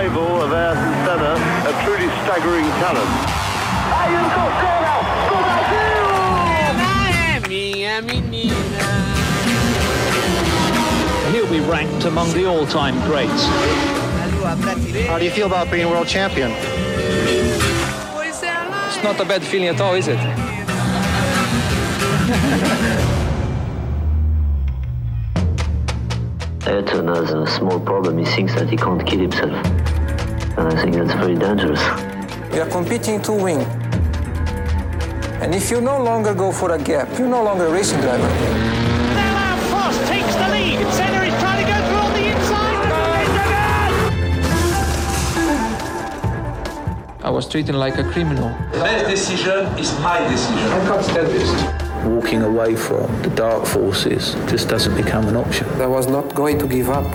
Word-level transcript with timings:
rival 0.00 0.40
of 0.40 0.50
Ayrton 0.50 0.94
Senna, 1.04 1.34
a 1.68 1.72
truly 1.84 2.08
staggering 2.22 2.64
talent. 2.80 3.12
Ayrton 4.00 4.30
Senna, 4.60 4.96
He'll 11.32 11.50
be 11.50 11.60
ranked 11.60 12.04
among 12.06 12.32
the 12.32 12.46
all-time 12.46 12.98
greats. 13.06 13.44
How 15.06 15.18
do 15.18 15.24
you 15.26 15.30
feel 15.30 15.46
about 15.46 15.70
being 15.70 15.90
world 15.90 16.08
champion? 16.08 16.50
It's 18.88 19.02
not 19.04 19.20
a 19.20 19.24
bad 19.26 19.42
feeling 19.42 19.68
at 19.68 19.80
all, 19.82 19.92
is 19.94 20.08
it? 20.08 20.18
Ayrton 26.66 27.08
has 27.08 27.32
a 27.32 27.46
small 27.46 27.80
problem. 27.80 28.18
He 28.18 28.24
thinks 28.26 28.54
that 28.54 28.68
he 28.68 28.76
can't 28.76 29.04
kill 29.06 29.20
himself. 29.20 29.50
And 30.58 30.68
I 30.68 30.82
think 30.82 30.94
that's 30.94 31.14
very 31.14 31.34
dangerous. 31.34 31.80
We 32.52 32.60
are 32.60 32.68
competing 32.68 33.22
to 33.22 33.32
win. 33.32 33.60
And 35.40 35.54
if 35.54 35.70
you 35.70 35.80
no 35.80 36.02
longer 36.02 36.34
go 36.34 36.52
for 36.52 36.72
a 36.72 36.78
gap, 36.78 37.18
you're 37.18 37.28
no 37.28 37.42
longer 37.42 37.66
a 37.66 37.70
racing 37.72 38.00
driver. 38.00 38.28
Now 39.14 39.56
Prost 39.70 40.06
takes 40.08 40.34
the 40.34 40.48
lead. 40.50 40.86
Senna 40.92 41.24
is 41.24 41.34
trying 41.40 41.64
to 41.64 41.70
go 41.72 41.78
through 41.88 41.96
on 41.96 42.12
the 42.12 42.28
inside. 42.28 42.70
I 47.22 47.30
was 47.30 47.48
treated 47.48 47.74
like 47.74 47.96
a 47.96 48.04
criminal. 48.04 48.50
The 48.72 48.80
best 48.80 49.08
decision 49.08 49.66
is 49.78 49.98
my 50.00 50.20
decision. 50.28 50.58
I 50.58 50.86
can't 50.86 51.04
stand 51.04 51.28
this. 51.28 51.79
Walking 52.04 52.42
away 52.42 52.74
from 52.76 53.06
the 53.22 53.30
dark 53.30 53.66
forces 53.66 54.34
just 54.48 54.68
doesn't 54.68 54.96
become 54.96 55.26
an 55.28 55.36
option. 55.36 55.66
I 55.80 55.86
was 55.86 56.06
not 56.06 56.34
going 56.34 56.58
to 56.58 56.66
give 56.66 56.90
up. 56.90 57.06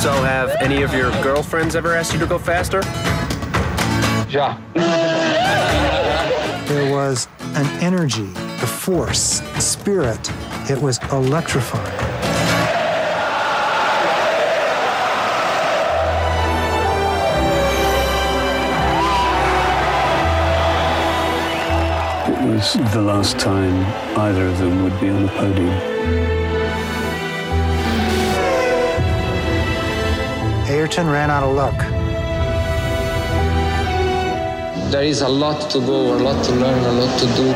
So, 0.00 0.12
have 0.22 0.50
any 0.60 0.82
of 0.82 0.92
your 0.92 1.10
girlfriends 1.22 1.74
ever 1.74 1.94
asked 1.94 2.12
you 2.12 2.18
to 2.18 2.26
go 2.26 2.38
faster? 2.38 2.82
Yeah. 4.28 4.60
There 6.68 6.92
was 6.92 7.28
an 7.40 7.66
energy, 7.82 8.30
a 8.36 8.66
force, 8.66 9.40
a 9.54 9.60
spirit. 9.60 10.30
It 10.68 10.80
was 10.80 10.98
electrifying. 11.12 11.93
Was 22.54 22.74
the 22.92 23.02
last 23.02 23.36
time 23.38 23.76
either 24.16 24.46
of 24.46 24.58
them 24.58 24.84
would 24.84 24.98
be 25.00 25.08
on 25.08 25.22
the 25.22 25.28
podium. 25.28 25.76
Ayrton 30.68 31.08
ran 31.10 31.30
out 31.30 31.42
of 31.42 31.54
luck. 31.56 31.76
There 34.92 35.02
is 35.02 35.22
a 35.22 35.28
lot 35.28 35.68
to 35.72 35.80
go, 35.80 36.14
a 36.14 36.18
lot 36.26 36.44
to 36.44 36.52
learn, 36.52 36.78
a 36.84 36.92
lot 36.92 37.18
to 37.18 37.26
do. 37.40 37.46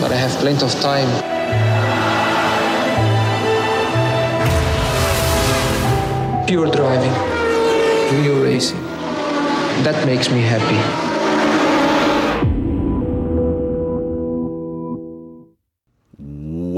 But 0.00 0.12
I 0.12 0.16
have 0.16 0.32
plenty 0.38 0.64
of 0.64 0.72
time. 0.80 1.10
Pure 6.46 6.70
driving, 6.70 7.14
real 8.20 8.42
racing. 8.44 8.82
That 9.82 10.06
makes 10.06 10.30
me 10.30 10.42
happy. 10.42 11.11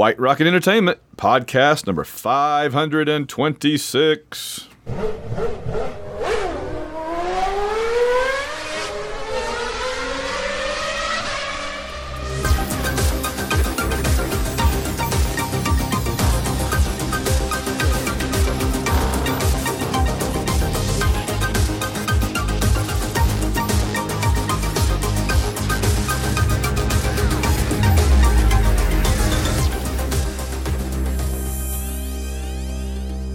White 0.05 0.21
Rocket 0.21 0.47
Entertainment, 0.47 0.99
podcast 1.17 1.87
number 1.87 2.05
526. 2.05 4.69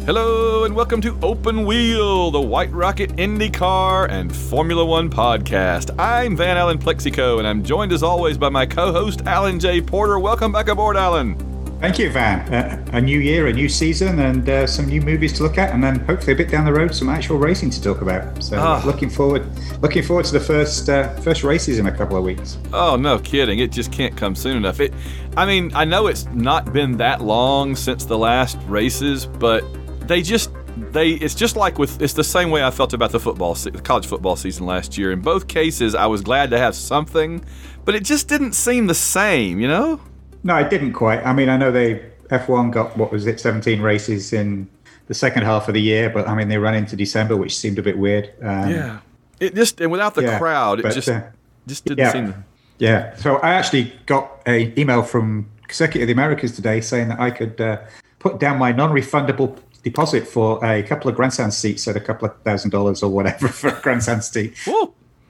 Hello 0.09 0.63
and 0.63 0.75
welcome 0.75 1.01
to 1.01 1.15
Open 1.21 1.67
Wheel, 1.67 2.31
the 2.31 2.41
White 2.41 2.71
Rocket 2.71 3.15
IndyCar 3.17 4.09
and 4.09 4.35
Formula 4.35 4.83
One 4.83 5.07
podcast. 5.07 5.93
I'm 5.99 6.35
Van 6.35 6.57
Allen 6.57 6.79
Plexico, 6.79 7.37
and 7.37 7.47
I'm 7.47 7.63
joined 7.63 7.91
as 7.91 8.01
always 8.01 8.35
by 8.35 8.49
my 8.49 8.65
co-host 8.65 9.21
Alan 9.27 9.59
J. 9.59 9.81
Porter. 9.81 10.17
Welcome 10.17 10.51
back 10.51 10.67
aboard, 10.67 10.97
Alan. 10.97 11.35
Thank 11.79 11.99
you, 11.99 12.09
Van. 12.09 12.51
Uh, 12.51 12.83
a 12.91 12.99
new 12.99 13.19
year, 13.19 13.45
a 13.45 13.53
new 13.53 13.69
season, 13.69 14.17
and 14.17 14.49
uh, 14.49 14.65
some 14.65 14.87
new 14.87 14.99
movies 14.99 15.31
to 15.33 15.43
look 15.43 15.59
at, 15.59 15.69
and 15.75 15.83
then 15.83 15.99
hopefully 15.99 16.33
a 16.33 16.35
bit 16.35 16.49
down 16.49 16.65
the 16.65 16.73
road, 16.73 16.95
some 16.95 17.07
actual 17.07 17.37
racing 17.37 17.69
to 17.69 17.79
talk 17.79 18.01
about. 18.01 18.43
So, 18.43 18.57
Ah. 18.57 18.81
looking 18.87 19.11
forward, 19.11 19.45
looking 19.83 20.01
forward 20.01 20.25
to 20.25 20.33
the 20.33 20.39
first 20.39 20.89
uh, 20.89 21.09
first 21.17 21.43
races 21.43 21.77
in 21.77 21.85
a 21.85 21.91
couple 21.91 22.17
of 22.17 22.23
weeks. 22.23 22.57
Oh, 22.73 22.95
no 22.95 23.19
kidding. 23.19 23.59
It 23.59 23.71
just 23.71 23.91
can't 23.91 24.17
come 24.17 24.33
soon 24.33 24.57
enough. 24.57 24.79
It 24.79 24.91
I 25.37 25.45
mean, 25.45 25.71
I 25.75 25.85
know 25.85 26.07
it's 26.07 26.25
not 26.33 26.73
been 26.73 26.97
that 26.97 27.21
long 27.21 27.75
since 27.75 28.05
the 28.05 28.17
last 28.17 28.57
races, 28.67 29.27
but 29.27 29.63
they 30.09 30.21
just 30.23 30.49
they 30.91 31.11
it's 31.11 31.35
just 31.35 31.55
like 31.55 31.77
with 31.79 32.01
it's 32.01 32.13
the 32.13 32.23
same 32.23 32.49
way 32.49 32.63
I 32.63 32.71
felt 32.71 32.93
about 32.93 33.11
the 33.11 33.19
football 33.19 33.55
se- 33.55 33.69
the 33.69 33.81
college 33.81 34.07
football 34.07 34.35
season 34.35 34.65
last 34.65 34.97
year. 34.97 35.11
In 35.11 35.21
both 35.21 35.47
cases, 35.47 35.95
I 35.95 36.07
was 36.07 36.21
glad 36.21 36.49
to 36.49 36.57
have 36.57 36.75
something, 36.75 37.45
but 37.85 37.95
it 37.95 38.03
just 38.03 38.27
didn't 38.27 38.53
seem 38.53 38.87
the 38.87 38.95
same, 38.95 39.59
you 39.59 39.67
know? 39.67 40.01
No, 40.43 40.57
it 40.57 40.69
didn't 40.69 40.93
quite. 40.93 41.23
I 41.25 41.31
mean, 41.33 41.47
I 41.47 41.57
know 41.57 41.71
they 41.71 42.03
F1 42.29 42.71
got 42.71 42.97
what 42.97 43.11
was 43.11 43.27
it, 43.27 43.39
17 43.39 43.81
races 43.81 44.33
in 44.33 44.67
the 45.07 45.13
second 45.13 45.43
half 45.43 45.67
of 45.67 45.73
the 45.75 45.81
year, 45.81 46.09
but 46.09 46.27
I 46.27 46.35
mean 46.35 46.47
they 46.49 46.57
ran 46.57 46.73
into 46.75 46.95
December, 46.95 47.37
which 47.37 47.55
seemed 47.55 47.77
a 47.79 47.83
bit 47.83 47.97
weird. 47.97 48.33
Um, 48.41 48.69
Yeah. 48.69 48.99
It 49.39 49.55
just 49.55 49.79
and 49.79 49.91
without 49.91 50.15
the 50.15 50.23
Yeah, 50.23 50.37
crowd, 50.39 50.79
it 50.79 50.83
but, 50.83 50.93
just 50.93 51.07
uh, 51.07 51.21
just 51.67 51.85
didn't 51.85 51.99
yeah. 51.99 52.11
seem 52.11 52.45
Yeah. 52.79 53.15
So 53.15 53.37
I 53.37 53.53
actually 53.53 53.93
got 54.05 54.41
a 54.47 54.73
email 54.77 55.03
from 55.03 55.49
Circuit 55.69 56.01
of 56.01 56.07
the 56.07 56.13
Americas 56.13 56.51
today 56.55 56.81
saying 56.81 57.09
that 57.09 57.19
I 57.19 57.29
could 57.31 57.61
uh, 57.61 57.77
put 58.17 58.39
down 58.39 58.57
my 58.57 58.71
non-refundable 58.71 59.57
deposit 59.83 60.27
for 60.27 60.63
a 60.65 60.83
couple 60.83 61.09
of 61.09 61.15
grandstand 61.15 61.53
seats 61.53 61.87
at 61.87 61.95
a 61.95 61.99
couple 61.99 62.27
of 62.27 62.35
thousand 62.43 62.71
dollars 62.71 63.01
or 63.03 63.09
whatever 63.11 63.47
for 63.59 63.69
a 63.69 63.81
grandstand 63.81 64.23
seat 64.23 64.53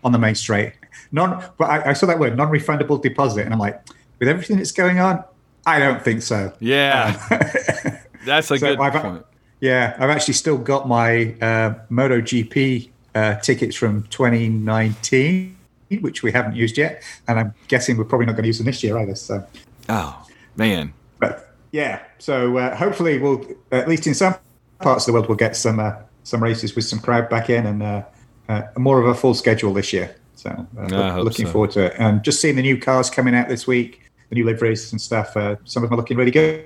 on 0.04 0.12
the 0.12 0.18
main 0.20 0.36
straight. 0.36 0.74
Non, 1.12 1.44
but 1.58 1.66
I, 1.70 1.90
I 1.92 1.94
saw 1.94 2.06
that 2.08 2.20
word 2.20 2.36
non-refundable 2.38 3.02
deposit, 3.02 3.44
and 3.46 3.54
I'm 3.54 3.60
like, 3.60 3.82
with 4.20 4.28
everything 4.28 4.58
that's 4.58 4.72
going 4.72 5.00
on, 5.00 5.24
I 5.66 5.80
don't 5.80 6.02
think 6.04 6.22
so. 6.22 6.54
Yeah. 6.60 7.14
That's 8.26 8.50
a 8.52 8.58
So 8.60 8.68
good 8.68 8.80
I've- 8.80 9.00
point. 9.00 9.26
Yeah, 9.62 9.96
I've 10.00 10.10
actually 10.10 10.36
still 10.36 10.58
got 10.58 10.88
my 10.88 11.36
uh, 11.42 11.74
MotoGP 11.92 12.90
uh, 13.14 13.36
tickets 13.40 13.76
from 13.76 14.04
2019, 14.04 15.58
which 16.02 16.24
we 16.24 16.32
haven't 16.32 16.56
used 16.56 16.78
yet, 16.78 17.04
and 17.28 17.40
I'm 17.40 17.54
guessing 17.68 17.98
we're 17.98 18.06
probably 18.06 18.26
not 18.28 18.34
going 18.34 18.44
to 18.44 18.48
use 18.48 18.58
them 18.60 18.66
this 18.68 18.82
year 18.84 18.98
either. 18.98 19.16
So, 19.16 19.46
Oh, 19.90 20.26
man. 20.56 20.94
but 21.20 21.49
yeah, 21.72 22.02
so 22.18 22.58
uh, 22.58 22.76
hopefully 22.76 23.20
we'll 23.20 23.46
at 23.72 23.88
least 23.88 24.08
in 24.08 24.14
some 24.14 24.36
parts 24.80 25.04
of 25.04 25.08
the 25.08 25.14
world 25.14 25.28
we'll 25.28 25.38
get 25.38 25.56
some 25.56 25.80
uh, 25.80 25.94
some 26.24 26.42
races 26.42 26.76
with 26.76 26.86
some 26.86 27.00
crowd 27.00 27.30
back 27.30 27.50
in 27.50 27.66
and 27.66 27.84
uh, 27.84 28.04
uh, 28.48 28.64
more 28.78 29.00
of 29.00 29.08
a 29.08 29.14
full 29.14 29.34
schedule 29.34 29.74
this 29.74 29.94
year. 29.94 30.16
So 30.36 30.68
uh, 30.78 31.22
looking 31.22 31.46
so. 31.46 31.52
forward 31.52 31.72
to 31.72 31.86
it, 31.86 31.96
and 32.00 32.24
just 32.24 32.40
seeing 32.42 32.56
the 32.56 32.62
new 32.62 32.80
cars 32.80 33.10
coming 33.10 33.36
out 33.36 33.50
this 33.50 33.68
week, 33.68 34.10
the 34.30 34.36
new 34.36 34.46
liveries 34.46 34.92
and 34.92 35.02
stuff. 35.02 35.36
Uh, 35.36 35.58
some 35.66 35.84
of 35.84 35.90
them 35.90 35.98
are 35.98 36.02
looking 36.02 36.18
really 36.18 36.32
good, 36.32 36.66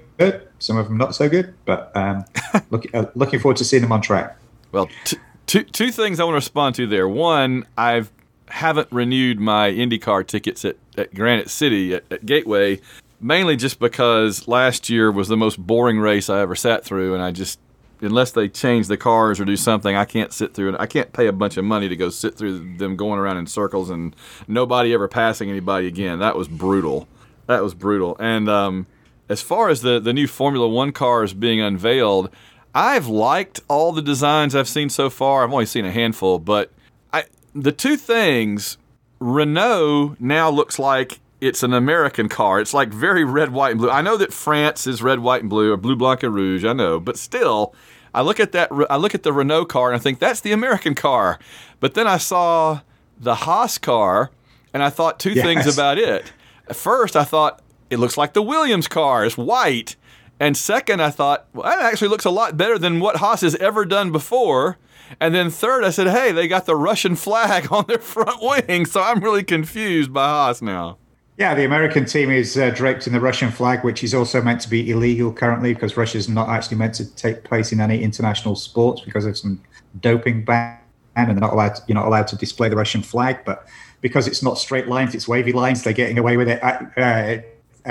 some 0.60 0.78
of 0.78 0.88
them 0.88 0.98
not 0.98 1.16
so 1.16 1.28
good, 1.28 1.54
but 1.66 1.92
um, 1.95 2.24
look, 2.69 2.86
uh, 2.94 3.06
looking 3.16 3.39
forward 3.39 3.57
to 3.57 3.66
seeing 3.66 3.81
them 3.81 3.92
on 3.92 4.01
track. 4.01 4.38
Well, 4.72 4.89
t- 5.06 5.18
two 5.48 5.63
two 5.63 5.92
things 5.92 6.19
I 6.19 6.24
want 6.24 6.33
to 6.33 6.38
respond 6.38 6.75
to 6.75 6.88
there. 6.88 7.07
One, 7.07 7.66
I've 7.78 8.12
haven't 8.48 8.88
renewed 8.92 9.39
my 9.39 9.72
IndyCar 9.72 10.28
tickets 10.28 10.63
at, 10.63 10.75
at 10.98 11.13
Granite 11.16 11.50
City 11.50 11.95
at, 11.95 12.04
at 12.12 12.25
Gateway, 12.25 12.80
mainly 13.24 13.56
just 13.56 13.80
because 13.80 14.48
last 14.48 14.90
year 14.90 15.12
was 15.12 15.28
the 15.28 15.38
most 15.38 15.58
boring 15.58 16.00
race 16.00 16.30
I 16.30 16.42
ever 16.42 16.56
sat 16.56 16.84
through, 16.84 17.14
and 17.14 17.24
I 17.24 17.31
just 17.31 17.60
unless 18.02 18.31
they 18.31 18.50
change 18.50 18.88
the 18.88 18.98
cars 18.98 19.40
or 19.40 19.46
do 19.46 19.56
something, 19.56 19.96
I 19.96 20.04
can't 20.04 20.34
sit 20.34 20.54
through 20.54 20.74
it. 20.74 20.75
I 20.78 20.88
can't 20.88 21.14
pay 21.14 21.28
a 21.28 21.31
bunch 21.31 21.56
of 21.56 21.64
money 21.64 21.88
to 21.88 21.96
go 21.96 22.10
sit 22.10 22.36
through 22.36 22.75
them 22.75 22.98
going 22.98 23.18
around 23.18 23.38
in 23.38 23.48
circles 23.48 23.90
and 23.90 24.14
nobody 24.48 24.94
ever 24.94 25.08
passing 25.08 25.50
anybody 25.50 25.88
again. 25.88 26.20
That 26.20 26.36
was 26.36 26.50
brutal. 26.50 27.08
That 27.48 27.64
was 27.64 27.74
brutal. 27.74 28.18
And 28.20 28.50
um, 28.50 28.88
as 29.30 29.42
far 29.42 29.69
as 29.69 29.81
the 29.81 30.00
the 30.00 30.14
new 30.14 30.28
Formula 30.28 30.68
One 30.68 30.92
cars 30.92 31.34
being 31.34 31.62
unveiled, 31.62 32.30
I've 32.76 33.08
liked 33.08 33.62
all 33.68 33.92
the 33.92 34.02
designs 34.02 34.56
I've 34.56 34.68
seen 34.68 34.90
so 34.90 35.10
far. 35.10 35.44
I've 35.44 35.54
only 35.54 35.66
seen 35.66 35.86
a 35.86 35.92
handful, 35.92 36.40
but 36.40 36.72
I 37.12 37.26
the 37.56 37.72
two 37.72 37.96
things 37.96 38.78
Renault 39.19 40.18
now 40.19 40.50
looks 40.50 40.78
like 40.78 41.19
it's 41.44 41.62
an 41.62 41.74
American 41.74 42.30
car. 42.30 42.60
It's 42.60 42.74
like 42.74 42.90
very 42.90 43.25
red, 43.25 43.51
white, 43.51 43.72
and 43.72 43.80
blue. 43.80 43.90
I 43.90 44.01
know 44.01 44.18
that 44.18 44.31
France 44.31 44.88
is 44.88 45.04
red, 45.04 45.19
white, 45.19 45.42
and 45.42 45.50
blue, 45.50 45.74
or 45.74 45.78
blue, 45.78 45.95
blanc, 45.95 46.24
and 46.24 46.34
rouge. 46.34 46.63
I 46.63 46.74
know, 46.74 47.00
but 47.00 47.18
still, 47.18 47.75
I 48.13 48.22
look 48.22 48.40
at 48.40 48.54
that. 48.54 48.72
I 48.90 48.95
look 48.95 49.13
at 49.13 49.24
the 49.24 49.34
Renault 49.34 49.66
car 49.66 49.92
and 49.92 50.00
I 50.00 50.01
think 50.01 50.19
that's 50.19 50.40
the 50.40 50.54
American 50.54 50.95
car. 50.95 51.40
But 51.80 51.95
then 51.95 52.07
I 52.07 52.18
saw 52.18 52.81
the 53.19 53.36
Haas 53.36 53.78
car, 53.78 54.31
and 54.74 54.81
I 54.81 54.90
thought 54.90 55.19
two 55.19 55.34
yes. 55.34 55.45
things 55.45 55.74
about 55.74 55.98
it. 55.98 56.31
First, 56.72 57.16
I 57.16 57.25
thought 57.25 57.62
it 57.90 58.00
looks 58.00 58.18
like 58.18 58.34
the 58.34 58.42
Williams 58.42 58.88
car. 58.88 59.25
It's 59.25 59.38
white. 59.38 59.98
And 60.40 60.57
second, 60.57 61.01
I 61.01 61.10
thought, 61.10 61.48
well, 61.54 61.63
that 61.63 61.81
actually 61.81 62.07
looks 62.07 62.25
a 62.25 62.31
lot 62.31 62.57
better 62.57 62.80
than 62.80 63.00
what 63.00 63.18
Haas 63.18 63.42
has 63.42 63.56
ever 63.56 63.86
done 63.86 64.12
before. 64.12 64.78
And 65.19 65.36
then 65.36 65.50
third, 65.50 65.84
I 65.84 65.90
said, 65.92 66.07
hey, 66.07 66.31
they 66.31 66.48
got 66.48 66.66
the 66.66 66.75
Russian 66.75 67.16
flag 67.16 67.68
on 67.72 67.86
their 67.88 68.00
front 68.00 68.42
wing. 68.42 68.86
So 68.86 69.01
I'm 69.01 69.19
really 69.19 69.44
confused 69.44 70.12
by 70.13 70.25
Haas 70.25 70.62
now. 70.62 70.98
Yeah, 71.38 71.56
the 71.56 71.65
American 71.65 72.06
team 72.06 72.30
is 72.30 72.57
uh, 72.57 72.69
draped 72.69 73.07
in 73.07 73.13
the 73.13 73.19
Russian 73.19 73.50
flag, 73.50 73.83
which 73.83 74.03
is 74.03 74.13
also 74.13 74.41
meant 74.41 74.62
to 74.62 74.69
be 74.69 74.91
illegal 74.91 75.33
currently 75.33 75.74
because 75.74 75.97
Russia's 75.97 76.30
not 76.30 76.47
actually 76.47 76.77
meant 76.77 76.94
to 76.95 77.15
take 77.15 77.44
place 77.44 77.71
in 77.71 77.81
any 77.81 78.03
international 78.03 78.56
sports 78.56 79.01
because 79.01 79.25
of 79.25 79.35
some 79.35 79.59
doping 80.00 80.45
ban, 80.45 80.77
and 81.15 81.30
they're 81.30 81.35
not 81.35 81.53
allowed. 81.53 81.75
To, 81.75 81.81
you're 81.88 81.95
not 81.95 82.06
allowed 82.06 82.27
to 82.27 82.35
display 82.35 82.69
the 82.69 82.75
Russian 82.75 83.01
flag, 83.01 83.39
but 83.45 83.68
because 84.01 84.27
it's 84.27 84.44
not 84.44 84.59
straight 84.59 84.88
lines, 84.88 85.15
it's 85.15 85.27
wavy 85.27 85.53
lines. 85.53 85.81
They're 85.81 85.94
getting 85.94 86.19
away 86.19 86.38
with 86.38 86.50
it. 86.50 86.63
Uh, 86.63 87.41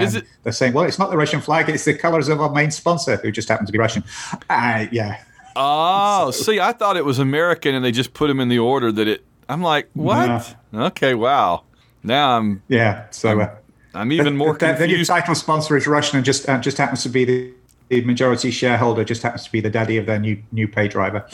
is 0.01 0.15
it? 0.15 0.25
They're 0.45 0.53
saying, 0.53 0.73
well, 0.73 0.85
it's 0.85 1.01
not 1.01 1.11
the 1.11 1.17
Russian 1.17 1.41
flag; 1.41 1.69
it's 1.69 1.85
the 1.85 1.95
colors 1.95 2.29
of 2.29 2.41
our 2.41 2.51
main 2.51 2.71
sponsor, 2.71 3.17
who 3.17 3.33
just 3.33 3.49
happen 3.49 3.67
to 3.67 3.73
be 3.73 3.79
Russian. 3.79 4.05
Uh, 4.49 4.87
yeah. 4.93 5.21
Oh, 5.57 6.31
so, 6.31 6.45
see, 6.45 6.61
I 6.61 6.73
thought 6.73 6.97
it 6.97 7.05
was 7.05 7.19
American, 7.19 7.75
and 7.75 7.85
they 7.85 7.93
just 7.93 8.15
put 8.15 8.29
them 8.29 8.39
in 8.39 8.49
the 8.49 8.61
order 8.61 8.93
that 8.93 9.09
it. 9.09 9.25
I'm 9.49 9.63
like, 9.63 9.89
what? 9.95 10.57
Okay, 10.73 11.15
wow. 11.15 11.65
Now 12.03 12.39
I'm. 12.39 12.63
Yeah. 12.69 13.07
So 13.11 13.31
I'm, 13.31 13.41
uh, 13.41 13.49
I'm 13.95 14.13
even 14.13 14.37
more 14.37 14.55
the, 14.55 14.59
confused. 14.59 14.83
The 14.83 14.97
new 14.97 15.05
title 15.05 15.35
sponsor 15.35 15.77
is 15.77 15.87
Russian, 15.87 16.17
and 16.17 16.25
just 16.25 16.49
uh, 16.49 16.59
just 16.59 16.79
happens 16.79 17.03
to 17.03 17.09
be 17.09 17.25
the, 17.25 17.53
the 17.89 18.03
majority 18.03 18.51
shareholder. 18.51 19.05
Just 19.05 19.23
happens 19.23 19.45
to 19.45 19.53
be 19.53 19.61
the 19.61 19.71
daddy 19.71 19.97
of 19.97 20.07
their 20.07 20.19
new 20.19 20.43
new 20.53 20.69
pay 20.69 20.89
driver. 20.89 21.27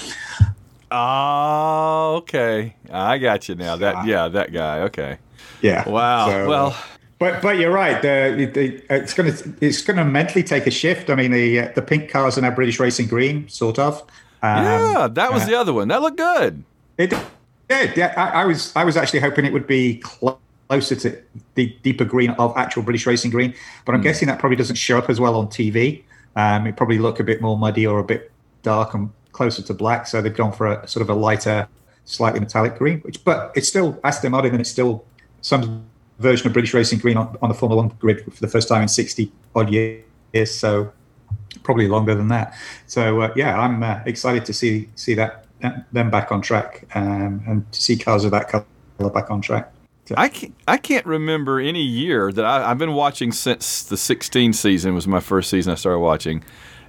Oh, 0.90 2.16
okay. 2.18 2.74
I 2.90 3.18
got 3.18 3.48
you 3.48 3.54
now. 3.54 3.76
That 3.76 4.06
yeah, 4.06 4.28
that 4.28 4.52
guy. 4.52 4.80
Okay. 4.80 5.18
Yeah. 5.62 5.88
Wow. 5.88 6.28
So, 6.28 6.48
well. 6.48 6.76
But 7.18 7.42
but 7.42 7.58
you're 7.58 7.72
right. 7.72 8.00
The, 8.00 8.48
the, 8.52 8.94
it's 8.94 9.12
going 9.12 9.34
to 9.34 9.54
it's 9.60 9.82
to 9.82 10.04
mentally 10.04 10.44
take 10.44 10.68
a 10.68 10.70
shift. 10.70 11.10
I 11.10 11.16
mean, 11.16 11.32
the 11.32 11.60
uh, 11.60 11.72
the 11.74 11.82
pink 11.82 12.10
cars 12.10 12.38
are 12.38 12.42
now 12.42 12.52
British 12.52 12.78
Racing 12.78 13.08
Green, 13.08 13.48
sort 13.48 13.78
of. 13.78 14.02
Um, 14.40 14.64
yeah, 14.64 15.08
that 15.10 15.32
was 15.32 15.42
uh, 15.42 15.46
the 15.46 15.54
other 15.56 15.72
one. 15.72 15.88
That 15.88 16.00
looked 16.00 16.16
good. 16.16 16.62
It 16.96 17.10
did. 17.10 17.96
Yeah, 17.96 18.14
I, 18.16 18.42
I, 18.42 18.44
was 18.46 18.74
I 18.76 18.84
was 18.84 18.96
actually 18.96 19.20
hoping 19.20 19.44
it 19.44 19.52
would 19.52 19.66
be 19.66 20.00
closer 20.68 20.96
to 20.96 21.22
the 21.54 21.76
deeper 21.82 22.04
green 22.04 22.30
of 22.32 22.56
actual 22.56 22.82
British 22.82 23.06
Racing 23.06 23.30
Green, 23.30 23.54
but 23.84 23.94
I'm 23.94 24.00
mm. 24.00 24.04
guessing 24.04 24.28
that 24.28 24.38
probably 24.38 24.56
doesn't 24.56 24.76
show 24.76 24.98
up 24.98 25.08
as 25.08 25.18
well 25.18 25.36
on 25.36 25.48
TV. 25.48 26.02
Um, 26.36 26.66
it 26.66 26.76
probably 26.76 26.98
look 26.98 27.20
a 27.20 27.24
bit 27.24 27.40
more 27.40 27.58
muddy 27.58 27.86
or 27.86 27.98
a 27.98 28.04
bit 28.04 28.30
dark 28.62 28.94
and 28.94 29.10
closer 29.32 29.62
to 29.62 29.74
black. 29.74 30.06
So 30.06 30.20
they've 30.20 30.34
gone 30.34 30.52
for 30.52 30.66
a 30.66 30.86
sort 30.86 31.02
of 31.02 31.10
a 31.10 31.14
lighter, 31.14 31.66
slightly 32.04 32.40
metallic 32.40 32.76
green. 32.76 33.00
Which, 33.00 33.24
but 33.24 33.52
it's 33.56 33.68
still 33.68 33.98
Aston 34.04 34.32
Martin, 34.32 34.52
and 34.52 34.60
it's 34.60 34.70
still 34.70 35.04
some 35.40 35.84
version 36.18 36.46
of 36.46 36.52
British 36.52 36.74
Racing 36.74 36.98
Green 36.98 37.16
on, 37.16 37.36
on 37.40 37.48
the 37.48 37.54
Formula 37.54 37.82
One 37.82 37.96
grid 37.98 38.24
for 38.24 38.40
the 38.40 38.48
first 38.48 38.68
time 38.68 38.82
in 38.82 38.88
60 38.88 39.32
odd 39.54 39.70
years. 39.70 40.04
So 40.46 40.92
probably 41.62 41.88
longer 41.88 42.14
than 42.14 42.28
that. 42.28 42.54
So 42.86 43.22
uh, 43.22 43.32
yeah, 43.36 43.58
I'm 43.58 43.82
uh, 43.82 44.00
excited 44.06 44.44
to 44.46 44.52
see 44.52 44.88
see 44.94 45.14
that, 45.14 45.46
them 45.92 46.10
back 46.10 46.30
on 46.30 46.40
track 46.42 46.84
um, 46.94 47.42
and 47.46 47.72
to 47.72 47.80
see 47.80 47.96
cars 47.96 48.24
of 48.24 48.30
that 48.32 48.48
color 48.48 49.10
back 49.10 49.30
on 49.30 49.40
track. 49.40 49.72
I 50.16 50.28
can't, 50.28 50.54
I 50.66 50.76
can't 50.76 51.06
remember 51.06 51.60
any 51.60 51.82
year 51.82 52.32
that 52.32 52.44
I, 52.44 52.70
I've 52.70 52.78
been 52.78 52.94
watching 52.94 53.32
since 53.32 53.82
the 53.82 53.96
16 53.96 54.52
season 54.52 54.94
was 54.94 55.06
my 55.06 55.20
first 55.20 55.50
season 55.50 55.72
I 55.72 55.76
started 55.76 56.00
watching, 56.00 56.44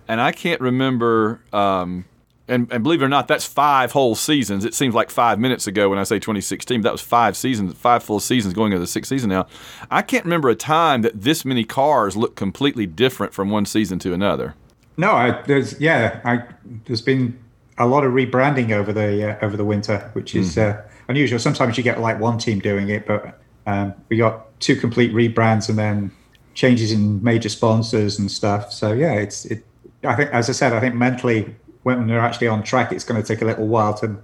and 0.08 0.22
I 0.22 0.32
can't 0.32 0.62
remember 0.62 1.42
um, 1.52 2.06
and, 2.50 2.68
and 2.72 2.84
believe 2.84 3.02
it 3.02 3.06
or 3.06 3.10
not, 3.10 3.28
that's 3.28 3.46
five 3.46 3.92
whole 3.92 4.16
seasons. 4.16 4.66
It 4.66 4.74
seems 4.74 4.96
like 4.96 5.12
five 5.12 5.40
minutes 5.40 5.68
ago 5.68 5.90
when 5.90 6.00
I 6.00 6.04
say 6.04 6.18
2016, 6.18 6.82
that 6.82 6.92
was 6.92 7.00
five 7.00 7.38
seasons, 7.38 7.74
five 7.76 8.04
full 8.04 8.20
seasons 8.20 8.56
going 8.56 8.72
into 8.72 8.80
the 8.80 8.88
sixth 8.88 9.10
season 9.10 9.30
now. 9.30 9.46
I 9.92 10.02
can't 10.02 10.26
remember 10.26 10.50
a 10.50 10.56
time 10.56 11.04
that 11.04 11.22
this 11.22 11.46
many 11.46 11.64
cars 11.64 12.18
look 12.18 12.36
completely 12.36 12.88
different 12.88 13.34
from 13.34 13.50
one 13.50 13.66
season 13.66 14.00
to 14.00 14.14
another. 14.14 14.56
No, 14.98 15.12
I, 15.12 15.42
there's 15.44 15.80
yeah, 15.80 16.20
I, 16.26 16.44
there's 16.86 17.02
been 17.02 17.40
a 17.78 17.86
lot 17.86 18.04
of 18.04 18.12
rebranding 18.14 18.72
over 18.72 18.92
the 18.92 19.38
uh, 19.38 19.46
over 19.46 19.56
the 19.56 19.64
winter, 19.64 20.10
which 20.14 20.36
is 20.36 20.56
mm. 20.56 20.74
uh, 20.74 20.82
unusual. 21.10 21.40
Sometimes 21.40 21.78
you 21.78 21.84
get 21.84 22.00
like 22.00 22.20
one 22.20 22.38
team 22.38 22.60
doing 22.60 22.90
it, 22.90 23.06
but 23.06 23.42
um, 23.68 23.94
we 24.08 24.18
got 24.18 24.60
two 24.62 24.76
complete 24.76 25.12
rebrands 25.12 25.68
and 25.68 25.78
then 25.78 26.12
changes 26.54 26.92
in 26.92 27.22
major 27.24 27.50
sponsors 27.50 28.20
and 28.20 28.32
stuff. 28.32 28.72
So 28.72 28.94
yeah, 28.94 29.14
it's 29.14 29.46
it. 29.46 29.66
I 30.04 30.16
think, 30.16 30.30
as 30.30 30.50
I 30.50 30.54
said, 30.54 30.72
I 30.72 30.80
think 30.80 30.96
mentally 30.96 31.54
when 31.84 32.08
they're 32.08 32.20
actually 32.20 32.48
on 32.48 32.64
track, 32.64 32.92
it's 32.94 33.04
going 33.04 33.22
to 33.22 33.28
take 33.28 33.42
a 33.42 33.46
little 33.46 33.68
while 33.68 33.94
to 33.96 34.18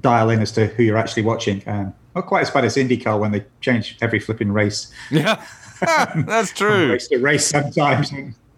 dial 0.00 0.30
in 0.30 0.40
as 0.40 0.52
to 0.52 0.66
who 0.66 0.82
you're 0.82 0.96
actually 0.96 1.22
watching. 1.22 1.62
Um, 1.68 1.94
not 2.14 2.26
quite 2.26 2.42
as 2.42 2.50
bad 2.50 2.64
as 2.64 2.76
IndyCar 2.76 3.18
when 3.20 3.30
they 3.30 3.44
change 3.60 3.96
every 4.00 4.18
flipping 4.18 4.52
race. 4.52 4.92
Yeah, 5.10 5.44
that's 5.80 6.52
true. 6.54 6.92
race 6.92 7.08
to 7.08 7.18
race 7.18 7.46
sometimes. 7.46 8.12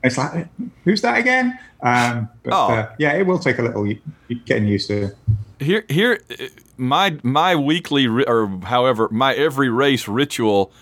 It's 0.04 0.18
like, 0.18 0.48
who's 0.84 1.02
that 1.02 1.18
again? 1.18 1.58
Um, 1.82 2.28
but 2.42 2.52
oh. 2.52 2.74
uh, 2.74 2.94
yeah, 2.98 3.12
it 3.12 3.26
will 3.26 3.38
take 3.38 3.58
a 3.58 3.62
little 3.62 3.86
getting 4.46 4.66
used 4.66 4.88
to. 4.88 5.14
Here, 5.60 5.84
here, 5.88 6.20
my 6.76 7.18
my 7.22 7.54
weekly 7.56 8.06
or 8.06 8.46
however 8.64 9.08
my 9.10 9.34
every 9.34 9.68
race 9.68 10.08
ritual 10.08 10.72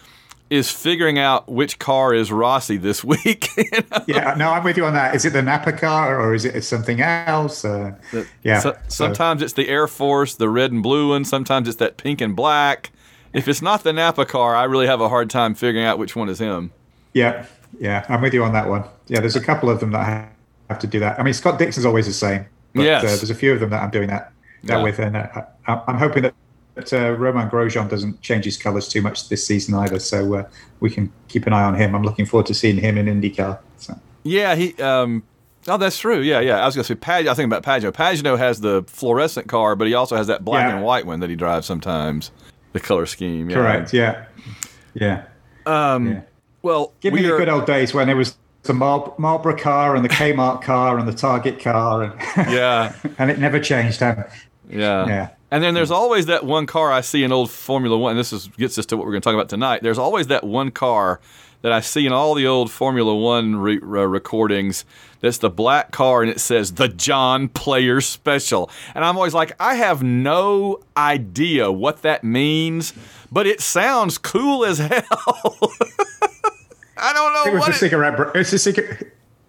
is 0.50 0.68
figuring 0.68 1.16
out 1.16 1.48
which 1.48 1.78
car 1.78 2.12
is 2.12 2.32
Rossi 2.32 2.76
this 2.76 3.04
week. 3.04 3.48
you 3.56 3.64
know? 3.70 4.04
Yeah, 4.08 4.34
no, 4.36 4.50
I'm 4.50 4.64
with 4.64 4.76
you 4.76 4.84
on 4.84 4.94
that. 4.94 5.14
Is 5.14 5.24
it 5.24 5.32
the 5.32 5.42
Napa 5.42 5.72
car 5.72 6.20
or 6.20 6.34
is 6.34 6.44
it 6.44 6.62
something 6.62 7.00
else? 7.00 7.64
Uh, 7.64 7.94
the, 8.10 8.26
yeah. 8.42 8.58
So, 8.58 8.76
sometimes 8.88 9.40
so. 9.40 9.44
it's 9.44 9.54
the 9.54 9.68
Air 9.68 9.86
Force, 9.86 10.34
the 10.34 10.48
red 10.48 10.72
and 10.72 10.82
blue 10.82 11.10
one. 11.10 11.24
Sometimes 11.24 11.68
it's 11.68 11.76
that 11.78 11.96
pink 11.96 12.20
and 12.20 12.34
black. 12.34 12.90
If 13.32 13.46
it's 13.46 13.62
not 13.62 13.84
the 13.84 13.92
Napa 13.92 14.26
car, 14.26 14.56
I 14.56 14.64
really 14.64 14.88
have 14.88 15.00
a 15.00 15.08
hard 15.08 15.30
time 15.30 15.54
figuring 15.54 15.86
out 15.86 15.98
which 15.98 16.16
one 16.16 16.28
is 16.28 16.40
him. 16.40 16.72
Yeah, 17.12 17.46
yeah, 17.78 18.04
I'm 18.08 18.20
with 18.20 18.34
you 18.34 18.42
on 18.42 18.52
that 18.54 18.68
one. 18.68 18.84
Yeah, 19.06 19.20
there's 19.20 19.36
a 19.36 19.40
couple 19.40 19.70
of 19.70 19.78
them 19.78 19.92
that 19.92 20.00
I 20.00 20.28
have 20.68 20.80
to 20.80 20.88
do 20.88 20.98
that. 20.98 21.20
I 21.20 21.22
mean, 21.22 21.34
Scott 21.34 21.58
Dixon's 21.58 21.86
always 21.86 22.06
the 22.06 22.12
same. 22.12 22.46
But, 22.74 22.82
yes. 22.82 23.04
Uh, 23.04 23.06
there's 23.06 23.30
a 23.30 23.34
few 23.34 23.52
of 23.52 23.60
them 23.60 23.70
that 23.70 23.82
I'm 23.82 23.90
doing 23.90 24.08
that, 24.08 24.32
that 24.64 24.78
yeah. 24.78 24.82
with, 24.82 24.98
and 24.98 25.16
uh, 25.16 25.44
I'm 25.66 25.98
hoping 25.98 26.22
that 26.24 26.34
but 26.74 26.92
uh, 26.92 27.12
Romain 27.12 27.50
Grosjean 27.50 27.88
doesn't 27.90 28.22
change 28.22 28.44
his 28.44 28.56
colours 28.56 28.88
too 28.88 29.02
much 29.02 29.28
this 29.28 29.46
season 29.46 29.74
either, 29.74 29.98
so 29.98 30.34
uh, 30.34 30.48
we 30.80 30.88
can 30.90 31.12
keep 31.28 31.46
an 31.46 31.52
eye 31.52 31.64
on 31.64 31.74
him. 31.74 31.94
I'm 31.94 32.02
looking 32.02 32.26
forward 32.26 32.46
to 32.46 32.54
seeing 32.54 32.78
him 32.78 32.96
in 32.96 33.06
IndyCar. 33.06 33.58
So. 33.76 33.98
Yeah, 34.22 34.54
he. 34.54 34.74
Um, 34.76 35.22
oh, 35.68 35.76
that's 35.76 35.98
true. 35.98 36.20
Yeah, 36.20 36.40
yeah. 36.40 36.62
I 36.62 36.66
was 36.66 36.74
going 36.74 36.84
to 36.84 36.88
say 36.88 36.94
Pag- 36.94 37.26
I 37.26 37.34
think 37.34 37.52
about 37.52 37.64
Pagenaud. 37.64 37.92
Pagenaud 37.92 38.38
has 38.38 38.60
the 38.60 38.84
fluorescent 38.86 39.48
car, 39.48 39.76
but 39.76 39.88
he 39.88 39.94
also 39.94 40.16
has 40.16 40.28
that 40.28 40.44
black 40.44 40.68
yeah. 40.68 40.76
and 40.76 40.84
white 40.84 41.06
one 41.06 41.20
that 41.20 41.30
he 41.30 41.36
drives 41.36 41.66
sometimes. 41.66 42.30
The 42.72 42.80
color 42.80 43.04
scheme. 43.04 43.50
Yeah. 43.50 43.56
Correct. 43.56 43.92
Yeah. 43.92 44.26
Yeah. 44.94 45.24
Um, 45.66 46.12
yeah. 46.12 46.20
Well, 46.62 46.92
give 47.00 47.12
me 47.12 47.22
the 47.22 47.36
good 47.36 47.48
old 47.48 47.66
days 47.66 47.92
when 47.92 48.08
it 48.08 48.14
was 48.14 48.36
the 48.62 48.74
Mar- 48.74 49.14
Marlboro 49.18 49.56
car 49.56 49.96
and 49.96 50.04
the 50.04 50.08
Kmart 50.08 50.62
car 50.62 50.98
and 50.98 51.08
the 51.08 51.12
Target 51.12 51.58
car, 51.60 52.04
and 52.04 52.50
yeah, 52.50 52.94
and 53.18 53.30
it 53.30 53.38
never 53.38 53.58
changed. 53.58 54.00
Huh? 54.00 54.24
Yeah. 54.70 55.06
Yeah. 55.06 55.28
And 55.50 55.64
then 55.64 55.74
there's 55.74 55.90
always 55.90 56.26
that 56.26 56.44
one 56.44 56.66
car 56.66 56.92
I 56.92 57.00
see 57.00 57.24
in 57.24 57.32
old 57.32 57.50
Formula 57.50 57.98
One. 57.98 58.16
This 58.16 58.32
is 58.32 58.48
gets 58.48 58.78
us 58.78 58.86
to 58.86 58.96
what 58.96 59.04
we're 59.04 59.12
going 59.12 59.22
to 59.22 59.24
talk 59.24 59.34
about 59.34 59.48
tonight. 59.48 59.82
There's 59.82 59.98
always 59.98 60.28
that 60.28 60.44
one 60.44 60.70
car 60.70 61.20
that 61.62 61.72
I 61.72 61.80
see 61.80 62.06
in 62.06 62.12
all 62.12 62.34
the 62.34 62.46
old 62.46 62.70
Formula 62.70 63.14
One 63.14 63.56
re- 63.56 63.80
uh, 63.82 64.06
recordings. 64.06 64.84
That's 65.20 65.38
the 65.38 65.50
black 65.50 65.90
car, 65.90 66.22
and 66.22 66.30
it 66.30 66.40
says 66.40 66.74
the 66.74 66.88
John 66.88 67.48
Player 67.48 68.00
Special. 68.00 68.70
And 68.94 69.04
I'm 69.04 69.16
always 69.16 69.34
like, 69.34 69.52
I 69.60 69.74
have 69.74 70.02
no 70.02 70.80
idea 70.96 71.70
what 71.70 72.02
that 72.02 72.24
means, 72.24 72.94
but 73.30 73.46
it 73.46 73.60
sounds 73.60 74.18
cool 74.18 74.64
as 74.64 74.78
hell. 74.78 75.02
I 76.96 77.12
don't 77.12 77.32
know. 77.32 77.52
It 77.52 77.54
was 77.54 77.68
a 77.68 77.70
it, 77.70 77.74
cigarette. 77.74 78.16
Br- 78.16 78.38
it's 78.38 78.52
a 78.52 78.58
cigarette. 78.58 79.02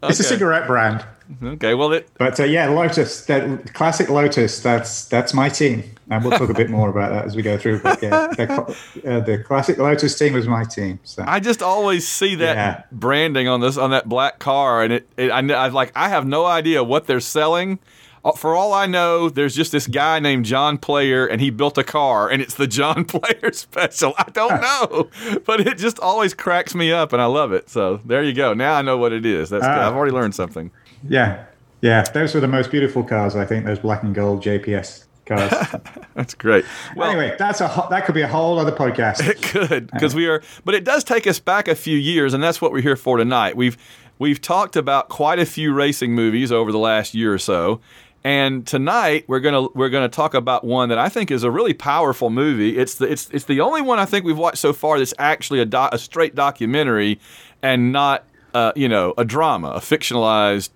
It's 0.03 0.19
okay. 0.19 0.25
a 0.25 0.29
cigarette 0.29 0.67
brand. 0.67 1.05
Okay, 1.43 1.73
well, 1.73 1.91
it. 1.93 2.09
But 2.17 2.39
uh, 2.39 2.43
yeah, 2.43 2.67
Lotus, 2.69 3.25
that 3.25 3.73
classic 3.73 4.09
Lotus. 4.09 4.59
That's 4.59 5.05
that's 5.05 5.33
my 5.33 5.49
team, 5.49 5.83
and 6.09 6.23
we'll 6.23 6.37
talk 6.37 6.49
a 6.49 6.53
bit 6.53 6.69
more 6.69 6.89
about 6.89 7.11
that 7.11 7.25
as 7.25 7.35
we 7.35 7.41
go 7.41 7.57
through. 7.57 7.81
But 7.81 8.01
yeah, 8.01 8.27
the, 8.27 8.77
uh, 9.05 9.19
the 9.21 9.43
classic 9.45 9.77
Lotus 9.77 10.17
team 10.17 10.33
was 10.33 10.47
my 10.47 10.63
team. 10.63 10.99
So 11.03 11.23
I 11.27 11.39
just 11.39 11.61
always 11.61 12.07
see 12.07 12.35
that 12.35 12.55
yeah. 12.55 12.83
branding 12.91 13.47
on 13.47 13.61
this 13.61 13.77
on 13.77 13.91
that 13.91 14.09
black 14.09 14.39
car, 14.39 14.83
and 14.83 14.93
it, 14.93 15.09
it 15.17 15.31
I, 15.31 15.39
I 15.39 15.67
like 15.69 15.91
I 15.95 16.09
have 16.09 16.25
no 16.25 16.45
idea 16.45 16.83
what 16.83 17.07
they're 17.07 17.19
selling. 17.19 17.79
Uh, 18.23 18.31
for 18.33 18.55
all 18.55 18.71
I 18.71 18.85
know, 18.85 19.29
there's 19.29 19.55
just 19.55 19.71
this 19.71 19.87
guy 19.87 20.19
named 20.19 20.45
John 20.45 20.77
Player, 20.77 21.25
and 21.25 21.41
he 21.41 21.49
built 21.49 21.77
a 21.77 21.83
car, 21.83 22.29
and 22.29 22.41
it's 22.41 22.53
the 22.53 22.67
John 22.67 23.05
Player 23.05 23.51
Special. 23.51 24.13
I 24.17 24.29
don't 24.31 24.61
know, 24.61 25.09
but 25.45 25.61
it 25.61 25.77
just 25.77 25.99
always 25.99 26.33
cracks 26.33 26.75
me 26.75 26.91
up, 26.91 27.13
and 27.13 27.21
I 27.21 27.25
love 27.25 27.51
it. 27.51 27.69
So 27.69 27.97
there 28.05 28.23
you 28.23 28.33
go. 28.33 28.53
Now 28.53 28.75
I 28.75 28.81
know 28.81 28.97
what 28.97 29.11
it 29.11 29.25
is. 29.25 29.49
That's 29.49 29.65
uh, 29.65 29.69
I've 29.69 29.95
already 29.95 30.11
learned 30.11 30.35
something. 30.35 30.71
Yeah, 31.07 31.45
yeah, 31.81 32.03
those 32.03 32.33
were 32.33 32.39
the 32.39 32.47
most 32.47 32.71
beautiful 32.71 33.03
cars. 33.03 33.35
I 33.35 33.45
think 33.45 33.65
those 33.65 33.79
black 33.79 34.03
and 34.03 34.13
gold 34.13 34.43
JPS 34.43 35.05
cars. 35.25 35.51
That's 36.13 36.33
great. 36.33 36.65
Well, 36.95 37.09
anyway, 37.09 37.35
that's 37.39 37.61
a 37.61 37.67
ho- 37.67 37.87
that 37.89 38.05
could 38.05 38.15
be 38.15 38.21
a 38.21 38.27
whole 38.27 38.59
other 38.59 38.71
podcast. 38.71 39.27
It 39.27 39.41
could 39.41 39.89
because 39.91 40.13
we 40.13 40.27
are, 40.27 40.43
but 40.65 40.75
it 40.75 40.83
does 40.83 41.03
take 41.03 41.25
us 41.25 41.39
back 41.39 41.67
a 41.67 41.75
few 41.75 41.97
years, 41.97 42.33
and 42.33 42.43
that's 42.43 42.61
what 42.61 42.71
we're 42.71 42.81
here 42.81 42.95
for 42.97 43.17
tonight. 43.17 43.55
We've 43.55 43.77
we've 44.19 44.41
talked 44.41 44.75
about 44.75 45.09
quite 45.09 45.39
a 45.39 45.45
few 45.45 45.73
racing 45.73 46.13
movies 46.13 46.51
over 46.51 46.71
the 46.71 46.77
last 46.77 47.13
year 47.15 47.33
or 47.33 47.37
so, 47.39 47.79
and 48.23 48.67
tonight 48.67 49.23
we're 49.27 49.39
gonna 49.39 49.67
we're 49.73 49.89
gonna 49.89 50.09
talk 50.09 50.33
about 50.33 50.63
one 50.63 50.89
that 50.89 50.97
I 50.99 51.07
think 51.09 51.31
is 51.31 51.43
a 51.43 51.49
really 51.51 51.73
powerful 51.73 52.29
movie. 52.29 52.77
It's 52.77 52.95
the 52.95 53.09
it's 53.09 53.29
it's 53.31 53.45
the 53.45 53.61
only 53.61 53.81
one 53.81 53.99
I 53.99 54.05
think 54.05 54.25
we've 54.25 54.37
watched 54.37 54.59
so 54.59 54.73
far 54.73 54.99
that's 54.99 55.13
actually 55.17 55.61
a, 55.61 55.65
do, 55.65 55.87
a 55.91 55.97
straight 55.97 56.35
documentary 56.35 57.19
and 57.61 57.91
not 57.91 58.25
uh, 58.53 58.73
you 58.75 58.89
know 58.89 59.13
a 59.17 59.23
drama, 59.25 59.69
a 59.69 59.79
fictionalized 59.79 60.69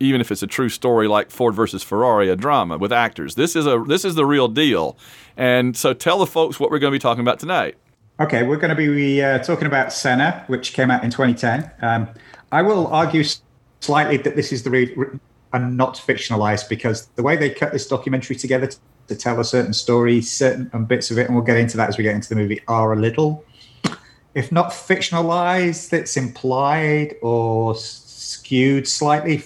even 0.00 0.20
if 0.20 0.30
it's 0.30 0.42
a 0.42 0.46
true 0.46 0.68
story 0.68 1.08
like 1.08 1.30
Ford 1.30 1.54
versus 1.54 1.82
Ferrari, 1.82 2.28
a 2.28 2.36
drama 2.36 2.78
with 2.78 2.92
actors. 2.92 3.34
This 3.34 3.56
is 3.56 3.66
a 3.66 3.84
this 3.86 4.04
is 4.04 4.14
the 4.14 4.26
real 4.26 4.48
deal. 4.48 4.96
And 5.36 5.76
so 5.76 5.94
tell 5.94 6.18
the 6.18 6.26
folks 6.26 6.58
what 6.58 6.70
we're 6.70 6.78
going 6.78 6.92
to 6.92 6.94
be 6.94 7.00
talking 7.00 7.20
about 7.20 7.38
tonight. 7.38 7.76
Okay, 8.20 8.42
we're 8.42 8.56
going 8.56 8.70
to 8.70 8.74
be 8.74 9.22
uh, 9.22 9.38
talking 9.38 9.66
about 9.66 9.92
Senna, 9.92 10.44
which 10.48 10.72
came 10.72 10.90
out 10.90 11.04
in 11.04 11.10
2010. 11.10 11.70
Um, 11.82 12.08
I 12.50 12.62
will 12.62 12.88
argue 12.88 13.22
slightly 13.80 14.16
that 14.16 14.34
this 14.34 14.52
is 14.52 14.64
the 14.64 14.70
re- 14.70 14.92
re- 14.96 15.20
and 15.52 15.76
not 15.76 15.94
fictionalized 15.94 16.68
because 16.68 17.06
the 17.14 17.22
way 17.22 17.36
they 17.36 17.50
cut 17.50 17.72
this 17.72 17.86
documentary 17.86 18.34
together 18.34 18.66
to, 18.66 18.78
to 19.06 19.14
tell 19.14 19.38
a 19.38 19.44
certain 19.44 19.72
story, 19.72 20.20
certain 20.20 20.68
um, 20.72 20.84
bits 20.84 21.12
of 21.12 21.18
it, 21.18 21.26
and 21.26 21.34
we'll 21.36 21.44
get 21.44 21.56
into 21.56 21.76
that 21.76 21.88
as 21.88 21.96
we 21.96 22.02
get 22.02 22.14
into 22.14 22.28
the 22.28 22.34
movie, 22.34 22.60
are 22.66 22.92
a 22.92 22.96
little, 22.96 23.44
if 24.34 24.50
not 24.50 24.70
fictionalized, 24.70 25.92
it's 25.92 26.16
implied 26.16 27.14
or 27.22 27.76
skewed 27.76 28.86
slightly 28.88 29.38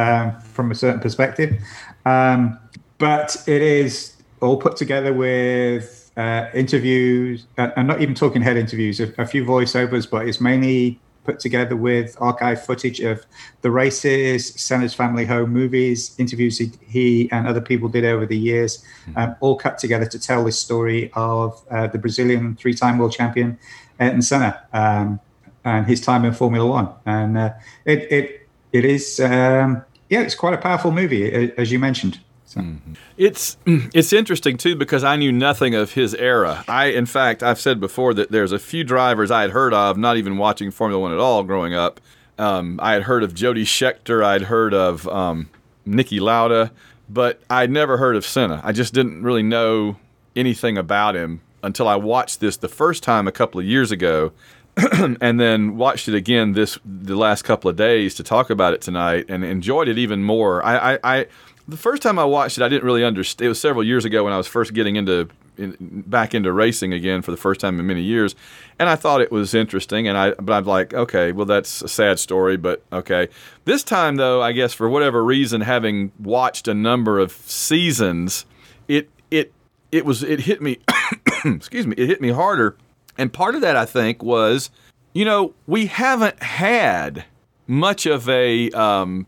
um, 0.00 0.40
from 0.40 0.70
a 0.70 0.74
certain 0.74 1.00
perspective. 1.00 1.60
Um, 2.04 2.58
but 2.98 3.36
it 3.46 3.62
is 3.62 4.16
all 4.40 4.56
put 4.56 4.76
together 4.76 5.12
with 5.12 6.10
uh, 6.16 6.48
interviews, 6.54 7.46
uh, 7.58 7.70
and 7.76 7.86
not 7.88 8.00
even 8.00 8.14
talking 8.14 8.42
head 8.42 8.56
interviews, 8.56 9.00
a, 9.00 9.12
a, 9.18 9.26
few 9.26 9.44
voiceovers, 9.44 10.10
but 10.10 10.26
it's 10.28 10.40
mainly 10.40 10.98
put 11.24 11.38
together 11.38 11.76
with 11.76 12.16
archive 12.20 12.64
footage 12.64 13.00
of 13.00 13.24
the 13.62 13.70
races, 13.70 14.48
Senna's 14.54 14.94
family 14.94 15.24
home 15.24 15.50
movies, 15.50 16.14
interviews 16.18 16.58
he, 16.58 16.72
he 16.86 17.30
and 17.30 17.46
other 17.46 17.60
people 17.60 17.88
did 17.88 18.04
over 18.04 18.26
the 18.26 18.36
years, 18.36 18.82
hmm. 19.04 19.16
um, 19.16 19.36
all 19.40 19.56
cut 19.56 19.78
together 19.78 20.06
to 20.06 20.18
tell 20.18 20.44
this 20.44 20.58
story 20.58 21.10
of 21.14 21.62
uh, 21.70 21.86
the 21.86 21.98
Brazilian 21.98 22.56
three 22.56 22.74
time 22.74 22.98
world 22.98 23.12
champion, 23.12 23.58
Ayrton 23.98 24.22
Senna. 24.22 24.62
Um, 24.72 25.20
and 25.62 25.86
his 25.86 26.00
time 26.00 26.24
in 26.24 26.32
Formula 26.32 26.66
One, 26.66 26.88
and 27.04 27.36
uh, 27.36 27.52
it, 27.84 28.10
it 28.10 28.48
it 28.72 28.84
is 28.84 29.20
um, 29.20 29.84
yeah, 30.10 30.20
it's 30.20 30.34
quite 30.34 30.52
a 30.52 30.58
powerful 30.58 30.92
movie, 30.92 31.52
as 31.56 31.72
you 31.72 31.78
mentioned. 31.78 32.20
So. 32.44 32.60
Mm-hmm. 32.60 32.94
It's 33.16 33.56
it's 33.66 34.12
interesting 34.12 34.56
too 34.56 34.74
because 34.74 35.04
I 35.04 35.16
knew 35.16 35.30
nothing 35.30 35.74
of 35.74 35.92
his 35.92 36.14
era. 36.14 36.64
I, 36.68 36.86
in 36.86 37.06
fact, 37.06 37.42
I've 37.42 37.60
said 37.60 37.78
before 37.78 38.12
that 38.14 38.32
there's 38.32 38.50
a 38.50 38.58
few 38.58 38.82
drivers 38.82 39.30
I 39.30 39.42
had 39.42 39.52
heard 39.52 39.72
of, 39.72 39.96
not 39.96 40.16
even 40.16 40.36
watching 40.36 40.72
Formula 40.72 41.00
One 41.00 41.12
at 41.12 41.20
all 41.20 41.44
growing 41.44 41.74
up. 41.74 42.00
Um, 42.38 42.80
I 42.82 42.92
had 42.94 43.04
heard 43.04 43.22
of 43.22 43.34
Jody 43.34 43.64
Scheckter, 43.64 44.24
I'd 44.24 44.42
heard 44.42 44.74
of 44.74 45.06
um, 45.08 45.48
Niki 45.86 46.20
Lauda, 46.20 46.72
but 47.08 47.40
I'd 47.48 47.70
never 47.70 47.98
heard 47.98 48.16
of 48.16 48.26
Senna. 48.26 48.60
I 48.64 48.72
just 48.72 48.94
didn't 48.94 49.22
really 49.22 49.42
know 49.42 49.96
anything 50.34 50.76
about 50.76 51.14
him 51.14 51.42
until 51.62 51.86
I 51.86 51.96
watched 51.96 52.40
this 52.40 52.56
the 52.56 52.68
first 52.68 53.02
time 53.02 53.28
a 53.28 53.32
couple 53.32 53.60
of 53.60 53.66
years 53.66 53.92
ago. 53.92 54.32
and 55.20 55.40
then 55.40 55.76
watched 55.76 56.08
it 56.08 56.14
again 56.14 56.52
this 56.52 56.78
the 56.84 57.16
last 57.16 57.42
couple 57.42 57.68
of 57.68 57.76
days 57.76 58.14
to 58.14 58.22
talk 58.22 58.50
about 58.50 58.72
it 58.72 58.80
tonight 58.80 59.26
and 59.28 59.44
enjoyed 59.44 59.88
it 59.88 59.98
even 59.98 60.22
more. 60.22 60.64
I, 60.64 60.94
I, 60.94 60.98
I 61.02 61.26
the 61.68 61.76
first 61.76 62.02
time 62.02 62.18
I 62.18 62.24
watched 62.24 62.58
it, 62.58 62.64
I 62.64 62.68
didn't 62.68 62.84
really 62.84 63.04
understand. 63.04 63.46
It 63.46 63.48
was 63.48 63.60
several 63.60 63.84
years 63.84 64.04
ago 64.04 64.24
when 64.24 64.32
I 64.32 64.36
was 64.36 64.46
first 64.46 64.72
getting 64.74 64.96
into 64.96 65.28
in, 65.56 65.76
back 66.06 66.34
into 66.34 66.52
racing 66.52 66.92
again 66.92 67.22
for 67.22 67.30
the 67.30 67.36
first 67.36 67.60
time 67.60 67.78
in 67.78 67.86
many 67.86 68.02
years, 68.02 68.34
and 68.78 68.88
I 68.88 68.96
thought 68.96 69.20
it 69.20 69.30
was 69.30 69.54
interesting. 69.54 70.08
And 70.08 70.16
I, 70.16 70.32
but 70.32 70.52
I'm 70.52 70.64
like, 70.64 70.94
okay, 70.94 71.32
well, 71.32 71.46
that's 71.46 71.82
a 71.82 71.88
sad 71.88 72.18
story, 72.18 72.56
but 72.56 72.82
okay. 72.92 73.28
This 73.64 73.82
time, 73.82 74.16
though, 74.16 74.42
I 74.42 74.52
guess 74.52 74.72
for 74.72 74.88
whatever 74.88 75.24
reason, 75.24 75.60
having 75.60 76.12
watched 76.18 76.68
a 76.68 76.74
number 76.74 77.18
of 77.18 77.32
seasons, 77.32 78.46
it 78.88 79.08
it 79.30 79.52
it 79.92 80.04
was 80.04 80.22
it 80.22 80.40
hit 80.40 80.62
me. 80.62 80.78
excuse 81.44 81.86
me, 81.86 81.94
it 81.96 82.08
hit 82.08 82.20
me 82.20 82.30
harder 82.30 82.76
and 83.20 83.30
part 83.30 83.54
of 83.54 83.60
that, 83.60 83.76
I 83.76 83.84
think, 83.84 84.22
was, 84.22 84.70
you 85.12 85.26
know, 85.26 85.52
we 85.66 85.86
haven't 85.86 86.42
had 86.42 87.26
much 87.66 88.06
of 88.06 88.26
a, 88.30 88.70
um, 88.70 89.26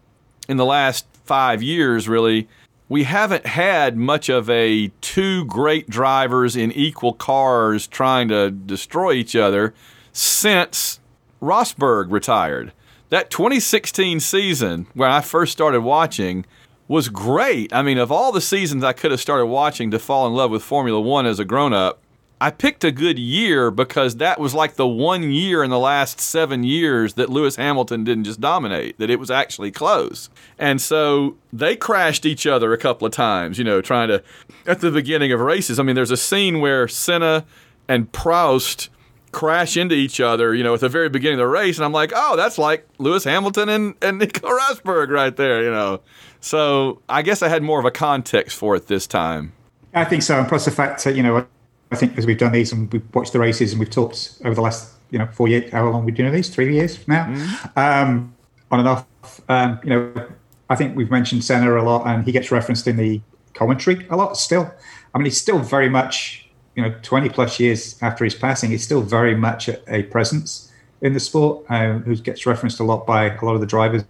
in 0.49 0.57
the 0.57 0.65
last 0.65 1.05
five 1.25 1.63
years, 1.63 2.09
really, 2.09 2.49
we 2.89 3.05
haven't 3.05 3.45
had 3.45 3.99
much 3.99 4.31
of 4.31 4.49
a 4.49 4.91
two 5.03 5.45
great 5.45 5.91
drivers 5.91 6.57
in 6.57 6.73
equal 6.73 7.13
cars 7.13 7.87
trying 7.87 8.29
to 8.29 8.51
destroy 8.51 9.13
each 9.13 9.37
other 9.37 9.75
since 10.11 10.99
Rosberg 11.43 12.11
retired. 12.11 12.73
That 13.11 13.29
2016 13.29 14.21
season, 14.21 14.87
where 14.95 15.11
I 15.11 15.21
first 15.21 15.53
started 15.53 15.83
watching, 15.83 16.47
was 16.89 17.11
great. 17.11 17.75
I 17.75 17.83
mean, 17.83 17.99
of 17.99 18.11
all 18.11 18.33
the 18.33 18.41
seasons 18.41 18.85
I 18.85 18.95
could 18.95 19.11
have 19.11 19.21
started 19.21 19.47
watching 19.47 19.91
to 19.91 19.99
fall 19.99 20.27
in 20.27 20.33
love 20.33 20.51
with 20.51 20.63
Formula 20.63 20.99
One 20.99 21.27
as 21.27 21.39
a 21.39 21.45
grown 21.45 21.75
up, 21.75 22.02
I 22.43 22.51
picked 22.51 22.83
a 22.83 22.91
good 22.91 23.21
year 23.21 23.71
because 23.71 24.17
that 24.17 24.41
was 24.41 24.53
like 24.53 24.75
the 24.75 24.89
one 24.89 25.31
year 25.31 25.63
in 25.63 25.71
the 25.71 25.79
last 25.79 26.19
seven 26.19 26.65
years 26.65 27.15
that 27.15 27.31
Lewis 27.31 27.55
Hamilton 27.55 28.03
didn't 28.03 28.25
just 28.25 28.41
dominate, 28.41 28.99
that 28.99 29.11
it 29.11 29.21
was 29.21 29.31
actually 29.31 29.71
close. 29.71 30.29
And 30.59 30.81
so 30.81 31.37
they 31.53 31.77
crashed 31.77 32.27
each 32.27 32.45
other 32.45 32.73
a 32.73 32.79
couple 32.79 33.07
of 33.07 33.13
times, 33.13 33.59
you 33.59 33.65
know, 33.65 33.81
trying 33.81 34.09
to, 34.09 34.25
at 34.67 34.81
the 34.81 34.91
beginning 34.91 35.31
of 35.31 35.39
races. 35.39 35.79
I 35.79 35.85
mean, 35.85 35.95
there's 35.95 36.11
a 36.11 36.17
scene 36.17 36.59
where 36.59 36.89
Senna 36.89 37.45
and 37.87 38.11
Prost 38.11 38.89
crash 39.31 39.77
into 39.77 39.95
each 39.95 40.19
other, 40.19 40.53
you 40.53 40.65
know, 40.65 40.75
at 40.75 40.81
the 40.81 40.89
very 40.89 41.09
beginning 41.09 41.39
of 41.39 41.45
the 41.45 41.47
race. 41.47 41.79
And 41.79 41.85
I'm 41.85 41.93
like, 41.93 42.11
oh, 42.13 42.35
that's 42.35 42.59
like 42.59 42.89
Lewis 42.99 43.23
Hamilton 43.23 43.69
and, 43.69 43.95
and 44.03 44.19
Nico 44.19 44.49
Rosberg 44.49 45.11
right 45.11 45.37
there, 45.37 45.63
you 45.63 45.71
know. 45.71 46.01
So 46.41 47.03
I 47.09 47.23
guess 47.23 47.41
I 47.41 47.49
had 47.49 47.63
more 47.63 47.79
of 47.79 47.85
a 47.85 47.93
context 47.93 48.57
for 48.57 48.75
it 48.75 48.89
this 48.89 49.07
time. 49.07 49.53
I 49.95 50.05
think 50.05 50.25
so. 50.25 50.41
And 50.41 50.49
plus 50.49 50.65
the 50.65 50.73
fact 50.73 51.05
that, 51.05 51.15
you 51.15 51.23
know, 51.23 51.47
I 51.93 51.97
think 51.97 52.17
as 52.17 52.25
we've 52.25 52.39
done 52.39 52.53
these 52.53 52.73
and 52.73 52.91
we've 52.91 53.15
watched 53.15 53.35
the 53.35 53.39
races 53.39 53.73
and 53.73 53.79
we've 53.79 53.91
talked 53.91 54.41
over 54.47 54.55
the 54.55 54.63
last, 54.63 54.95
you 55.11 55.19
know, 55.19 55.27
four 55.27 55.47
years, 55.47 55.71
how 55.71 55.85
long 55.89 56.07
we've 56.07 56.15
been 56.15 56.25
doing 56.25 56.35
these? 56.35 56.49
Three 56.49 56.73
years 56.75 57.07
now, 57.07 57.27
mm-hmm. 57.27 57.79
um, 57.79 58.35
on 58.71 58.79
and 58.81 58.89
off. 58.89 59.07
Um, 59.49 59.79
you 59.85 59.91
know, 59.91 60.27
I 60.71 60.75
think 60.75 60.97
we've 60.97 61.11
mentioned 61.11 61.45
Senna 61.45 61.79
a 61.79 61.83
lot 61.83 62.07
and 62.07 62.25
he 62.25 62.33
gets 62.33 62.51
referenced 62.51 62.89
in 62.89 62.97
the 62.97 63.21
commentary 63.53 64.07
a 64.09 64.17
lot 64.17 64.39
still. 64.39 64.73
I 65.15 65.19
mean, 65.19 65.27
he's 65.27 65.39
still 65.41 65.59
very 65.59 65.91
much, 65.91 66.49
you 66.75 66.83
know, 66.83 66.95
20 67.03 67.29
plus 67.29 67.61
years 67.61 68.03
after 68.03 68.25
his 68.25 68.35
passing, 68.35 68.71
he's 68.71 68.83
still 68.83 69.03
very 69.03 69.37
much 69.37 69.69
a, 69.69 69.95
a 69.95 70.05
presence 70.05 70.73
in 71.03 71.13
the 71.13 71.21
sport 71.21 71.67
uh, 71.69 71.99
who 71.99 72.17
gets 72.17 72.47
referenced 72.47 72.81
a 72.81 72.85
lot 72.85 73.07
by 73.07 73.27
a 73.27 73.45
lot 73.45 73.55
of 73.55 73.61
the 73.61 73.67
drivers. 73.67 74.05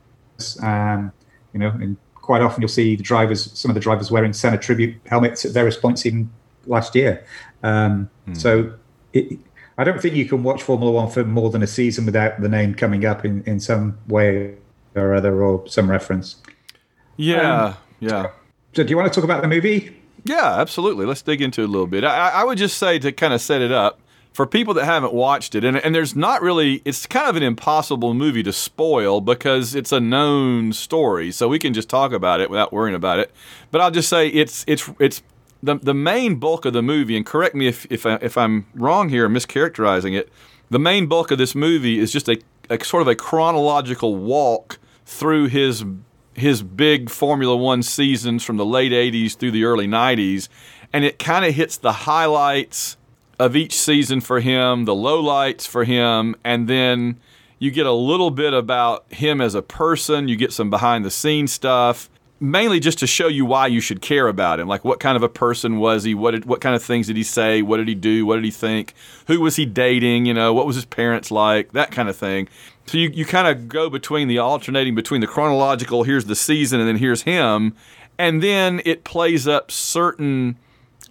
Um, 0.63 1.13
you 1.53 1.59
know, 1.59 1.71
and 1.71 1.97
quite 2.15 2.43
often 2.43 2.63
you'll 2.63 2.69
see 2.69 2.95
the 2.95 3.03
drivers, 3.03 3.51
some 3.59 3.73
of 3.73 3.75
the 3.75 3.81
drivers 3.81 4.13
wearing 4.13 4.33
Senna 4.33 4.57
tribute 4.57 4.95
helmets 5.07 5.45
at 5.45 5.51
various 5.51 5.77
points 5.77 6.07
even 6.07 6.31
last 6.67 6.95
year. 6.95 7.25
Um, 7.63 8.11
hmm. 8.27 8.35
So 8.35 8.75
it, 9.13 9.39
I 9.79 9.85
don't 9.85 10.01
think 10.01 10.15
you 10.15 10.27
can 10.27 10.43
watch 10.43 10.63
Formula 10.63 10.93
One 10.93 11.11
for 11.11 11.25
more 11.25 11.51
than 11.51 11.63
a 11.63 11.67
season 11.67 12.07
without 12.07 12.41
the 12.41 12.49
name 12.49 12.75
coming 12.75 13.05
up 13.05 13.25
in, 13.25 13.43
in 13.45 13.61
some 13.61 13.99
way 14.09 14.55
or 14.95 15.15
other 15.15 15.43
or 15.43 15.67
some 15.67 15.91
reference. 15.91 16.37
Yeah, 17.17 17.65
um, 17.65 17.77
yeah. 18.01 18.31
So, 18.75 18.85
do 18.85 18.91
you 18.91 18.97
want 18.97 19.13
to 19.13 19.15
talk 19.15 19.25
about 19.25 19.43
the 19.43 19.49
movie? 19.49 19.97
Yeah, 20.25 20.61
absolutely. 20.61 21.05
Let's 21.07 21.23
dig 21.23 21.43
into 21.43 21.63
it 21.63 21.65
a 21.65 21.69
little 21.69 21.87
bit. 21.87 22.05
I, 22.05 22.29
I 22.29 22.45
would 22.45 22.59
just 22.59 22.79
say 22.79 22.99
to 23.01 23.13
kind 23.13 23.35
of 23.35 23.41
set 23.41 23.61
it 23.61 23.73
up 23.73 24.01
for 24.33 24.47
people 24.47 24.73
that 24.75 24.85
haven't 24.85 25.13
watched 25.13 25.55
it, 25.55 25.65
and, 25.65 25.77
and 25.77 25.95
there's 25.95 26.17
not 26.17 26.43
really, 26.43 26.81
it's 26.85 27.07
kind 27.07 27.29
of 27.29 27.37
an 27.37 27.43
impossible 27.43 28.15
movie 28.15 28.43
to 28.43 28.53
spoil 28.53 29.21
because 29.21 29.75
it's 29.75 29.93
a 29.93 30.01
known 30.01 30.73
story, 30.73 31.33
so 31.33 31.49
we 31.49 31.59
can 31.59 31.75
just 31.75 31.89
talk 31.89 32.13
about 32.13 32.41
it 32.41 32.49
without 32.49 32.73
worrying 32.73 32.95
about 32.95 33.19
it. 33.19 33.31
But 33.71 33.81
I'll 33.81 33.91
just 33.91 34.09
say 34.09 34.29
it's 34.29 34.65
it's 34.67 34.89
it's 34.99 35.23
the 35.63 35.77
the 35.77 35.95
main 35.95 36.37
bulk 36.37 36.65
of 36.65 36.73
the 36.73 36.83
movie, 36.83 37.17
and 37.17 37.25
correct 37.25 37.55
me 37.55 37.69
if 37.69 37.87
if, 37.91 38.05
I, 38.05 38.17
if 38.17 38.37
I'm 38.37 38.67
wrong 38.75 39.09
here, 39.09 39.29
mischaracterizing 39.29 40.17
it. 40.17 40.31
The 40.71 40.79
main 40.79 41.07
bulk 41.07 41.31
of 41.31 41.39
this 41.39 41.55
movie 41.55 41.99
is 41.99 42.13
just 42.13 42.29
a, 42.29 42.41
a 42.71 42.83
sort 42.83 43.03
of 43.03 43.09
a 43.09 43.15
chronological 43.15 44.17
walk 44.17 44.79
through 45.05 45.49
his 45.49 45.85
his 46.35 46.63
big 46.63 47.11
Formula 47.11 47.57
One 47.57 47.83
seasons 47.83 48.43
from 48.43 48.57
the 48.57 48.67
late 48.67 48.93
'80s 48.93 49.37
through 49.37 49.53
the 49.53 49.65
early 49.65 49.87
'90s, 49.87 50.49
and 50.93 51.05
it 51.05 51.19
kind 51.19 51.45
of 51.45 51.55
hits 51.55 51.77
the 51.77 51.93
highlights 51.93 52.97
of 53.39 53.57
each 53.57 53.75
season 53.75 54.21
for 54.21 54.41
him, 54.41 54.85
the 54.85 54.95
lowlights 54.95 55.67
for 55.67 55.85
him, 55.85 56.35
and 56.45 56.69
then 56.69 57.21
you 57.59 57.71
get 57.71 57.87
a 57.87 57.93
little 57.93 58.31
bit 58.31 58.53
about 58.53 59.05
him 59.13 59.41
as 59.41 59.55
a 59.55 59.63
person. 59.63 60.27
You 60.27 60.37
get 60.37 60.53
some 60.53 60.71
behind 60.71 61.05
the 61.05 61.11
scenes 61.11 61.53
stuff 61.53 62.09
mainly 62.43 62.81
just 62.81 62.99
to 62.99 63.07
show 63.07 63.29
you 63.29 63.47
why 63.47 63.69
you 63.69 63.81
should 63.81 64.03
care 64.03 64.27
about 64.27 64.59
him. 64.61 64.67
Like, 64.69 64.85
what 64.85 65.01
kind 65.01 65.17
of 65.17 65.23
a 65.23 65.29
person 65.29 65.79
was 65.79 66.05
he? 66.05 66.15
What 66.15 66.33
did, 66.33 66.45
what 66.45 66.61
kind 66.61 66.75
of 66.75 66.83
things 66.83 67.07
did 67.07 67.17
he 67.17 67.23
say? 67.23 67.63
What 67.63 67.77
did 67.77 67.89
he 67.89 67.95
do? 67.95 68.27
What 68.27 68.35
did 68.37 68.45
he 68.45 68.51
think? 68.51 68.95
Who 69.29 69.41
was 69.41 69.57
he 69.57 69.65
dating? 69.65 70.27
You 70.27 70.35
know, 70.35 70.53
what 70.53 70.67
was 70.67 70.77
his 70.77 70.85
parents 70.85 71.31
like? 71.31 71.73
That 71.73 71.93
kind 71.93 72.09
of 72.09 72.17
thing. 72.17 72.49
So 72.87 72.99
you, 72.99 73.11
you 73.11 73.25
kind 73.25 73.47
of 73.47 73.69
go 73.69 73.89
between 73.89 74.27
the 74.27 74.39
alternating 74.39 74.95
between 74.95 75.21
the 75.21 75.27
chronological, 75.27 76.03
here's 76.03 76.25
the 76.25 76.35
season, 76.35 76.81
and 76.81 76.89
then 76.89 76.97
here's 76.97 77.23
him. 77.23 77.75
and 78.19 78.43
then 78.43 78.83
it 78.85 79.05
plays 79.05 79.49
up 79.49 79.71
certain 79.71 80.59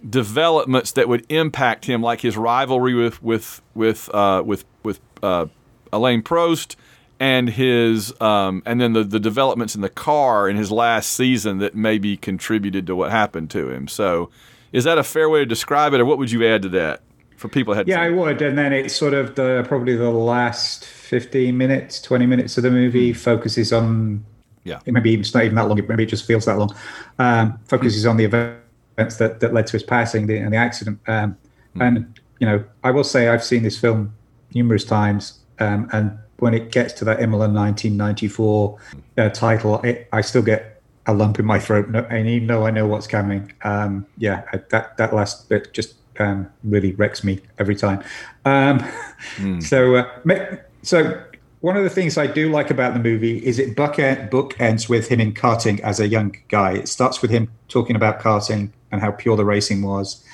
developments 0.08 0.92
that 0.92 1.08
would 1.08 1.24
impact 1.28 1.86
him, 1.86 2.02
like 2.02 2.20
his 2.20 2.36
rivalry 2.36 2.94
with 2.94 3.22
with 3.22 3.62
with 3.74 4.12
uh, 4.14 4.42
with 4.44 4.64
with 4.82 5.00
uh, 5.22 5.46
Alain 5.92 6.22
Prost, 6.22 6.76
and 7.22 7.50
his 7.50 8.12
um, 8.20 8.64
and 8.66 8.80
then 8.80 8.94
the 8.94 9.04
the 9.04 9.20
developments 9.20 9.76
in 9.76 9.80
the 9.80 9.88
car 9.88 10.48
in 10.48 10.56
his 10.56 10.72
last 10.72 11.12
season 11.12 11.58
that 11.58 11.72
maybe 11.72 12.16
contributed 12.16 12.84
to 12.88 12.96
what 12.96 13.12
happened 13.12 13.48
to 13.50 13.70
him. 13.70 13.86
So, 13.86 14.28
is 14.72 14.82
that 14.82 14.98
a 14.98 15.04
fair 15.04 15.30
way 15.30 15.38
to 15.38 15.46
describe 15.46 15.94
it, 15.94 16.00
or 16.00 16.04
what 16.04 16.18
would 16.18 16.32
you 16.32 16.44
add 16.44 16.62
to 16.62 16.68
that 16.70 17.00
for 17.36 17.46
people? 17.48 17.74
Had 17.74 17.86
yeah, 17.86 18.02
I 18.02 18.10
would. 18.10 18.42
And 18.42 18.58
then 18.58 18.72
it's 18.72 18.96
sort 18.96 19.14
of 19.14 19.36
the 19.36 19.64
probably 19.68 19.94
the 19.94 20.10
last 20.10 20.84
fifteen 20.84 21.56
minutes, 21.56 22.02
twenty 22.02 22.26
minutes 22.26 22.56
of 22.56 22.64
the 22.64 22.72
movie 22.72 23.12
focuses 23.12 23.72
on. 23.72 24.24
Yeah, 24.64 24.80
it 24.84 24.92
maybe 24.92 25.10
even 25.10 25.20
it's 25.20 25.32
not 25.32 25.44
even 25.44 25.54
that 25.54 25.68
long. 25.68 25.80
Maybe 25.88 26.02
it 26.02 26.06
just 26.06 26.26
feels 26.26 26.46
that 26.46 26.58
long. 26.58 26.74
Um, 27.20 27.56
focuses 27.66 28.04
on 28.04 28.16
the 28.16 28.24
events 28.24 29.16
that, 29.18 29.38
that 29.38 29.54
led 29.54 29.68
to 29.68 29.72
his 29.74 29.84
passing 29.84 30.26
the, 30.26 30.38
and 30.38 30.52
the 30.52 30.56
accident. 30.56 30.98
Um, 31.06 31.36
And 31.80 32.20
you 32.40 32.46
know, 32.46 32.64
I 32.82 32.90
will 32.90 33.04
say 33.04 33.28
I've 33.28 33.44
seen 33.44 33.62
this 33.62 33.78
film 33.78 34.12
numerous 34.54 34.84
times, 34.84 35.38
um, 35.60 35.88
and 35.92 36.18
when 36.42 36.54
it 36.54 36.72
gets 36.72 36.92
to 36.94 37.04
that 37.04 37.22
Imola 37.22 37.46
1994 37.48 38.78
uh, 39.16 39.28
title, 39.30 39.80
it, 39.82 40.08
I 40.12 40.22
still 40.22 40.42
get 40.42 40.82
a 41.06 41.14
lump 41.14 41.38
in 41.38 41.44
my 41.46 41.60
throat, 41.60 41.88
no- 41.88 42.06
and 42.10 42.26
even 42.28 42.48
though 42.48 42.66
I 42.66 42.72
know 42.72 42.86
what's 42.88 43.06
coming, 43.06 43.52
um, 43.62 44.06
yeah, 44.18 44.42
I- 44.52 44.60
that 44.70 44.96
that 44.96 45.14
last 45.14 45.48
bit 45.48 45.72
just 45.72 45.94
um, 46.18 46.48
really 46.64 46.92
wrecks 46.92 47.22
me 47.22 47.40
every 47.60 47.76
time. 47.76 48.02
Um, 48.44 48.84
So, 49.60 49.94
uh, 49.94 50.56
so 50.82 51.22
one 51.60 51.76
of 51.76 51.84
the 51.84 51.90
things 51.90 52.18
I 52.18 52.26
do 52.26 52.50
like 52.50 52.70
about 52.72 52.92
the 52.92 52.98
movie 52.98 53.38
is 53.46 53.60
it 53.60 53.76
book 53.76 53.96
book 54.32 54.60
ends 54.60 54.88
with 54.88 55.06
him 55.08 55.20
in 55.20 55.32
karting 55.32 55.78
as 55.80 56.00
a 56.00 56.08
young 56.08 56.34
guy. 56.48 56.72
It 56.72 56.88
starts 56.88 57.22
with 57.22 57.30
him 57.30 57.48
talking 57.68 57.94
about 57.94 58.18
karting 58.20 58.70
and 58.90 59.00
how 59.00 59.12
pure 59.12 59.36
the 59.36 59.44
racing 59.44 59.82
was, 59.82 60.24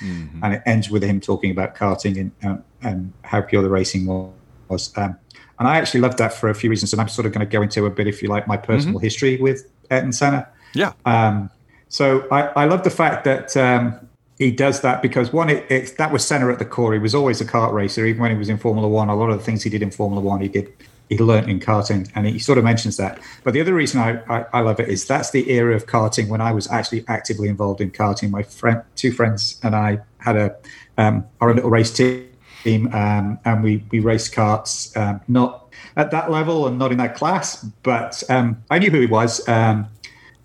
and 0.43 0.53
it 0.55 0.63
ends 0.65 0.89
with 0.89 1.03
him 1.03 1.19
talking 1.21 1.51
about 1.51 1.75
karting 1.75 2.15
and 2.19 2.31
um, 2.43 2.63
and 2.81 3.13
how 3.23 3.41
pure 3.41 3.61
the 3.61 3.69
racing 3.69 4.07
was. 4.07 4.91
Um, 4.97 5.17
and 5.59 5.67
I 5.67 5.77
actually 5.77 5.99
love 5.99 6.17
that 6.17 6.33
for 6.33 6.49
a 6.49 6.55
few 6.55 6.69
reasons, 6.69 6.93
and 6.93 7.01
I'm 7.01 7.09
sort 7.09 7.25
of 7.25 7.33
going 7.33 7.45
to 7.45 7.51
go 7.51 7.61
into 7.61 7.85
a 7.85 7.89
bit, 7.89 8.07
if 8.07 8.23
you 8.23 8.29
like, 8.29 8.47
my 8.47 8.57
personal 8.57 8.99
history 8.99 9.37
with 9.37 9.69
Ayrton 9.91 10.13
Senna. 10.13 10.47
Yeah. 10.73 10.93
Um, 11.05 11.49
so 11.89 12.27
I, 12.31 12.43
I 12.55 12.65
love 12.65 12.83
the 12.83 12.89
fact 12.89 13.25
that 13.25 13.55
um, 13.57 14.07
he 14.37 14.51
does 14.51 14.81
that 14.81 15.01
because 15.01 15.33
one, 15.33 15.49
it, 15.49 15.69
it, 15.69 15.97
that 15.97 16.11
was 16.11 16.25
Senna 16.25 16.51
at 16.51 16.59
the 16.59 16.65
core. 16.65 16.93
He 16.93 16.99
was 16.99 17.13
always 17.13 17.41
a 17.41 17.45
kart 17.45 17.73
racer, 17.73 18.05
even 18.05 18.21
when 18.21 18.31
he 18.31 18.37
was 18.37 18.49
in 18.49 18.57
Formula 18.57 18.87
One. 18.87 19.09
A 19.09 19.15
lot 19.15 19.29
of 19.29 19.37
the 19.37 19.43
things 19.43 19.63
he 19.63 19.69
did 19.69 19.81
in 19.81 19.91
Formula 19.91 20.21
One, 20.21 20.41
he 20.41 20.47
did 20.47 20.71
he 21.09 21.17
learned 21.17 21.49
in 21.49 21.59
karting, 21.59 22.09
and 22.13 22.27
he 22.27 22.37
sort 22.37 22.59
of 22.59 22.63
mentions 22.63 22.95
that. 22.97 23.19
But 23.43 23.53
the 23.53 23.61
other 23.61 23.73
reason 23.73 23.99
I, 23.99 24.21
I, 24.29 24.45
I 24.53 24.59
love 24.61 24.79
it 24.79 24.89
is 24.89 25.05
that's 25.05 25.31
the 25.31 25.49
era 25.49 25.75
of 25.75 25.87
karting 25.87 26.29
when 26.29 26.39
I 26.39 26.51
was 26.51 26.69
actually 26.69 27.03
actively 27.07 27.49
involved 27.49 27.81
in 27.81 27.89
karting. 27.89 28.29
My 28.29 28.43
friend, 28.43 28.83
two 28.95 29.11
friends, 29.11 29.59
and 29.63 29.75
I 29.75 29.99
had 30.19 30.37
a 30.37 30.55
um, 30.99 31.25
our 31.41 31.53
little 31.53 31.71
race 31.71 31.91
team, 31.91 32.28
um, 32.65 33.39
and 33.45 33.63
we 33.63 33.83
we 33.91 33.99
raced 33.99 34.33
karts. 34.33 34.95
Um, 34.97 35.21
not 35.27 35.73
at 35.95 36.11
that 36.11 36.29
level 36.29 36.67
and 36.67 36.77
not 36.77 36.91
in 36.91 36.97
that 36.97 37.15
class, 37.15 37.63
but 37.83 38.23
um, 38.29 38.61
I 38.69 38.79
knew 38.79 38.89
who 38.89 38.99
he 38.99 39.05
was. 39.05 39.47
Um, 39.47 39.87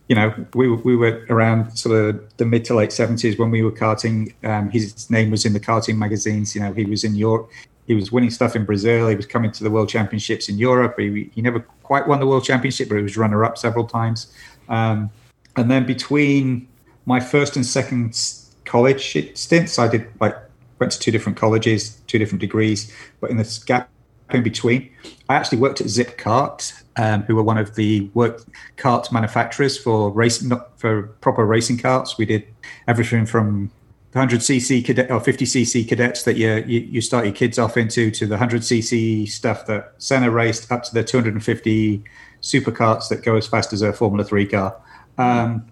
you 0.09 0.15
know, 0.15 0.35
we 0.55 0.69
we 0.69 0.97
were 0.97 1.25
around 1.31 1.77
sort 1.77 1.97
of 1.97 2.37
the 2.37 2.45
mid 2.45 2.65
to 2.67 2.75
late 2.75 2.93
seventies 2.93 3.39
when 3.39 3.51
we 3.51 3.63
were 3.63 3.73
karting. 3.73 4.35
Um, 4.45 4.71
his 4.71 5.11
name 5.11 5.31
was 5.31 5.45
in 5.45 5.53
the 5.53 5.61
karting 5.61 5.97
magazines. 5.97 6.55
You 6.55 6.61
know, 6.61 6.73
he 6.73 6.85
was 6.85 7.05
in 7.05 7.15
Europe. 7.15 7.51
He 7.87 7.95
was 7.95 8.11
winning 8.11 8.31
stuff 8.31 8.57
in 8.57 8.65
Brazil. 8.65 9.09
He 9.09 9.17
was 9.17 9.27
coming 9.27 9.53
to 9.53 9.65
the 9.65 9.71
World 9.71 9.89
Championships 9.89 10.49
in 10.49 10.57
Europe. 10.57 10.99
He, 10.99 11.31
he 11.35 11.43
never 11.43 11.61
quite 11.83 12.09
won 12.09 12.19
the 12.19 12.27
World 12.27 12.45
Championship, 12.45 12.89
but 12.89 12.97
he 12.97 13.03
was 13.03 13.17
runner 13.19 13.45
up 13.45 13.59
several 13.59 13.87
times. 13.87 14.33
Um, 14.71 15.11
and 15.57 15.71
then 15.71 15.85
between 15.85 16.67
my 17.05 17.21
first 17.21 17.57
and 17.57 17.67
second 17.67 18.19
college 18.65 19.37
stints, 19.37 19.79
I 19.79 19.89
did 19.89 20.09
like 20.19 20.35
went 20.79 20.93
to 20.93 20.99
two 20.99 21.11
different 21.11 21.39
colleges, 21.39 22.01
two 22.07 22.19
different 22.19 22.41
degrees. 22.41 22.93
But 23.21 23.31
in 23.31 23.37
this 23.37 23.63
gap 23.63 23.91
in 24.31 24.43
between, 24.43 24.91
I 25.29 25.35
actually 25.35 25.59
worked 25.59 25.81
at 25.81 25.89
Zip 25.89 26.19
Kart, 26.19 26.73
um, 26.97 27.23
who 27.23 27.37
were 27.37 27.43
one 27.43 27.59
of 27.59 27.75
the 27.75 28.11
work 28.15 28.43
cart 28.77 29.13
manufacturers 29.13 29.77
for 29.77 30.11
racing, 30.11 30.49
not 30.49 30.79
for 30.79 31.05
proper 31.21 31.45
racing 31.45 31.79
karts. 31.79 32.19
We 32.19 32.27
did 32.27 32.47
everything 32.89 33.27
from 33.27 33.71
100cc 34.15 34.85
cadet 34.85 35.11
or 35.11 35.21
50cc 35.21 35.89
cadets 35.89 36.23
that 36.23 36.37
you, 36.37 36.63
you 36.67 36.81
you 36.81 37.01
start 37.01 37.25
your 37.25 37.35
kids 37.35 37.59
off 37.59 37.77
into 37.77 38.13
to 38.13 38.27
the 38.27 38.37
100cc 38.37 39.29
stuff 39.29 39.67
that 39.67 39.95
Senna 39.99 40.31
raced 40.31 40.71
up 40.71 40.85
to 40.85 40.95
the 40.95 41.03
250 41.03 42.03
superkarts 42.41 43.09
that 43.09 43.25
go 43.25 43.37
as 43.37 43.47
fast 43.47 43.73
as 43.73 43.83
a 43.83 43.93
Formula 43.93 44.25
Three 44.25 44.47
car. 44.47 44.81
Um, 45.19 45.67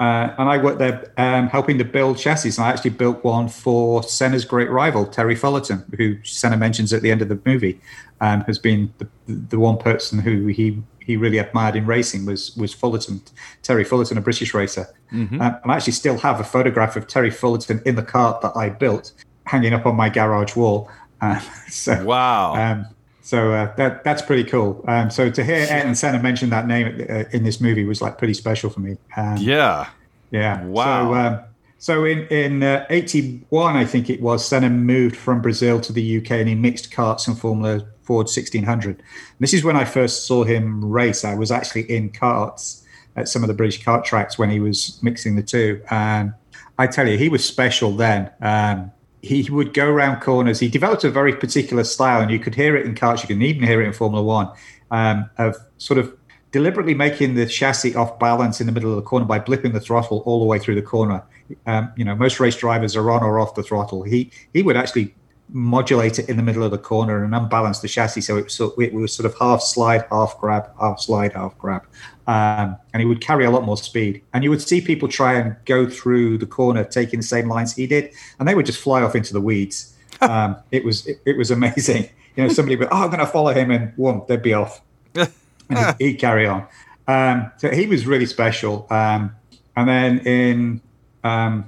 uh, 0.00 0.34
and 0.38 0.48
I 0.48 0.58
worked 0.58 0.78
there 0.78 1.12
um, 1.16 1.48
helping 1.48 1.78
to 1.78 1.84
build 1.84 2.18
chassis. 2.18 2.50
And 2.50 2.60
I 2.60 2.70
actually 2.70 2.90
built 2.90 3.24
one 3.24 3.48
for 3.48 4.02
Senna's 4.02 4.44
great 4.44 4.70
rival, 4.70 5.06
Terry 5.06 5.34
Fullerton, 5.34 5.84
who 5.96 6.22
Senna 6.22 6.56
mentions 6.56 6.92
at 6.92 7.02
the 7.02 7.10
end 7.10 7.20
of 7.20 7.28
the 7.28 7.40
movie, 7.44 7.80
um, 8.20 8.42
has 8.42 8.58
been 8.58 8.92
the, 8.98 9.08
the 9.26 9.58
one 9.58 9.76
person 9.78 10.20
who 10.20 10.46
he 10.46 10.82
he 11.00 11.16
really 11.16 11.38
admired 11.38 11.74
in 11.74 11.86
racing 11.86 12.26
was 12.26 12.56
was 12.56 12.72
Fullerton, 12.72 13.22
Terry 13.62 13.82
Fullerton, 13.82 14.18
a 14.18 14.20
British 14.20 14.54
racer. 14.54 14.86
Mhm. 15.12 15.40
Um, 15.40 15.58
and 15.62 15.72
I 15.72 15.76
actually 15.76 15.94
still 15.94 16.18
have 16.18 16.38
a 16.38 16.44
photograph 16.44 16.96
of 16.96 17.06
Terry 17.06 17.30
Fullerton 17.30 17.82
in 17.84 17.96
the 17.96 18.02
kart 18.02 18.40
that 18.42 18.52
I 18.56 18.68
built, 18.68 19.12
hanging 19.46 19.72
up 19.72 19.86
on 19.86 19.96
my 19.96 20.10
garage 20.10 20.54
wall. 20.54 20.88
Um, 21.20 21.40
so 21.68 22.04
wow. 22.04 22.84
Um, 23.28 23.38
so 23.38 23.52
uh, 23.52 23.74
that 23.76 24.04
that's 24.04 24.22
pretty 24.22 24.44
cool. 24.44 24.84
Um, 24.88 25.10
so 25.10 25.30
to 25.30 25.44
hear 25.44 25.66
Ayrton 25.70 25.94
Senna 25.94 26.22
mention 26.22 26.50
that 26.50 26.66
name 26.66 27.06
uh, 27.08 27.24
in 27.32 27.44
this 27.44 27.60
movie 27.60 27.84
was 27.84 28.00
like 28.00 28.18
pretty 28.18 28.34
special 28.34 28.70
for 28.70 28.80
me. 28.80 28.96
Um, 29.16 29.36
yeah. 29.38 29.88
yeah. 30.30 30.64
Wow. 30.64 31.12
So, 31.12 31.14
um, 31.14 31.40
so 31.78 32.04
in 32.04 32.26
in 32.28 32.62
uh, 32.62 32.86
'81, 32.90 33.76
I 33.76 33.84
think 33.84 34.10
it 34.10 34.20
was, 34.20 34.46
Senna 34.46 34.70
moved 34.70 35.16
from 35.16 35.42
Brazil 35.42 35.80
to 35.80 35.92
the 35.92 36.18
UK, 36.18 36.32
and 36.32 36.48
he 36.48 36.54
mixed 36.54 36.90
karts 36.90 37.28
and 37.28 37.38
Formula 37.38 37.80
Ford 38.02 38.26
1600. 38.26 38.96
And 38.96 39.04
this 39.38 39.54
is 39.54 39.62
when 39.62 39.76
I 39.76 39.84
first 39.84 40.26
saw 40.26 40.44
him 40.44 40.84
race. 40.84 41.24
I 41.24 41.34
was 41.34 41.50
actually 41.50 41.82
in 41.82 42.10
karts 42.10 42.84
at 43.16 43.28
some 43.28 43.42
of 43.42 43.48
the 43.48 43.54
British 43.54 43.84
kart 43.84 44.04
tracks 44.04 44.38
when 44.38 44.50
he 44.50 44.60
was 44.60 44.98
mixing 45.02 45.36
the 45.36 45.42
two, 45.42 45.82
and 45.90 46.32
I 46.78 46.86
tell 46.86 47.06
you, 47.06 47.18
he 47.18 47.28
was 47.28 47.44
special 47.44 47.92
then. 47.92 48.30
Um, 48.40 48.90
he 49.22 49.48
would 49.50 49.74
go 49.74 49.86
around 49.86 50.20
corners. 50.20 50.60
He 50.60 50.68
developed 50.68 51.04
a 51.04 51.10
very 51.10 51.34
particular 51.34 51.84
style, 51.84 52.20
and 52.20 52.30
you 52.30 52.38
could 52.38 52.54
hear 52.54 52.76
it 52.76 52.86
in 52.86 52.94
cars. 52.94 53.22
You 53.22 53.28
can 53.28 53.42
even 53.42 53.64
hear 53.64 53.82
it 53.82 53.86
in 53.86 53.92
Formula 53.92 54.22
One 54.24 54.50
um, 54.90 55.28
of 55.38 55.56
sort 55.78 55.98
of 55.98 56.14
deliberately 56.50 56.94
making 56.94 57.34
the 57.34 57.46
chassis 57.46 57.94
off 57.94 58.18
balance 58.18 58.60
in 58.60 58.66
the 58.66 58.72
middle 58.72 58.90
of 58.90 58.96
the 58.96 59.02
corner 59.02 59.26
by 59.26 59.38
blipping 59.38 59.72
the 59.72 59.80
throttle 59.80 60.22
all 60.24 60.40
the 60.40 60.46
way 60.46 60.58
through 60.58 60.74
the 60.74 60.82
corner. 60.82 61.22
Um, 61.66 61.92
you 61.96 62.04
know, 62.04 62.14
most 62.14 62.40
race 62.40 62.56
drivers 62.56 62.96
are 62.96 63.10
on 63.10 63.22
or 63.22 63.38
off 63.38 63.54
the 63.54 63.62
throttle. 63.62 64.02
He 64.02 64.30
he 64.52 64.62
would 64.62 64.76
actually 64.76 65.14
modulate 65.50 66.18
it 66.18 66.28
in 66.28 66.36
the 66.36 66.42
middle 66.42 66.62
of 66.62 66.70
the 66.70 66.78
corner 66.78 67.24
and 67.24 67.34
unbalance 67.34 67.80
the 67.80 67.88
chassis 67.88 68.20
so 68.20 68.36
it 68.36 68.50
sort, 68.50 68.78
it 68.78 68.92
was 68.92 69.14
sort 69.14 69.24
of 69.24 69.38
half 69.38 69.62
slide, 69.62 70.04
half 70.10 70.38
grab, 70.38 70.70
half 70.78 71.00
slide, 71.00 71.32
half 71.32 71.56
grab, 71.56 71.86
um, 72.28 72.76
and 72.92 73.00
he 73.00 73.06
would 73.06 73.22
carry 73.22 73.46
a 73.46 73.50
lot 73.50 73.64
more 73.64 73.78
speed. 73.78 74.22
And 74.34 74.44
you 74.44 74.50
would 74.50 74.60
see 74.60 74.82
people 74.82 75.08
try 75.08 75.34
and 75.34 75.56
go 75.64 75.88
through 75.88 76.36
the 76.36 76.46
corner 76.46 76.84
taking 76.84 77.20
the 77.20 77.26
same 77.26 77.48
lines 77.48 77.74
he 77.74 77.86
did, 77.86 78.12
and 78.38 78.46
they 78.46 78.54
would 78.54 78.66
just 78.66 78.80
fly 78.80 79.02
off 79.02 79.16
into 79.16 79.32
the 79.32 79.40
weeds. 79.40 79.94
Um, 80.20 80.56
it 80.72 80.84
was 80.84 81.06
it, 81.06 81.20
it 81.24 81.36
was 81.36 81.52
amazing. 81.52 82.10
You 82.36 82.44
know, 82.44 82.50
somebody 82.50 82.76
would, 82.76 82.86
oh, 82.92 83.02
I'm 83.02 83.08
going 83.08 83.18
to 83.18 83.26
follow 83.26 83.52
him, 83.52 83.72
and 83.72 83.92
one, 83.96 84.22
they'd 84.28 84.40
be 84.40 84.54
off 84.54 84.80
and 85.14 85.96
he'd, 85.98 86.14
carry 86.14 86.46
on. 86.46 86.68
Um, 87.08 87.50
so 87.56 87.68
he 87.68 87.88
was 87.88 88.06
really 88.06 88.26
special. 88.26 88.86
Um, 88.90 89.34
and 89.76 89.88
then 89.88 90.18
in, 90.20 90.80
um, 91.24 91.64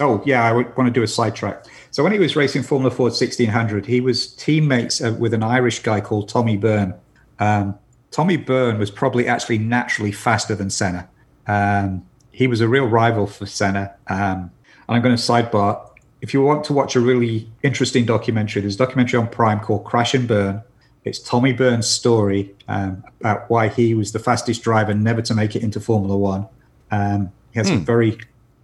oh 0.00 0.22
yeah, 0.24 0.44
I 0.44 0.52
would 0.52 0.74
want 0.78 0.88
to 0.88 0.90
do 0.90 1.02
a 1.02 1.06
sidetrack. 1.06 1.66
So 1.90 2.02
when 2.02 2.12
he 2.12 2.18
was 2.18 2.36
racing 2.36 2.62
Formula 2.62 2.90
Ford 2.90 3.12
1600, 3.12 3.84
he 3.84 4.00
was 4.00 4.34
teammates 4.34 5.02
uh, 5.02 5.14
with 5.18 5.34
an 5.34 5.42
Irish 5.42 5.80
guy 5.80 6.00
called 6.00 6.30
Tommy 6.30 6.56
Byrne. 6.56 6.94
Um, 7.38 7.78
Tommy 8.14 8.36
Byrne 8.36 8.78
was 8.78 8.92
probably 8.92 9.26
actually 9.26 9.58
naturally 9.58 10.12
faster 10.12 10.54
than 10.54 10.70
Senna. 10.70 11.08
Um, 11.48 12.06
he 12.30 12.46
was 12.46 12.60
a 12.60 12.68
real 12.68 12.86
rival 12.86 13.26
for 13.26 13.44
Senna. 13.44 13.92
Um, 14.06 14.52
and 14.86 14.96
I'm 14.96 15.02
going 15.02 15.16
to 15.16 15.20
sidebar. 15.20 15.90
If 16.20 16.32
you 16.32 16.40
want 16.40 16.62
to 16.66 16.72
watch 16.72 16.94
a 16.94 17.00
really 17.00 17.50
interesting 17.64 18.04
documentary, 18.04 18.62
there's 18.62 18.76
a 18.76 18.78
documentary 18.78 19.18
on 19.18 19.26
Prime 19.26 19.58
called 19.58 19.82
Crash 19.82 20.14
and 20.14 20.28
Burn. 20.28 20.62
It's 21.04 21.18
Tommy 21.18 21.52
Byrne's 21.52 21.88
story 21.88 22.54
um, 22.68 23.02
about 23.18 23.50
why 23.50 23.66
he 23.66 23.94
was 23.94 24.12
the 24.12 24.20
fastest 24.20 24.62
driver 24.62 24.94
never 24.94 25.20
to 25.22 25.34
make 25.34 25.56
it 25.56 25.64
into 25.64 25.80
Formula 25.80 26.16
One. 26.16 26.46
Um, 26.92 27.32
he 27.52 27.58
has 27.58 27.68
a 27.68 27.78
very 27.78 28.16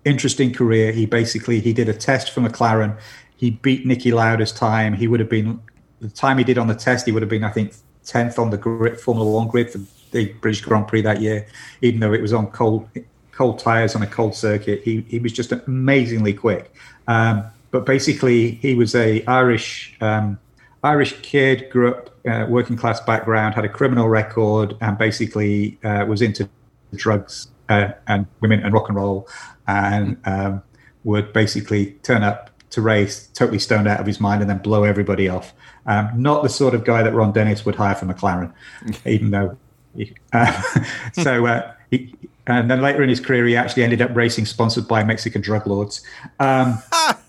interesting 0.04 0.52
career. 0.52 0.92
He 0.92 1.06
basically 1.06 1.58
he 1.58 1.72
did 1.72 1.88
a 1.88 1.92
test 1.92 2.30
for 2.30 2.40
McLaren. 2.40 2.96
He 3.36 3.50
beat 3.50 3.84
Niki 3.84 4.12
Lauda's 4.12 4.52
time. 4.52 4.94
He 4.94 5.08
would 5.08 5.18
have 5.18 5.28
been 5.28 5.60
the 5.98 6.08
time 6.08 6.38
he 6.38 6.44
did 6.44 6.56
on 6.56 6.68
the 6.68 6.76
test. 6.76 7.06
He 7.06 7.10
would 7.10 7.22
have 7.22 7.28
been, 7.28 7.42
I 7.42 7.50
think, 7.50 7.74
tenth 8.04 8.38
on 8.38 8.50
the 8.50 8.58
grid, 8.58 9.00
Formula 9.00 9.30
One 9.30 9.48
grid 9.48 9.70
for 9.70 9.78
the 10.10 10.32
British 10.40 10.62
Grand 10.62 10.88
Prix 10.88 11.02
that 11.02 11.20
year, 11.20 11.46
even 11.82 12.00
though 12.00 12.12
it 12.12 12.22
was 12.22 12.32
on 12.32 12.48
cold 12.48 12.88
cold 13.32 13.58
tires 13.58 13.94
on 13.94 14.02
a 14.02 14.06
cold 14.06 14.34
circuit. 14.34 14.82
He 14.82 15.02
he 15.08 15.18
was 15.18 15.32
just 15.32 15.52
amazingly 15.52 16.34
quick. 16.34 16.72
Um, 17.08 17.44
but 17.70 17.86
basically, 17.86 18.52
he 18.52 18.74
was 18.74 18.94
a 18.94 19.24
Irish 19.26 19.96
um, 20.00 20.38
Irish 20.82 21.20
kid, 21.22 21.70
grew 21.70 21.90
up 21.94 22.10
uh, 22.28 22.46
working 22.48 22.76
class 22.76 23.00
background, 23.00 23.54
had 23.54 23.64
a 23.64 23.68
criminal 23.68 24.08
record, 24.08 24.76
and 24.80 24.98
basically 24.98 25.78
uh, 25.84 26.04
was 26.06 26.22
into 26.22 26.48
drugs 26.94 27.48
uh, 27.68 27.92
and 28.08 28.26
women 28.40 28.62
and 28.62 28.72
rock 28.72 28.88
and 28.88 28.96
roll, 28.96 29.28
and 29.68 30.16
um, 30.24 30.62
would 31.04 31.32
basically 31.32 31.92
turn 32.02 32.22
up 32.22 32.49
to 32.70 32.80
race 32.80 33.28
totally 33.34 33.58
stoned 33.58 33.88
out 33.88 34.00
of 34.00 34.06
his 34.06 34.20
mind 34.20 34.40
and 34.40 34.50
then 34.50 34.58
blow 34.58 34.84
everybody 34.84 35.28
off. 35.28 35.52
Um, 35.86 36.10
not 36.16 36.42
the 36.42 36.48
sort 36.48 36.74
of 36.74 36.84
guy 36.84 37.02
that 37.02 37.12
Ron 37.14 37.32
Dennis 37.32 37.64
would 37.66 37.74
hire 37.74 37.94
for 37.94 38.06
McLaren, 38.06 38.52
even 39.06 39.30
though. 39.30 39.56
He, 39.96 40.14
uh, 40.32 40.62
so 41.12 41.46
uh, 41.46 41.72
he, 41.90 42.14
and 42.46 42.70
then 42.70 42.80
later 42.80 43.02
in 43.02 43.08
his 43.08 43.20
career, 43.20 43.46
he 43.46 43.56
actually 43.56 43.84
ended 43.84 44.02
up 44.02 44.14
racing 44.14 44.46
sponsored 44.46 44.86
by 44.88 45.04
Mexican 45.04 45.40
drug 45.40 45.66
lords. 45.66 46.02
Um, 46.38 46.78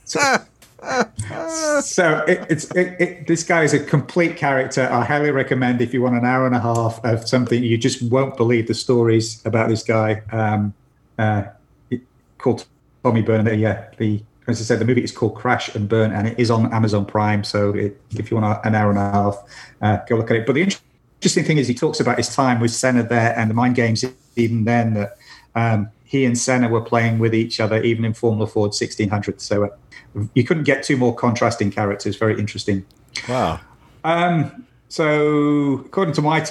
so, 0.06 0.20
so 1.82 2.24
it, 2.28 2.46
it's 2.50 2.66
it, 2.76 3.00
it, 3.00 3.28
this 3.28 3.44
guy 3.44 3.64
is 3.64 3.74
a 3.74 3.84
complete 3.84 4.36
character. 4.38 4.88
I 4.92 5.06
highly 5.06 5.32
recommend 5.32 5.82
if 5.82 5.94
you 5.94 6.02
want 6.02 6.16
an 6.16 6.26
hour 6.26 6.46
and 6.46 6.56
a 6.56 6.60
half 6.60 7.04
of 7.04 7.28
something 7.28 7.64
you 7.64 7.78
just 7.78 8.02
won't 8.12 8.38
believe 8.38 8.68
the 8.68 8.74
stories 8.74 9.44
about 9.46 9.70
this 9.70 9.84
guy 9.84 10.22
um, 10.32 10.74
uh, 11.20 11.44
called 12.38 12.66
Tommy 13.04 13.22
Byrne. 13.22 13.60
Yeah, 13.60 13.90
the 13.98 14.24
as 14.48 14.60
I 14.60 14.64
said, 14.64 14.80
the 14.80 14.86
movie 14.86 15.04
is 15.04 15.12
called 15.12 15.36
Crash 15.36 15.74
and 15.76 15.88
Burn, 15.88 16.12
and 16.12 16.28
it 16.28 16.40
is 16.40 16.50
on 16.50 16.74
Amazon 16.74 17.06
Prime. 17.06 17.44
So 17.44 17.74
it, 17.74 18.00
if 18.12 18.32
you 18.32 18.38
want 18.38 18.66
an 18.66 18.76
hour 18.76 18.90
and 18.90 19.00
a 19.00 19.12
half, 19.12 19.44
uh, 19.82 19.98
go 20.08 20.16
look 20.16 20.32
at 20.32 20.38
it. 20.38 20.46
But 20.46 20.54
the 20.54 20.62
interesting 20.62 21.44
thing 21.44 21.58
is, 21.58 21.68
he 21.68 21.74
talks 21.74 22.00
about 22.00 22.18
his 22.18 22.34
time 22.34 22.60
with 22.60 22.72
Senna 22.72 23.04
there 23.04 23.38
and 23.38 23.50
the 23.50 23.54
mind 23.54 23.76
games 23.76 24.04
even 24.36 24.64
then 24.64 24.94
that 24.96 25.18
um, 25.56 25.90
he 26.04 26.26
and 26.26 26.38
Senna 26.38 26.70
were 26.70 26.82
playing 26.82 27.20
with 27.20 27.36
each 27.36 27.60
other, 27.60 27.82
even 27.84 28.04
in 28.04 28.14
Formula 28.14 28.48
Ford 28.48 28.70
1600. 28.70 29.40
So 29.42 29.66
uh, 29.66 30.24
you 30.34 30.44
couldn't 30.44 30.64
get 30.64 30.84
two 30.84 30.98
more 30.98 31.16
contrasting 31.16 31.72
characters. 31.72 32.16
Very 32.16 32.40
interesting. 32.40 32.86
Wow. 33.30 33.60
Um, 34.04 34.66
so, 34.90 35.84
according 35.86 36.16
to 36.16 36.22
my 36.22 36.42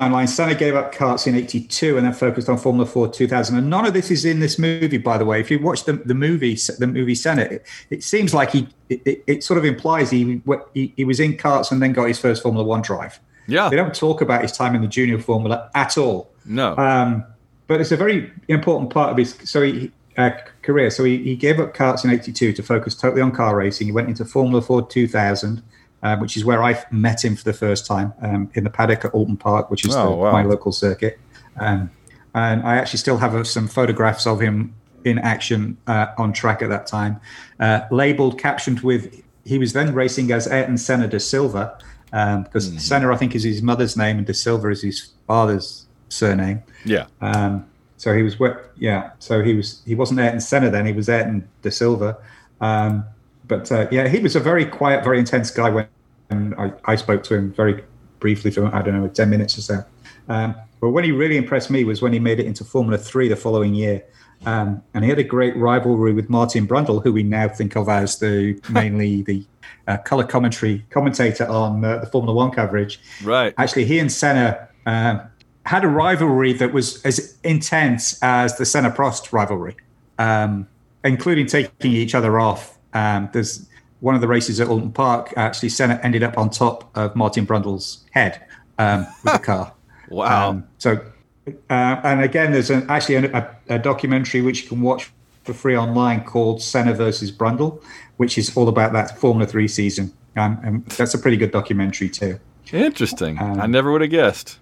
timeline, 0.00 0.28
Senna 0.28 0.54
gave 0.54 0.74
up 0.74 0.94
karts 0.94 1.26
in 1.26 1.34
82 1.34 1.96
and 1.96 2.06
then 2.06 2.12
focused 2.12 2.48
on 2.48 2.58
Formula 2.58 2.86
Ford 2.86 3.12
2000. 3.12 3.56
And 3.56 3.68
none 3.68 3.86
of 3.86 3.92
this 3.92 4.10
is 4.10 4.24
in 4.24 4.40
this 4.40 4.58
movie, 4.58 4.98
by 4.98 5.18
the 5.18 5.24
way. 5.24 5.40
If 5.40 5.50
you 5.50 5.58
watch 5.58 5.84
the, 5.84 5.94
the 5.94 6.14
movie, 6.14 6.56
the 6.78 6.86
movie 6.86 7.14
Senna, 7.14 7.42
it, 7.42 7.66
it 7.90 8.02
seems 8.02 8.32
like 8.32 8.50
he, 8.50 8.68
it, 8.88 9.22
it, 9.26 9.44
sort 9.44 9.58
of 9.58 9.64
implies 9.64 10.10
he, 10.10 10.40
he, 10.74 10.92
he 10.96 11.04
was 11.04 11.20
in 11.20 11.36
karts 11.36 11.70
and 11.70 11.82
then 11.82 11.92
got 11.92 12.06
his 12.06 12.18
first 12.18 12.42
Formula 12.42 12.64
One 12.64 12.82
drive. 12.82 13.20
Yeah. 13.46 13.68
They 13.68 13.76
don't 13.76 13.94
talk 13.94 14.20
about 14.20 14.42
his 14.42 14.52
time 14.52 14.74
in 14.74 14.80
the 14.80 14.88
junior 14.88 15.18
formula 15.18 15.70
at 15.74 15.98
all. 15.98 16.30
No. 16.44 16.76
Um, 16.76 17.24
but 17.66 17.80
it's 17.80 17.92
a 17.92 17.96
very 17.96 18.32
important 18.48 18.90
part 18.90 19.10
of 19.10 19.16
his 19.16 19.36
so 19.44 19.62
he, 19.62 19.90
uh, 20.16 20.30
career. 20.62 20.90
So 20.90 21.04
he, 21.04 21.18
he 21.18 21.36
gave 21.36 21.60
up 21.60 21.74
karts 21.74 22.04
in 22.04 22.10
'82 22.10 22.52
to 22.54 22.62
focus 22.62 22.94
totally 22.94 23.22
on 23.22 23.32
car 23.32 23.56
racing. 23.56 23.86
He 23.86 23.92
went 23.92 24.08
into 24.08 24.24
Formula 24.24 24.62
Ford 24.62 24.90
2000, 24.90 25.62
uh, 26.02 26.16
which 26.16 26.36
is 26.36 26.44
where 26.44 26.62
I 26.62 26.82
met 26.90 27.24
him 27.24 27.36
for 27.36 27.44
the 27.44 27.52
first 27.52 27.86
time 27.86 28.12
um, 28.20 28.50
in 28.54 28.64
the 28.64 28.70
paddock 28.70 29.04
at 29.04 29.12
Oulton 29.12 29.38
Park, 29.38 29.70
which 29.70 29.84
is 29.84 29.94
oh, 29.94 30.10
the, 30.10 30.16
wow. 30.16 30.32
my 30.32 30.42
local 30.42 30.72
circuit. 30.72 31.18
Um, 31.58 31.90
and 32.34 32.62
I 32.62 32.76
actually 32.76 32.98
still 32.98 33.18
have 33.18 33.46
some 33.46 33.68
photographs 33.68 34.26
of 34.26 34.40
him 34.40 34.74
in 35.04 35.18
action 35.18 35.76
uh, 35.86 36.06
on 36.18 36.32
track 36.32 36.62
at 36.62 36.68
that 36.68 36.86
time, 36.86 37.20
uh, 37.58 37.80
labeled, 37.90 38.38
captioned 38.38 38.80
with. 38.80 39.22
He 39.44 39.58
was 39.58 39.72
then 39.72 39.94
racing 39.94 40.30
as 40.32 40.46
Ayrton 40.46 40.78
Senna 40.78 41.08
de 41.08 41.18
Silva, 41.18 41.78
because 42.04 42.34
um, 42.34 42.44
mm-hmm. 42.44 42.78
Senna 42.78 43.12
I 43.12 43.16
think 43.16 43.34
is 43.34 43.42
his 43.42 43.62
mother's 43.62 43.96
name 43.96 44.18
and 44.18 44.26
de 44.26 44.34
Silva 44.34 44.68
is 44.68 44.82
his 44.82 45.12
father's 45.26 45.86
surname. 46.08 46.62
Yeah. 46.84 47.06
Um, 47.20 47.66
so 47.96 48.14
he 48.14 48.22
was, 48.22 48.36
yeah. 48.78 49.10
So 49.18 49.42
he 49.42 49.54
was, 49.54 49.82
he 49.86 49.94
wasn't 49.94 50.20
Ayrton 50.20 50.40
Senna 50.40 50.70
then. 50.70 50.86
He 50.86 50.92
was 50.92 51.08
Ayrton 51.08 51.48
De 51.62 51.70
Silva. 51.70 52.18
Um, 52.60 53.04
but 53.50 53.70
uh, 53.70 53.88
yeah, 53.90 54.08
he 54.08 54.20
was 54.20 54.36
a 54.36 54.40
very 54.40 54.64
quiet, 54.64 55.04
very 55.04 55.18
intense 55.18 55.50
guy 55.50 55.68
when 55.68 56.54
I, 56.56 56.72
I 56.84 56.96
spoke 56.96 57.24
to 57.24 57.34
him 57.34 57.52
very 57.52 57.82
briefly 58.20 58.50
for 58.50 58.64
I 58.74 58.80
don't 58.80 58.94
know 58.94 59.08
ten 59.08 59.28
minutes 59.28 59.58
or 59.58 59.62
so. 59.62 59.84
Um, 60.28 60.54
but 60.80 60.90
when 60.90 61.04
he 61.04 61.12
really 61.12 61.36
impressed 61.36 61.68
me 61.68 61.84
was 61.84 62.00
when 62.00 62.14
he 62.14 62.20
made 62.20 62.40
it 62.40 62.46
into 62.46 62.64
Formula 62.64 62.96
Three 62.96 63.28
the 63.28 63.36
following 63.36 63.74
year. 63.74 64.02
Um, 64.46 64.82
and 64.94 65.04
he 65.04 65.10
had 65.10 65.18
a 65.18 65.24
great 65.24 65.54
rivalry 65.54 66.14
with 66.14 66.30
Martin 66.30 66.66
Brundle, 66.66 67.02
who 67.02 67.12
we 67.12 67.22
now 67.22 67.48
think 67.48 67.76
of 67.76 67.90
as 67.90 68.20
the 68.20 68.58
mainly 68.70 69.20
the 69.20 69.44
uh, 69.86 69.98
color 69.98 70.24
commentary 70.24 70.86
commentator 70.88 71.46
on 71.46 71.84
uh, 71.84 71.98
the 71.98 72.06
Formula 72.06 72.34
One 72.34 72.50
coverage. 72.50 73.00
Right. 73.22 73.52
Actually, 73.58 73.84
he 73.84 73.98
and 73.98 74.10
Senna 74.10 74.68
uh, 74.86 75.18
had 75.66 75.84
a 75.84 75.88
rivalry 75.88 76.52
that 76.54 76.72
was 76.72 77.04
as 77.04 77.36
intense 77.42 78.18
as 78.22 78.56
the 78.56 78.64
Senna 78.64 78.90
Prost 78.90 79.32
rivalry, 79.32 79.76
um, 80.18 80.68
including 81.04 81.46
taking 81.46 81.92
each 81.92 82.14
other 82.14 82.40
off. 82.40 82.78
Um, 82.94 83.28
there's 83.32 83.66
one 84.00 84.14
of 84.14 84.20
the 84.20 84.28
races 84.28 84.60
at 84.60 84.68
Oulton 84.68 84.92
Park. 84.92 85.32
Actually, 85.36 85.68
Senna 85.68 86.00
ended 86.02 86.22
up 86.22 86.36
on 86.38 86.50
top 86.50 86.90
of 86.96 87.14
Martin 87.14 87.46
Brundle's 87.46 88.04
head 88.10 88.42
um, 88.78 89.06
with 89.24 89.34
the 89.34 89.38
car. 89.38 89.72
wow. 90.08 90.50
Um, 90.50 90.68
so, 90.78 91.04
uh, 91.46 92.00
and 92.04 92.22
again, 92.22 92.52
there's 92.52 92.70
an, 92.70 92.88
actually 92.88 93.16
a, 93.16 93.56
a, 93.68 93.78
documentary 93.78 94.42
which 94.42 94.62
you 94.62 94.68
can 94.68 94.80
watch 94.80 95.10
for 95.44 95.54
free 95.54 95.76
online 95.76 96.24
called 96.24 96.62
Senna 96.62 96.94
versus 96.94 97.32
Brundle, 97.32 97.82
which 98.16 98.38
is 98.38 98.56
all 98.56 98.68
about 98.68 98.92
that 98.92 99.18
Formula 99.18 99.46
Three 99.46 99.68
season. 99.68 100.12
Um, 100.36 100.60
and 100.62 100.86
that's 100.86 101.14
a 101.14 101.18
pretty 101.18 101.36
good 101.36 101.50
documentary 101.50 102.08
too. 102.08 102.38
Interesting. 102.72 103.38
I 103.38 103.66
never 103.66 103.90
would 103.90 104.00
have 104.00 104.10
guessed. 104.10 104.58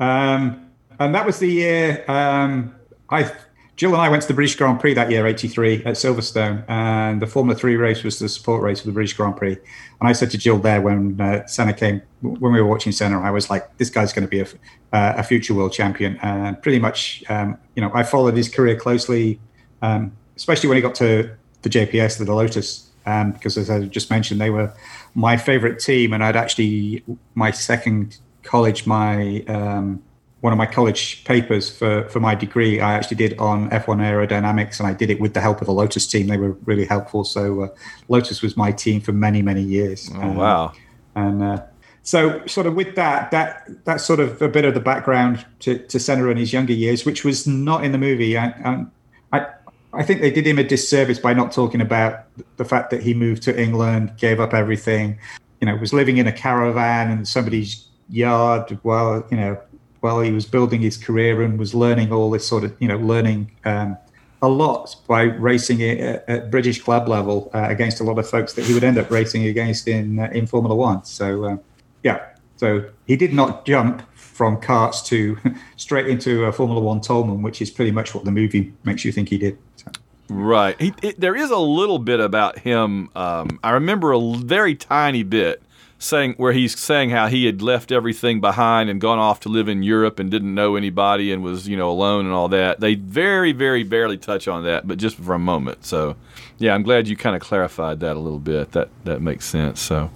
Um, 0.00 0.70
and 0.98 1.14
that 1.14 1.26
was 1.26 1.38
the 1.38 1.48
year 1.48 2.04
um, 2.08 2.74
I, 3.10 3.30
Jill 3.76 3.92
and 3.92 4.00
I 4.00 4.08
went 4.08 4.22
to 4.22 4.28
the 4.28 4.34
British 4.34 4.54
Grand 4.54 4.78
Prix 4.78 4.94
that 4.94 5.10
year, 5.10 5.26
'83 5.26 5.84
at 5.84 5.94
Silverstone, 5.94 6.64
and 6.68 7.20
the 7.20 7.26
Formula 7.26 7.58
Three 7.58 7.76
race 7.76 8.04
was 8.04 8.20
the 8.20 8.28
support 8.28 8.62
race 8.62 8.80
for 8.80 8.86
the 8.86 8.92
British 8.92 9.14
Grand 9.14 9.36
Prix. 9.36 9.56
And 10.00 10.08
I 10.08 10.12
said 10.12 10.30
to 10.30 10.38
Jill 10.38 10.58
there 10.58 10.80
when 10.80 11.20
uh, 11.20 11.44
Senna 11.46 11.72
came, 11.72 12.00
when 12.20 12.52
we 12.52 12.60
were 12.60 12.68
watching 12.68 12.92
Senna, 12.92 13.20
I 13.20 13.30
was 13.30 13.50
like, 13.50 13.76
"This 13.78 13.90
guy's 13.90 14.12
going 14.12 14.26
to 14.26 14.30
be 14.30 14.40
a, 14.40 14.46
uh, 14.92 15.14
a, 15.16 15.22
future 15.24 15.54
world 15.54 15.72
champion." 15.72 16.18
And 16.22 16.60
pretty 16.62 16.78
much, 16.78 17.24
um, 17.28 17.58
you 17.74 17.82
know, 17.82 17.90
I 17.92 18.04
followed 18.04 18.36
his 18.36 18.48
career 18.48 18.76
closely, 18.76 19.40
um, 19.82 20.12
especially 20.36 20.68
when 20.68 20.76
he 20.76 20.82
got 20.82 20.94
to 20.96 21.30
the 21.62 21.68
JPS, 21.68 22.24
the 22.24 22.32
Lotus, 22.32 22.90
um, 23.06 23.32
because 23.32 23.58
as 23.58 23.70
I 23.70 23.86
just 23.86 24.08
mentioned, 24.08 24.40
they 24.40 24.50
were 24.50 24.72
my 25.16 25.36
favorite 25.36 25.80
team, 25.80 26.12
and 26.12 26.22
I'd 26.22 26.36
actually 26.36 27.04
my 27.34 27.50
second 27.50 28.18
college 28.44 28.86
my 28.86 29.42
um, 29.48 30.00
one 30.44 30.52
of 30.52 30.58
my 30.58 30.66
college 30.66 31.24
papers 31.24 31.70
for 31.70 32.06
for 32.10 32.20
my 32.20 32.34
degree 32.34 32.78
I 32.78 32.92
actually 32.92 33.16
did 33.16 33.38
on 33.38 33.70
F1 33.70 33.96
aerodynamics 34.02 34.78
and 34.78 34.86
I 34.86 34.92
did 34.92 35.08
it 35.08 35.18
with 35.18 35.32
the 35.32 35.40
help 35.40 35.62
of 35.62 35.66
the 35.66 35.72
Lotus 35.72 36.06
team. 36.06 36.26
They 36.26 36.36
were 36.36 36.52
really 36.66 36.84
helpful. 36.84 37.24
So 37.24 37.62
uh, 37.62 37.68
Lotus 38.08 38.42
was 38.42 38.54
my 38.54 38.70
team 38.70 39.00
for 39.00 39.12
many 39.12 39.40
many 39.40 39.62
years. 39.62 40.10
Oh, 40.14 40.20
um, 40.20 40.36
wow. 40.36 40.72
and 41.14 41.42
uh, 41.42 41.62
so 42.02 42.44
sort 42.46 42.66
of 42.66 42.74
with 42.74 42.94
that 42.94 43.30
that 43.30 43.70
that's 43.86 44.04
sort 44.04 44.20
of 44.20 44.42
a 44.42 44.48
bit 44.48 44.66
of 44.66 44.74
the 44.74 44.80
background 44.80 45.46
to, 45.60 45.78
to 45.78 45.98
Senna 45.98 46.28
in 46.28 46.36
his 46.36 46.52
younger 46.52 46.74
years 46.74 47.06
which 47.06 47.24
was 47.24 47.46
not 47.46 47.82
in 47.82 47.92
the 47.92 47.98
movie. 47.98 48.36
And, 48.36 48.90
I 49.32 49.46
I 49.94 50.02
think 50.02 50.20
they 50.20 50.30
did 50.30 50.46
him 50.46 50.58
a 50.58 50.64
disservice 50.64 51.18
by 51.18 51.32
not 51.32 51.52
talking 51.52 51.80
about 51.80 52.26
the 52.58 52.66
fact 52.66 52.90
that 52.90 53.02
he 53.02 53.14
moved 53.14 53.42
to 53.44 53.58
England 53.58 54.12
gave 54.18 54.40
up 54.40 54.52
everything 54.52 55.18
you 55.62 55.66
know 55.66 55.76
was 55.76 55.94
living 55.94 56.18
in 56.18 56.26
a 56.26 56.32
caravan 56.32 57.10
and 57.10 57.26
somebody's 57.26 57.88
yard 58.10 58.78
while 58.82 59.26
you 59.30 59.38
know 59.38 59.58
while 60.04 60.20
he 60.20 60.30
was 60.32 60.44
building 60.44 60.82
his 60.82 60.98
career 60.98 61.40
and 61.40 61.58
was 61.58 61.74
learning 61.74 62.12
all 62.12 62.30
this 62.30 62.46
sort 62.46 62.62
of 62.62 62.76
you 62.78 62.86
know 62.86 62.98
learning 62.98 63.50
um, 63.64 63.96
a 64.42 64.48
lot 64.48 64.94
by 65.08 65.22
racing 65.22 65.82
at, 65.82 66.28
at 66.28 66.50
British 66.50 66.82
club 66.82 67.08
level 67.08 67.50
uh, 67.54 67.68
against 67.70 68.00
a 68.00 68.04
lot 68.04 68.18
of 68.18 68.28
folks 68.28 68.52
that 68.52 68.66
he 68.66 68.74
would 68.74 68.84
end 68.84 68.98
up 68.98 69.10
racing 69.10 69.46
against 69.46 69.88
in 69.88 70.18
uh, 70.18 70.28
in 70.34 70.46
Formula 70.46 70.74
One. 70.76 71.02
So 71.06 71.44
uh, 71.46 71.56
yeah, 72.02 72.20
so 72.56 72.84
he 73.06 73.16
did 73.16 73.32
not 73.32 73.64
jump 73.64 74.02
from 74.14 74.60
karts 74.60 75.02
to 75.06 75.38
straight 75.76 76.06
into 76.06 76.44
a 76.44 76.52
Formula 76.52 76.82
One 76.82 77.00
Toleman, 77.00 77.40
which 77.40 77.62
is 77.62 77.70
pretty 77.70 77.90
much 77.90 78.14
what 78.14 78.26
the 78.26 78.30
movie 78.30 78.74
makes 78.84 79.06
you 79.06 79.10
think 79.10 79.30
he 79.30 79.38
did. 79.38 79.56
So. 79.76 79.90
Right. 80.28 80.78
He, 80.78 80.92
it, 81.00 81.18
there 81.18 81.34
is 81.34 81.50
a 81.50 81.56
little 81.56 81.98
bit 81.98 82.20
about 82.20 82.58
him. 82.58 83.08
Um, 83.16 83.58
I 83.64 83.70
remember 83.70 84.12
a 84.12 84.20
very 84.20 84.74
tiny 84.74 85.22
bit 85.22 85.62
saying 86.04 86.34
where 86.36 86.52
he's 86.52 86.78
saying 86.78 87.10
how 87.10 87.26
he 87.26 87.46
had 87.46 87.62
left 87.62 87.90
everything 87.90 88.40
behind 88.40 88.90
and 88.90 89.00
gone 89.00 89.18
off 89.18 89.40
to 89.40 89.48
live 89.48 89.68
in 89.68 89.82
Europe 89.82 90.18
and 90.18 90.30
didn't 90.30 90.54
know 90.54 90.76
anybody 90.76 91.32
and 91.32 91.42
was 91.42 91.66
you 91.66 91.76
know 91.76 91.90
alone 91.90 92.26
and 92.26 92.34
all 92.34 92.48
that. 92.48 92.80
They 92.80 92.94
very 92.94 93.52
very 93.52 93.82
barely 93.82 94.18
touch 94.18 94.46
on 94.46 94.64
that, 94.64 94.86
but 94.86 94.98
just 94.98 95.16
for 95.16 95.34
a 95.34 95.38
moment. 95.38 95.84
So 95.84 96.16
yeah, 96.58 96.74
I'm 96.74 96.82
glad 96.82 97.08
you 97.08 97.16
kind 97.16 97.34
of 97.34 97.42
clarified 97.42 98.00
that 98.00 98.16
a 98.16 98.20
little 98.20 98.38
bit. 98.38 98.72
That 98.72 98.88
that 99.04 99.20
makes 99.20 99.46
sense. 99.46 99.80
So 99.80 100.10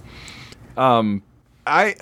um, 0.77 1.23
I. 1.65 1.95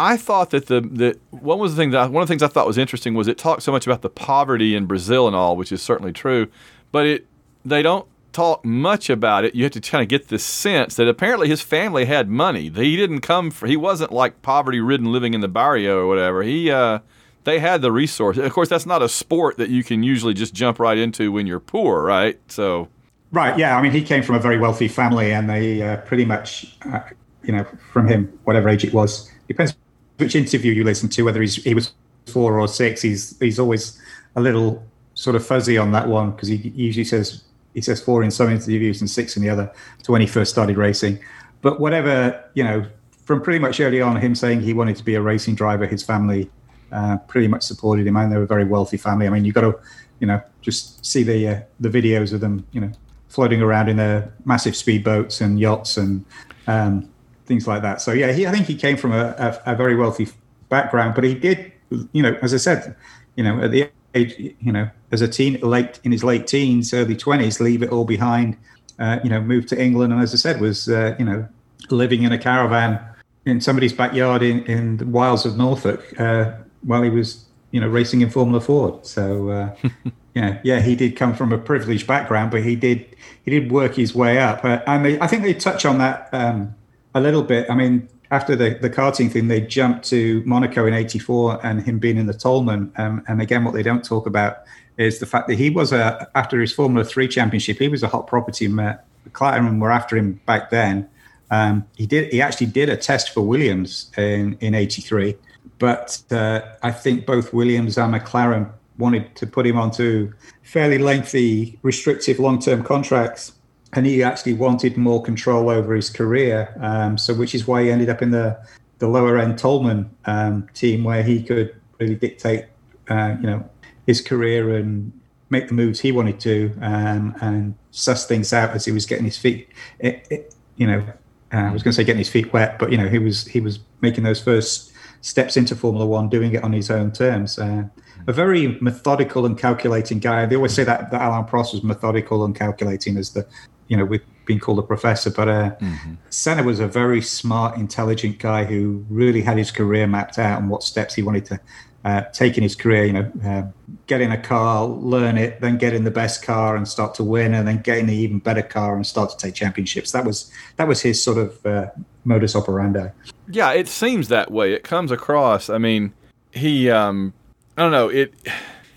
I 0.00 0.16
thought 0.16 0.50
that 0.50 0.66
the 0.66 0.80
that 0.80 1.18
one 1.30 1.58
was 1.58 1.74
the 1.74 1.82
thing 1.82 1.90
that 1.90 2.12
one 2.12 2.22
of 2.22 2.28
the 2.28 2.30
things 2.30 2.44
I 2.44 2.46
thought 2.46 2.68
was 2.68 2.78
interesting 2.78 3.14
was 3.14 3.26
it 3.26 3.36
talked 3.36 3.64
so 3.64 3.72
much 3.72 3.84
about 3.84 4.02
the 4.02 4.08
poverty 4.08 4.76
in 4.76 4.86
Brazil 4.86 5.26
and 5.26 5.34
all, 5.34 5.56
which 5.56 5.72
is 5.72 5.82
certainly 5.82 6.12
true, 6.12 6.46
but 6.92 7.04
it 7.04 7.26
they 7.64 7.82
don't 7.82 8.06
talk 8.38 8.64
much 8.64 9.10
about 9.10 9.44
it, 9.44 9.54
you 9.56 9.64
have 9.64 9.72
to 9.72 9.80
kind 9.80 10.00
of 10.00 10.08
get 10.08 10.28
this 10.28 10.44
sense 10.44 10.94
that 10.94 11.08
apparently 11.08 11.48
his 11.48 11.60
family 11.60 12.04
had 12.04 12.28
money. 12.28 12.70
He 12.70 12.96
didn't 12.96 13.20
come 13.20 13.50
for, 13.50 13.66
he 13.66 13.76
wasn't 13.76 14.12
like 14.12 14.42
poverty 14.42 14.80
ridden 14.80 15.10
living 15.10 15.34
in 15.34 15.40
the 15.40 15.48
barrio 15.48 15.98
or 15.98 16.06
whatever. 16.06 16.44
He, 16.44 16.70
uh, 16.70 17.00
they 17.42 17.58
had 17.58 17.82
the 17.82 17.90
resources. 17.90 18.44
Of 18.44 18.52
course, 18.52 18.68
that's 18.68 18.86
not 18.86 19.02
a 19.02 19.08
sport 19.08 19.56
that 19.56 19.70
you 19.70 19.82
can 19.82 20.04
usually 20.04 20.34
just 20.34 20.54
jump 20.54 20.78
right 20.78 20.96
into 20.96 21.32
when 21.32 21.48
you're 21.48 21.58
poor, 21.58 22.04
right? 22.04 22.38
So, 22.46 22.88
right, 23.32 23.58
yeah. 23.58 23.76
I 23.76 23.82
mean, 23.82 23.90
he 23.90 24.02
came 24.02 24.22
from 24.22 24.36
a 24.36 24.38
very 24.38 24.58
wealthy 24.58 24.86
family, 24.86 25.32
and 25.32 25.50
they 25.50 25.82
uh, 25.82 25.96
pretty 26.02 26.24
much, 26.24 26.76
uh, 26.92 27.00
you 27.42 27.52
know, 27.52 27.66
from 27.92 28.06
him, 28.06 28.38
whatever 28.44 28.68
age 28.68 28.84
it 28.84 28.92
was, 28.92 29.32
depends 29.48 29.74
which 30.18 30.36
interview 30.36 30.72
you 30.72 30.84
listen 30.84 31.08
to, 31.08 31.22
whether 31.22 31.42
he 31.42 31.74
was 31.74 31.92
four 32.26 32.60
or 32.60 32.68
six. 32.68 33.02
He's 33.02 33.38
he's 33.40 33.58
always 33.58 34.00
a 34.36 34.40
little 34.40 34.84
sort 35.14 35.34
of 35.34 35.44
fuzzy 35.44 35.78
on 35.78 35.90
that 35.92 36.06
one 36.06 36.32
because 36.32 36.48
he 36.48 36.56
usually 36.76 37.04
says 37.04 37.42
he 37.78 37.82
says 37.82 38.00
four 38.00 38.24
in 38.24 38.30
some 38.32 38.50
interviews 38.50 39.00
and 39.00 39.08
six 39.08 39.36
in 39.36 39.42
the 39.44 39.48
other 39.48 39.72
to 40.02 40.10
when 40.10 40.20
he 40.20 40.26
first 40.26 40.50
started 40.50 40.76
racing. 40.76 41.16
But 41.62 41.78
whatever, 41.78 42.44
you 42.54 42.64
know, 42.64 42.84
from 43.24 43.40
pretty 43.40 43.60
much 43.60 43.78
early 43.78 44.00
on, 44.00 44.16
him 44.16 44.34
saying 44.34 44.62
he 44.62 44.72
wanted 44.72 44.96
to 44.96 45.04
be 45.04 45.14
a 45.14 45.22
racing 45.22 45.54
driver, 45.54 45.86
his 45.86 46.02
family 46.02 46.50
uh, 46.90 47.18
pretty 47.28 47.46
much 47.46 47.62
supported 47.62 48.04
him, 48.04 48.16
and 48.16 48.32
they 48.32 48.36
were 48.36 48.42
a 48.42 48.54
very 48.56 48.64
wealthy 48.64 48.96
family. 48.96 49.28
I 49.28 49.30
mean, 49.30 49.44
you've 49.44 49.54
got 49.54 49.60
to, 49.60 49.78
you 50.18 50.26
know, 50.26 50.40
just 50.60 51.06
see 51.06 51.22
the 51.22 51.48
uh, 51.48 51.60
the 51.78 51.88
videos 51.88 52.32
of 52.32 52.40
them, 52.40 52.66
you 52.72 52.80
know, 52.80 52.90
floating 53.28 53.62
around 53.62 53.88
in 53.88 53.96
their 53.96 54.32
massive 54.44 54.74
speedboats 54.74 55.40
and 55.40 55.60
yachts 55.60 55.96
and 55.96 56.24
um, 56.66 57.08
things 57.46 57.68
like 57.68 57.82
that. 57.82 58.00
So 58.00 58.10
yeah, 58.12 58.32
he, 58.32 58.44
I 58.44 58.50
think 58.50 58.66
he 58.66 58.74
came 58.74 58.96
from 58.96 59.12
a, 59.12 59.34
a, 59.38 59.72
a 59.72 59.76
very 59.76 59.94
wealthy 59.94 60.26
background, 60.68 61.14
but 61.14 61.22
he 61.22 61.34
did, 61.34 61.70
you 62.12 62.22
know, 62.24 62.36
as 62.42 62.52
I 62.52 62.56
said, 62.58 62.96
you 63.36 63.44
know, 63.44 63.62
at 63.62 63.70
the 63.70 63.88
age, 64.14 64.54
you 64.60 64.72
know, 64.72 64.88
as 65.12 65.20
a 65.22 65.28
teen, 65.28 65.60
late 65.60 66.00
in 66.04 66.12
his 66.12 66.24
late 66.24 66.46
teens, 66.46 66.92
early 66.92 67.16
twenties, 67.16 67.60
leave 67.60 67.82
it 67.82 67.90
all 67.90 68.04
behind. 68.04 68.56
Uh, 68.98 69.20
you 69.22 69.30
know, 69.30 69.40
moved 69.40 69.68
to 69.68 69.80
England, 69.80 70.12
and 70.12 70.20
as 70.20 70.34
I 70.34 70.36
said, 70.36 70.60
was 70.60 70.88
uh, 70.88 71.14
you 71.18 71.24
know 71.24 71.46
living 71.90 72.22
in 72.22 72.32
a 72.32 72.38
caravan 72.38 73.00
in 73.46 73.60
somebody's 73.60 73.92
backyard 73.92 74.42
in, 74.42 74.64
in 74.66 74.98
the 74.98 75.06
wilds 75.06 75.46
of 75.46 75.56
Norfolk 75.56 76.20
uh, 76.20 76.52
while 76.82 77.02
he 77.02 77.10
was 77.10 77.44
you 77.70 77.80
know 77.80 77.88
racing 77.88 78.20
in 78.20 78.30
Formula 78.30 78.60
Ford. 78.60 79.06
So 79.06 79.48
uh, 79.50 79.74
yeah, 80.34 80.60
yeah, 80.62 80.80
he 80.80 80.94
did 80.94 81.16
come 81.16 81.34
from 81.34 81.52
a 81.52 81.58
privileged 81.58 82.06
background, 82.06 82.50
but 82.50 82.62
he 82.62 82.76
did 82.76 83.16
he 83.44 83.50
did 83.50 83.70
work 83.70 83.94
his 83.94 84.14
way 84.14 84.38
up. 84.38 84.64
Uh, 84.64 84.80
and 84.86 85.04
they, 85.04 85.20
I 85.20 85.26
think 85.26 85.42
they 85.42 85.54
touch 85.54 85.84
on 85.84 85.98
that 85.98 86.28
um, 86.32 86.74
a 87.14 87.20
little 87.20 87.42
bit. 87.42 87.68
I 87.70 87.74
mean, 87.74 88.08
after 88.30 88.54
the, 88.54 88.78
the 88.80 88.90
karting 88.90 89.30
thing, 89.30 89.48
they 89.48 89.60
jumped 89.60 90.04
to 90.10 90.42
Monaco 90.44 90.86
in 90.86 90.94
'84 90.94 91.64
and 91.64 91.82
him 91.82 91.98
being 91.98 92.18
in 92.18 92.26
the 92.26 92.34
Toleman. 92.34 92.92
Um, 92.96 93.24
and 93.26 93.40
again, 93.40 93.64
what 93.64 93.74
they 93.74 93.82
don't 93.82 94.04
talk 94.04 94.26
about 94.26 94.58
is 94.98 95.18
the 95.18 95.26
fact 95.26 95.48
that 95.48 95.54
he 95.54 95.70
was 95.70 95.92
a 95.92 96.28
after 96.34 96.60
his 96.60 96.72
Formula 96.72 97.04
Three 97.04 97.28
championship, 97.28 97.78
he 97.78 97.88
was 97.88 98.02
a 98.02 98.08
hot 98.08 98.26
property. 98.26 98.68
McLaren 98.68 99.80
were 99.80 99.90
after 99.90 100.16
him 100.16 100.40
back 100.46 100.70
then. 100.70 101.08
Um, 101.50 101.86
he 101.96 102.06
did. 102.06 102.32
He 102.32 102.42
actually 102.42 102.66
did 102.66 102.88
a 102.88 102.96
test 102.96 103.30
for 103.30 103.40
Williams 103.40 104.10
in 104.18 104.58
in 104.60 104.74
'83, 104.74 105.36
but 105.78 106.20
uh, 106.30 106.60
I 106.82 106.90
think 106.90 107.24
both 107.24 107.54
Williams 107.54 107.96
and 107.96 108.14
McLaren 108.14 108.70
wanted 108.98 109.34
to 109.36 109.46
put 109.46 109.66
him 109.66 109.78
onto 109.78 110.32
fairly 110.62 110.98
lengthy, 110.98 111.78
restrictive 111.82 112.40
long-term 112.40 112.82
contracts 112.82 113.52
and 113.94 114.06
he 114.06 114.22
actually 114.22 114.54
wanted 114.54 114.96
more 114.96 115.22
control 115.22 115.70
over 115.70 115.94
his 115.94 116.10
career. 116.10 116.74
Um, 116.80 117.16
so, 117.16 117.34
which 117.34 117.54
is 117.54 117.66
why 117.66 117.84
he 117.84 117.90
ended 117.90 118.08
up 118.08 118.22
in 118.22 118.30
the 118.30 118.58
the 118.98 119.08
lower 119.08 119.38
end 119.38 119.58
Toleman 119.58 120.10
um, 120.24 120.68
team, 120.74 121.04
where 121.04 121.22
he 121.22 121.42
could 121.42 121.74
really 121.98 122.16
dictate, 122.16 122.66
uh, 123.08 123.36
you 123.40 123.46
know, 123.46 123.68
his 124.06 124.20
career 124.20 124.76
and 124.76 125.12
make 125.50 125.68
the 125.68 125.74
moves 125.74 126.00
he 126.00 126.12
wanted 126.12 126.40
to, 126.40 126.76
um, 126.82 127.34
and 127.40 127.74
suss 127.90 128.26
things 128.26 128.52
out 128.52 128.70
as 128.70 128.84
he 128.84 128.92
was 128.92 129.06
getting 129.06 129.24
his 129.24 129.38
feet, 129.38 129.68
it, 129.98 130.26
it, 130.30 130.54
you 130.76 130.86
know. 130.86 131.04
Uh, 131.50 131.56
I 131.56 131.72
was 131.72 131.82
going 131.82 131.92
to 131.92 131.96
say 131.96 132.04
getting 132.04 132.18
his 132.18 132.28
feet 132.28 132.52
wet, 132.52 132.78
but 132.78 132.92
you 132.92 132.98
know 132.98 133.08
he 133.08 133.18
was 133.18 133.46
he 133.46 133.60
was 133.60 133.78
making 134.02 134.24
those 134.24 134.40
first 134.40 134.92
steps 135.22 135.56
into 135.56 135.74
Formula 135.74 136.06
One, 136.06 136.28
doing 136.28 136.52
it 136.52 136.62
on 136.62 136.72
his 136.72 136.90
own 136.90 137.10
terms. 137.10 137.58
Uh, 137.58 137.84
a 138.26 138.32
very 138.32 138.78
methodical 138.80 139.46
and 139.46 139.56
calculating 139.56 140.18
guy. 140.18 140.44
They 140.44 140.56
always 140.56 140.74
say 140.74 140.84
that, 140.84 141.10
that 141.10 141.22
Alain 141.22 141.44
Prost 141.44 141.72
was 141.72 141.82
methodical 141.82 142.44
and 142.44 142.54
calculating 142.54 143.16
as 143.16 143.30
the 143.30 143.46
you 143.88 143.96
know, 143.96 144.04
with 144.04 144.22
being 144.44 144.60
called 144.60 144.78
a 144.78 144.82
professor. 144.82 145.30
But 145.30 145.48
uh, 145.48 145.70
mm-hmm. 145.76 146.14
Senna 146.30 146.62
was 146.62 146.80
a 146.80 146.86
very 146.86 147.20
smart, 147.20 147.76
intelligent 147.76 148.38
guy 148.38 148.64
who 148.64 149.04
really 149.10 149.42
had 149.42 149.58
his 149.58 149.70
career 149.70 150.06
mapped 150.06 150.38
out 150.38 150.60
and 150.60 150.70
what 150.70 150.82
steps 150.82 151.14
he 151.14 151.22
wanted 151.22 151.44
to 151.46 151.60
uh, 152.04 152.22
take 152.32 152.56
in 152.56 152.62
his 152.62 152.74
career. 152.74 153.04
You 153.04 153.12
know, 153.12 153.32
uh, 153.44 153.62
get 154.06 154.20
in 154.20 154.30
a 154.30 154.40
car, 154.40 154.86
learn 154.86 155.36
it, 155.36 155.60
then 155.60 155.76
get 155.78 155.92
in 155.92 156.04
the 156.04 156.10
best 156.10 156.42
car 156.42 156.76
and 156.76 156.86
start 156.86 157.14
to 157.16 157.24
win, 157.24 157.54
and 157.54 157.66
then 157.66 157.82
get 157.82 157.98
in 157.98 158.06
the 158.06 158.14
even 158.14 158.38
better 158.38 158.62
car 158.62 158.96
and 158.96 159.06
start 159.06 159.30
to 159.30 159.36
take 159.36 159.54
championships. 159.54 160.12
That 160.12 160.24
was 160.24 160.50
that 160.76 160.88
was 160.88 161.02
his 161.02 161.22
sort 161.22 161.38
of 161.38 161.66
uh, 161.66 161.90
modus 162.24 162.54
operandi. 162.54 163.08
Yeah, 163.50 163.72
it 163.72 163.88
seems 163.88 164.28
that 164.28 164.50
way. 164.50 164.72
It 164.72 164.84
comes 164.84 165.10
across. 165.10 165.70
I 165.70 165.78
mean, 165.78 166.12
he, 166.50 166.90
um, 166.90 167.32
I 167.76 167.82
don't 167.82 167.92
know 167.92 168.08
it. 168.08 168.34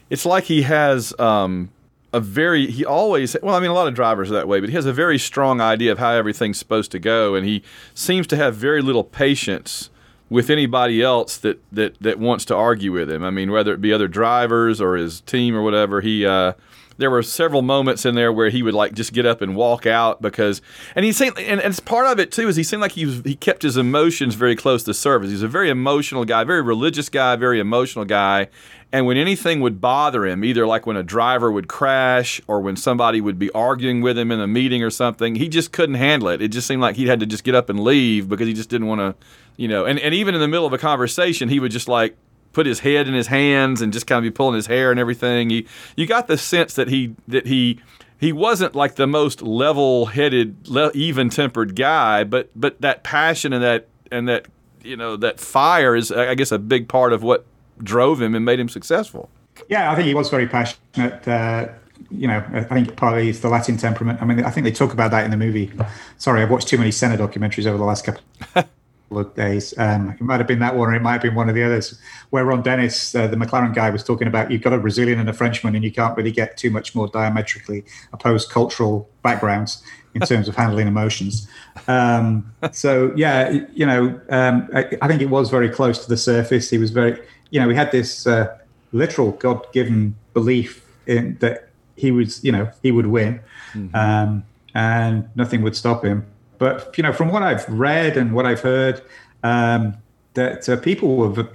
It's 0.09 0.25
like 0.25 0.45
he 0.45 0.63
has. 0.63 1.17
Um, 1.19 1.71
a 2.13 2.19
very 2.19 2.67
he 2.67 2.83
always 2.85 3.35
well 3.41 3.55
i 3.55 3.59
mean 3.59 3.69
a 3.69 3.73
lot 3.73 3.87
of 3.87 3.93
drivers 3.93 4.29
are 4.29 4.33
that 4.33 4.47
way 4.47 4.59
but 4.59 4.67
he 4.67 4.75
has 4.75 4.85
a 4.85 4.93
very 4.93 5.17
strong 5.17 5.61
idea 5.61 5.91
of 5.91 5.97
how 5.97 6.11
everything's 6.11 6.57
supposed 6.57 6.91
to 6.91 6.99
go 6.99 7.35
and 7.35 7.45
he 7.45 7.63
seems 7.93 8.27
to 8.27 8.35
have 8.35 8.53
very 8.53 8.81
little 8.81 9.03
patience 9.03 9.89
with 10.31 10.49
anybody 10.49 11.01
else 11.01 11.37
that 11.37 11.61
that 11.73 11.93
that 11.99 12.17
wants 12.17 12.45
to 12.45 12.55
argue 12.55 12.93
with 12.93 13.11
him. 13.11 13.21
I 13.21 13.29
mean 13.29 13.51
whether 13.51 13.73
it 13.73 13.81
be 13.81 13.91
other 13.91 14.07
drivers 14.07 14.79
or 14.79 14.95
his 14.95 15.19
team 15.21 15.53
or 15.53 15.61
whatever 15.61 15.99
he 15.99 16.25
uh, 16.25 16.53
there 17.01 17.11
were 17.11 17.23
several 17.23 17.61
moments 17.61 18.05
in 18.05 18.15
there 18.15 18.31
where 18.31 18.49
he 18.49 18.63
would 18.63 18.73
like 18.73 18.93
just 18.93 19.13
get 19.13 19.25
up 19.25 19.41
and 19.41 19.55
walk 19.55 19.85
out 19.85 20.21
because 20.21 20.61
and 20.95 21.03
he 21.03 21.11
seemed 21.11 21.37
and, 21.39 21.59
and 21.59 21.85
part 21.85 22.07
of 22.07 22.19
it 22.19 22.31
too 22.31 22.47
is 22.47 22.55
he 22.55 22.63
seemed 22.63 22.81
like 22.81 22.93
he 22.93 23.05
was 23.05 23.21
he 23.21 23.35
kept 23.35 23.63
his 23.63 23.77
emotions 23.77 24.35
very 24.35 24.55
close 24.55 24.83
to 24.83 24.93
service 24.93 25.29
he's 25.29 25.43
a 25.43 25.47
very 25.47 25.69
emotional 25.69 26.25
guy 26.25 26.43
very 26.43 26.61
religious 26.61 27.09
guy 27.09 27.35
very 27.35 27.59
emotional 27.59 28.05
guy 28.05 28.47
and 28.93 29.05
when 29.05 29.15
anything 29.15 29.61
would 29.61 29.79
bother 29.79 30.25
him, 30.25 30.43
either 30.43 30.67
like 30.67 30.85
when 30.85 30.97
a 30.97 31.03
driver 31.03 31.49
would 31.49 31.69
crash 31.69 32.41
or 32.47 32.59
when 32.59 32.75
somebody 32.75 33.21
would 33.21 33.39
be 33.39 33.49
arguing 33.51 34.01
with 34.01 34.17
him 34.17 34.31
in 34.31 34.41
a 34.41 34.47
meeting 34.47 34.83
or 34.83 34.89
something, 34.89 35.35
he 35.35 35.47
just 35.47 35.71
couldn't 35.71 35.95
handle 35.95 36.27
it. 36.27 36.41
It 36.41 36.49
just 36.49 36.67
seemed 36.67 36.81
like 36.81 36.97
he 36.97 37.07
had 37.07 37.21
to 37.21 37.25
just 37.25 37.45
get 37.45 37.55
up 37.55 37.69
and 37.69 37.79
leave 37.79 38.27
because 38.27 38.47
he 38.47 38.53
just 38.53 38.69
didn't 38.69 38.87
want 38.87 38.99
to, 38.99 39.15
you 39.55 39.69
know. 39.69 39.85
And, 39.85 39.97
and 39.97 40.13
even 40.13 40.35
in 40.35 40.41
the 40.41 40.47
middle 40.47 40.65
of 40.65 40.73
a 40.73 40.77
conversation, 40.77 41.47
he 41.47 41.59
would 41.59 41.71
just 41.71 41.87
like 41.87 42.17
put 42.53 42.65
his 42.65 42.79
head 42.79 43.07
in 43.07 43.13
his 43.13 43.27
hands 43.27 43.81
and 43.81 43.93
just 43.93 44.07
kind 44.07 44.17
of 44.17 44.23
be 44.23 44.35
pulling 44.35 44.55
his 44.55 44.67
hair 44.67 44.91
and 44.91 44.99
everything. 44.99 45.49
He, 45.49 45.67
you 45.95 46.05
got 46.05 46.27
the 46.27 46.37
sense 46.37 46.73
that 46.75 46.87
he 46.87 47.15
that 47.27 47.47
he 47.47 47.79
he 48.19 48.31
wasn't 48.31 48.75
like 48.75 48.95
the 48.95 49.07
most 49.07 49.41
level-headed, 49.41 50.67
le- 50.67 50.91
even-tempered 50.93 51.75
guy, 51.75 52.23
but 52.23 52.49
but 52.55 52.79
that 52.81 53.03
passion 53.03 53.53
and 53.53 53.63
that 53.63 53.87
and 54.11 54.27
that 54.27 54.45
you 54.83 54.95
know 54.95 55.17
that 55.17 55.39
fire 55.39 55.95
is, 55.95 56.11
I 56.11 56.35
guess, 56.35 56.51
a 56.51 56.59
big 56.59 56.87
part 56.87 57.13
of 57.13 57.23
what 57.23 57.45
drove 57.81 58.21
him 58.21 58.35
and 58.35 58.45
made 58.45 58.59
him 58.59 58.69
successful. 58.69 59.29
Yeah, 59.69 59.91
I 59.91 59.95
think 59.95 60.07
he 60.07 60.13
was 60.13 60.29
very 60.29 60.47
passionate. 60.47 61.27
Uh, 61.27 61.69
you 62.09 62.27
know, 62.27 62.43
I 62.53 62.63
think 62.63 62.95
partly 62.95 63.29
it's 63.29 63.39
the 63.39 63.49
Latin 63.49 63.77
temperament. 63.77 64.21
I 64.21 64.25
mean, 64.25 64.43
I 64.43 64.49
think 64.49 64.65
they 64.65 64.71
talk 64.71 64.91
about 64.91 65.11
that 65.11 65.23
in 65.23 65.31
the 65.31 65.37
movie. 65.37 65.71
Sorry, 66.17 66.41
I've 66.41 66.49
watched 66.49 66.67
too 66.67 66.77
many 66.77 66.91
Senna 66.91 67.17
documentaries 67.17 67.65
over 67.65 67.77
the 67.77 67.83
last 67.83 68.05
couple 68.05 68.23
of 69.17 69.33
days. 69.35 69.73
Um, 69.77 70.11
it 70.11 70.21
might 70.21 70.39
have 70.39 70.47
been 70.47 70.59
that 70.59 70.75
one, 70.75 70.89
or 70.89 70.95
it 70.95 71.01
might 71.01 71.13
have 71.13 71.21
been 71.21 71.35
one 71.35 71.49
of 71.49 71.55
the 71.55 71.63
others, 71.63 71.99
where 72.29 72.45
Ron 72.45 72.61
Dennis, 72.61 73.15
uh, 73.15 73.27
the 73.27 73.35
McLaren 73.37 73.73
guy, 73.73 73.89
was 73.89 74.03
talking 74.03 74.27
about 74.27 74.51
you've 74.51 74.61
got 74.61 74.73
a 74.73 74.77
Brazilian 74.77 75.19
and 75.19 75.29
a 75.29 75.33
Frenchman, 75.33 75.75
and 75.75 75.83
you 75.83 75.91
can't 75.91 76.15
really 76.17 76.31
get 76.31 76.57
too 76.57 76.69
much 76.69 76.95
more 76.95 77.07
diametrically 77.07 77.83
opposed 78.13 78.49
cultural 78.49 79.09
backgrounds 79.23 79.83
in 80.13 80.21
terms 80.21 80.47
of 80.49 80.55
handling 80.55 80.87
emotions. 80.87 81.47
Um, 81.87 82.53
so 82.71 83.13
yeah, 83.15 83.49
you 83.73 83.85
know, 83.85 84.19
um, 84.29 84.67
I, 84.75 84.97
I, 85.01 85.07
think 85.07 85.21
it 85.21 85.29
was 85.29 85.49
very 85.49 85.69
close 85.69 86.03
to 86.03 86.09
the 86.09 86.17
surface. 86.17 86.69
He 86.69 86.77
was 86.77 86.91
very 86.91 87.17
you 87.51 87.59
know, 87.59 87.67
we 87.67 87.75
had 87.75 87.91
this 87.91 88.25
uh, 88.25 88.57
literal 88.91 89.31
God-given 89.31 90.15
belief 90.33 90.83
in 91.05 91.37
that 91.39 91.69
he 91.95 92.09
was, 92.09 92.43
you 92.43 92.51
know, 92.51 92.71
he 92.81 92.91
would 92.91 93.05
win, 93.05 93.39
mm-hmm. 93.73 93.95
um, 93.95 94.43
and 94.73 95.29
nothing 95.35 95.61
would 95.61 95.75
stop 95.75 96.03
him. 96.03 96.25
But 96.61 96.95
you 96.95 97.01
know, 97.01 97.11
from 97.11 97.29
what 97.29 97.41
I've 97.41 97.67
read 97.67 98.17
and 98.17 98.35
what 98.35 98.45
I've 98.45 98.61
heard, 98.61 99.01
um, 99.41 99.97
that 100.35 100.69
uh, 100.69 100.77
people 100.77 101.17
were. 101.17 101.47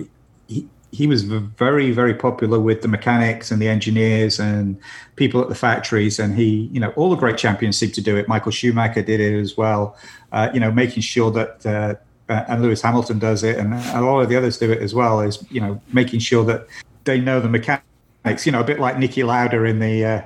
He, 0.49 0.67
he 0.91 1.07
was 1.07 1.23
very, 1.23 1.93
very 1.93 2.15
popular 2.15 2.59
with 2.59 2.83
the 2.83 2.89
mechanics 2.89 3.51
and 3.51 3.63
the 3.63 3.69
engineers 3.69 4.41
and 4.41 4.77
people 5.17 5.41
at 5.41 5.49
the 5.49 5.55
factories. 5.55 6.19
And 6.19 6.35
he, 6.35 6.71
you 6.73 6.81
know, 6.81 6.91
all 6.97 7.11
the 7.11 7.17
great 7.17 7.37
champions 7.37 7.77
seem 7.77 7.91
to 7.93 8.01
do 8.01 8.17
it. 8.17 8.27
Michael 8.29 8.51
Schumacher 8.51 9.03
did 9.03 9.21
it 9.21 9.39
as 9.39 9.57
well. 9.57 9.97
Uh, 10.33 10.49
you 10.55 10.59
know, 10.59 10.73
making 10.73 11.03
sure 11.03 11.31
that 11.33 11.67
uh, 11.67 11.95
and 12.29 12.61
Lewis 12.63 12.83
Hamilton 12.83 13.21
does 13.21 13.45
it, 13.45 13.59
and 13.59 13.75
a 13.75 14.01
lot 14.01 14.21
of 14.21 14.29
the 14.29 14.37
others 14.37 14.59
do 14.59 14.73
it 14.73 14.83
as 14.83 14.93
well. 14.93 15.21
Is 15.21 15.45
you 15.51 15.61
know 15.61 15.81
making 15.93 16.19
sure 16.19 16.45
that 16.47 16.67
they 17.05 17.21
know 17.21 17.39
the 17.39 17.49
mechanics. 17.49 18.45
You 18.45 18.51
know, 18.51 18.61
a 18.61 18.65
bit 18.65 18.81
like 18.81 18.97
Niki 18.97 19.25
Lauda 19.25 19.63
in 19.63 19.79
the 19.79 20.05
uh, 20.05 20.23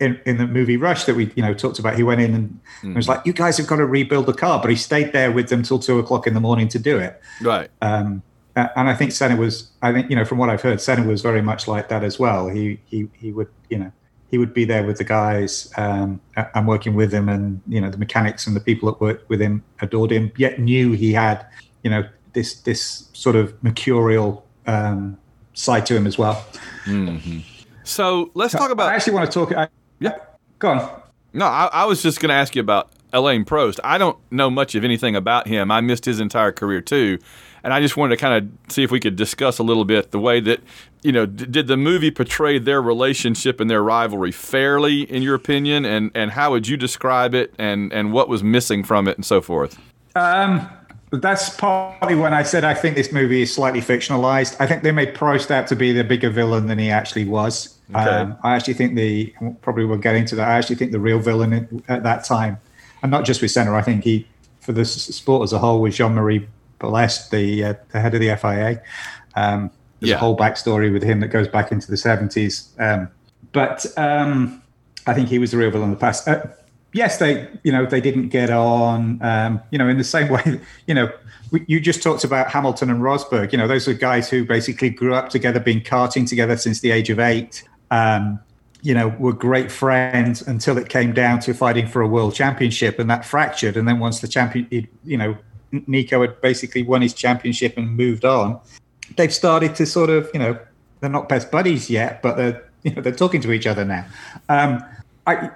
in, 0.00 0.20
in 0.26 0.38
the 0.38 0.46
movie 0.46 0.76
Rush 0.76 1.04
that 1.04 1.16
we 1.16 1.32
you 1.34 1.42
know 1.42 1.54
talked 1.54 1.78
about. 1.78 1.96
He 1.96 2.02
went 2.02 2.20
in 2.20 2.34
and 2.34 2.60
mm. 2.82 2.94
was 2.94 3.08
like, 3.08 3.24
"You 3.24 3.32
guys 3.32 3.56
have 3.58 3.66
got 3.66 3.76
to 3.76 3.86
rebuild 3.86 4.26
the 4.26 4.34
car," 4.34 4.60
but 4.60 4.70
he 4.70 4.76
stayed 4.76 5.12
there 5.12 5.32
with 5.32 5.48
them 5.48 5.62
till 5.62 5.78
two 5.78 5.98
o'clock 5.98 6.26
in 6.26 6.34
the 6.34 6.40
morning 6.40 6.68
to 6.68 6.78
do 6.78 6.98
it. 6.98 7.20
Right. 7.42 7.70
Um, 7.82 8.22
and 8.56 8.88
I 8.88 8.94
think 8.94 9.12
Senna 9.12 9.36
was. 9.36 9.70
I 9.82 9.92
think 9.92 10.10
you 10.10 10.16
know 10.16 10.24
from 10.24 10.38
what 10.38 10.48
I've 10.48 10.62
heard, 10.62 10.80
Senna 10.80 11.06
was 11.06 11.22
very 11.22 11.42
much 11.42 11.66
like 11.66 11.88
that 11.88 12.04
as 12.04 12.18
well. 12.18 12.48
He 12.48 12.78
he 12.86 13.08
he 13.14 13.32
would 13.32 13.48
you 13.68 13.78
know 13.78 13.92
he 14.30 14.38
would 14.38 14.54
be 14.54 14.64
there 14.64 14.84
with 14.84 14.98
the 14.98 15.04
guys 15.04 15.72
um, 15.76 16.20
and 16.36 16.66
working 16.66 16.94
with 16.94 17.12
him, 17.12 17.28
and 17.28 17.60
you 17.66 17.80
know 17.80 17.90
the 17.90 17.98
mechanics 17.98 18.46
and 18.46 18.54
the 18.54 18.60
people 18.60 18.90
that 18.90 19.00
worked 19.00 19.28
with 19.28 19.40
him 19.40 19.64
adored 19.80 20.12
him. 20.12 20.32
Yet 20.36 20.60
knew 20.60 20.92
he 20.92 21.12
had 21.12 21.46
you 21.82 21.90
know 21.90 22.08
this 22.32 22.60
this 22.60 23.08
sort 23.12 23.36
of 23.36 23.62
mercurial 23.62 24.46
um, 24.66 25.18
side 25.54 25.86
to 25.86 25.96
him 25.96 26.06
as 26.06 26.16
well. 26.16 26.44
Mm-hmm. 26.84 27.40
So 27.84 28.30
let's 28.34 28.52
talk 28.52 28.70
about. 28.70 28.90
I 28.90 28.96
actually 28.96 29.14
want 29.14 29.30
to 29.30 29.46
talk. 29.46 29.56
I, 29.56 29.68
yeah, 30.00 30.16
go 30.58 30.70
on. 30.70 31.02
No, 31.32 31.46
I, 31.46 31.68
I 31.72 31.84
was 31.84 32.02
just 32.02 32.20
going 32.20 32.30
to 32.30 32.34
ask 32.34 32.54
you 32.54 32.60
about 32.60 32.90
Alain 33.12 33.44
Prost. 33.44 33.78
I 33.84 33.98
don't 33.98 34.18
know 34.30 34.50
much 34.50 34.74
of 34.74 34.84
anything 34.84 35.14
about 35.14 35.46
him. 35.46 35.70
I 35.70 35.80
missed 35.80 36.04
his 36.04 36.20
entire 36.20 36.52
career 36.52 36.80
too, 36.80 37.18
and 37.62 37.72
I 37.72 37.80
just 37.80 37.96
wanted 37.96 38.16
to 38.16 38.20
kind 38.20 38.44
of 38.44 38.72
see 38.72 38.82
if 38.82 38.90
we 38.90 39.00
could 39.00 39.16
discuss 39.16 39.58
a 39.58 39.62
little 39.62 39.84
bit 39.84 40.10
the 40.10 40.18
way 40.18 40.40
that 40.40 40.60
you 41.02 41.12
know 41.12 41.26
d- 41.26 41.46
did 41.46 41.66
the 41.66 41.76
movie 41.76 42.10
portray 42.10 42.58
their 42.58 42.82
relationship 42.82 43.60
and 43.60 43.70
their 43.70 43.82
rivalry 43.82 44.32
fairly, 44.32 45.02
in 45.02 45.22
your 45.22 45.34
opinion, 45.34 45.84
and 45.84 46.10
and 46.14 46.32
how 46.32 46.50
would 46.50 46.66
you 46.66 46.76
describe 46.76 47.34
it, 47.34 47.54
and 47.58 47.92
and 47.92 48.12
what 48.12 48.28
was 48.28 48.42
missing 48.42 48.82
from 48.82 49.06
it, 49.08 49.16
and 49.16 49.24
so 49.24 49.40
forth. 49.40 49.78
Um, 50.16 50.68
that's 51.20 51.50
partly 51.56 52.14
when 52.14 52.32
I 52.32 52.42
said 52.42 52.64
I 52.64 52.74
think 52.74 52.96
this 52.96 53.12
movie 53.12 53.42
is 53.42 53.54
slightly 53.54 53.80
fictionalized. 53.80 54.56
I 54.58 54.66
think 54.66 54.82
they 54.82 54.92
made 54.92 55.14
Prost 55.14 55.50
out 55.50 55.66
to 55.68 55.76
be 55.76 55.92
the 55.92 56.04
bigger 56.04 56.30
villain 56.30 56.66
than 56.66 56.78
he 56.78 56.90
actually 56.90 57.24
was. 57.24 57.78
Okay. 57.90 58.00
Um, 58.00 58.36
I 58.42 58.54
actually 58.54 58.74
think 58.74 58.94
the 58.94 59.34
probably 59.62 59.84
we'll 59.84 59.98
get 59.98 60.14
into 60.14 60.34
that. 60.36 60.48
I 60.48 60.54
actually 60.54 60.76
think 60.76 60.92
the 60.92 61.00
real 61.00 61.18
villain 61.18 61.82
at 61.88 62.02
that 62.02 62.24
time, 62.24 62.58
and 63.02 63.10
not 63.10 63.24
just 63.24 63.42
with 63.42 63.50
Senna. 63.50 63.74
I 63.74 63.82
think 63.82 64.04
he, 64.04 64.26
for 64.60 64.72
the 64.72 64.84
sport 64.84 65.44
as 65.44 65.52
a 65.52 65.58
whole, 65.58 65.82
was 65.82 65.96
Jean 65.96 66.14
Marie 66.14 66.48
Balestre, 66.80 67.30
the 67.30 67.64
uh, 67.64 67.74
the 67.92 68.00
head 68.00 68.14
of 68.14 68.20
the 68.20 68.34
FIA. 68.36 68.82
Um, 69.34 69.70
there's 70.00 70.10
yeah. 70.10 70.16
a 70.16 70.18
whole 70.18 70.36
backstory 70.36 70.92
with 70.92 71.02
him 71.02 71.20
that 71.20 71.28
goes 71.28 71.48
back 71.48 71.72
into 71.72 71.90
the 71.90 71.96
70s. 71.96 72.68
Um, 72.78 73.08
but 73.52 73.86
um, 73.96 74.62
I 75.06 75.14
think 75.14 75.28
he 75.28 75.38
was 75.38 75.52
the 75.52 75.56
real 75.56 75.70
villain 75.70 75.88
in 75.88 75.94
the 75.94 76.00
past. 76.00 76.28
Uh, 76.28 76.46
yes, 76.94 77.18
they 77.18 77.46
you 77.62 77.72
know 77.72 77.84
they 77.84 78.00
didn't 78.00 78.28
get 78.28 78.48
on. 78.48 79.20
Um, 79.22 79.60
you 79.70 79.76
know, 79.76 79.88
in 79.88 79.98
the 79.98 80.04
same 80.04 80.28
way, 80.30 80.60
you 80.86 80.94
know, 80.94 81.12
you 81.66 81.80
just 81.80 82.02
talked 82.02 82.24
about 82.24 82.50
Hamilton 82.50 82.88
and 82.88 83.02
Rosberg. 83.02 83.52
You 83.52 83.58
know, 83.58 83.68
those 83.68 83.86
are 83.86 83.92
guys 83.92 84.30
who 84.30 84.46
basically 84.46 84.88
grew 84.88 85.14
up 85.14 85.28
together, 85.28 85.60
been 85.60 85.80
karting 85.80 86.26
together 86.26 86.56
since 86.56 86.80
the 86.80 86.90
age 86.90 87.10
of 87.10 87.20
eight. 87.20 87.68
Um, 87.90 88.40
you 88.80 88.92
know, 88.92 89.08
were 89.18 89.32
great 89.32 89.72
friends 89.72 90.42
until 90.42 90.76
it 90.76 90.90
came 90.90 91.14
down 91.14 91.40
to 91.40 91.54
fighting 91.54 91.86
for 91.86 92.02
a 92.02 92.08
world 92.08 92.34
championship, 92.34 92.98
and 92.98 93.10
that 93.10 93.24
fractured. 93.24 93.76
And 93.76 93.86
then 93.86 93.98
once 93.98 94.20
the 94.20 94.28
champion, 94.28 94.88
you 95.04 95.16
know, 95.16 95.36
Nico 95.86 96.20
had 96.20 96.40
basically 96.40 96.82
won 96.82 97.02
his 97.02 97.14
championship 97.14 97.76
and 97.76 97.96
moved 97.96 98.24
on. 98.24 98.60
They've 99.16 99.32
started 99.32 99.74
to 99.76 99.86
sort 99.86 100.10
of, 100.10 100.30
you 100.32 100.40
know, 100.40 100.58
they're 101.00 101.10
not 101.10 101.28
best 101.28 101.50
buddies 101.50 101.90
yet, 101.90 102.22
but 102.22 102.36
they're, 102.36 102.70
you 102.82 102.94
know, 102.94 103.02
they're 103.02 103.12
talking 103.12 103.40
to 103.42 103.52
each 103.52 103.66
other 103.66 103.84
now. 103.84 104.06
Um, 104.48 104.84
I, 105.26 105.50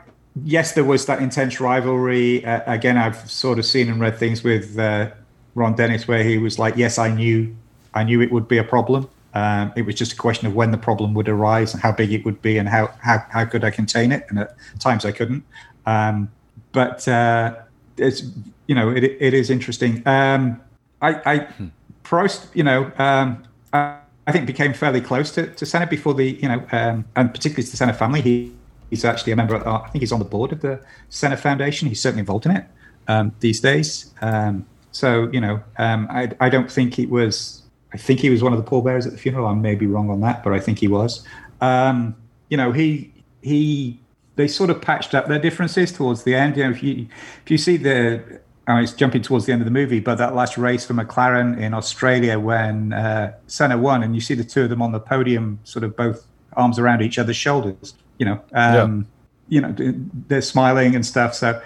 yes, 0.44 0.72
there 0.72 0.84
was 0.84 1.06
that 1.06 1.20
intense 1.20 1.60
rivalry. 1.60 2.44
Uh, 2.44 2.60
again, 2.66 2.96
I've 2.96 3.30
sort 3.30 3.58
of 3.58 3.66
seen 3.66 3.88
and 3.88 4.00
read 4.00 4.18
things 4.18 4.42
with 4.42 4.78
uh, 4.78 5.10
Ron 5.54 5.74
Dennis 5.74 6.08
where 6.08 6.22
he 6.22 6.38
was 6.38 6.58
like, 6.58 6.76
"Yes, 6.76 6.98
I 6.98 7.08
knew, 7.08 7.54
I 7.94 8.04
knew 8.04 8.20
it 8.20 8.32
would 8.32 8.48
be 8.48 8.58
a 8.58 8.64
problem. 8.64 9.08
Um, 9.34 9.72
it 9.76 9.82
was 9.82 9.94
just 9.94 10.12
a 10.12 10.16
question 10.16 10.46
of 10.46 10.54
when 10.54 10.70
the 10.70 10.78
problem 10.78 11.14
would 11.14 11.28
arise 11.28 11.74
and 11.74 11.82
how 11.82 11.92
big 11.92 12.12
it 12.12 12.24
would 12.24 12.40
be 12.42 12.58
and 12.58 12.68
how 12.68 12.92
how, 13.00 13.24
how 13.30 13.44
could 13.44 13.64
I 13.64 13.70
contain 13.70 14.12
it. 14.12 14.26
And 14.28 14.38
at 14.38 14.54
times 14.78 15.04
I 15.04 15.12
couldn't. 15.12 15.44
Um, 15.86 16.30
but 16.72 17.06
uh, 17.06 17.56
it's 17.96 18.22
you 18.66 18.74
know 18.74 18.90
it 18.90 19.04
it 19.04 19.34
is 19.34 19.50
interesting. 19.50 20.02
Um, 20.06 20.60
I, 21.00 21.20
I 21.24 21.38
hmm. 21.38 21.68
Prost, 22.04 22.46
you 22.54 22.64
know. 22.64 22.90
Um, 22.98 23.44
I, 23.72 23.98
I 24.28 24.32
think 24.32 24.46
became 24.46 24.74
fairly 24.74 25.00
close 25.00 25.30
to, 25.32 25.46
to 25.46 25.64
Senna 25.64 25.86
before 25.86 26.12
the, 26.12 26.32
you 26.32 26.48
know, 26.48 26.62
um, 26.70 27.06
and 27.16 27.32
particularly 27.32 27.62
to 27.62 27.70
the 27.70 27.78
Senna 27.78 27.94
family. 27.94 28.20
He 28.20 28.52
He's 28.90 29.04
actually 29.04 29.32
a 29.32 29.36
member. 29.36 29.54
Of, 29.54 29.66
I 29.66 29.88
think 29.88 30.02
he's 30.02 30.12
on 30.12 30.18
the 30.18 30.24
board 30.24 30.52
of 30.52 30.60
the 30.60 30.80
Senna 31.08 31.36
Foundation. 31.36 31.88
He's 31.88 32.00
certainly 32.00 32.20
involved 32.20 32.46
in 32.46 32.52
it 32.52 32.66
um, 33.06 33.32
these 33.40 33.60
days. 33.60 34.12
Um, 34.20 34.66
so 34.92 35.28
you 35.32 35.40
know, 35.40 35.62
um, 35.76 36.06
I, 36.10 36.30
I 36.40 36.48
don't 36.48 36.70
think 36.70 36.98
it 36.98 37.10
was. 37.10 37.62
I 37.92 37.96
think 37.96 38.20
he 38.20 38.30
was 38.30 38.42
one 38.42 38.52
of 38.52 38.58
the 38.58 38.68
pallbearers 38.68 39.06
at 39.06 39.12
the 39.12 39.18
funeral. 39.18 39.46
I 39.46 39.54
may 39.54 39.74
be 39.74 39.86
wrong 39.86 40.10
on 40.10 40.20
that, 40.20 40.44
but 40.44 40.52
I 40.52 40.60
think 40.60 40.78
he 40.78 40.88
was. 40.88 41.24
Um, 41.60 42.16
you 42.48 42.56
know, 42.56 42.72
he 42.72 43.12
he 43.42 44.00
they 44.36 44.48
sort 44.48 44.70
of 44.70 44.80
patched 44.80 45.14
up 45.14 45.26
their 45.26 45.38
differences 45.38 45.92
towards 45.92 46.22
the 46.24 46.34
end. 46.34 46.56
You 46.56 46.64
know, 46.64 46.70
if 46.70 46.82
you 46.82 47.08
if 47.44 47.50
you 47.50 47.58
see 47.58 47.76
the 47.76 48.40
I 48.66 48.80
was 48.80 48.92
jumping 48.92 49.22
towards 49.22 49.46
the 49.46 49.52
end 49.52 49.62
of 49.62 49.64
the 49.64 49.70
movie, 49.70 50.00
but 50.00 50.16
that 50.16 50.34
last 50.34 50.58
race 50.58 50.84
for 50.84 50.92
McLaren 50.94 51.58
in 51.58 51.72
Australia 51.72 52.38
when 52.38 52.92
uh, 52.92 53.32
Senna 53.46 53.78
won, 53.78 54.02
and 54.02 54.14
you 54.14 54.20
see 54.20 54.34
the 54.34 54.44
two 54.44 54.64
of 54.64 54.70
them 54.70 54.82
on 54.82 54.92
the 54.92 55.00
podium, 55.00 55.58
sort 55.64 55.84
of 55.84 55.96
both 55.96 56.26
arms 56.54 56.78
around 56.78 57.02
each 57.02 57.18
other's 57.18 57.36
shoulders 57.36 57.94
you 58.18 58.26
know, 58.26 58.40
um, 58.52 59.06
yeah. 59.48 59.60
you 59.60 59.60
know, 59.60 59.94
they're 60.28 60.42
smiling 60.42 60.94
and 60.94 61.04
stuff. 61.04 61.34
So, 61.34 61.60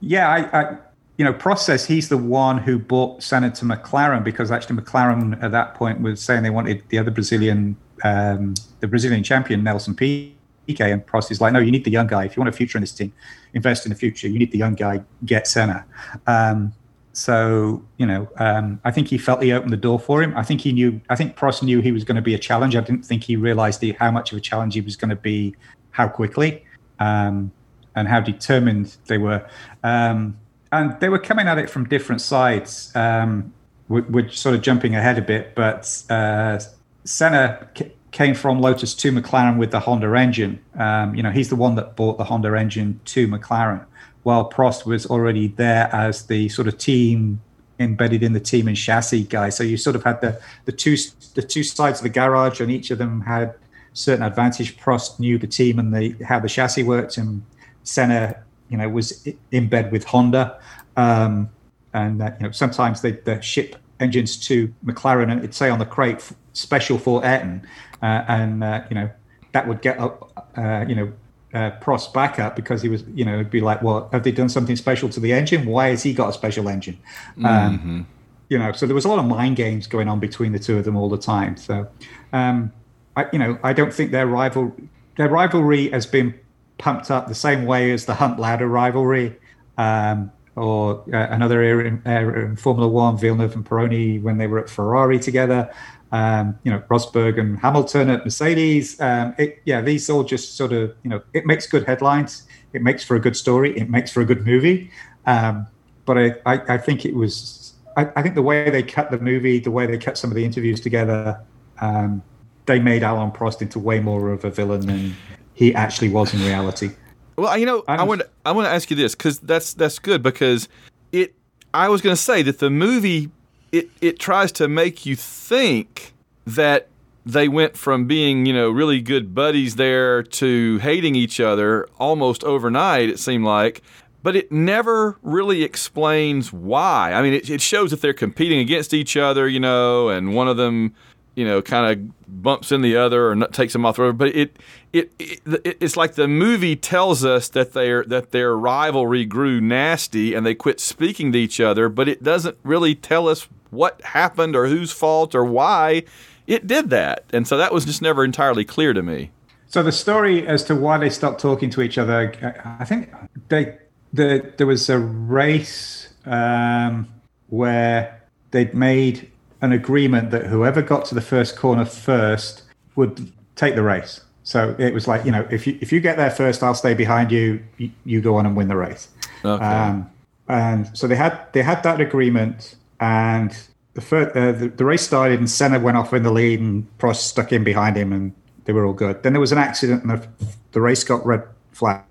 yeah, 0.00 0.28
I, 0.28 0.60
I, 0.60 0.76
you 1.16 1.24
know, 1.24 1.32
process. 1.32 1.86
He's 1.86 2.08
the 2.08 2.18
one 2.18 2.58
who 2.58 2.78
bought 2.78 3.22
Senna 3.22 3.50
to 3.52 3.64
McLaren 3.64 4.22
because 4.22 4.50
actually 4.50 4.76
McLaren 4.76 5.42
at 5.42 5.50
that 5.52 5.74
point 5.74 6.00
was 6.00 6.20
saying 6.20 6.42
they 6.42 6.50
wanted 6.50 6.82
the 6.88 6.98
other 6.98 7.10
Brazilian, 7.10 7.76
um, 8.04 8.54
the 8.80 8.88
Brazilian 8.88 9.22
champion 9.22 9.64
Nelson 9.64 9.94
Piquet, 9.94 10.34
and 10.68 11.06
Prost 11.06 11.30
is 11.30 11.40
like, 11.40 11.52
no, 11.52 11.58
you 11.58 11.70
need 11.70 11.84
the 11.84 11.90
young 11.90 12.06
guy. 12.06 12.24
If 12.24 12.36
you 12.36 12.40
want 12.40 12.54
a 12.54 12.56
future 12.56 12.76
in 12.76 12.82
this 12.82 12.92
team, 12.92 13.12
invest 13.54 13.86
in 13.86 13.90
the 13.90 13.96
future. 13.96 14.28
You 14.28 14.38
need 14.38 14.52
the 14.52 14.58
young 14.58 14.74
guy. 14.74 15.02
Get 15.24 15.46
Senna. 15.46 15.84
Um, 16.26 16.72
so 17.16 17.82
you 17.96 18.04
know, 18.04 18.28
um, 18.36 18.78
I 18.84 18.90
think 18.90 19.08
he 19.08 19.16
felt 19.16 19.42
he 19.42 19.50
opened 19.50 19.72
the 19.72 19.78
door 19.78 19.98
for 19.98 20.22
him. 20.22 20.36
I 20.36 20.42
think 20.42 20.60
he 20.60 20.70
knew. 20.70 21.00
I 21.08 21.16
think 21.16 21.34
Prost 21.34 21.62
knew 21.62 21.80
he 21.80 21.90
was 21.90 22.04
going 22.04 22.16
to 22.16 22.22
be 22.22 22.34
a 22.34 22.38
challenge. 22.38 22.76
I 22.76 22.80
didn't 22.82 23.06
think 23.06 23.24
he 23.24 23.36
realised 23.36 23.80
the, 23.80 23.92
how 23.92 24.10
much 24.10 24.32
of 24.32 24.38
a 24.38 24.40
challenge 24.40 24.74
he 24.74 24.82
was 24.82 24.96
going 24.96 25.08
to 25.08 25.16
be, 25.16 25.54
how 25.92 26.08
quickly, 26.08 26.62
um, 27.00 27.50
and 27.94 28.06
how 28.06 28.20
determined 28.20 28.98
they 29.06 29.16
were. 29.16 29.48
Um, 29.82 30.36
and 30.72 31.00
they 31.00 31.08
were 31.08 31.18
coming 31.18 31.48
at 31.48 31.56
it 31.56 31.70
from 31.70 31.88
different 31.88 32.20
sides. 32.20 32.94
Um, 32.94 33.54
we're, 33.88 34.02
we're, 34.02 34.28
sort 34.28 34.54
of 34.54 34.60
jumping 34.60 34.94
ahead 34.94 35.16
a 35.16 35.22
bit, 35.22 35.54
but 35.54 36.02
uh, 36.10 36.60
Senna 37.04 37.66
c- 37.78 37.92
came 38.10 38.34
from 38.34 38.60
Lotus 38.60 38.94
to 38.94 39.10
McLaren 39.10 39.56
with 39.56 39.70
the 39.70 39.80
Honda 39.80 40.12
engine. 40.14 40.62
Um, 40.78 41.14
you 41.14 41.22
know, 41.22 41.30
he's 41.30 41.48
the 41.48 41.56
one 41.56 41.76
that 41.76 41.96
bought 41.96 42.18
the 42.18 42.24
Honda 42.24 42.54
engine 42.58 43.00
to 43.06 43.26
McLaren 43.26 43.86
while 44.26 44.50
Prost 44.50 44.84
was 44.84 45.06
already 45.06 45.46
there 45.46 45.88
as 45.94 46.26
the 46.26 46.48
sort 46.48 46.66
of 46.66 46.76
team 46.78 47.40
embedded 47.78 48.24
in 48.24 48.32
the 48.32 48.40
team 48.40 48.66
and 48.66 48.76
chassis 48.76 49.22
guy. 49.22 49.50
So 49.50 49.62
you 49.62 49.76
sort 49.76 49.94
of 49.94 50.02
had 50.02 50.20
the 50.20 50.40
the 50.64 50.72
two 50.72 50.96
the 51.36 51.42
two 51.42 51.62
sides 51.62 52.00
of 52.00 52.02
the 52.02 52.08
garage, 52.08 52.60
and 52.60 52.68
each 52.68 52.90
of 52.90 52.98
them 52.98 53.20
had 53.20 53.54
certain 53.92 54.24
advantage. 54.24 54.78
Prost 54.78 55.20
knew 55.20 55.38
the 55.38 55.46
team 55.46 55.78
and 55.78 55.94
the 55.94 56.16
how 56.24 56.40
the 56.40 56.48
chassis 56.48 56.82
worked, 56.82 57.18
and 57.18 57.44
Senna, 57.84 58.42
you 58.68 58.76
know, 58.76 58.88
was 58.88 59.28
in 59.52 59.68
bed 59.68 59.92
with 59.92 60.02
Honda. 60.02 60.58
Um, 60.96 61.48
and 61.94 62.20
uh, 62.20 62.32
you 62.40 62.46
know, 62.46 62.50
sometimes 62.50 63.02
they 63.02 63.12
the 63.12 63.40
ship 63.40 63.76
engines 64.00 64.36
to 64.48 64.74
McLaren, 64.84 65.30
and 65.30 65.38
it'd 65.38 65.54
say 65.54 65.70
on 65.70 65.78
the 65.78 65.86
crate 65.86 66.32
special 66.52 66.98
for 66.98 67.24
Ayrton, 67.24 67.64
uh, 68.02 68.24
and 68.26 68.64
uh, 68.64 68.82
you 68.90 68.96
know 68.96 69.08
that 69.52 69.68
would 69.68 69.82
get 69.82 70.00
up, 70.00 70.50
uh, 70.56 70.84
you 70.88 70.96
know, 70.96 71.12
uh, 71.54 71.70
Prost 71.80 72.12
back 72.12 72.38
up 72.38 72.56
because 72.56 72.82
he 72.82 72.88
was, 72.88 73.04
you 73.14 73.24
know, 73.24 73.34
it'd 73.34 73.50
be 73.50 73.60
like, 73.60 73.82
well, 73.82 74.08
have 74.12 74.22
they 74.24 74.32
done 74.32 74.48
something 74.48 74.76
special 74.76 75.08
to 75.10 75.20
the 75.20 75.32
engine? 75.32 75.66
Why 75.66 75.88
has 75.88 76.02
he 76.02 76.12
got 76.12 76.28
a 76.28 76.32
special 76.32 76.68
engine? 76.68 76.98
Um, 77.38 77.78
mm-hmm. 77.78 78.00
You 78.48 78.58
know, 78.58 78.72
so 78.72 78.86
there 78.86 78.94
was 78.94 79.04
a 79.04 79.08
lot 79.08 79.18
of 79.18 79.24
mind 79.24 79.56
games 79.56 79.86
going 79.86 80.08
on 80.08 80.20
between 80.20 80.52
the 80.52 80.58
two 80.58 80.78
of 80.78 80.84
them 80.84 80.96
all 80.96 81.08
the 81.08 81.18
time. 81.18 81.56
So, 81.56 81.88
um, 82.32 82.72
I, 83.16 83.26
you 83.32 83.38
know, 83.38 83.58
I 83.62 83.72
don't 83.72 83.92
think 83.92 84.10
their 84.10 84.26
rival 84.26 84.74
their 85.16 85.28
rivalry 85.28 85.88
has 85.90 86.06
been 86.06 86.38
pumped 86.78 87.10
up 87.10 87.26
the 87.26 87.34
same 87.34 87.64
way 87.64 87.90
as 87.90 88.04
the 88.04 88.14
Hunt 88.14 88.38
Lauda 88.38 88.66
rivalry, 88.66 89.36
um, 89.78 90.30
or 90.54 91.02
uh, 91.12 91.26
another 91.30 91.62
era 91.62 91.84
in, 91.84 92.02
era 92.04 92.44
in 92.44 92.56
Formula 92.56 92.88
One, 92.88 93.16
Villeneuve 93.16 93.54
and 93.54 93.64
Pironi 93.64 94.22
when 94.22 94.38
they 94.38 94.46
were 94.46 94.58
at 94.58 94.68
Ferrari 94.68 95.18
together 95.18 95.72
um, 96.16 96.58
you 96.64 96.70
know, 96.70 96.82
Rosberg 96.88 97.38
and 97.38 97.58
Hamilton 97.58 98.08
at 98.08 98.24
Mercedes. 98.24 98.98
Um, 99.00 99.34
it, 99.38 99.60
yeah, 99.64 99.82
these 99.82 100.08
all 100.08 100.24
just 100.24 100.56
sort 100.56 100.72
of, 100.72 100.94
you 101.02 101.10
know, 101.10 101.20
it 101.34 101.44
makes 101.44 101.66
good 101.66 101.84
headlines. 101.84 102.44
It 102.72 102.82
makes 102.82 103.04
for 103.04 103.16
a 103.16 103.20
good 103.20 103.36
story. 103.36 103.76
It 103.78 103.90
makes 103.90 104.10
for 104.10 104.22
a 104.22 104.24
good 104.24 104.46
movie. 104.46 104.90
Um, 105.26 105.66
but 106.06 106.16
I, 106.16 106.34
I, 106.46 106.74
I, 106.74 106.78
think 106.78 107.04
it 107.04 107.14
was, 107.14 107.74
I, 107.96 108.08
I, 108.16 108.22
think 108.22 108.34
the 108.34 108.42
way 108.42 108.70
they 108.70 108.82
cut 108.82 109.10
the 109.10 109.18
movie, 109.18 109.58
the 109.58 109.70
way 109.70 109.86
they 109.86 109.98
cut 109.98 110.16
some 110.16 110.30
of 110.30 110.36
the 110.36 110.44
interviews 110.44 110.80
together, 110.80 111.38
um, 111.80 112.22
they 112.64 112.78
made 112.78 113.02
Alain 113.02 113.30
Prost 113.30 113.60
into 113.60 113.78
way 113.78 114.00
more 114.00 114.30
of 114.30 114.44
a 114.44 114.50
villain 114.50 114.86
than 114.86 115.14
he 115.52 115.74
actually 115.74 116.08
was 116.08 116.32
in 116.32 116.40
reality. 116.40 116.90
Well, 117.36 117.58
you 117.58 117.66
know, 117.66 117.84
I'm, 117.88 118.00
i 118.00 118.02
want 118.04 118.22
I 118.46 118.52
want 118.52 118.66
to 118.66 118.72
ask 118.72 118.88
you 118.88 118.96
this 118.96 119.14
because 119.14 119.40
that's 119.40 119.74
that's 119.74 119.98
good 119.98 120.22
because 120.22 120.68
it. 121.12 121.34
I 121.74 121.90
was 121.90 122.00
going 122.00 122.16
to 122.16 122.22
say 122.22 122.40
that 122.42 122.58
the 122.60 122.70
movie 122.70 123.30
it 123.72 123.88
it 124.00 124.18
tries 124.18 124.52
to 124.52 124.68
make 124.68 125.06
you 125.06 125.16
think 125.16 126.12
that 126.46 126.88
they 127.26 127.48
went 127.48 127.76
from 127.76 128.06
being, 128.06 128.46
you 128.46 128.52
know, 128.52 128.70
really 128.70 129.00
good 129.00 129.34
buddies 129.34 129.74
there 129.74 130.22
to 130.22 130.78
hating 130.78 131.16
each 131.16 131.40
other 131.40 131.88
almost 131.98 132.44
overnight, 132.44 133.08
it 133.08 133.18
seemed 133.18 133.44
like. 133.44 133.82
But 134.22 134.36
it 134.36 134.50
never 134.52 135.16
really 135.22 135.64
explains 135.64 136.52
why. 136.52 137.12
I 137.12 137.22
mean, 137.22 137.34
it, 137.34 137.50
it 137.50 137.60
shows 137.60 137.90
that 137.90 138.00
they're 138.00 138.12
competing 138.12 138.60
against 138.60 138.94
each 138.94 139.16
other, 139.16 139.48
you 139.48 139.60
know, 139.60 140.08
and 140.08 140.34
one 140.34 140.46
of 140.46 140.56
them, 140.56 140.94
you 141.34 141.44
know, 141.44 141.60
kind 141.62 141.92
of 141.92 142.42
bumps 142.42 142.70
in 142.70 142.80
the 142.80 142.96
other 142.96 143.30
or 143.30 143.46
takes 143.48 143.72
them 143.72 143.84
off 143.84 143.96
the 143.96 144.02
road. 144.02 144.18
But 144.18 144.28
it, 144.28 144.56
it, 144.92 145.12
it, 145.18 145.76
it's 145.80 145.96
like 145.96 146.14
the 146.14 146.28
movie 146.28 146.76
tells 146.76 147.24
us 147.24 147.48
that 147.50 147.72
their 147.72 148.04
that 148.04 148.30
their 148.30 148.56
rivalry 148.56 149.24
grew 149.24 149.60
nasty 149.60 150.32
and 150.32 150.46
they 150.46 150.54
quit 150.54 150.78
speaking 150.78 151.32
to 151.32 151.38
each 151.38 151.60
other, 151.60 151.88
but 151.88 152.08
it 152.08 152.22
doesn't 152.22 152.56
really 152.62 152.94
tell 152.94 153.28
us 153.28 153.48
what 153.76 154.00
happened 154.02 154.56
or 154.56 154.66
whose 154.66 154.90
fault 154.90 155.34
or 155.34 155.44
why 155.44 156.02
it 156.46 156.66
did 156.66 156.90
that. 156.90 157.24
And 157.32 157.46
so 157.46 157.56
that 157.56 157.72
was 157.72 157.84
just 157.84 158.02
never 158.02 158.24
entirely 158.24 158.64
clear 158.64 158.92
to 158.92 159.02
me. 159.02 159.30
So 159.68 159.82
the 159.82 159.92
story 159.92 160.46
as 160.46 160.64
to 160.64 160.74
why 160.74 160.98
they 160.98 161.10
stopped 161.10 161.40
talking 161.40 161.70
to 161.70 161.82
each 161.82 161.98
other, 161.98 162.32
I 162.80 162.84
think 162.84 163.12
they 163.48 163.78
the, 164.12 164.52
there 164.56 164.66
was 164.66 164.88
a 164.88 164.98
race 164.98 166.08
um, 166.24 167.08
where 167.48 168.22
they'd 168.50 168.74
made 168.74 169.30
an 169.60 169.72
agreement 169.72 170.30
that 170.30 170.46
whoever 170.46 170.82
got 170.82 171.04
to 171.06 171.14
the 171.14 171.20
first 171.20 171.56
corner 171.56 171.84
first 171.84 172.62
would 172.94 173.32
take 173.56 173.74
the 173.74 173.82
race. 173.82 174.20
So 174.44 174.76
it 174.78 174.94
was 174.94 175.08
like, 175.08 175.24
you 175.24 175.32
know, 175.32 175.46
if 175.50 175.66
you 175.66 175.76
if 175.80 175.92
you 175.92 176.00
get 176.00 176.16
there 176.16 176.30
first, 176.30 176.62
I'll 176.62 176.74
stay 176.74 176.94
behind 176.94 177.32
you. 177.32 177.64
You, 177.78 177.90
you 178.04 178.20
go 178.20 178.36
on 178.36 178.46
and 178.46 178.56
win 178.56 178.68
the 178.68 178.76
race. 178.76 179.08
Okay. 179.44 179.64
Um, 179.64 180.08
and 180.48 180.96
so 180.96 181.08
they 181.08 181.16
had 181.16 181.52
they 181.52 181.62
had 181.62 181.82
that 181.82 182.00
agreement, 182.00 182.76
and 183.00 183.56
the, 183.94 184.00
first, 184.00 184.36
uh, 184.36 184.52
the 184.52 184.68
the 184.68 184.84
race 184.84 185.02
started, 185.02 185.38
and 185.38 185.50
Senna 185.50 185.78
went 185.78 185.96
off 185.96 186.12
in 186.12 186.22
the 186.22 186.32
lead, 186.32 186.60
and 186.60 186.86
Prost 186.98 187.16
stuck 187.16 187.52
in 187.52 187.64
behind 187.64 187.96
him, 187.96 188.12
and 188.12 188.32
they 188.64 188.72
were 188.72 188.84
all 188.84 188.92
good. 188.92 189.22
Then 189.22 189.32
there 189.32 189.40
was 189.40 189.52
an 189.52 189.58
accident, 189.58 190.02
and 190.02 190.10
the, 190.10 190.28
the 190.72 190.80
race 190.80 191.04
got 191.04 191.24
red 191.26 191.42
flagged. 191.72 192.04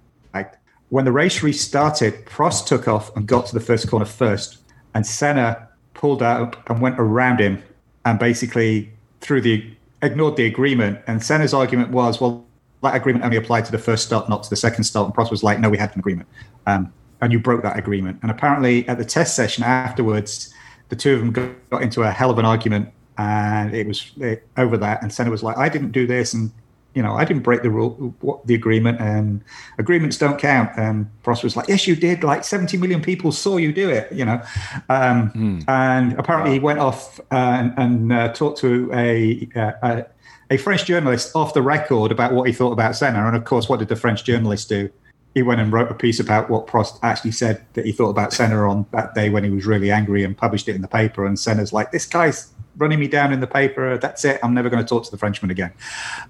When 0.90 1.06
the 1.06 1.12
race 1.12 1.42
restarted, 1.42 2.26
Prost 2.26 2.68
took 2.68 2.88
off 2.88 3.16
and 3.16 3.28
got 3.28 3.48
to 3.48 3.54
the 3.54 3.60
first 3.60 3.90
corner 3.90 4.06
first, 4.06 4.60
and 4.94 5.06
Senna 5.06 5.68
pulled 5.94 6.22
out 6.22 6.58
and 6.68 6.80
went 6.80 7.00
around 7.00 7.40
him, 7.40 7.62
and 8.06 8.20
basically 8.20 8.92
through 9.22 9.42
the 9.42 9.76
ignored 10.02 10.36
the 10.36 10.46
agreement. 10.46 11.00
And 11.08 11.24
Senna's 11.24 11.54
argument 11.54 11.90
was, 11.90 12.22
well, 12.22 12.46
that 12.84 12.96
agreement 12.96 13.26
only 13.26 13.38
applied 13.38 13.66
to 13.66 13.72
the 13.72 13.80
first 13.80 14.06
start, 14.06 14.30
not 14.30 14.44
to 14.44 14.50
the 14.50 14.56
second 14.56 14.84
start. 14.84 15.08
And 15.08 15.16
Prost 15.16 15.32
was 15.32 15.44
like, 15.44 15.60
no, 15.60 15.70
we 15.70 15.78
had 15.78 15.92
an 15.94 16.00
agreement. 16.00 16.30
Um, 16.68 16.94
and 17.22 17.32
you 17.34 17.40
broke 17.40 17.64
that 17.64 17.78
agreement. 17.78 18.20
And 18.22 18.30
apparently, 18.30 18.88
at 18.88 18.98
the 18.98 19.06
test 19.06 19.36
session 19.36 19.64
afterwards, 19.64 20.54
the 20.90 20.96
two 20.96 21.14
of 21.14 21.20
them 21.20 21.32
got, 21.32 21.70
got 21.70 21.82
into 21.82 22.04
a 22.04 22.12
hell 22.12 22.30
of 22.30 22.38
an 22.40 22.46
argument, 22.46 22.90
and 23.18 23.74
it 23.76 23.88
was 23.88 24.12
it, 24.20 24.48
over 24.58 24.78
that. 24.78 25.02
And 25.02 25.12
Senna 25.14 25.30
was 25.32 25.44
like, 25.44 25.58
"I 25.58 25.70
didn't 25.70 25.92
do 25.92 26.06
this," 26.08 26.34
and 26.34 26.52
you 26.94 27.04
know, 27.04 27.14
I 27.14 27.26
didn't 27.26 27.44
break 27.44 27.62
the 27.62 27.70
rule, 27.70 28.16
what, 28.22 28.48
the 28.48 28.56
agreement, 28.56 29.02
and 29.02 29.44
agreements 29.78 30.18
don't 30.18 30.40
count. 30.40 30.72
And 30.78 31.08
Prost 31.24 31.44
was 31.44 31.58
like, 31.58 31.68
"Yes, 31.68 31.88
you 31.88 31.96
did. 31.96 32.24
Like 32.24 32.44
70 32.46 32.78
million 32.78 33.02
people 33.02 33.32
saw 33.32 33.58
you 33.58 33.74
do 33.74 33.90
it." 33.90 34.12
You 34.12 34.26
know, 34.26 34.42
um, 34.90 35.30
Hmm. 35.30 35.60
and 35.68 36.14
apparently 36.14 36.54
he 36.54 36.60
went 36.60 36.80
off 36.80 37.20
and, 37.32 37.74
and 37.78 38.14
uh, 38.14 38.30
talked 38.34 38.60
to 38.60 38.90
a, 38.94 39.50
uh, 39.56 39.72
a 39.82 40.06
a 40.52 40.58
French 40.58 40.86
journalist 40.86 41.36
off 41.36 41.54
the 41.54 41.62
record 41.62 42.12
about 42.12 42.32
what 42.34 42.48
he 42.48 42.54
thought 42.54 42.72
about 42.72 42.96
Senna. 42.96 43.26
And 43.26 43.36
of 43.36 43.46
course, 43.46 43.68
what 43.68 43.80
did 43.80 43.88
the 43.88 43.96
French 43.96 44.24
journalist 44.24 44.70
do? 44.70 44.90
He 45.36 45.44
went 45.44 45.62
and 45.62 45.72
wrote 45.72 45.92
a 45.92 45.94
piece 45.94 46.20
about 46.20 46.50
what 46.50 46.66
Prost 46.66 46.98
actually 47.04 47.34
said 47.34 47.64
that 47.74 47.86
he 47.86 47.92
thought 47.92 48.10
about 48.10 48.34
Senna 48.34 48.68
on 48.68 48.88
that 48.92 49.14
day 49.14 49.30
when 49.30 49.44
he 49.44 49.52
was 49.52 49.66
really 49.66 49.92
angry 49.92 50.24
and 50.24 50.36
published 50.36 50.68
it 50.68 50.76
in 50.76 50.82
the 50.82 50.88
paper. 50.88 51.26
And 51.26 51.38
Senna's 51.38 51.72
like, 51.72 51.92
this 51.92 52.06
guy's 52.06 52.52
running 52.78 53.00
me 53.00 53.08
down 53.08 53.32
in 53.34 53.42
the 53.42 53.48
paper. 53.48 53.98
That's 53.98 54.26
it. 54.26 54.40
I'm 54.42 54.54
never 54.54 54.70
going 54.70 54.84
to 54.84 54.88
talk 54.88 55.04
to 55.04 55.12
the 55.12 55.18
Frenchman 55.18 55.52
again. 55.52 55.74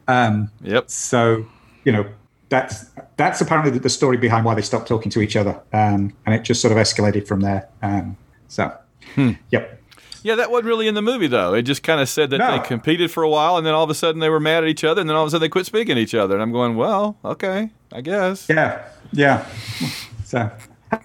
Um, 0.08 0.52
yep. 0.62 0.90
So, 0.90 1.46
you 1.86 1.92
know, 1.92 2.06
that's 2.50 2.86
that's 3.18 3.42
apparently 3.42 3.78
the 3.78 3.90
story 3.90 4.18
behind 4.18 4.46
why 4.46 4.56
they 4.56 4.62
stopped 4.62 4.88
talking 4.88 5.12
to 5.12 5.22
each 5.22 5.36
other. 5.36 5.62
Um, 5.72 6.14
and 6.26 6.36
it 6.36 6.44
just 6.44 6.62
sort 6.62 6.72
of 6.72 6.78
escalated 6.78 7.28
from 7.28 7.42
there. 7.42 7.70
Um, 7.82 8.18
so, 8.48 8.76
Hmm. 9.14 9.32
yep. 9.52 9.75
Yeah, 10.26 10.34
that 10.36 10.50
wasn't 10.50 10.66
really 10.68 10.88
in 10.88 10.96
the 10.96 11.04
movie 11.04 11.28
though. 11.28 11.54
It 11.54 11.62
just 11.62 11.84
kind 11.84 12.02
of 12.02 12.10
said 12.10 12.32
that 12.32 12.40
No. 12.40 12.52
they 12.58 12.60
competed 12.68 13.12
for 13.12 13.22
a 13.22 13.30
while, 13.30 13.58
and 13.58 13.66
then 13.66 13.76
all 13.76 13.84
of 13.84 13.92
a 13.92 13.94
sudden 13.94 14.20
they 14.22 14.30
were 14.30 14.40
mad 14.40 14.64
at 14.64 14.70
each 14.70 14.84
other, 14.84 15.00
and 15.00 15.08
then 15.08 15.16
all 15.16 15.22
of 15.24 15.28
a 15.28 15.32
sudden 15.32 15.42
they 15.42 15.50
quit 15.50 15.68
speaking 15.68 15.96
to 15.98 16.02
each 16.02 16.16
other. 16.16 16.34
And 16.34 16.42
I'm 16.42 16.52
going, 16.52 16.76
well, 16.76 17.16
okay, 17.24 17.70
I 17.94 18.02
guess. 18.02 18.48
Yeah. 18.50 18.82
Yeah. 19.12 19.46
So, 20.24 20.50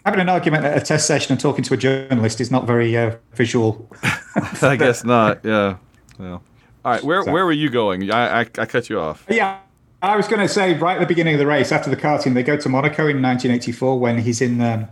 having 0.06 0.20
an 0.20 0.30
argument 0.30 0.64
at 0.64 0.74
a 0.76 0.80
test 0.80 1.06
session 1.06 1.32
and 1.32 1.40
talking 1.40 1.62
to 1.64 1.74
a 1.74 1.76
journalist 1.76 2.40
is 2.40 2.50
not 2.50 2.66
very 2.66 2.96
uh, 2.96 3.16
visual. 3.34 3.90
I 4.62 4.76
guess 4.76 5.04
not. 5.04 5.44
Yeah. 5.44 5.76
Well. 6.18 6.42
All 6.84 6.92
right. 6.92 7.04
Where 7.04 7.22
So- 7.22 7.30
where 7.32 7.44
were 7.44 7.52
you 7.52 7.68
going? 7.68 8.10
I 8.10 8.40
I, 8.40 8.40
I 8.40 8.64
cut 8.66 8.88
you 8.88 8.98
off. 8.98 9.26
Yeah, 9.28 9.58
I 10.00 10.16
was 10.16 10.28
going 10.28 10.40
to 10.40 10.48
say 10.48 10.78
right 10.78 10.96
at 10.96 11.00
the 11.00 11.06
beginning 11.06 11.34
of 11.34 11.38
the 11.40 11.46
race, 11.46 11.72
after 11.72 11.90
the 11.90 11.96
karting, 11.96 12.32
they 12.32 12.42
go 12.42 12.56
to 12.56 12.68
Monaco 12.70 13.02
in 13.06 13.20
1984 13.20 13.98
when 14.00 14.16
he's 14.18 14.40
in 14.40 14.62
um, 14.62 14.88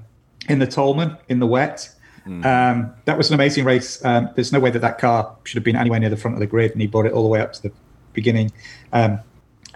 in 0.50 0.58
the 0.58 0.66
Toleman 0.66 1.16
in 1.30 1.38
the 1.38 1.46
wet. 1.46 1.88
Um, 2.28 2.92
that 3.06 3.16
was 3.16 3.30
an 3.30 3.34
amazing 3.34 3.64
race. 3.64 4.04
Um, 4.04 4.30
there's 4.34 4.52
no 4.52 4.60
way 4.60 4.70
that 4.70 4.80
that 4.80 4.98
car 4.98 5.36
should 5.44 5.56
have 5.56 5.64
been 5.64 5.76
anywhere 5.76 5.98
near 5.98 6.10
the 6.10 6.16
front 6.16 6.34
of 6.34 6.40
the 6.40 6.46
grid, 6.46 6.72
and 6.72 6.80
he 6.80 6.86
brought 6.86 7.06
it 7.06 7.12
all 7.12 7.22
the 7.22 7.28
way 7.28 7.40
up 7.40 7.52
to 7.54 7.62
the 7.62 7.72
beginning. 8.12 8.52
Um, 8.92 9.20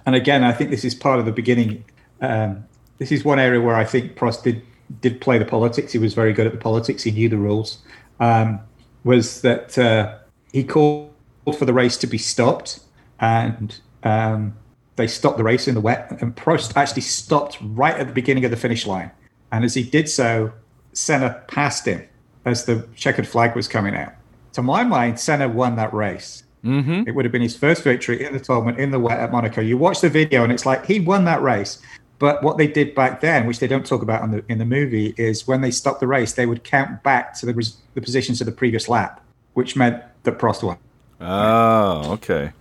and 0.05 0.15
again, 0.15 0.45
I 0.45 0.53
think 0.53 0.71
this 0.71 0.85
is 0.85 0.95
part 0.95 1.19
of 1.19 1.27
the 1.27 1.33
beginning. 1.33 1.85
Um, 2.21 2.65
this 2.99 3.11
is 3.11 3.25
one 3.25 3.39
area 3.39 3.61
where 3.61 3.75
I 3.75 3.85
think 3.85 4.17
Prost 4.17 4.43
did 4.43 4.63
did 5.01 5.21
play 5.21 5.39
the 5.39 5.45
politics. 5.45 5.93
He 5.93 5.99
was 5.99 6.13
very 6.13 6.33
good 6.33 6.47
at 6.47 6.53
the 6.53 6.59
politics. 6.59 7.03
He 7.03 7.11
knew 7.11 7.29
the 7.29 7.39
rules. 7.39 7.79
Um, 8.21 8.61
was 9.05 9.41
that 9.41 9.79
uh, 9.79 10.19
he 10.53 10.63
called 10.65 11.11
for 11.59 11.65
the 11.65 11.73
race 11.73 11.97
to 11.99 12.07
be 12.07 12.19
stopped, 12.19 12.81
and 13.19 13.79
um, 14.03 14.55
they 14.97 15.07
stopped 15.07 15.39
the 15.39 15.45
race 15.45 15.67
in 15.67 15.75
the 15.75 15.81
wet. 15.81 16.21
And 16.21 16.37
Prost 16.37 16.77
actually 16.77 17.03
stopped 17.03 17.59
right 17.63 17.97
at 17.97 18.07
the 18.07 18.13
beginning 18.13 18.45
of 18.45 18.51
the 18.51 18.57
finish 18.57 18.87
line. 18.87 19.11
And 19.51 19.65
as 19.65 19.75
he 19.75 19.83
did 19.83 20.09
so, 20.09 20.53
Senna 20.93 21.43
passed 21.49 21.87
him 21.87 22.07
as 22.45 22.65
the 22.65 22.87
checkered 22.95 23.27
flag 23.27 23.55
was 23.55 23.69
coming 23.69 23.95
out. 23.95 24.13
To 24.55 24.63
my 24.63 24.85
mind, 24.85 25.19
Senna 25.19 25.49
won 25.49 25.77
that 25.77 25.93
race. 25.95 26.45
Mm-hmm. 26.65 27.09
It 27.09 27.15
would 27.15 27.25
have 27.25 27.33
been 27.33 27.43
his 27.43 27.57
first 27.57 27.83
victory 27.83 28.25
in 28.25 28.33
the 28.33 28.41
tournament 28.41 28.79
in 28.79 28.91
the 28.91 28.99
wet 28.99 29.19
at 29.19 29.33
Monaco. 29.33 29.61
You 29.61 29.77
watch 29.77 30.01
the 30.01 30.09
video, 30.09 30.45
and 30.45 30.53
it's 30.53 30.67
like 30.67 30.87
he 30.87 31.01
won 31.01 31.25
that 31.25 31.43
race. 31.43 31.81
But 32.19 32.43
what 32.45 32.57
they 32.57 32.69
did 32.69 32.95
back 32.95 33.21
then, 33.21 33.47
which 33.47 33.59
they 33.59 33.67
don't 33.67 33.85
talk 33.85 34.03
about 34.03 34.23
in 34.23 34.31
the 34.31 34.45
in 34.49 34.59
the 34.59 34.65
movie, 34.65 35.13
is 35.17 35.49
when 35.49 35.61
they 35.61 35.73
stopped 35.73 35.99
the 35.99 36.07
race, 36.07 36.35
they 36.35 36.47
would 36.47 36.63
count 36.63 37.03
back 37.03 37.35
to 37.41 37.47
the 37.47 37.55
res- 37.55 37.79
the 37.95 38.01
positions 38.01 38.41
of 38.41 38.47
the 38.47 38.53
previous 38.53 38.89
lap, 38.89 39.21
which 39.55 39.75
meant 39.75 40.03
that 40.23 40.39
Prost 40.39 40.63
won. 40.63 40.79
Oh, 41.21 42.13
okay. 42.13 42.53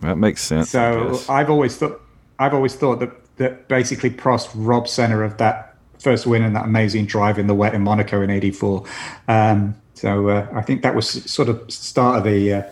That 0.00 0.16
makes 0.16 0.42
sense. 0.42 0.70
So. 0.70 1.20
I've 1.28 1.50
always 1.50 1.76
thought 1.76 2.00
I've 2.38 2.54
always 2.54 2.76
thought 2.76 3.00
that 3.00 3.36
that 3.36 3.68
basically 3.68 4.10
Prost 4.10 4.50
robbed 4.54 4.88
Senna 4.88 5.20
of 5.20 5.36
that 5.36 5.67
first 5.98 6.26
win 6.26 6.42
and 6.42 6.54
that 6.56 6.64
amazing 6.64 7.06
drive 7.06 7.38
in 7.38 7.46
the 7.46 7.54
wet 7.54 7.74
in 7.74 7.82
Monaco 7.82 8.22
in 8.22 8.30
'84. 8.30 8.84
Um, 9.28 9.74
so 9.94 10.28
uh, 10.28 10.48
I 10.52 10.62
think 10.62 10.82
that 10.82 10.94
was 10.94 11.08
sort 11.30 11.48
of 11.48 11.70
start 11.70 12.18
of 12.18 12.24
the 12.24 12.64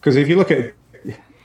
because 0.00 0.16
if 0.16 0.28
you 0.28 0.36
look 0.36 0.50
at 0.50 0.74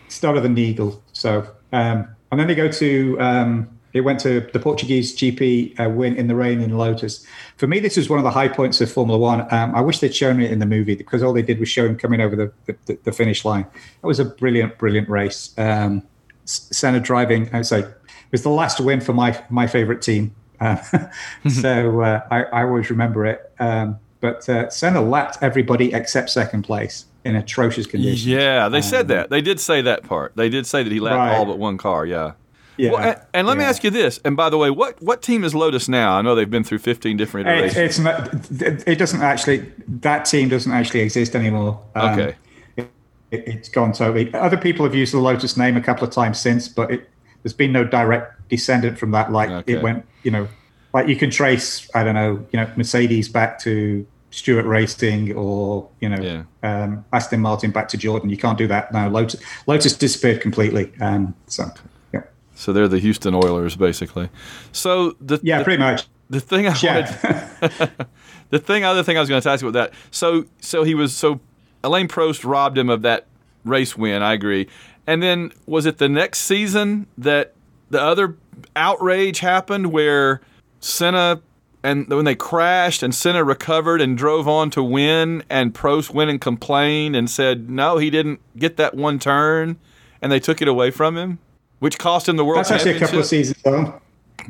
start 0.07 0.37
of 0.37 0.43
the 0.43 0.49
Needle, 0.49 1.01
so 1.13 1.47
um, 1.73 2.07
and 2.31 2.39
then 2.39 2.47
they 2.47 2.55
go 2.55 2.69
to 2.69 3.19
um, 3.19 3.75
it 3.95 4.01
went 4.01 4.19
to 4.19 4.41
the 4.51 4.59
Portuguese 4.59 5.15
GP 5.15 5.79
uh, 5.79 5.89
win 5.89 6.17
in 6.17 6.27
the 6.27 6.35
rain 6.35 6.59
in 6.59 6.77
Lotus. 6.77 7.25
For 7.55 7.65
me, 7.65 7.79
this 7.79 7.95
was 7.95 8.09
one 8.09 8.19
of 8.19 8.25
the 8.25 8.31
high 8.31 8.49
points 8.49 8.81
of 8.81 8.91
Formula 8.91 9.17
One. 9.17 9.41
Um, 9.53 9.73
I 9.73 9.79
wish 9.79 9.99
they'd 9.99 10.13
shown 10.13 10.41
it 10.41 10.51
in 10.51 10.59
the 10.59 10.65
movie 10.65 10.95
because 10.95 11.23
all 11.23 11.31
they 11.31 11.41
did 11.41 11.61
was 11.61 11.69
show 11.69 11.85
him 11.85 11.97
coming 11.97 12.19
over 12.19 12.35
the, 12.35 12.75
the, 12.85 12.99
the 13.05 13.11
finish 13.13 13.45
line. 13.45 13.65
It 14.03 14.05
was 14.05 14.19
a 14.19 14.25
brilliant, 14.25 14.77
brilliant 14.77 15.07
race. 15.07 15.57
Um, 15.57 16.03
Senna 16.43 16.99
driving, 16.99 17.49
I 17.53 17.57
would 17.59 17.65
say, 17.65 17.79
it 17.79 18.31
was 18.31 18.43
the 18.43 18.49
last 18.49 18.81
win 18.81 18.99
for 18.99 19.13
my 19.13 19.41
my 19.49 19.65
favorite 19.65 20.01
team. 20.01 20.35
Uh, 20.65 21.09
so 21.49 22.01
uh, 22.01 22.21
I, 22.31 22.43
I 22.43 22.63
always 22.63 22.89
remember 22.89 23.25
it. 23.25 23.51
Um, 23.59 23.99
but 24.21 24.47
uh, 24.49 24.69
Senna 24.69 25.01
lapped 25.01 25.37
everybody 25.41 25.93
except 25.93 26.29
second 26.29 26.63
place 26.63 27.05
in 27.23 27.35
atrocious 27.35 27.85
conditions. 27.87 28.25
Yeah, 28.25 28.69
they 28.69 28.77
Um, 28.77 28.83
said 28.83 29.07
that. 29.09 29.29
They 29.29 29.41
did 29.41 29.59
say 29.59 29.81
that 29.81 30.03
part. 30.03 30.35
They 30.35 30.49
did 30.49 30.65
say 30.65 30.83
that 30.83 30.91
he 30.91 30.99
lapped 30.99 31.17
Right. 31.17 31.35
all 31.37 31.45
but 31.45 31.57
one 31.59 31.77
car. 31.77 32.05
Yeah. 32.05 32.33
Yeah, 32.77 32.91
Well, 32.91 32.99
and, 33.01 33.21
and 33.33 33.47
let 33.47 33.57
me 33.57 33.63
ask 33.63 33.85
you 33.85 33.89
this. 33.89 34.19
And 34.25 34.35
by 34.35 34.49
the 34.49 34.57
way, 34.57 34.69
what 34.69 35.01
what 35.01 35.21
team 35.21 35.45
is 35.45 35.55
Lotus 35.55 35.87
now? 35.87 36.17
I 36.17 36.21
know 36.21 36.35
they've 36.35 36.49
been 36.49 36.65
through 36.65 36.79
15 36.79 37.15
different 37.15 37.47
It, 37.47 37.51
iterations. 37.53 37.77
it's 37.77 37.99
not, 37.99 38.85
it 38.85 38.97
doesn't 38.97 39.21
actually 39.21 39.71
that 40.01 40.25
team 40.25 40.49
doesn't 40.49 40.71
actually 40.73 40.99
exist 40.99 41.35
anymore. 41.35 41.79
Um, 41.95 42.19
Okay. 42.19 42.35
it, 42.75 42.91
it's 43.31 43.69
gone 43.69 43.93
totally. 43.93 44.33
Other 44.33 44.57
people 44.57 44.85
have 44.85 44.93
used 44.93 45.13
the 45.13 45.19
Lotus 45.19 45.55
name 45.55 45.77
a 45.77 45.81
couple 45.81 46.05
of 46.05 46.13
times 46.13 46.37
since, 46.39 46.67
but 46.67 46.91
it, 46.91 47.09
there's 47.43 47.53
been 47.53 47.71
no 47.71 47.85
direct 47.85 48.49
descendant 48.49 48.97
from 48.99 49.11
that. 49.11 49.31
Like 49.31 49.49
Okay. 49.49 49.73
it 49.73 49.81
went, 49.81 50.05
you 50.25 50.31
know, 50.31 50.47
like 50.93 51.07
you 51.07 51.15
can 51.15 51.29
trace 51.29 51.89
I 51.95 52.03
don't 52.03 52.15
know, 52.15 52.45
you 52.51 52.59
know, 52.59 52.69
Mercedes 52.75 53.29
back 53.29 53.59
to 53.59 54.05
Stewart 54.31 54.65
Racing 54.65 55.33
or 55.33 55.87
you 56.01 56.09
know 56.09 56.45
um, 56.63 57.05
Aston 57.13 57.39
Martin 57.39 57.71
back 57.71 57.87
to 57.89 57.97
Jordan. 57.97 58.29
You 58.29 58.37
can't 58.37 58.57
do 58.57 58.67
that 58.67 58.91
now. 58.91 59.07
Lotus 59.07 59.41
Lotus 59.67 59.95
disappeared 59.95 60.41
completely. 60.41 60.91
Um, 60.99 61.33
so 61.47 61.69
yeah. 62.13 62.23
So 62.55 62.73
they're 62.73 62.87
the 62.89 62.99
Houston 62.99 63.33
Oilers, 63.35 63.75
basically. 63.77 64.29
So 64.73 65.15
the 65.21 65.39
Yeah, 65.43 65.59
the- 65.59 65.63
pretty 65.63 65.79
much. 65.81 66.07
The 66.27 66.39
thing 66.39 66.65
I 66.67 66.75
Yeah. 66.81 67.15
wanted, 67.61 67.91
the 68.49 68.57
thing, 68.57 68.83
other 68.83 69.03
thing 69.03 69.15
I 69.15 69.19
was 69.19 69.29
going 69.29 69.39
to 69.39 69.49
ask 69.51 69.61
you 69.61 69.69
about 69.69 69.91
that. 69.91 69.97
So, 70.09 70.45
so 70.59 70.81
he 70.83 70.95
was 70.95 71.15
so 71.15 71.39
Alain 71.83 72.07
Prost 72.07 72.43
robbed 72.43 72.79
him 72.79 72.89
of 72.89 73.03
that 73.03 73.27
race 73.63 73.95
win. 73.95 74.23
I 74.23 74.33
agree. 74.33 74.67
And 75.05 75.21
then 75.21 75.51
was 75.67 75.85
it 75.85 75.99
the 75.99 76.09
next 76.09 76.39
season 76.39 77.05
that 77.19 77.53
the 77.91 78.01
other 78.01 78.35
outrage 78.75 79.39
happened 79.39 79.91
where 79.91 80.41
Senna 80.79 81.41
and 81.83 82.07
when 82.09 82.25
they 82.25 82.35
crashed 82.35 83.03
and 83.03 83.13
Senna 83.13 83.43
recovered 83.43 84.01
and 84.01 84.17
drove 84.17 84.47
on 84.47 84.69
to 84.71 84.83
win 84.83 85.43
and 85.49 85.73
Prost 85.73 86.11
went 86.13 86.29
and 86.31 86.41
complained 86.41 87.15
and 87.15 87.29
said 87.29 87.69
no, 87.69 87.97
he 87.97 88.09
didn't 88.09 88.39
get 88.57 88.77
that 88.77 88.95
one 88.95 89.19
turn 89.19 89.77
and 90.21 90.31
they 90.31 90.39
took 90.39 90.61
it 90.61 90.67
away 90.67 90.89
from 90.91 91.15
him, 91.17 91.37
which 91.79 91.97
cost 91.99 92.27
him 92.27 92.37
the 92.37 92.45
world 92.45 92.59
That's 92.59 92.71
actually 92.71 92.95
a 92.95 92.99
couple 92.99 93.19
of 93.19 93.25
seasons 93.25 93.61
on. 93.65 93.99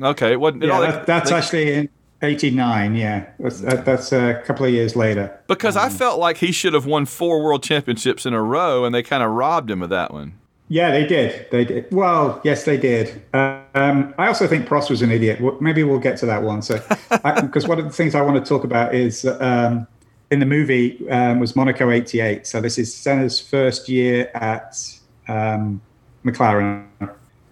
Okay, 0.02 0.32
it 0.34 0.40
wasn't. 0.40 0.64
Yeah, 0.64 0.72
all- 0.72 0.82
that, 0.82 1.06
that's 1.06 1.30
they- 1.30 1.36
actually 1.36 1.74
in 1.74 1.90
'89. 2.22 2.96
Yeah, 2.96 3.26
that's, 3.40 3.60
that, 3.62 3.86
that's 3.86 4.12
a 4.12 4.42
couple 4.46 4.66
of 4.66 4.72
years 4.72 4.96
later. 4.96 5.38
Because 5.48 5.76
Um, 5.78 5.84
I 5.86 5.90
felt 5.90 6.20
like 6.20 6.38
he 6.38 6.52
should 6.52 6.74
have 6.74 6.86
won 6.86 7.06
four 7.06 7.44
world 7.44 7.62
championships 7.64 8.26
in 8.26 8.34
a 8.34 8.42
row, 8.42 8.84
and 8.86 8.96
they 8.96 9.04
kind 9.04 9.22
of 9.22 9.32
robbed 9.32 9.70
him 9.70 9.82
of 9.82 9.90
that 9.90 10.12
one. 10.14 10.34
Yeah, 10.68 10.92
they 10.92 11.06
did. 11.06 11.50
They 11.52 11.64
did. 11.64 11.92
Well, 11.92 12.42
yes, 12.44 12.66
they 12.66 12.78
did. 12.78 13.22
Um, 13.34 14.16
I 14.18 14.28
also 14.28 14.48
think 14.48 14.68
Prost 14.68 14.90
was 14.90 15.02
an 15.04 15.12
idiot. 15.12 15.40
Maybe 15.62 15.84
we'll 15.84 16.00
get 16.00 16.18
to 16.18 16.26
that 16.26 16.42
one. 16.42 16.62
So, 16.64 16.82
because 17.10 17.68
one 17.68 17.78
of 17.78 17.86
the 17.86 17.92
things 17.92 18.16
I 18.16 18.22
want 18.22 18.44
to 18.44 18.50
talk 18.50 18.64
about 18.64 18.96
is 18.96 19.26
um, 19.26 19.86
in 20.32 20.40
the 20.40 20.46
movie 20.46 21.08
um, 21.10 21.40
was 21.40 21.56
Monaco 21.56 21.92
'88. 21.92 22.48
So 22.48 22.62
this 22.62 22.80
is 22.80 22.94
Senna's 22.94 23.40
first 23.40 23.88
year 23.90 24.32
at 24.34 24.76
um, 25.28 25.82
McLaren. 26.26 26.88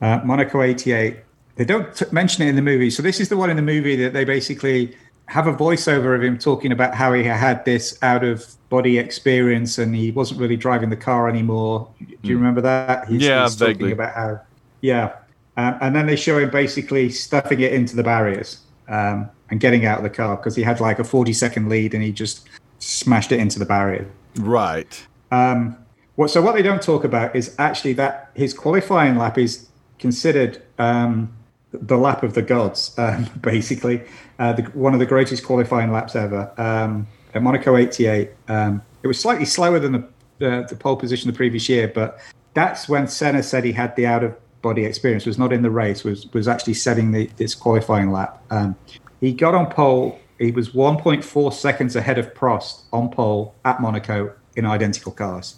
Uh, 0.02 0.22
Monaco 0.26 0.64
'88. 0.64 1.18
They 1.56 1.66
don't 1.66 1.96
t- 1.96 2.06
mention 2.12 2.44
it 2.44 2.50
in 2.50 2.56
the 2.56 2.64
movie. 2.64 2.90
So 2.90 3.04
this 3.04 3.20
is 3.20 3.30
the 3.30 3.38
one 3.38 3.52
in 3.52 3.58
the 3.58 3.62
movie 3.62 3.96
that 3.98 4.14
they 4.14 4.26
basically 4.26 4.98
have 5.28 5.48
a 5.48 5.54
voiceover 5.54 6.16
of 6.16 6.24
him 6.24 6.38
talking 6.38 6.72
about 6.72 6.94
how 6.94 7.14
he 7.14 7.24
had 7.24 7.64
this 7.66 7.98
out 8.02 8.24
of 8.24 8.46
body 8.70 8.98
experience 8.98 9.78
and 9.78 9.96
he 9.96 10.12
wasn't 10.12 10.40
really 10.40 10.58
driving 10.58 10.90
the 10.90 10.98
car 10.98 11.30
anymore. 11.30 11.90
Do 12.00 12.30
you 12.30 12.38
remember 12.38 12.62
that? 12.62 13.08
He's, 13.08 13.22
yeah, 13.22 13.44
he's 13.44 13.56
vaguely. 13.56 13.74
talking 13.74 13.92
about 13.94 14.14
how. 14.14 14.42
Yeah, 14.82 15.14
um, 15.58 15.78
and 15.82 15.96
then 15.96 16.08
they 16.08 16.16
show 16.16 16.40
him 16.40 16.50
basically 16.50 17.10
stuffing 17.10 17.60
it 17.60 17.74
into 17.74 17.96
the 17.96 18.04
barriers 18.04 18.62
um, 18.88 19.30
and 19.50 19.60
getting 19.60 19.86
out 19.86 19.98
of 19.98 20.04
the 20.04 20.10
car 20.10 20.36
because 20.36 20.56
he 20.56 20.64
had 20.64 20.80
like 20.80 21.00
a 21.00 21.04
40 21.04 21.32
second 21.34 21.70
lead 21.70 21.94
and 21.94 22.04
he 22.04 22.12
just 22.12 22.48
smashed 22.80 23.32
it 23.32 23.40
into 23.40 23.60
the 23.60 23.66
barrier. 23.66 24.10
Right. 24.38 25.06
Um, 25.32 25.78
what, 26.16 26.30
so 26.30 26.42
what 26.42 26.56
they 26.56 26.62
don't 26.62 26.82
talk 26.82 27.04
about 27.04 27.36
is 27.36 27.56
actually 27.60 27.94
that 27.94 28.32
his 28.34 28.54
qualifying 28.54 29.18
lap 29.18 29.38
is 29.38 29.68
considered 30.00 30.62
um, 30.80 31.32
the 31.74 31.98
lap 31.98 32.24
of 32.24 32.34
the 32.34 32.42
gods, 32.42 32.94
um, 32.98 33.30
basically. 33.42 34.02
Uh, 34.40 34.54
the, 34.54 34.64
one 34.74 34.94
of 34.94 35.00
the 35.00 35.06
greatest 35.06 35.44
qualifying 35.44 35.92
laps 35.92 36.16
ever. 36.16 36.52
Um, 36.58 37.08
at 37.34 37.42
Monaco 37.42 37.76
88, 37.76 38.32
um, 38.48 38.82
it 39.02 39.08
was 39.08 39.20
slightly 39.20 39.46
slower 39.46 39.80
than 39.80 39.92
the, 40.40 40.48
uh, 40.48 40.68
the 40.68 40.76
pole 40.76 40.96
position 40.96 41.30
the 41.30 41.36
previous 41.36 41.68
year, 41.68 41.88
but 41.88 42.20
that's 42.54 42.88
when 42.88 43.08
Senna 43.08 43.44
said 43.44 43.64
he 43.64 43.72
had 43.72 43.96
the 43.96 44.06
out 44.06 44.24
of 44.24 44.36
body 44.62 44.86
experience. 44.86 45.26
Was 45.26 45.38
not 45.38 45.54
in 45.54 45.62
the 45.62 45.72
race. 45.72 46.04
Was 46.04 46.32
was 46.34 46.48
actually 46.48 46.76
setting 46.76 47.12
the, 47.12 47.30
this 47.38 47.56
qualifying 47.56 48.12
lap. 48.12 48.44
Um, 48.50 48.76
he 49.20 49.34
got 49.34 49.56
on 49.56 49.68
pole. 49.68 50.20
He 50.40 50.52
was 50.52 50.70
1.4 50.70 51.54
seconds 51.54 51.96
ahead 51.96 52.18
of 52.18 52.34
Prost 52.34 52.84
on 52.92 53.10
pole 53.10 53.56
at 53.66 53.82
Monaco 53.82 54.34
in 54.56 54.66
identical 54.66 55.12
cars, 55.12 55.56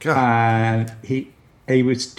God. 0.00 0.16
and 0.16 0.92
he 1.02 1.32
he 1.68 1.82
was 1.82 2.14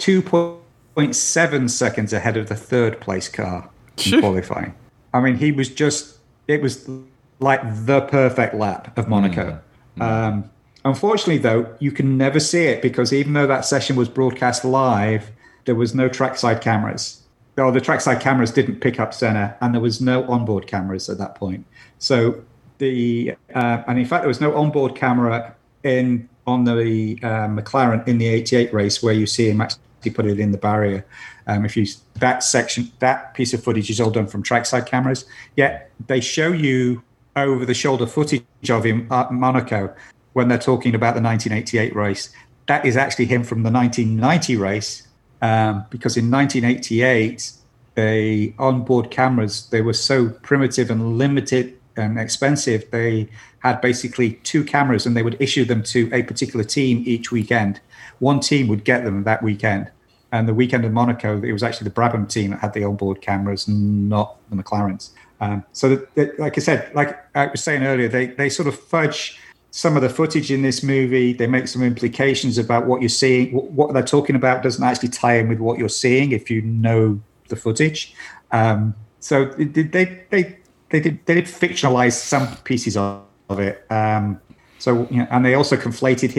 2.7 0.96 1.68
seconds 1.68 2.12
ahead 2.12 2.36
of 2.36 2.48
the 2.48 2.56
third 2.56 3.00
place 3.00 3.28
car 3.28 3.68
in 4.04 4.20
qualifying. 4.20 4.74
I 5.12 5.20
mean, 5.20 5.36
he 5.36 5.52
was 5.52 5.68
just, 5.68 6.18
it 6.48 6.62
was 6.62 6.88
like 7.38 7.60
the 7.64 8.02
perfect 8.02 8.54
lap 8.54 8.96
of 8.96 9.08
Monaco. 9.08 9.60
Mm. 9.98 10.02
Um, 10.02 10.50
unfortunately, 10.84 11.38
though, 11.38 11.74
you 11.80 11.92
can 11.92 12.16
never 12.16 12.40
see 12.40 12.64
it 12.64 12.80
because 12.80 13.12
even 13.12 13.34
though 13.34 13.46
that 13.46 13.64
session 13.64 13.96
was 13.96 14.08
broadcast 14.08 14.64
live, 14.64 15.30
there 15.66 15.74
was 15.74 15.94
no 15.94 16.08
trackside 16.08 16.60
cameras. 16.60 17.22
Oh, 17.58 17.70
the 17.70 17.80
trackside 17.80 18.20
cameras 18.20 18.50
didn't 18.50 18.80
pick 18.80 19.00
up 19.00 19.14
Senna, 19.14 19.56
and 19.60 19.74
there 19.74 19.80
was 19.80 20.00
no 20.00 20.24
onboard 20.24 20.66
cameras 20.66 21.08
at 21.08 21.16
that 21.18 21.34
point. 21.34 21.64
So 21.98 22.42
the 22.76 23.34
uh, 23.54 23.82
and 23.86 23.98
in 23.98 24.04
fact, 24.04 24.22
there 24.22 24.28
was 24.28 24.42
no 24.42 24.54
onboard 24.54 24.94
camera 24.94 25.54
in 25.82 26.28
on 26.46 26.64
the 26.64 27.18
uh, 27.22 27.48
McLaren 27.48 28.06
in 28.06 28.18
the 28.18 28.26
'88 28.26 28.74
race 28.74 29.02
where 29.02 29.14
you 29.14 29.26
see 29.26 29.48
him 29.48 29.62
actually 29.62 29.80
put 30.02 30.26
it 30.26 30.38
in 30.38 30.52
the 30.52 30.58
barrier. 30.58 31.04
Um, 31.46 31.64
if 31.64 31.76
you 31.76 31.86
that 32.20 32.42
section, 32.42 32.90
that 32.98 33.34
piece 33.34 33.52
of 33.54 33.62
footage 33.62 33.90
is 33.90 34.00
all 34.00 34.10
done 34.10 34.26
from 34.26 34.42
trackside 34.42 34.86
cameras. 34.86 35.24
Yet 35.56 35.90
they 36.06 36.20
show 36.20 36.52
you 36.52 37.02
over 37.34 37.66
the 37.66 37.74
shoulder 37.74 38.06
footage 38.06 38.44
of 38.68 38.84
him 38.84 39.06
at 39.10 39.32
Monaco 39.32 39.94
when 40.32 40.48
they're 40.48 40.58
talking 40.58 40.94
about 40.94 41.14
the 41.14 41.22
1988 41.22 41.94
race. 41.94 42.30
That 42.66 42.84
is 42.84 42.96
actually 42.96 43.26
him 43.26 43.44
from 43.44 43.62
the 43.62 43.70
1990 43.70 44.56
race, 44.56 45.06
um, 45.42 45.84
because 45.90 46.16
in 46.16 46.30
1988 46.30 47.52
the 47.94 48.52
onboard 48.58 49.10
cameras 49.10 49.68
they 49.70 49.80
were 49.80 49.94
so 49.94 50.28
primitive 50.28 50.90
and 50.90 51.16
limited 51.16 51.78
and 51.96 52.18
expensive. 52.18 52.90
They 52.90 53.28
had 53.60 53.80
basically 53.80 54.34
two 54.44 54.64
cameras, 54.64 55.06
and 55.06 55.16
they 55.16 55.22
would 55.22 55.40
issue 55.40 55.64
them 55.64 55.82
to 55.84 56.10
a 56.12 56.22
particular 56.22 56.64
team 56.64 57.02
each 57.06 57.32
weekend. 57.32 57.80
One 58.18 58.40
team 58.40 58.68
would 58.68 58.84
get 58.84 59.04
them 59.04 59.24
that 59.24 59.42
weekend 59.42 59.90
and 60.32 60.48
the 60.48 60.54
weekend 60.54 60.84
in 60.84 60.92
Monaco, 60.92 61.40
it 61.42 61.52
was 61.52 61.62
actually 61.62 61.88
the 61.88 61.94
Brabham 61.94 62.28
team 62.28 62.50
that 62.50 62.60
had 62.60 62.72
the 62.72 62.84
onboard 62.84 63.20
cameras, 63.20 63.68
not 63.68 64.36
the 64.50 64.56
McLarens. 64.56 65.10
Um, 65.40 65.64
so, 65.72 66.06
like 66.38 66.56
I 66.56 66.60
said, 66.60 66.94
like 66.94 67.18
I 67.36 67.46
was 67.46 67.62
saying 67.62 67.82
earlier, 67.84 68.08
they 68.08 68.26
they 68.28 68.48
sort 68.48 68.68
of 68.68 68.78
fudge 68.78 69.38
some 69.70 69.94
of 69.96 70.02
the 70.02 70.08
footage 70.08 70.50
in 70.50 70.62
this 70.62 70.82
movie. 70.82 71.32
They 71.32 71.46
make 71.46 71.68
some 71.68 71.82
implications 71.82 72.58
about 72.58 72.86
what 72.86 73.02
you're 73.02 73.08
seeing. 73.08 73.52
What 73.52 73.92
they're 73.92 74.02
talking 74.02 74.34
about 74.34 74.62
doesn't 74.62 74.82
actually 74.82 75.10
tie 75.10 75.36
in 75.36 75.48
with 75.48 75.58
what 75.58 75.78
you're 75.78 75.88
seeing 75.88 76.32
if 76.32 76.50
you 76.50 76.62
know 76.62 77.20
the 77.48 77.56
footage. 77.56 78.14
Um, 78.50 78.94
so 79.20 79.44
they 79.44 79.64
they 79.64 80.24
they 80.30 80.58
they 80.88 81.00
did 81.00 81.20
they 81.26 81.34
did 81.34 81.44
fictionalize 81.44 82.14
some 82.14 82.56
pieces 82.58 82.96
of, 82.96 83.22
it. 83.50 83.84
Um, 83.90 84.40
so 84.78 85.06
you 85.10 85.18
know, 85.18 85.28
and 85.30 85.44
they 85.44 85.54
also 85.54 85.76
conflated 85.76 86.32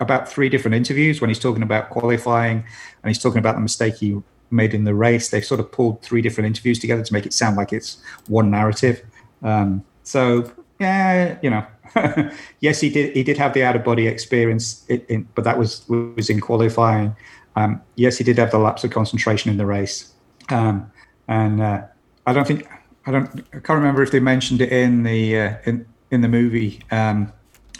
about 0.00 0.28
three 0.28 0.48
different 0.48 0.74
interviews 0.74 1.20
when 1.20 1.30
he's 1.30 1.38
talking 1.38 1.62
about 1.62 1.90
qualifying 1.90 2.58
and 2.58 3.08
he's 3.08 3.18
talking 3.18 3.38
about 3.38 3.54
the 3.54 3.60
mistake 3.60 3.96
he 3.96 4.20
made 4.50 4.74
in 4.74 4.84
the 4.84 4.94
race. 4.94 5.30
They've 5.30 5.44
sort 5.44 5.60
of 5.60 5.72
pulled 5.72 6.02
three 6.02 6.22
different 6.22 6.46
interviews 6.46 6.78
together 6.78 7.02
to 7.02 7.12
make 7.12 7.26
it 7.26 7.32
sound 7.32 7.56
like 7.56 7.72
it's 7.72 8.02
one 8.28 8.50
narrative. 8.50 9.02
Um, 9.42 9.84
so 10.02 10.50
yeah, 10.78 11.38
you 11.42 11.50
know, 11.50 11.66
yes, 12.60 12.80
he 12.80 12.90
did. 12.90 13.14
He 13.14 13.22
did 13.22 13.38
have 13.38 13.54
the 13.54 13.62
out 13.62 13.76
of 13.76 13.84
body 13.84 14.06
experience, 14.06 14.84
in, 14.88 15.00
in, 15.08 15.28
but 15.34 15.44
that 15.44 15.58
was 15.58 15.88
was 15.88 16.28
in 16.28 16.40
qualifying. 16.40 17.14
Um, 17.56 17.80
yes, 17.96 18.18
he 18.18 18.24
did 18.24 18.38
have 18.38 18.50
the 18.50 18.58
lapse 18.58 18.82
of 18.84 18.90
concentration 18.90 19.50
in 19.50 19.58
the 19.58 19.66
race, 19.66 20.12
um, 20.48 20.90
and 21.28 21.60
uh, 21.60 21.82
I 22.26 22.32
don't 22.32 22.46
think 22.46 22.66
I 23.06 23.10
don't 23.10 23.28
I 23.52 23.60
can't 23.60 23.78
remember 23.78 24.02
if 24.02 24.10
they 24.10 24.20
mentioned 24.20 24.60
it 24.60 24.72
in 24.72 25.02
the 25.02 25.38
uh, 25.38 25.54
in 25.64 25.86
in 26.10 26.20
the 26.22 26.28
movie, 26.28 26.82
um, 26.90 27.32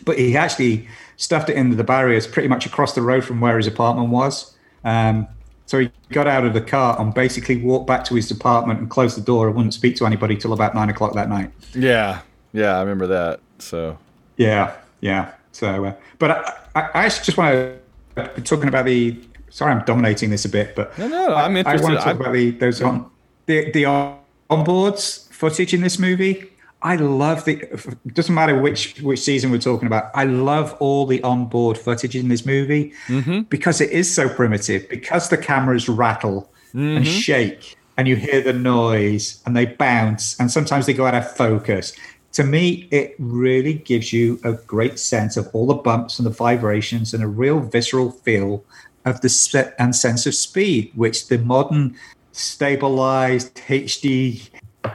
but 0.05 0.18
he 0.18 0.36
actually 0.36 0.88
stuffed 1.23 1.49
it 1.49 1.57
into 1.57 1.77
the 1.77 1.85
barriers 1.85 2.27
pretty 2.27 2.49
much 2.49 2.66
across 2.66 2.95
the 2.95 3.03
road 3.03 3.25
from 3.25 3.41
where 3.41 3.57
his 3.57 3.68
apartment 3.68 4.11
was. 4.11 4.57
Um, 4.85 5.29
so 5.66 5.79
he 5.79 5.91
got 6.11 6.27
out 6.27 6.45
of 6.45 6.53
the 6.53 6.61
car 6.61 7.01
and 7.01 7.14
basically 7.14 7.62
walked 7.62 7.87
back 7.87 8.05
to 8.07 8.14
his 8.14 8.31
apartment 8.31 8.81
and 8.81 8.91
closed 8.91 9.16
the 9.16 9.23
door 9.23 9.47
and 9.47 9.57
wouldn't 9.57 9.73
speak 9.73 9.97
to 9.97 10.07
anybody 10.07 10.37
till 10.37 10.53
about 10.53 10.75
nine 10.75 10.91
o'clock 10.91 11.14
that 11.14 11.29
night. 11.29 11.53
Yeah, 11.75 12.20
yeah, 12.53 12.77
I 12.77 12.81
remember 12.81 13.07
that. 13.07 13.41
So 13.59 13.97
yeah, 14.37 14.77
yeah. 15.01 15.33
So, 15.53 15.85
uh, 15.85 15.95
but 16.18 16.31
I, 16.33 16.81
I, 16.81 16.91
I 17.05 17.09
just 17.09 17.37
want 17.37 17.79
to 18.16 18.31
be 18.35 18.43
talking 18.43 18.68
about 18.68 18.85
the. 18.85 19.18
Sorry, 19.51 19.70
I'm 19.70 19.85
dominating 19.85 20.31
this 20.31 20.45
a 20.45 20.49
bit, 20.49 20.75
but 20.75 20.99
no, 20.99 21.07
no, 21.07 21.35
I'm 21.35 21.57
interested. 21.57 21.87
I 21.87 21.89
want 21.89 22.01
to 22.01 22.05
talk 22.05 22.20
about 22.20 22.33
the 22.33 22.51
those 22.51 22.83
on 22.83 23.11
the 23.47 23.70
the 23.70 23.85
onboards 24.51 25.31
footage 25.31 25.73
in 25.73 25.83
this 25.83 25.99
movie. 25.99 26.51
I 26.83 26.97
love 26.97 27.45
the. 27.45 27.57
Doesn't 28.12 28.35
matter 28.35 28.61
which 28.61 29.01
which 29.01 29.20
season 29.20 29.51
we're 29.51 29.59
talking 29.59 29.87
about. 29.87 30.11
I 30.14 30.24
love 30.24 30.76
all 30.80 31.07
the 31.07 31.22
onboard 31.22 31.78
footage 31.78 32.16
in 32.16 32.28
this 32.28 32.45
movie 32.45 32.93
mm-hmm. 33.07 33.43
because 33.43 33.80
it 33.80 33.91
is 33.91 34.12
so 34.12 34.28
primitive. 34.28 34.89
Because 34.89 35.28
the 35.28 35.39
cameras 35.39 35.89
rattle 35.89 36.51
mm-hmm. 36.68 36.99
and 36.99 37.07
shake, 37.07 37.76
and 37.97 38.09
you 38.09 38.16
hear 38.16 38.41
the 38.41 38.53
noise, 38.53 39.43
and 39.47 39.57
they 39.57 39.66
bounce, 39.66 40.39
and 40.41 40.51
sometimes 40.51 40.87
they 40.87 40.95
go 40.95 41.07
out 41.07 41.14
of 41.14 41.30
focus. 41.37 41.93
To 42.33 42.45
me, 42.45 42.89
it 42.91 43.14
really 43.18 43.74
gives 43.74 44.12
you 44.12 44.41
a 44.43 44.55
great 44.55 44.99
sense 44.99 45.37
of 45.37 45.49
all 45.53 45.66
the 45.66 45.74
bumps 45.74 46.18
and 46.18 46.26
the 46.26 46.30
vibrations, 46.30 47.14
and 47.14 47.22
a 47.22 47.28
real 47.28 47.61
visceral 47.61 48.11
feel 48.11 48.64
of 49.05 49.20
the 49.20 49.28
set 49.28 49.74
and 49.78 49.95
sense 49.95 50.26
of 50.26 50.35
speed, 50.35 50.91
which 50.95 51.28
the 51.28 51.39
modern 51.39 51.97
stabilized 52.33 53.55
HD 53.57 54.49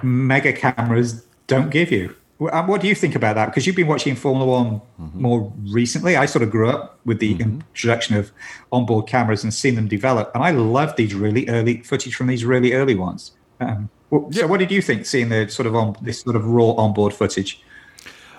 mega 0.04 0.52
cameras 0.52 1.27
don't 1.48 1.70
give 1.70 1.92
you. 1.92 2.16
What 2.38 2.82
do 2.82 2.88
you 2.88 2.94
think 2.94 3.16
about 3.16 3.34
that? 3.34 3.48
Because 3.48 3.66
you've 3.66 3.76
been 3.76 3.88
watching 3.88 4.16
Formula 4.16 4.46
One 4.46 4.82
mm-hmm. 5.02 5.22
more 5.22 5.52
recently. 5.70 6.16
I 6.16 6.28
sort 6.28 6.44
of 6.44 6.52
grew 6.52 6.70
up 6.70 7.00
with 7.04 7.20
the 7.20 7.34
mm-hmm. 7.34 7.62
introduction 7.62 8.16
of 8.16 8.32
onboard 8.72 9.08
cameras 9.08 9.44
and 9.44 9.52
seen 9.52 9.74
them 9.74 9.88
develop, 9.88 10.32
and 10.36 10.44
I 10.44 10.52
love 10.52 10.96
these 10.98 11.16
really 11.16 11.50
early 11.50 11.82
footage 11.82 12.16
from 12.16 12.28
these 12.28 12.46
really 12.46 12.74
early 12.74 12.94
ones. 12.94 13.32
Um, 13.60 13.90
well, 14.12 14.28
yeah. 14.30 14.42
So, 14.42 14.48
what 14.48 14.60
did 14.60 14.70
you 14.70 14.84
think 14.84 15.08
seeing 15.08 15.30
the 15.30 15.50
sort 15.50 15.66
of 15.66 15.76
on 15.76 15.96
this 16.02 16.22
sort 16.22 16.36
of 16.36 16.46
raw 16.46 16.72
onboard 16.74 17.14
footage? 17.14 17.60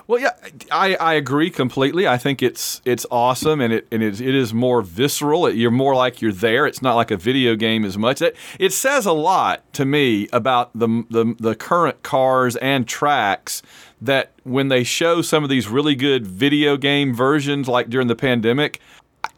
Well, 0.09 0.18
yeah, 0.18 0.30
I, 0.72 0.94
I 0.94 1.14
agree 1.14 1.50
completely. 1.50 2.09
I 2.09 2.16
think 2.16 2.42
it's 2.42 2.80
it's 2.86 3.04
awesome, 3.11 3.61
and 3.61 3.74
it 3.74 3.86
and 3.92 4.02
it, 4.02 4.22
it 4.22 4.34
is 4.34 4.54
more 4.54 4.80
visceral. 4.80 5.50
You're 5.50 5.70
more 5.70 5.94
like 5.94 6.22
you're 6.22 6.32
there. 6.32 6.66
It's 6.66 6.80
not 6.80 6.94
like 6.94 7.11
a 7.11 7.18
video 7.18 7.54
game 7.56 7.84
as 7.84 7.98
much. 7.98 8.22
It, 8.22 8.34
it 8.59 8.72
says 8.72 9.04
a 9.04 9.12
lot 9.12 9.70
to 9.74 9.84
me 9.84 10.26
about 10.32 10.70
the, 10.72 11.04
the 11.11 11.34
the 11.38 11.54
current 11.54 12.02
cars 12.02 12.56
and 12.56 12.88
tracks 12.88 13.61
that 14.00 14.32
when 14.44 14.68
they 14.68 14.82
show 14.82 15.20
some 15.20 15.44
of 15.44 15.50
these 15.50 15.68
really 15.68 15.94
good 15.94 16.26
video 16.26 16.78
game 16.78 17.12
versions, 17.12 17.68
like 17.68 17.90
during 17.90 18.06
the 18.06 18.16
pandemic, 18.16 18.80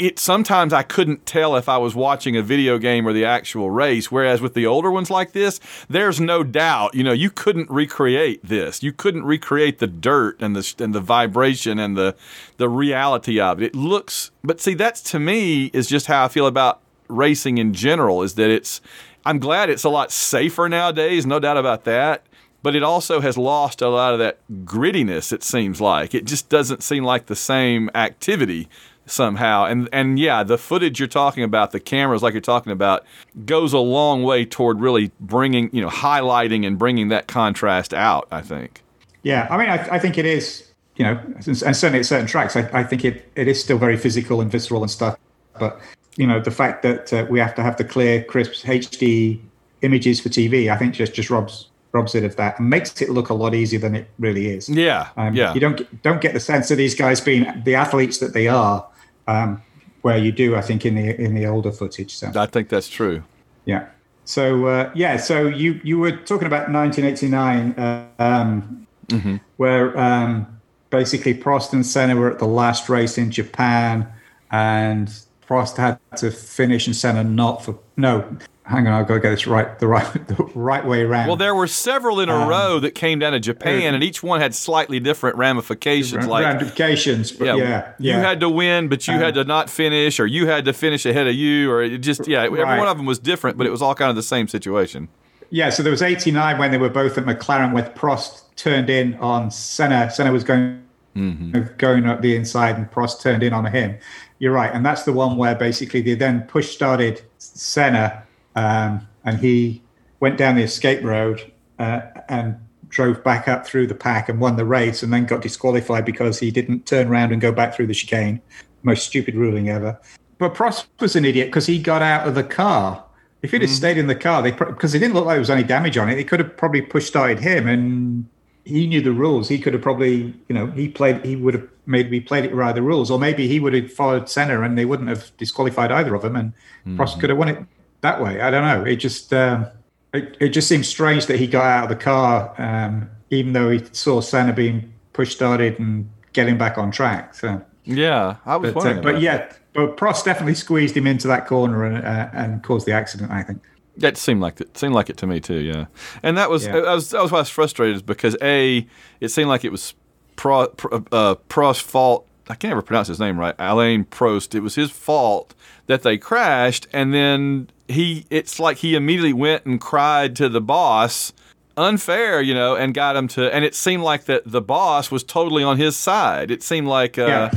it 0.00 0.18
sometimes 0.18 0.72
I 0.72 0.82
couldn't 0.82 1.26
tell 1.26 1.56
if 1.56 1.68
I 1.68 1.76
was 1.76 1.94
watching 1.94 2.34
a 2.34 2.42
video 2.42 2.78
game 2.78 3.06
or 3.06 3.12
the 3.12 3.26
actual 3.26 3.70
race. 3.70 4.10
Whereas 4.10 4.40
with 4.40 4.54
the 4.54 4.66
older 4.66 4.90
ones 4.90 5.10
like 5.10 5.32
this, 5.32 5.60
there's 5.90 6.18
no 6.18 6.42
doubt. 6.42 6.94
You 6.94 7.04
know, 7.04 7.12
you 7.12 7.28
couldn't 7.28 7.70
recreate 7.70 8.40
this. 8.42 8.82
You 8.82 8.92
couldn't 8.92 9.24
recreate 9.24 9.78
the 9.78 9.86
dirt 9.86 10.40
and 10.40 10.56
the 10.56 10.74
and 10.82 10.94
the 10.94 11.00
vibration 11.00 11.78
and 11.78 11.98
the 11.98 12.16
the 12.56 12.68
reality 12.68 13.38
of 13.38 13.60
it. 13.60 13.66
It 13.66 13.74
looks, 13.74 14.30
but 14.42 14.58
see, 14.58 14.72
that's 14.72 15.02
to 15.02 15.20
me 15.20 15.66
is 15.66 15.86
just 15.86 16.06
how 16.06 16.24
I 16.24 16.28
feel 16.28 16.46
about 16.46 16.80
racing 17.08 17.58
in 17.58 17.74
general. 17.74 18.22
Is 18.22 18.36
that 18.36 18.48
it's 18.48 18.80
I'm 19.26 19.38
glad 19.38 19.68
it's 19.68 19.84
a 19.84 19.90
lot 19.90 20.10
safer 20.10 20.66
nowadays, 20.66 21.26
no 21.26 21.38
doubt 21.38 21.58
about 21.58 21.84
that. 21.84 22.24
But 22.62 22.76
it 22.76 22.82
also 22.82 23.20
has 23.20 23.38
lost 23.38 23.80
a 23.80 23.88
lot 23.88 24.12
of 24.12 24.18
that 24.18 24.38
grittiness. 24.64 25.32
It 25.32 25.42
seems 25.42 25.80
like 25.80 26.14
it 26.14 26.26
just 26.26 26.50
doesn't 26.50 26.82
seem 26.82 27.04
like 27.04 27.26
the 27.26 27.36
same 27.36 27.90
activity 27.94 28.68
somehow. 29.10 29.64
And 29.64 29.88
and 29.92 30.18
yeah, 30.18 30.42
the 30.42 30.58
footage 30.58 30.98
you're 30.98 31.08
talking 31.08 31.42
about, 31.42 31.72
the 31.72 31.80
cameras 31.80 32.22
like 32.22 32.34
you're 32.34 32.40
talking 32.40 32.72
about, 32.72 33.04
goes 33.44 33.72
a 33.72 33.78
long 33.78 34.22
way 34.22 34.44
toward 34.44 34.80
really 34.80 35.10
bringing, 35.20 35.70
you 35.74 35.80
know, 35.80 35.88
highlighting 35.88 36.66
and 36.66 36.78
bringing 36.78 37.08
that 37.08 37.26
contrast 37.26 37.92
out. 37.94 38.26
I 38.30 38.40
think. 38.40 38.82
Yeah, 39.22 39.46
I 39.50 39.56
mean, 39.56 39.68
I, 39.68 39.96
I 39.96 39.98
think 39.98 40.18
it 40.18 40.26
is. 40.26 40.66
You 40.96 41.04
know, 41.04 41.20
and 41.46 41.56
certainly 41.56 42.00
at 42.00 42.06
certain 42.06 42.26
tracks, 42.26 42.56
I, 42.56 42.68
I 42.74 42.84
think 42.84 43.06
it, 43.06 43.30
it 43.34 43.48
is 43.48 43.62
still 43.62 43.78
very 43.78 43.96
physical 43.96 44.42
and 44.42 44.50
visceral 44.50 44.82
and 44.82 44.90
stuff. 44.90 45.16
But 45.58 45.80
you 46.16 46.26
know, 46.26 46.40
the 46.40 46.50
fact 46.50 46.82
that 46.82 47.12
uh, 47.12 47.26
we 47.30 47.38
have 47.38 47.54
to 47.54 47.62
have 47.62 47.78
the 47.78 47.84
clear, 47.84 48.22
crisp 48.22 48.52
HD 48.66 49.40
images 49.82 50.20
for 50.20 50.28
TV, 50.28 50.70
I 50.70 50.76
think 50.76 50.94
just 50.94 51.14
just 51.14 51.30
robs 51.30 51.68
robs 51.92 52.14
it 52.14 52.24
of 52.24 52.36
that 52.36 52.58
and 52.58 52.70
makes 52.70 53.00
it 53.02 53.10
look 53.10 53.30
a 53.30 53.34
lot 53.34 53.54
easier 53.54 53.80
than 53.80 53.94
it 53.94 54.08
really 54.18 54.48
is. 54.48 54.68
Yeah, 54.68 55.08
um, 55.16 55.34
yeah. 55.34 55.54
You 55.54 55.60
don't 55.60 56.02
don't 56.02 56.20
get 56.20 56.34
the 56.34 56.40
sense 56.40 56.70
of 56.70 56.76
these 56.76 56.94
guys 56.94 57.20
being 57.20 57.46
the 57.64 57.74
athletes 57.74 58.18
that 58.18 58.32
they 58.32 58.48
are, 58.48 58.86
um, 59.26 59.62
where 60.02 60.18
you 60.18 60.32
do, 60.32 60.56
I 60.56 60.62
think, 60.62 60.86
in 60.86 60.94
the 60.94 61.20
in 61.20 61.34
the 61.34 61.46
older 61.46 61.72
footage. 61.72 62.14
So 62.14 62.32
I 62.34 62.46
think 62.46 62.68
that's 62.68 62.88
true. 62.88 63.22
Yeah. 63.64 63.86
So 64.24 64.66
uh, 64.66 64.90
yeah, 64.94 65.16
so 65.16 65.48
you 65.48 65.80
you 65.82 65.98
were 65.98 66.12
talking 66.12 66.46
about 66.46 66.70
1989, 66.70 67.72
uh, 67.72 68.06
um, 68.18 68.86
mm-hmm. 69.08 69.36
where 69.56 69.98
um, 69.98 70.60
basically 70.90 71.34
Prost 71.34 71.72
and 71.72 71.84
Senna 71.84 72.16
were 72.16 72.30
at 72.30 72.38
the 72.38 72.46
last 72.46 72.88
race 72.88 73.18
in 73.18 73.30
Japan, 73.30 74.06
and 74.50 75.08
Prost 75.46 75.76
had 75.76 75.98
to 76.18 76.30
finish 76.30 76.86
and 76.86 76.94
Senna 76.94 77.24
not 77.24 77.64
for 77.64 77.78
no. 77.96 78.38
Hang 78.70 78.86
on, 78.86 78.92
I've 78.92 79.08
got 79.08 79.14
to 79.14 79.20
get 79.20 79.30
this 79.30 79.48
right 79.48 79.76
the 79.80 79.88
right 79.88 80.26
the 80.28 80.36
right 80.54 80.86
way 80.86 81.02
around. 81.02 81.26
Well, 81.26 81.36
there 81.36 81.56
were 81.56 81.66
several 81.66 82.20
in 82.20 82.28
a 82.28 82.36
um, 82.36 82.48
row 82.48 82.78
that 82.78 82.94
came 82.94 83.18
down 83.18 83.32
to 83.32 83.40
Japan, 83.40 83.94
and 83.94 84.04
each 84.04 84.22
one 84.22 84.40
had 84.40 84.54
slightly 84.54 85.00
different 85.00 85.36
ramifications. 85.36 86.24
Like 86.24 86.44
ramifications, 86.44 87.32
but 87.32 87.46
yeah, 87.46 87.56
yeah, 87.56 87.92
yeah. 87.98 88.16
you 88.16 88.22
had 88.22 88.38
to 88.40 88.48
win, 88.48 88.86
but 88.88 89.08
you 89.08 89.14
um, 89.14 89.20
had 89.20 89.34
to 89.34 89.42
not 89.42 89.68
finish, 89.68 90.20
or 90.20 90.26
you 90.26 90.46
had 90.46 90.64
to 90.66 90.72
finish 90.72 91.04
ahead 91.04 91.26
of 91.26 91.34
you, 91.34 91.68
or 91.68 91.82
it 91.82 91.98
just 91.98 92.28
yeah, 92.28 92.42
right. 92.42 92.60
every 92.60 92.78
one 92.78 92.86
of 92.86 92.96
them 92.96 93.06
was 93.06 93.18
different, 93.18 93.58
but 93.58 93.66
it 93.66 93.70
was 93.70 93.82
all 93.82 93.94
kind 93.96 94.08
of 94.08 94.14
the 94.14 94.22
same 94.22 94.46
situation. 94.46 95.08
Yeah, 95.50 95.70
so 95.70 95.82
there 95.82 95.90
was 95.90 96.02
89 96.02 96.58
when 96.58 96.70
they 96.70 96.78
were 96.78 96.88
both 96.88 97.18
at 97.18 97.24
McLaren, 97.24 97.74
with 97.74 97.92
Prost 97.96 98.42
turned 98.54 98.88
in 98.88 99.14
on 99.14 99.50
Senna. 99.50 100.08
Senna 100.12 100.30
was 100.30 100.44
going 100.44 100.80
mm-hmm. 101.16 101.62
going 101.76 102.06
up 102.06 102.20
the 102.20 102.36
inside, 102.36 102.76
and 102.76 102.88
Prost 102.88 103.20
turned 103.20 103.42
in 103.42 103.52
on 103.52 103.64
him. 103.64 103.98
You're 104.38 104.52
right, 104.52 104.72
and 104.72 104.86
that's 104.86 105.02
the 105.02 105.12
one 105.12 105.36
where 105.36 105.56
basically 105.56 106.02
they 106.02 106.14
then 106.14 106.42
push 106.42 106.70
started 106.70 107.22
Senna, 107.38 108.22
um, 108.54 109.06
and 109.24 109.38
he 109.38 109.82
went 110.20 110.36
down 110.36 110.56
the 110.56 110.62
escape 110.62 111.02
road 111.02 111.50
uh, 111.78 112.00
and 112.28 112.56
drove 112.88 113.22
back 113.22 113.48
up 113.48 113.66
through 113.66 113.86
the 113.86 113.94
pack 113.94 114.28
and 114.28 114.40
won 114.40 114.56
the 114.56 114.64
race, 114.64 115.02
and 115.02 115.12
then 115.12 115.24
got 115.24 115.42
disqualified 115.42 116.04
because 116.04 116.38
he 116.38 116.50
didn't 116.50 116.86
turn 116.86 117.08
around 117.08 117.32
and 117.32 117.40
go 117.40 117.52
back 117.52 117.74
through 117.74 117.86
the 117.86 117.94
chicane. 117.94 118.40
Most 118.82 119.06
stupid 119.06 119.34
ruling 119.34 119.68
ever. 119.68 119.98
But 120.38 120.54
Prost 120.54 120.86
was 121.00 121.16
an 121.16 121.24
idiot 121.24 121.48
because 121.48 121.66
he 121.66 121.78
got 121.78 122.02
out 122.02 122.26
of 122.26 122.34
the 122.34 122.44
car. 122.44 123.04
If 123.42 123.52
he'd 123.52 123.62
have 123.62 123.70
mm. 123.70 123.74
stayed 123.74 123.98
in 123.98 124.06
the 124.06 124.14
car, 124.14 124.42
they 124.42 124.50
because 124.50 124.94
it 124.94 124.98
didn't 124.98 125.14
look 125.14 125.26
like 125.26 125.34
there 125.34 125.40
was 125.40 125.50
any 125.50 125.62
damage 125.62 125.96
on 125.96 126.08
it, 126.08 126.16
they 126.16 126.24
could 126.24 126.40
have 126.40 126.56
probably 126.56 126.82
push 126.82 127.06
started 127.06 127.38
him 127.38 127.66
and 127.68 128.26
he 128.64 128.86
knew 128.86 129.00
the 129.00 129.12
rules. 129.12 129.48
He 129.48 129.58
could 129.58 129.72
have 129.72 129.82
probably, 129.82 130.34
you 130.48 130.54
know, 130.54 130.66
he 130.68 130.88
played. 130.88 131.24
He 131.24 131.36
would 131.36 131.54
have 131.54 131.68
maybe 131.86 132.20
played 132.20 132.44
it 132.44 132.54
by 132.54 132.72
the 132.72 132.82
rules, 132.82 133.10
or 133.10 133.18
maybe 133.18 133.48
he 133.48 133.60
would 133.60 133.74
have 133.74 133.92
followed 133.92 134.28
Senna 134.28 134.60
and 134.62 134.76
they 134.76 134.84
wouldn't 134.84 135.08
have 135.08 135.34
disqualified 135.38 135.90
either 135.90 136.14
of 136.14 136.22
them, 136.22 136.36
and 136.36 136.52
mm. 136.86 136.96
Prost 136.96 137.18
could 137.20 137.30
have 137.30 137.38
won 137.38 137.48
it 137.48 137.58
that 138.00 138.22
way. 138.22 138.40
I 138.40 138.50
don't 138.50 138.64
know. 138.64 138.84
It 138.84 138.96
just 138.96 139.32
um, 139.32 139.66
it, 140.12 140.36
it 140.40 140.48
just 140.50 140.68
seems 140.68 140.88
strange 140.88 141.26
that 141.26 141.38
he 141.38 141.46
got 141.46 141.64
out 141.64 141.84
of 141.84 141.88
the 141.90 142.02
car, 142.02 142.54
um, 142.58 143.10
even 143.30 143.52
though 143.52 143.70
he 143.70 143.82
saw 143.92 144.20
Senna 144.20 144.52
being 144.52 144.92
push 145.12 145.34
started 145.34 145.78
and 145.78 146.08
getting 146.32 146.58
back 146.58 146.78
on 146.78 146.90
track. 146.90 147.34
So 147.34 147.62
yeah, 147.84 148.36
I 148.46 148.56
was. 148.56 148.72
But, 148.72 148.86
uh, 148.86 149.00
but 149.00 149.20
yeah, 149.20 149.52
but 149.72 149.96
Prost 149.96 150.24
definitely 150.24 150.54
squeezed 150.54 150.96
him 150.96 151.06
into 151.06 151.28
that 151.28 151.46
corner 151.46 151.84
and 151.84 152.04
uh, 152.04 152.28
and 152.32 152.62
caused 152.62 152.86
the 152.86 152.92
accident. 152.92 153.30
I 153.30 153.42
think. 153.42 153.62
That 153.96 154.16
seemed 154.16 154.40
like 154.40 154.60
it 154.60 154.76
seemed 154.78 154.94
like 154.94 155.10
it 155.10 155.16
to 155.18 155.26
me 155.26 155.40
too, 155.40 155.58
yeah. 155.58 155.86
And 156.22 156.38
that 156.38 156.48
was 156.48 156.66
yeah. 156.66 156.76
I 156.76 156.94
was 156.94 157.10
that 157.10 157.22
was 157.22 157.30
why 157.30 157.38
I 157.38 157.42
was 157.42 157.50
frustrated 157.50 158.06
because 158.06 158.36
a 158.40 158.86
it 159.20 159.28
seemed 159.28 159.48
like 159.48 159.64
it 159.64 159.72
was 159.72 159.94
Pro, 160.36 160.62
uh, 160.62 161.34
Prost's 161.48 161.80
fault. 161.80 162.26
I 162.50 162.54
can't 162.56 162.72
ever 162.72 162.82
pronounce 162.82 163.08
his 163.08 163.20
name 163.20 163.38
right. 163.38 163.54
Alain 163.58 164.04
Prost. 164.04 164.54
It 164.54 164.60
was 164.60 164.74
his 164.74 164.90
fault 164.90 165.54
that 165.86 166.02
they 166.02 166.18
crashed, 166.18 166.88
and 166.92 167.14
then 167.14 167.70
he 167.88 168.26
it's 168.28 168.58
like 168.58 168.78
he 168.78 168.94
immediately 168.94 169.32
went 169.32 169.64
and 169.64 169.80
cried 169.80 170.34
to 170.36 170.48
the 170.48 170.60
boss 170.60 171.32
unfair, 171.76 172.42
you 172.42 172.52
know, 172.52 172.74
and 172.74 172.92
got 172.92 173.16
him 173.16 173.28
to. 173.28 173.54
And 173.54 173.64
it 173.64 173.74
seemed 173.74 174.02
like 174.02 174.24
that 174.24 174.42
the 174.44 174.60
boss 174.60 175.10
was 175.10 175.22
totally 175.22 175.62
on 175.62 175.78
his 175.78 175.96
side. 175.96 176.50
It 176.50 176.62
seemed 176.62 176.88
like, 176.88 177.18
uh, 177.18 177.26
yeah. 177.26 177.50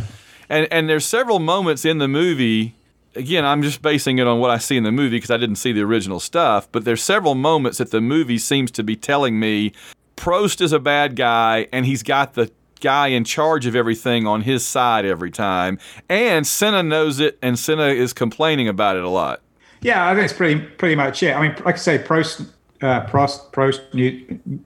and 0.48 0.68
and 0.72 0.88
there's 0.88 1.06
several 1.06 1.40
moments 1.40 1.86
in 1.86 1.98
the 1.98 2.08
movie 2.08 2.76
again, 3.16 3.46
I'm 3.46 3.62
just 3.62 3.82
basing 3.82 4.18
it 4.18 4.28
on 4.28 4.40
what 4.40 4.50
I 4.50 4.58
see 4.58 4.78
in 4.78 4.84
the 4.84 4.92
movie 4.92 5.18
because 5.18 5.32
I 5.32 5.38
didn't 5.38 5.58
see 5.58 5.72
the 5.72 5.82
original 5.82 6.20
stuff. 6.20 6.68
But 6.72 6.86
there's 6.86 7.02
several 7.04 7.36
moments 7.36 7.78
that 7.78 7.92
the 7.92 8.02
movie 8.02 8.38
seems 8.38 8.72
to 8.72 8.84
be 8.84 8.96
telling 8.96 9.40
me 9.40 9.74
Prost 10.18 10.62
is 10.62 10.72
a 10.72 10.80
bad 10.80 11.16
guy 11.16 11.68
and 11.72 11.86
he's 11.86 12.04
got 12.04 12.34
the 12.34 12.52
guy 12.84 13.08
in 13.08 13.24
charge 13.24 13.66
of 13.66 13.76
everything 13.76 14.28
on 14.28 14.42
his 14.42 14.64
side 14.64 15.06
every 15.06 15.32
time. 15.32 15.80
And 16.08 16.46
Senna 16.46 16.84
knows 16.84 17.20
it 17.20 17.40
and 17.42 17.58
Senna 17.58 17.88
is 17.88 18.14
complaining 18.14 18.68
about 18.68 18.96
it 18.96 19.04
a 19.04 19.10
lot. 19.10 19.42
Yeah, 19.82 20.08
I 20.08 20.14
think 20.14 20.26
it's 20.26 20.34
pretty 20.34 20.60
pretty 20.60 20.96
much 20.96 21.24
it. 21.24 21.36
I 21.36 21.42
mean, 21.42 21.56
like 21.66 21.76
I 21.76 21.80
say, 21.80 21.98
Prost. 21.98 22.48
Uh, 22.82 23.06
Prost, 23.08 23.54
Prost 23.54 23.94
knew 23.94 24.12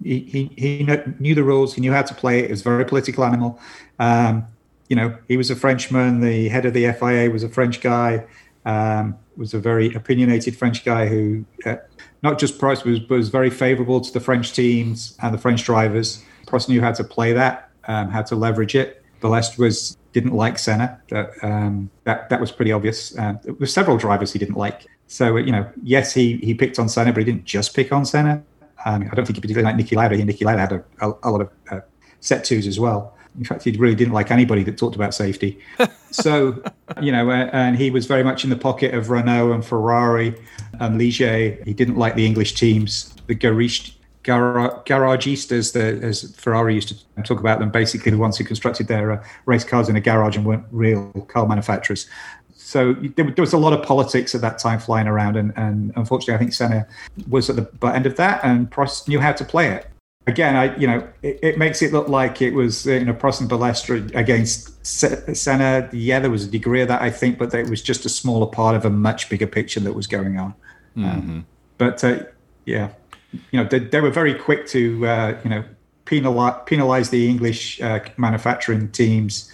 he, 0.01 0.21
he, 0.21 0.51
he 0.57 0.89
knew 1.19 1.35
the 1.35 1.43
rules. 1.43 1.75
He 1.75 1.81
knew 1.81 1.91
how 1.91 2.01
to 2.01 2.15
play 2.15 2.39
it. 2.39 2.45
It 2.45 2.49
was 2.49 2.61
a 2.61 2.63
very 2.63 2.83
political 2.83 3.23
animal. 3.23 3.59
Um, 3.99 4.47
you 4.89 4.95
know, 4.95 5.15
he 5.27 5.37
was 5.37 5.51
a 5.51 5.55
Frenchman. 5.55 6.21
The 6.21 6.49
head 6.49 6.65
of 6.65 6.73
the 6.73 6.91
FIA 6.93 7.29
was 7.29 7.43
a 7.43 7.49
French 7.49 7.79
guy. 7.79 8.25
Um, 8.65 9.19
was 9.37 9.53
a 9.53 9.59
very 9.59 9.93
opinionated 9.93 10.57
French 10.57 10.83
guy 10.83 11.05
who, 11.05 11.45
uh, 11.65 11.75
not 12.23 12.39
just 12.39 12.59
Prost, 12.59 12.85
was 12.85 13.07
was 13.07 13.29
very 13.29 13.51
favourable 13.51 14.01
to 14.01 14.11
the 14.11 14.19
French 14.19 14.53
teams 14.53 15.15
and 15.21 15.31
the 15.33 15.37
French 15.37 15.63
drivers. 15.63 16.23
Prost 16.47 16.69
knew 16.69 16.81
how 16.81 16.91
to 16.93 17.03
play 17.03 17.33
that, 17.33 17.66
um, 17.87 18.09
how 18.09 18.21
to 18.23 18.35
leverage 18.35 18.75
it. 18.75 19.03
Balestre 19.21 19.57
was 19.57 19.97
didn't 20.13 20.33
like 20.33 20.59
Senna. 20.59 20.99
That 21.09 21.31
um, 21.41 21.89
that 22.03 22.29
that 22.29 22.39
was 22.39 22.51
pretty 22.51 22.71
obvious. 22.71 23.17
Uh, 23.17 23.35
there 23.43 23.53
were 23.53 23.65
several 23.65 23.97
drivers 23.97 24.33
he 24.33 24.39
didn't 24.39 24.57
like. 24.57 24.85
So 25.07 25.37
you 25.37 25.51
know, 25.51 25.69
yes, 25.83 26.13
he 26.13 26.37
he 26.37 26.53
picked 26.53 26.79
on 26.79 26.89
Senna, 26.89 27.11
but 27.11 27.19
he 27.19 27.25
didn't 27.25 27.45
just 27.45 27.75
pick 27.75 27.91
on 27.91 28.05
Senna. 28.05 28.43
Um, 28.85 29.03
I 29.11 29.15
don't 29.15 29.25
think 29.25 29.37
he 29.37 29.41
particularly 29.41 29.63
liked 29.63 29.79
Niki 29.79 29.95
Lauda. 29.95 30.15
He 30.15 30.21
and 30.21 30.29
Niki 30.29 30.45
Lauda 30.45 30.59
had 30.59 30.71
a, 30.71 30.83
a, 31.01 31.13
a 31.23 31.29
lot 31.31 31.41
of 31.41 31.49
uh, 31.71 31.79
set 32.19 32.43
twos 32.43 32.67
as 32.67 32.79
well. 32.79 33.17
In 33.37 33.43
fact, 33.43 33.63
he 33.63 33.71
really 33.71 33.95
didn't 33.95 34.13
like 34.13 34.31
anybody 34.31 34.63
that 34.63 34.77
talked 34.77 34.95
about 34.95 35.13
safety. 35.13 35.59
so, 36.11 36.61
you 37.01 37.11
know, 37.11 37.29
uh, 37.29 37.49
and 37.53 37.77
he 37.77 37.91
was 37.91 38.05
very 38.07 38.23
much 38.23 38.43
in 38.43 38.49
the 38.49 38.55
pocket 38.55 38.93
of 38.93 39.09
Renault 39.09 39.51
and 39.51 39.63
Ferrari 39.63 40.35
and 40.79 40.99
Ligier. 40.99 41.63
He 41.63 41.73
didn't 41.73 41.97
like 41.97 42.15
the 42.15 42.25
English 42.25 42.53
teams, 42.53 43.13
the 43.27 43.35
garage, 43.35 43.91
gar- 44.27 44.83
garagistas, 44.85 45.73
the, 45.73 46.05
as 46.05 46.35
Ferrari 46.35 46.75
used 46.75 46.89
to 46.89 47.23
talk 47.23 47.39
about 47.39 47.59
them, 47.59 47.71
basically 47.71 48.11
the 48.11 48.17
ones 48.17 48.37
who 48.37 48.43
constructed 48.43 48.87
their 48.87 49.13
uh, 49.13 49.23
race 49.45 49.63
cars 49.63 49.89
in 49.89 49.95
a 49.95 50.01
garage 50.01 50.35
and 50.35 50.45
weren't 50.45 50.65
real 50.71 51.11
car 51.29 51.47
manufacturers. 51.47 52.07
So 52.53 52.93
there, 52.93 53.31
there, 53.31 53.41
was 53.41 53.53
a 53.53 53.57
lot 53.57 53.71
of 53.71 53.81
politics 53.83 54.35
at 54.35 54.41
that 54.41 54.59
time 54.59 54.79
flying 54.79 55.07
around, 55.07 55.37
and, 55.37 55.53
and 55.55 55.93
unfortunately, 55.95 56.33
I 56.33 56.37
think 56.37 56.53
Senna 56.53 56.85
was 57.29 57.49
at 57.49 57.55
the 57.55 57.61
butt 57.61 57.95
end 57.95 58.05
of 58.05 58.17
that, 58.17 58.43
and 58.43 58.69
Prost 58.69 59.07
knew 59.07 59.21
how 59.21 59.31
to 59.31 59.45
play 59.45 59.69
it 59.69 59.89
again, 60.27 60.55
I 60.55 60.77
you 60.77 60.85
know 60.85 61.07
it, 61.23 61.39
it, 61.41 61.57
makes 61.57 61.81
it 61.81 61.93
look 61.93 62.09
like 62.09 62.41
it 62.41 62.51
was 62.51 62.85
you 62.85 63.05
know 63.05 63.13
Prost 63.13 63.39
and 63.39 63.49
Balestre 63.49 64.13
against 64.13 64.85
Senna. 64.85 65.89
Yeah, 65.93 66.19
there 66.19 66.29
was 66.29 66.43
a 66.43 66.51
degree 66.51 66.81
of 66.81 66.89
that, 66.89 67.01
I 67.01 67.09
think, 67.09 67.39
but 67.39 67.53
it 67.53 67.69
was 67.69 67.81
just 67.81 68.05
a 68.05 68.09
smaller 68.09 68.47
part 68.47 68.75
of 68.75 68.85
a 68.85 68.89
much 68.89 69.29
bigger 69.29 69.47
picture 69.47 69.79
that 69.79 69.93
was 69.93 70.05
going 70.05 70.37
on. 70.37 70.53
Mm-hmm. 70.97 71.05
Um, 71.05 71.47
but 71.77 72.03
uh, 72.03 72.19
yeah, 72.65 72.89
you 73.33 73.61
know 73.61 73.63
they, 73.63 73.79
they, 73.79 74.01
were 74.01 74.09
very 74.09 74.33
quick 74.33 74.67
to 74.67 75.05
uh, 75.05 75.39
you 75.43 75.49
know 75.49 75.63
penalize, 76.05 76.61
penalize 76.65 77.09
the 77.09 77.27
English 77.27 77.81
uh, 77.81 77.99
manufacturing 78.17 78.89
teams, 78.91 79.51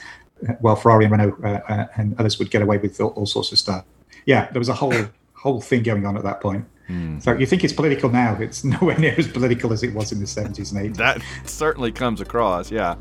while 0.60 0.76
Ferrari 0.76 1.06
and 1.06 1.12
Renault 1.12 1.38
uh, 1.44 1.60
uh, 1.68 1.88
and 1.96 2.20
others 2.20 2.40
would 2.40 2.52
get 2.52 2.62
away 2.62 2.78
with 2.78 3.00
all, 3.00 3.10
all 3.10 3.26
sorts 3.26 3.52
of 3.52 3.60
stuff. 3.60 3.86
Yeah, 4.26 4.50
there 4.52 4.60
was 4.60 4.70
a 4.70 4.74
whole 4.74 4.94
whole 5.34 5.62
thing 5.62 5.84
going 5.84 6.06
on 6.06 6.16
at 6.18 6.24
that 6.24 6.42
point. 6.42 6.66
Mm. 6.90 7.22
So 7.22 7.34
you 7.34 7.46
think 7.46 7.64
it's 7.64 7.74
political 7.74 8.10
now? 8.10 8.36
It's 8.40 8.64
nowhere 8.76 8.98
near 8.98 9.16
as 9.18 9.28
political 9.28 9.74
as 9.74 9.84
it 9.84 9.94
was 9.94 10.12
in 10.12 10.20
the 10.20 10.26
70s 10.26 10.72
and 10.72 10.94
80s. 10.94 10.98
that 10.98 11.22
certainly 11.46 11.92
comes 11.92 12.22
across, 12.22 12.72
yeah. 12.72 12.96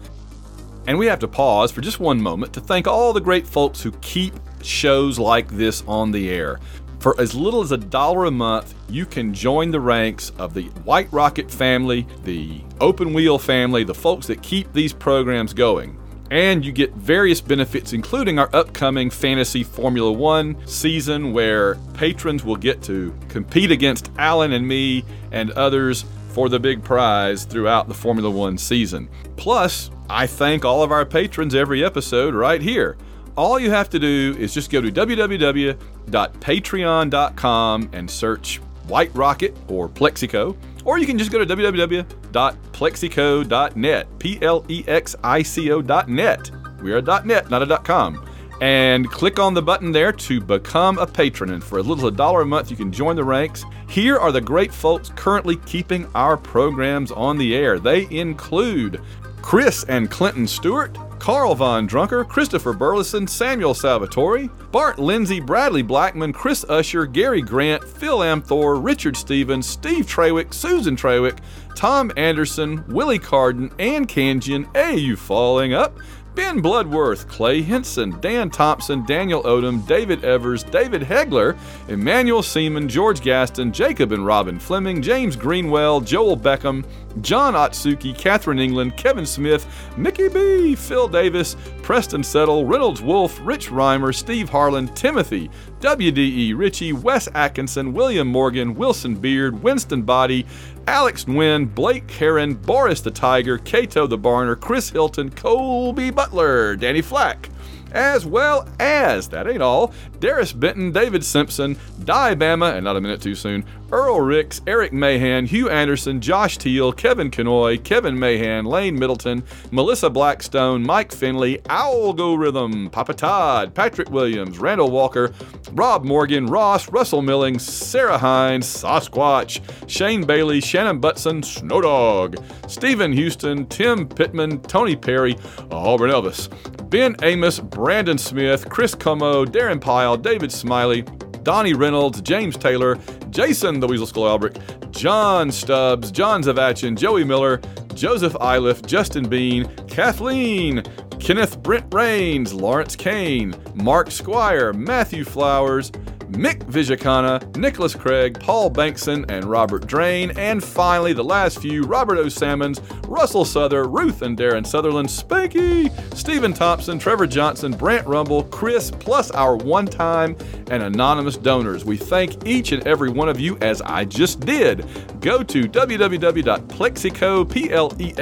And 0.87 0.99
we 0.99 1.07
have 1.07 1.21
to 1.21 1.29
pause 1.29 1.71
for 1.71 1.81
just 1.81 2.01
one 2.01 2.21
moment 2.21 2.53
to 2.55 2.61
thank 2.61 2.89
all 2.89 3.13
the 3.13 3.21
great 3.21 3.47
folks 3.47 3.81
who 3.81 3.93
keep 4.01 4.35
shows 4.63 5.19
like 5.19 5.49
this 5.49 5.85
on 5.87 6.11
the 6.11 6.31
air. 6.31 6.59
For 7.03 7.21
as 7.21 7.35
little 7.35 7.63
as 7.63 7.73
a 7.73 7.77
dollar 7.77 8.27
a 8.27 8.31
month, 8.31 8.77
you 8.89 9.07
can 9.07 9.35
join 9.35 9.73
the 9.73 9.81
ranks 9.81 10.31
of 10.39 10.55
the 10.55 10.67
White 10.85 11.13
Rocket 11.13 11.51
family, 11.51 12.07
the 12.23 12.61
Open 12.81 13.13
Wheel 13.13 13.41
family, 13.41 13.83
the 13.83 13.93
folks 13.93 14.29
that 14.29 14.41
keep 14.41 14.73
these 14.73 14.93
programs 14.93 15.53
going. 15.53 15.99
And 16.31 16.65
you 16.65 16.71
get 16.71 16.93
various 16.95 17.41
benefits, 17.41 17.93
including 17.93 18.39
our 18.39 18.49
upcoming 18.53 19.11
Fantasy 19.11 19.65
Formula 19.65 20.13
One 20.13 20.57
season, 20.65 21.33
where 21.33 21.75
patrons 21.95 22.45
will 22.45 22.55
get 22.55 22.81
to 22.85 23.13
compete 23.29 23.73
against 23.73 24.13
Alan 24.17 24.53
and 24.53 24.67
me 24.67 25.05
and 25.33 25.51
others 25.51 26.05
for 26.29 26.49
the 26.49 26.61
big 26.61 26.85
prize 26.85 27.45
throughout 27.45 27.89
the 27.89 27.95
Formula 27.95 28.31
One 28.31 28.57
season. 28.57 29.09
Plus, 29.37 29.91
I 30.09 30.29
thank 30.29 30.65
all 30.65 30.85
of 30.85 30.93
our 30.93 31.05
patrons 31.05 31.53
every 31.53 31.85
episode 31.85 32.33
right 32.33 32.63
here. 32.63 32.97
All 33.37 33.59
you 33.59 33.71
have 33.71 33.89
to 33.91 33.99
do 33.99 34.37
is 34.39 34.53
just 34.53 34.71
go 34.71 34.81
to 34.81 34.93
www.patreon.com 34.93 37.91
and 37.93 38.11
search 38.11 38.57
White 38.87 39.15
Rocket 39.15 39.57
or 39.69 39.89
Plexico, 39.89 40.57
or 40.85 40.99
you 40.99 41.07
can 41.07 41.17
just 41.17 41.31
go 41.31 41.39
to 41.43 41.47
www.plexico.net, 41.47 44.19
P 44.19 44.39
L 44.43 44.67
E 44.69 44.85
X 44.87 45.17
I 45.25 45.43
C 45.43 45.73
O.net. 45.73 46.51
We 46.83 46.93
are 46.93 46.99
a 46.99 47.25
.net, 47.25 47.49
not 47.49 47.63
a 47.63 47.79
.com. 47.79 48.29
And 48.61 49.11
click 49.11 49.39
on 49.39 49.55
the 49.55 49.63
button 49.63 49.93
there 49.93 50.13
to 50.13 50.41
become 50.41 50.99
a 50.99 51.07
patron. 51.07 51.51
And 51.51 51.65
for 51.65 51.79
as 51.79 51.87
little 51.87 52.07
as 52.07 52.13
a 52.13 52.17
dollar 52.17 52.43
a 52.43 52.47
month, 52.47 52.71
you 52.71 52.77
can 52.77 52.93
join 52.93 53.17
the 53.17 53.25
ranks. 53.25 53.65
Here 53.89 54.19
are 54.19 54.31
the 54.31 54.41
great 54.41 54.73
folks 54.73 55.11
currently 55.17 55.57
keeping 55.57 56.07
our 56.15 56.37
programs 56.37 57.11
on 57.11 57.39
the 57.39 57.57
air. 57.57 57.79
They 57.79 58.07
include 58.11 59.01
Chris 59.41 59.85
and 59.85 60.11
Clinton 60.11 60.47
Stewart, 60.47 60.97
Carl 61.23 61.55
Von 61.55 61.87
Drunker, 61.87 62.25
Christopher 62.25 62.73
Burleson, 62.73 63.29
Samuel 63.29 63.75
Salvatore, 63.75 64.49
Bart 64.73 64.99
Lindsay, 64.99 65.39
Bradley 65.39 65.83
Blackman, 65.83 66.33
Chris 66.33 66.65
Usher, 66.69 67.07
Gary 67.07 67.41
Grant, 67.41 67.85
Phil 67.85 68.19
Amthor, 68.19 68.85
Richard 68.85 69.17
Stevens, 69.17 69.65
Steve 69.65 70.05
Trawick, 70.05 70.53
Susan 70.53 70.97
Trawick, 70.97 71.39
Tom 71.77 72.11
Anderson, 72.17 72.85
Willie 72.89 73.21
Carden, 73.21 73.71
Ann 73.79 74.05
Kanjian, 74.05 74.67
Are 74.77 74.91
You 74.91 75.15
Falling 75.15 75.73
Up? 75.73 75.97
Ben 76.35 76.61
Bloodworth, 76.61 77.29
Clay 77.29 77.61
Henson, 77.61 78.19
Dan 78.21 78.49
Thompson, 78.49 79.05
Daniel 79.05 79.43
Odom, 79.43 79.87
David 79.87 80.25
Evers, 80.25 80.63
David 80.63 81.03
Hegler, 81.03 81.59
Emmanuel 81.89 82.43
Seaman, 82.43 82.89
George 82.89 83.21
Gaston, 83.21 83.71
Jacob 83.71 84.13
and 84.13 84.25
Robin 84.25 84.59
Fleming, 84.59 85.03
James 85.03 85.37
Greenwell, 85.37 86.01
Joel 86.01 86.39
Beckham, 86.39 86.87
John 87.21 87.53
Otsuki, 87.53 88.17
Catherine 88.17 88.59
England, 88.59 88.97
Kevin 88.97 89.27
Smith, 89.27 89.67
Mickey 89.99 90.29
B, 90.29 90.75
Phil 90.75 91.07
Davis, 91.07 91.55
Preston 91.83 92.23
Settle, 92.23 92.65
Reynolds 92.65 93.03
Wolf, 93.03 93.39
Rich 93.43 93.69
Reimer, 93.69 94.15
Steve 94.15 94.49
Harlan, 94.49 94.89
Timothy, 94.95 95.51
WDE 95.81 96.57
Ritchie, 96.57 96.95
Wes 96.95 97.29
Atkinson, 97.35 97.93
William 97.93 98.29
Morgan, 98.29 98.75
Wilson 98.75 99.15
Beard, 99.17 99.63
Winston 99.63 100.03
Body, 100.03 100.47
Alex 100.89 101.25
Nguyen, 101.27 101.73
Blake 101.73 102.11
Heron, 102.11 102.55
Boris 102.55 103.01
the 103.01 103.11
Tiger, 103.11 103.57
Cato 103.57 104.07
the 104.07 104.19
Barner, 104.19 104.59
Chris 104.59 104.91
Hilton, 104.91 105.31
Colby 105.31 106.11
Butler, 106.11 106.75
Danny 106.77 107.01
Flack, 107.03 107.49
as 107.93 108.27
well 108.27 108.69
as, 108.79 109.29
that 109.29 109.47
ain't 109.47 109.63
all, 109.63 109.93
Darius 110.21 110.53
Benton, 110.53 110.93
David 110.93 111.25
Simpson, 111.25 111.77
Di 112.05 112.35
Bama, 112.35 112.75
and 112.75 112.85
not 112.85 112.97
a 112.97 113.01
minute 113.01 113.21
too 113.21 113.35
soon, 113.35 113.65
Earl 113.93 114.23
Ricks, 114.23 114.63
Eric 114.67 114.93
Mahan, 114.95 115.45
Hugh 115.45 115.69
Anderson, 115.69 116.21
Josh 116.21 116.57
Teal, 116.57 116.93
Kevin 116.93 117.31
Kenoy, 117.31 117.83
Kevin 117.85 118.19
Mahan, 118.19 118.65
Lane 118.65 118.99
Middleton, 118.99 119.43
Melissa 119.71 120.09
Blackstone, 120.09 120.83
Mike 120.83 121.13
Finley, 121.13 121.61
Algorithm, 121.69 122.89
Papa 122.89 123.13
Todd, 123.13 123.75
Patrick 123.75 124.11
Williams, 124.11 124.59
Randall 124.59 124.91
Walker, 124.91 125.33
Rob 125.73 126.05
Morgan, 126.05 126.47
Ross, 126.47 126.89
Russell 126.91 127.21
Millings, 127.21 127.63
Sarah 127.67 128.17
Hines, 128.17 128.67
Sasquatch, 128.67 129.61
Shane 129.91 130.25
Bailey, 130.25 130.63
Shannon 130.63 130.99
Butson, 130.99 131.43
Snowdog, 131.43 132.43
Stephen 132.71 133.13
Houston, 133.13 133.67
Tim 133.67 134.09
Pittman, 134.09 134.61
Tony 134.63 134.97
Perry, 134.97 135.37
Auburn 135.71 136.11
Elvis, 136.11 136.49
Ben 136.93 137.17
Amos, 137.23 137.59
Brandon 137.59 138.19
Smith, 138.19 138.69
Chris 138.69 138.95
Como, 138.95 139.47
Darren 139.47 139.81
Pyle, 139.81 140.15
David 140.15 140.53
Smiley, 140.53 141.01
Donnie 141.43 141.73
Reynolds, 141.73 142.21
James 142.21 142.55
Taylor, 142.55 142.99
Jason 143.31 143.81
the 143.81 143.87
Weasel 143.87 144.07
Skull 144.07 144.29
Albrecht, 144.29 144.59
John 144.91 145.51
Stubbs, 145.51 146.11
John 146.11 146.43
Zavachin, 146.43 146.95
Joey 146.95 147.25
Miller, 147.25 147.63
Joseph 147.95 148.37
Iliff, 148.43 148.83
Justin 148.83 149.27
Bean, 149.27 149.75
Kathleen, 149.89 150.83
Kenneth 151.19 151.63
Brent 151.63 151.87
Rains, 151.95 152.53
Lawrence 152.53 152.95
Kane, 152.95 153.55
Mark 153.75 154.11
Squire, 154.11 154.75
Matthew 154.75 155.25
Flowers, 155.25 155.93
Mick 156.33 156.65
Vijakana, 156.65 157.57
Nicholas 157.57 157.95
Craig, 157.95 158.41
Paul 158.41 158.71
Bankson, 158.71 159.31
and 159.31 159.45
Robert 159.45 159.87
Drain. 159.87 160.33
And 160.39 160.63
finally, 160.65 161.13
the 161.13 161.23
last 161.25 161.61
few 161.61 161.85
Robert 161.85 162.19
O. 162.19 162.29
Salmons, 162.29 162.81
Russell 163.07 163.45
Souther, 163.45 163.85
Ruth 163.85 164.23
and 164.23 164.39
Darren 164.39 164.67
Sutherland, 164.67 165.09
Spanky, 165.09 165.91
Stephen 166.17 166.53
Thompson, 166.53 166.99
Trevor 166.99 167.27
Johnson, 167.27 167.73
Brant 167.73 168.07
Rumble, 168.07 168.45
Chris, 168.45 168.91
plus 168.91 169.31
our 169.33 169.57
one 169.57 169.87
time 169.87 170.37
and 170.71 170.83
anonymous 170.83 171.37
donors. 171.37 171.85
We 171.85 171.97
thank 171.99 172.47
each 172.47 172.73
and 172.73 172.87
every 172.87 173.11
one 173.11 173.29
of 173.29 173.39
you 173.39 173.59
as 173.61 173.83
I 173.83 174.05
just 174.05 174.41
did. 174.41 174.87
Go 175.21 175.43
to 175.43 175.65
www.plexico, 175.65 177.51
P-L-E-X-I-C-O.net 177.53 178.13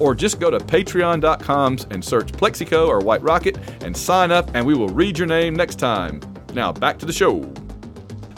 or 0.00 0.14
just 0.14 0.40
go 0.40 0.50
to 0.50 0.58
patreon.com 0.58 1.78
and 1.90 2.04
search 2.04 2.32
Plexico 2.32 2.88
or 2.88 2.98
White 3.00 3.22
Rocket 3.22 3.58
and 3.82 3.96
sign 3.96 4.30
up 4.32 4.50
and 4.54 4.66
we 4.66 4.74
will 4.74 4.88
read 4.88 5.18
your 5.18 5.26
name 5.28 5.54
next 5.54 5.76
time. 5.76 6.20
Now 6.54 6.72
back 6.72 6.98
to 6.98 7.06
the 7.06 7.12
show. 7.12 7.52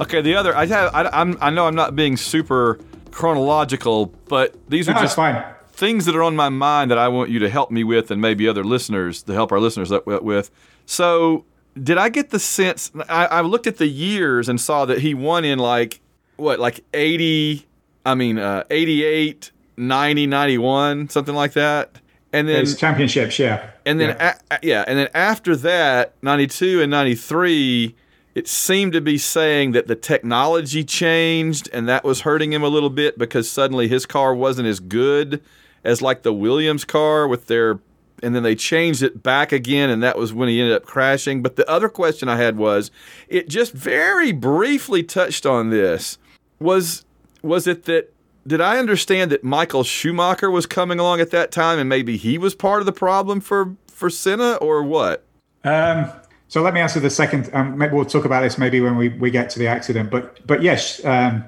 Okay, 0.01 0.21
the 0.21 0.35
other 0.35 0.55
I 0.57 0.67
have 0.67 0.95
I, 0.95 1.09
I'm, 1.13 1.39
I 1.41 1.51
know 1.51 1.67
I'm 1.67 1.75
not 1.75 1.95
being 1.97 2.17
super 2.17 2.79
chronological, 3.11 4.07
but 4.29 4.55
these 4.69 4.89
are 4.89 4.95
No, 4.95 5.01
just 5.01 5.17
fine. 5.17 5.43
things 5.73 6.05
that 6.07 6.17
are 6.17 6.23
on 6.23 6.35
my 6.37 6.49
mind 6.49 6.91
that 6.91 6.99
I 6.99 7.09
want 7.09 7.31
you 7.31 7.39
to 7.41 7.49
help 7.49 7.71
me 7.71 7.85
with 7.85 8.11
and 8.11 8.21
maybe 8.21 8.49
other 8.49 8.65
listeners 8.65 9.23
to 9.25 9.33
help 9.33 9.53
our 9.53 9.61
listeners 9.61 9.93
up 9.93 10.07
with. 10.07 10.51
So, 10.87 11.45
did 11.81 11.97
I 11.99 12.09
get 12.09 12.31
the 12.31 12.39
sense? 12.39 12.91
I, 13.09 13.27
I 13.27 13.41
looked 13.43 13.67
at 13.67 13.77
the 13.79 13.87
years 13.87 14.49
and 14.49 14.61
saw 14.61 14.85
that 14.87 14.99
he 14.99 15.15
won 15.15 15.45
in 15.45 15.59
like 15.59 16.01
what, 16.37 16.59
like 16.59 16.85
80, 16.93 17.67
I 18.05 18.15
mean, 18.15 18.39
uh, 18.39 18.65
88, 18.69 19.53
90, 19.77 20.27
91, 20.27 21.09
something 21.09 21.35
like 21.35 21.53
that. 21.53 21.91
And 22.33 22.49
then 22.49 22.63
It's 22.63 22.75
championships, 22.75 23.39
yeah. 23.39 23.71
and 23.85 24.01
then 24.01 24.17
yeah. 24.19 24.39
A, 24.51 24.59
yeah, 24.63 24.85
and 24.87 24.99
then 24.99 25.09
after 25.13 25.55
that, 25.57 26.15
92 26.23 26.81
and 26.81 26.91
93, 26.91 27.95
it 28.35 28.49
seemed 28.49 28.95
to 28.95 29.01
be 29.01 29.19
saying 29.19 29.73
that 29.73 29.87
the 29.87 29.95
technology 29.95 30.85
changed 30.85 31.69
and 31.73 31.87
that 31.89 32.05
was 32.05 32.23
hurting 32.23 32.53
him 32.53 32.63
a 32.63 32.69
little 32.69 32.91
bit 32.91 33.19
because 33.19 33.51
suddenly 33.51 33.89
his 33.89 34.07
car 34.07 34.35
wasn't 34.35 34.67
as 34.67 34.81
good 34.81 35.43
as 35.85 36.01
like 36.01 36.23
the 36.23 36.33
Williams 36.33 36.85
car 36.85 37.29
with 37.29 37.47
their 37.47 37.81
and 38.23 38.37
then 38.37 38.45
they 38.45 38.55
changed 38.55 39.03
it 39.03 39.23
back 39.23 39.51
again 39.51 39.91
and 39.91 40.03
that 40.03 40.17
was 40.17 40.33
when 40.33 40.49
he 40.49 40.61
ended 40.61 40.77
up 40.77 40.87
crashing. 40.87 41.43
But 41.43 41.57
the 41.57 41.69
other 41.69 41.89
question 41.89 42.29
I 42.29 42.37
had 42.37 42.57
was 42.57 42.91
it 43.29 43.49
just 43.49 43.73
very 43.73 44.33
briefly 44.33 45.03
touched 45.03 45.45
on 45.45 45.71
this. 45.71 46.19
Was 46.59 47.05
was 47.43 47.67
it 47.67 47.85
that 47.85 48.15
did 48.47 48.61
I 48.61 48.79
understand 48.79 49.31
that 49.31 49.45
Michael 49.45 49.85
Schumacher 49.85 50.51
was 50.51 50.67
coming 50.67 50.99
along 50.99 51.21
at 51.21 51.31
that 51.31 51.53
time 51.53 51.79
and 51.79 51.89
maybe 51.89 52.17
he 52.17 52.39
was 52.39 52.55
part 52.55 52.81
of 52.81 52.87
the 52.87 52.93
problem 52.93 53.41
for 53.41 53.77
for 53.89 54.11
Senna 54.11 54.55
or 54.55 54.83
what? 54.83 55.25
Um, 55.65 56.11
so 56.49 56.61
let 56.61 56.75
me 56.75 56.81
answer 56.81 57.01
the 57.01 57.11
second. 57.11 57.49
Um, 57.53 57.79
maybe 57.79 57.95
we'll 57.95 58.05
talk 58.05 58.25
about 58.25 58.43
this 58.43 58.59
maybe 58.59 58.81
when 58.81 58.97
we, 58.97 59.09
we 59.11 59.31
get 59.31 59.49
to 59.51 59.59
the 59.59 59.69
accident. 59.69 60.11
But 60.11 60.45
but 60.47 60.63
yes, 60.63 61.05
um, 61.05 61.45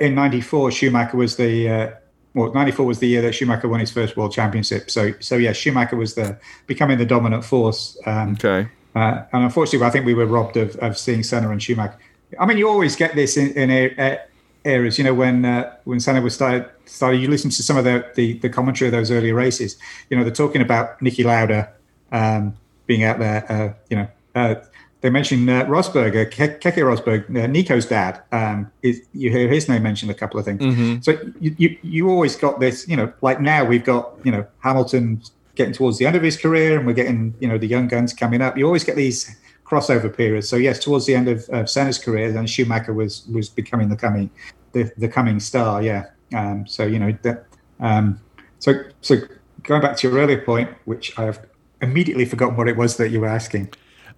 in 0.00 0.14
'94 0.14 0.70
Schumacher 0.72 1.16
was 1.16 1.36
the 1.36 1.68
uh, 1.68 1.90
well 2.34 2.52
'94 2.52 2.86
was 2.86 2.98
the 3.00 3.06
year 3.08 3.22
that 3.22 3.34
Schumacher 3.34 3.68
won 3.68 3.80
his 3.80 3.90
first 3.92 4.16
world 4.16 4.32
championship. 4.32 4.90
So 4.90 5.12
so 5.20 5.36
yeah, 5.36 5.52
Schumacher 5.52 5.96
was 5.96 6.14
the 6.14 6.38
becoming 6.66 6.98
the 6.98 7.06
dominant 7.06 7.44
force. 7.44 7.98
Um, 8.06 8.32
Okay. 8.32 8.68
uh, 8.94 9.22
and 9.32 9.44
unfortunately, 9.44 9.86
I 9.86 9.90
think 9.90 10.06
we 10.06 10.14
were 10.14 10.26
robbed 10.26 10.56
of, 10.56 10.74
of 10.76 10.96
seeing 10.96 11.22
Senna 11.22 11.50
and 11.50 11.62
Schumacher. 11.62 11.98
I 12.38 12.46
mean, 12.46 12.58
you 12.58 12.68
always 12.68 12.94
get 12.96 13.14
this 13.16 13.36
in, 13.36 13.52
in 13.54 13.70
a, 13.70 13.86
a, 13.98 14.18
eras. 14.64 14.98
You 14.98 15.04
know, 15.04 15.14
when 15.14 15.44
uh, 15.44 15.74
when 15.84 16.00
Senna 16.00 16.20
was 16.20 16.34
started, 16.34 16.68
started, 16.86 17.18
you 17.18 17.28
listen 17.28 17.50
to 17.50 17.62
some 17.62 17.76
of 17.76 17.84
the, 17.84 18.04
the 18.14 18.34
the 18.38 18.48
commentary 18.48 18.88
of 18.88 18.92
those 18.92 19.10
earlier 19.10 19.34
races. 19.34 19.76
You 20.08 20.16
know, 20.16 20.24
they're 20.24 20.32
talking 20.32 20.62
about 20.62 20.98
Niki 21.00 21.24
Lauda 21.24 21.68
um, 22.12 22.54
being 22.86 23.04
out 23.04 23.18
there. 23.18 23.50
Uh, 23.50 23.72
you 23.88 23.96
know, 23.96 24.08
uh, 24.34 24.54
they 25.00 25.08
mentioned 25.10 25.48
uh, 25.48 25.64
Rosberg, 25.64 26.10
uh, 26.14 26.28
Ke- 26.28 26.60
Keke 26.60 26.82
Rosberg, 26.84 27.24
uh, 27.42 27.46
Nico's 27.46 27.86
dad. 27.86 28.20
Um, 28.32 28.70
is, 28.82 29.00
you 29.14 29.30
hear 29.30 29.48
his 29.48 29.68
name 29.68 29.82
mentioned 29.82 30.10
a 30.10 30.14
couple 30.14 30.38
of 30.38 30.44
things. 30.44 30.60
Mhm. 30.60 31.02
So 31.04 31.18
you, 31.40 31.54
you 31.58 31.78
you 31.82 32.10
always 32.10 32.36
got 32.36 32.60
this. 32.60 32.86
You 32.86 32.96
know, 32.96 33.12
like 33.22 33.40
now 33.40 33.64
we've 33.64 33.84
got 33.84 34.12
you 34.24 34.32
know 34.32 34.46
Hamilton 34.60 35.22
getting 35.54 35.72
towards 35.74 35.98
the 35.98 36.06
end 36.06 36.16
of 36.16 36.22
his 36.22 36.36
career, 36.36 36.76
and 36.78 36.86
we're 36.86 36.92
getting 36.92 37.34
you 37.40 37.48
know 37.48 37.58
the 37.58 37.66
young 37.66 37.88
guns 37.88 38.12
coming 38.12 38.42
up. 38.42 38.58
You 38.58 38.66
always 38.66 38.84
get 38.84 38.96
these 38.96 39.34
crossover 39.70 40.14
periods. 40.14 40.48
So 40.48 40.56
yes, 40.56 40.78
towards 40.82 41.06
the 41.06 41.14
end 41.14 41.28
of, 41.28 41.48
of 41.50 41.70
Senna's 41.70 41.98
career, 41.98 42.32
then 42.32 42.46
Schumacher 42.46 42.92
was 42.92 43.26
was 43.28 43.48
becoming 43.48 43.88
the 43.88 43.96
coming 43.96 44.30
the, 44.72 44.90
the 44.96 45.08
coming 45.08 45.40
star. 45.40 45.82
Yeah. 45.82 46.06
Um, 46.34 46.66
so 46.66 46.84
you 46.84 46.98
know 46.98 47.16
that. 47.22 47.46
Um, 47.78 48.20
so 48.58 48.72
so 49.00 49.16
going 49.62 49.80
back 49.80 49.96
to 49.98 50.08
your 50.08 50.18
earlier 50.18 50.42
point, 50.42 50.70
which 50.84 51.16
I 51.18 51.24
have 51.24 51.46
immediately 51.80 52.24
forgotten 52.24 52.56
what 52.56 52.68
it 52.68 52.76
was 52.76 52.96
that 52.96 53.10
you 53.10 53.20
were 53.20 53.28
asking. 53.28 53.72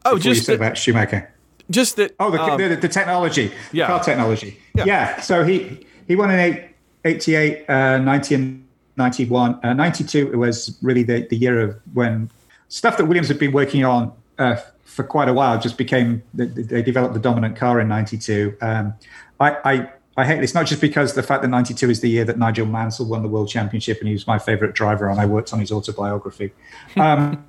Oh, 0.05 0.19
just 0.19 0.45
said 0.47 0.59
that- 0.59 0.65
about 0.65 0.79
Schumacher. 0.79 1.29
Just 1.71 1.97
that. 1.97 2.15
Oh, 2.19 2.31
the, 2.31 2.43
um, 2.43 2.61
the, 2.61 2.75
the 2.75 2.89
technology, 2.89 3.53
yeah. 3.71 3.87
car 3.87 4.03
technology. 4.03 4.59
Yeah. 4.75 4.85
Yeah. 4.85 5.21
So 5.21 5.45
he 5.45 5.87
he 6.09 6.17
won 6.17 6.31
in 6.31 6.39
eight, 6.39 6.75
88, 7.05 7.71
uh, 7.71 7.99
90, 7.99 8.35
and 8.35 8.69
91. 8.97 9.61
Uh, 9.63 9.73
92 9.73 10.37
was 10.37 10.77
really 10.83 11.05
the, 11.05 11.27
the 11.31 11.37
year 11.37 11.61
of 11.61 11.81
when 11.95 12.31
stuff 12.69 12.97
that 12.97 13.07
Williams 13.07 13.29
had 13.29 13.39
been 13.39 13.53
working 13.53 13.85
on 13.85 14.13
uh, 14.43 14.61
for 14.84 15.05
quite 15.05 15.28
a 15.28 15.32
while 15.32 15.59
just 15.59 15.78
became, 15.78 16.22
they, 16.34 16.47
they 16.47 16.82
developed 16.82 17.14
the 17.14 17.20
dominant 17.20 17.57
car 17.57 17.80
in 17.80 17.88
92. 17.88 18.57
Um, 18.61 18.95
I, 19.40 19.57
I, 19.64 19.90
I 20.16 20.26
hate 20.26 20.40
this, 20.40 20.55
not 20.55 20.66
just 20.66 20.80
because 20.80 21.14
the 21.14 21.22
fact 21.22 21.43
that 21.43 21.49
92 21.49 21.88
is 21.88 22.01
the 22.01 22.11
year 22.11 22.24
that 22.26 22.38
Nigel 22.38 22.66
Mansell 22.66 23.07
won 23.07 23.22
the 23.22 23.28
world 23.28 23.49
championship 23.49 23.99
and 24.01 24.09
he 24.09 24.12
was 24.12 24.26
my 24.26 24.38
favorite 24.38 24.74
driver 24.74 25.09
and 25.09 25.18
I 25.18 25.26
worked 25.26 25.53
on 25.53 25.61
his 25.61 25.72
autobiography. 25.72 26.53
Um, 26.97 27.47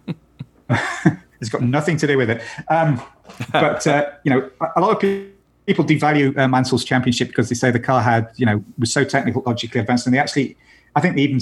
it's 1.41 1.49
got 1.49 1.61
nothing 1.61 1.97
to 1.97 2.07
do 2.07 2.17
with 2.17 2.29
it. 2.29 2.41
Um, 2.69 3.01
but, 3.51 3.85
uh, 3.85 4.11
you 4.23 4.31
know, 4.31 4.49
a 4.75 4.79
lot 4.79 4.91
of 4.91 4.99
people 5.01 5.33
people 5.65 5.85
devalue 5.85 6.37
uh, 6.37 6.47
Mansell's 6.47 6.83
championship 6.83 7.29
because 7.29 7.49
they 7.49 7.55
say 7.55 7.71
the 7.71 7.79
car 7.79 8.01
had, 8.01 8.29
you 8.35 8.45
know, 8.45 8.63
was 8.77 8.91
so 8.91 9.03
technologically 9.03 9.79
advanced, 9.79 10.05
and 10.05 10.13
they 10.13 10.19
actually, 10.19 10.57
I 10.95 11.01
think 11.01 11.17
even 11.17 11.39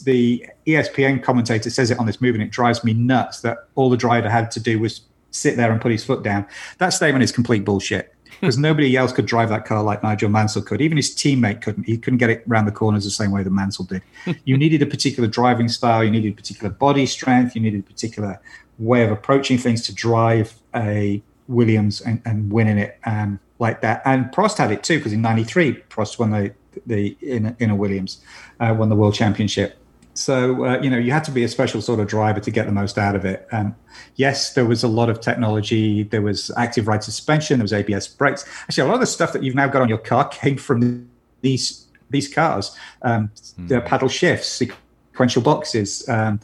the 0.00 0.46
ESPN 0.66 1.22
commentator 1.22 1.70
says 1.70 1.90
it 1.90 1.98
on 1.98 2.06
this 2.06 2.20
movie, 2.20 2.36
and 2.36 2.42
it 2.42 2.50
drives 2.50 2.84
me 2.84 2.94
nuts 2.94 3.40
that 3.40 3.68
all 3.74 3.90
the 3.90 3.96
driver 3.96 4.28
had 4.28 4.50
to 4.52 4.60
do 4.60 4.78
was 4.78 5.02
sit 5.30 5.56
there 5.56 5.72
and 5.72 5.80
put 5.80 5.92
his 5.92 6.04
foot 6.04 6.22
down. 6.22 6.46
That 6.78 6.90
statement 6.90 7.22
is 7.22 7.32
complete 7.32 7.64
bullshit 7.64 8.14
because 8.40 8.58
nobody 8.58 8.96
else 8.96 9.12
could 9.12 9.26
drive 9.26 9.48
that 9.50 9.64
car 9.64 9.82
like 9.82 10.02
Nigel 10.02 10.28
Mansell 10.28 10.62
could. 10.62 10.80
Even 10.80 10.96
his 10.96 11.14
teammate 11.14 11.62
couldn't. 11.62 11.84
He 11.84 11.96
couldn't 11.96 12.18
get 12.18 12.30
it 12.30 12.44
around 12.48 12.66
the 12.66 12.72
corners 12.72 13.04
the 13.04 13.10
same 13.10 13.30
way 13.30 13.42
that 13.42 13.50
Mansell 13.50 13.84
did. 13.84 14.02
you 14.44 14.56
needed 14.56 14.82
a 14.82 14.86
particular 14.86 15.28
driving 15.28 15.68
style. 15.68 16.02
You 16.04 16.10
needed 16.10 16.32
a 16.32 16.36
particular 16.36 16.70
body 16.70 17.06
strength. 17.06 17.54
You 17.54 17.62
needed 17.62 17.80
a 17.80 17.84
particular 17.84 18.40
way 18.78 19.04
of 19.04 19.10
approaching 19.10 19.58
things 19.58 19.82
to 19.86 19.94
drive 19.94 20.54
a 20.74 21.22
Williams 21.48 22.00
and, 22.00 22.22
and 22.24 22.50
winning 22.52 22.78
it. 22.78 22.98
Um, 23.04 23.38
like 23.62 23.80
that. 23.80 24.02
And 24.04 24.26
Prost 24.26 24.58
had 24.58 24.72
it 24.72 24.82
too 24.82 24.98
because 24.98 25.14
in 25.14 25.22
'93 25.22 25.74
Prost 25.88 26.18
won 26.18 26.30
the 26.32 26.52
the 26.84 27.16
in, 27.22 27.56
in 27.60 27.70
a 27.70 27.76
Williams 27.76 28.20
uh, 28.60 28.74
won 28.76 28.90
the 28.90 28.96
world 28.96 29.14
championship. 29.14 29.78
So 30.14 30.64
uh, 30.66 30.80
you 30.80 30.90
know 30.90 30.98
you 30.98 31.10
had 31.10 31.24
to 31.24 31.30
be 31.30 31.42
a 31.44 31.48
special 31.48 31.80
sort 31.80 32.00
of 32.00 32.06
driver 32.06 32.40
to 32.40 32.50
get 32.50 32.66
the 32.66 32.72
most 32.72 32.98
out 32.98 33.16
of 33.16 33.24
it. 33.24 33.48
Um, 33.52 33.74
yes, 34.16 34.52
there 34.54 34.66
was 34.66 34.82
a 34.82 34.88
lot 34.88 35.08
of 35.08 35.20
technology. 35.20 36.02
There 36.02 36.22
was 36.22 36.50
active 36.56 36.86
ride 36.86 37.02
suspension. 37.02 37.58
There 37.58 37.64
was 37.64 37.72
ABS 37.72 38.08
brakes. 38.08 38.44
Actually, 38.62 38.84
a 38.84 38.86
lot 38.86 38.94
of 38.94 39.00
the 39.00 39.06
stuff 39.06 39.32
that 39.32 39.42
you've 39.42 39.54
now 39.54 39.68
got 39.68 39.82
on 39.82 39.88
your 39.88 39.98
car 39.98 40.28
came 40.28 40.56
from 40.56 41.08
these 41.40 41.86
these 42.10 42.32
cars. 42.32 42.76
Um, 43.02 43.30
mm. 43.58 43.68
The 43.68 43.80
paddle 43.80 44.08
shifts, 44.08 44.48
sequential 44.48 45.42
boxes. 45.42 46.06
Um, 46.08 46.40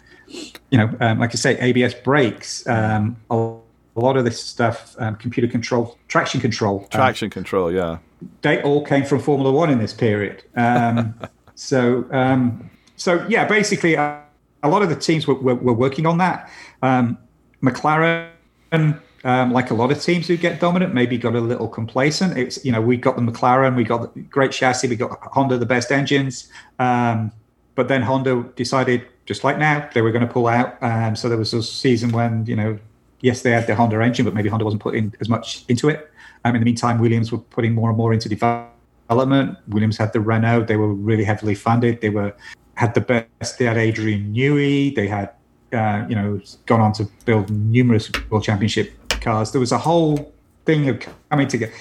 you 0.70 0.78
know, 0.78 0.94
um, 1.00 1.18
like 1.18 1.30
I 1.30 1.36
say, 1.36 1.58
ABS 1.58 1.94
brakes. 1.94 2.66
Um, 2.66 3.16
a 3.30 3.58
lot 4.00 4.16
of 4.16 4.24
this 4.24 4.42
stuff, 4.42 4.94
um, 4.98 5.16
computer 5.16 5.48
control, 5.48 5.98
traction 6.08 6.40
control. 6.40 6.86
Traction 6.90 7.30
control, 7.30 7.72
yeah. 7.72 7.98
They 8.42 8.62
all 8.62 8.84
came 8.84 9.04
from 9.04 9.20
Formula 9.20 9.50
One 9.50 9.70
in 9.70 9.78
this 9.78 9.92
period. 9.92 10.44
Um, 10.56 11.14
so, 11.54 12.06
um, 12.10 12.70
so 12.98 13.24
yeah, 13.28 13.46
basically, 13.46 13.96
uh, 13.96 14.18
a 14.62 14.68
lot 14.68 14.82
of 14.82 14.90
the 14.90 14.96
teams 14.96 15.26
were, 15.26 15.34
were, 15.34 15.54
were 15.54 15.72
working 15.72 16.04
on 16.04 16.18
that. 16.18 16.50
Um, 16.82 17.16
McLaren, 17.62 18.30
um, 18.72 19.52
like 19.52 19.70
a 19.70 19.74
lot 19.74 19.90
of 19.90 20.02
teams 20.02 20.26
who 20.28 20.36
get 20.36 20.60
dominant, 20.60 20.92
maybe 20.92 21.16
got 21.16 21.34
a 21.34 21.40
little 21.40 21.68
complacent. 21.68 22.36
It's 22.36 22.64
you 22.64 22.72
know 22.72 22.82
we 22.82 22.96
got 22.96 23.16
the 23.16 23.22
McLaren, 23.22 23.74
we 23.74 23.84
got 23.84 24.14
the 24.14 24.20
great 24.20 24.52
chassis, 24.52 24.88
we 24.88 24.96
got 24.96 25.18
Honda 25.32 25.56
the 25.56 25.66
best 25.66 25.90
engines, 25.90 26.50
but 26.76 27.88
then 27.88 28.02
Honda 28.02 28.44
decided 28.56 29.06
just 29.24 29.44
like 29.44 29.58
now 29.58 29.88
they 29.94 30.02
were 30.02 30.12
going 30.12 30.26
to 30.26 30.32
pull 30.32 30.46
out. 30.46 30.78
so 31.16 31.28
there 31.28 31.38
was 31.38 31.54
a 31.54 31.62
season 31.62 32.10
when 32.12 32.44
you 32.46 32.56
know 32.56 32.78
yes, 33.20 33.42
they 33.42 33.50
had 33.50 33.66
the 33.66 33.74
Honda 33.74 34.00
engine, 34.02 34.24
but 34.24 34.34
maybe 34.34 34.48
Honda 34.48 34.64
wasn't 34.64 34.82
putting 34.82 35.14
as 35.20 35.28
much 35.28 35.64
into 35.68 35.88
it. 35.88 36.10
Um, 36.44 36.54
in 36.54 36.60
the 36.60 36.64
meantime, 36.64 36.98
Williams 36.98 37.32
were 37.32 37.38
putting 37.38 37.74
more 37.74 37.90
and 37.90 37.98
more 37.98 38.12
into 38.12 38.28
development. 38.28 39.58
Williams 39.68 39.96
had 39.96 40.12
the 40.12 40.20
Renault; 40.20 40.64
they 40.66 40.76
were 40.76 40.92
really 40.92 41.24
heavily 41.24 41.54
funded. 41.54 42.00
They 42.00 42.10
were 42.10 42.34
had 42.78 42.94
the 42.94 43.00
best. 43.00 43.58
They 43.58 43.64
had 43.64 43.76
Adrian 43.76 44.32
Newey. 44.32 44.94
They 44.94 45.08
had, 45.08 45.30
uh, 45.72 46.06
you 46.08 46.14
know, 46.14 46.40
gone 46.66 46.80
on 46.80 46.92
to 46.92 47.08
build 47.24 47.50
numerous 47.50 48.08
World 48.30 48.44
Championship 48.44 48.92
cars. 49.20 49.50
There 49.50 49.60
was 49.60 49.72
a 49.72 49.78
whole 49.78 50.32
thing 50.64 50.88
of 50.88 51.04
coming 51.28 51.48
together. 51.48 51.72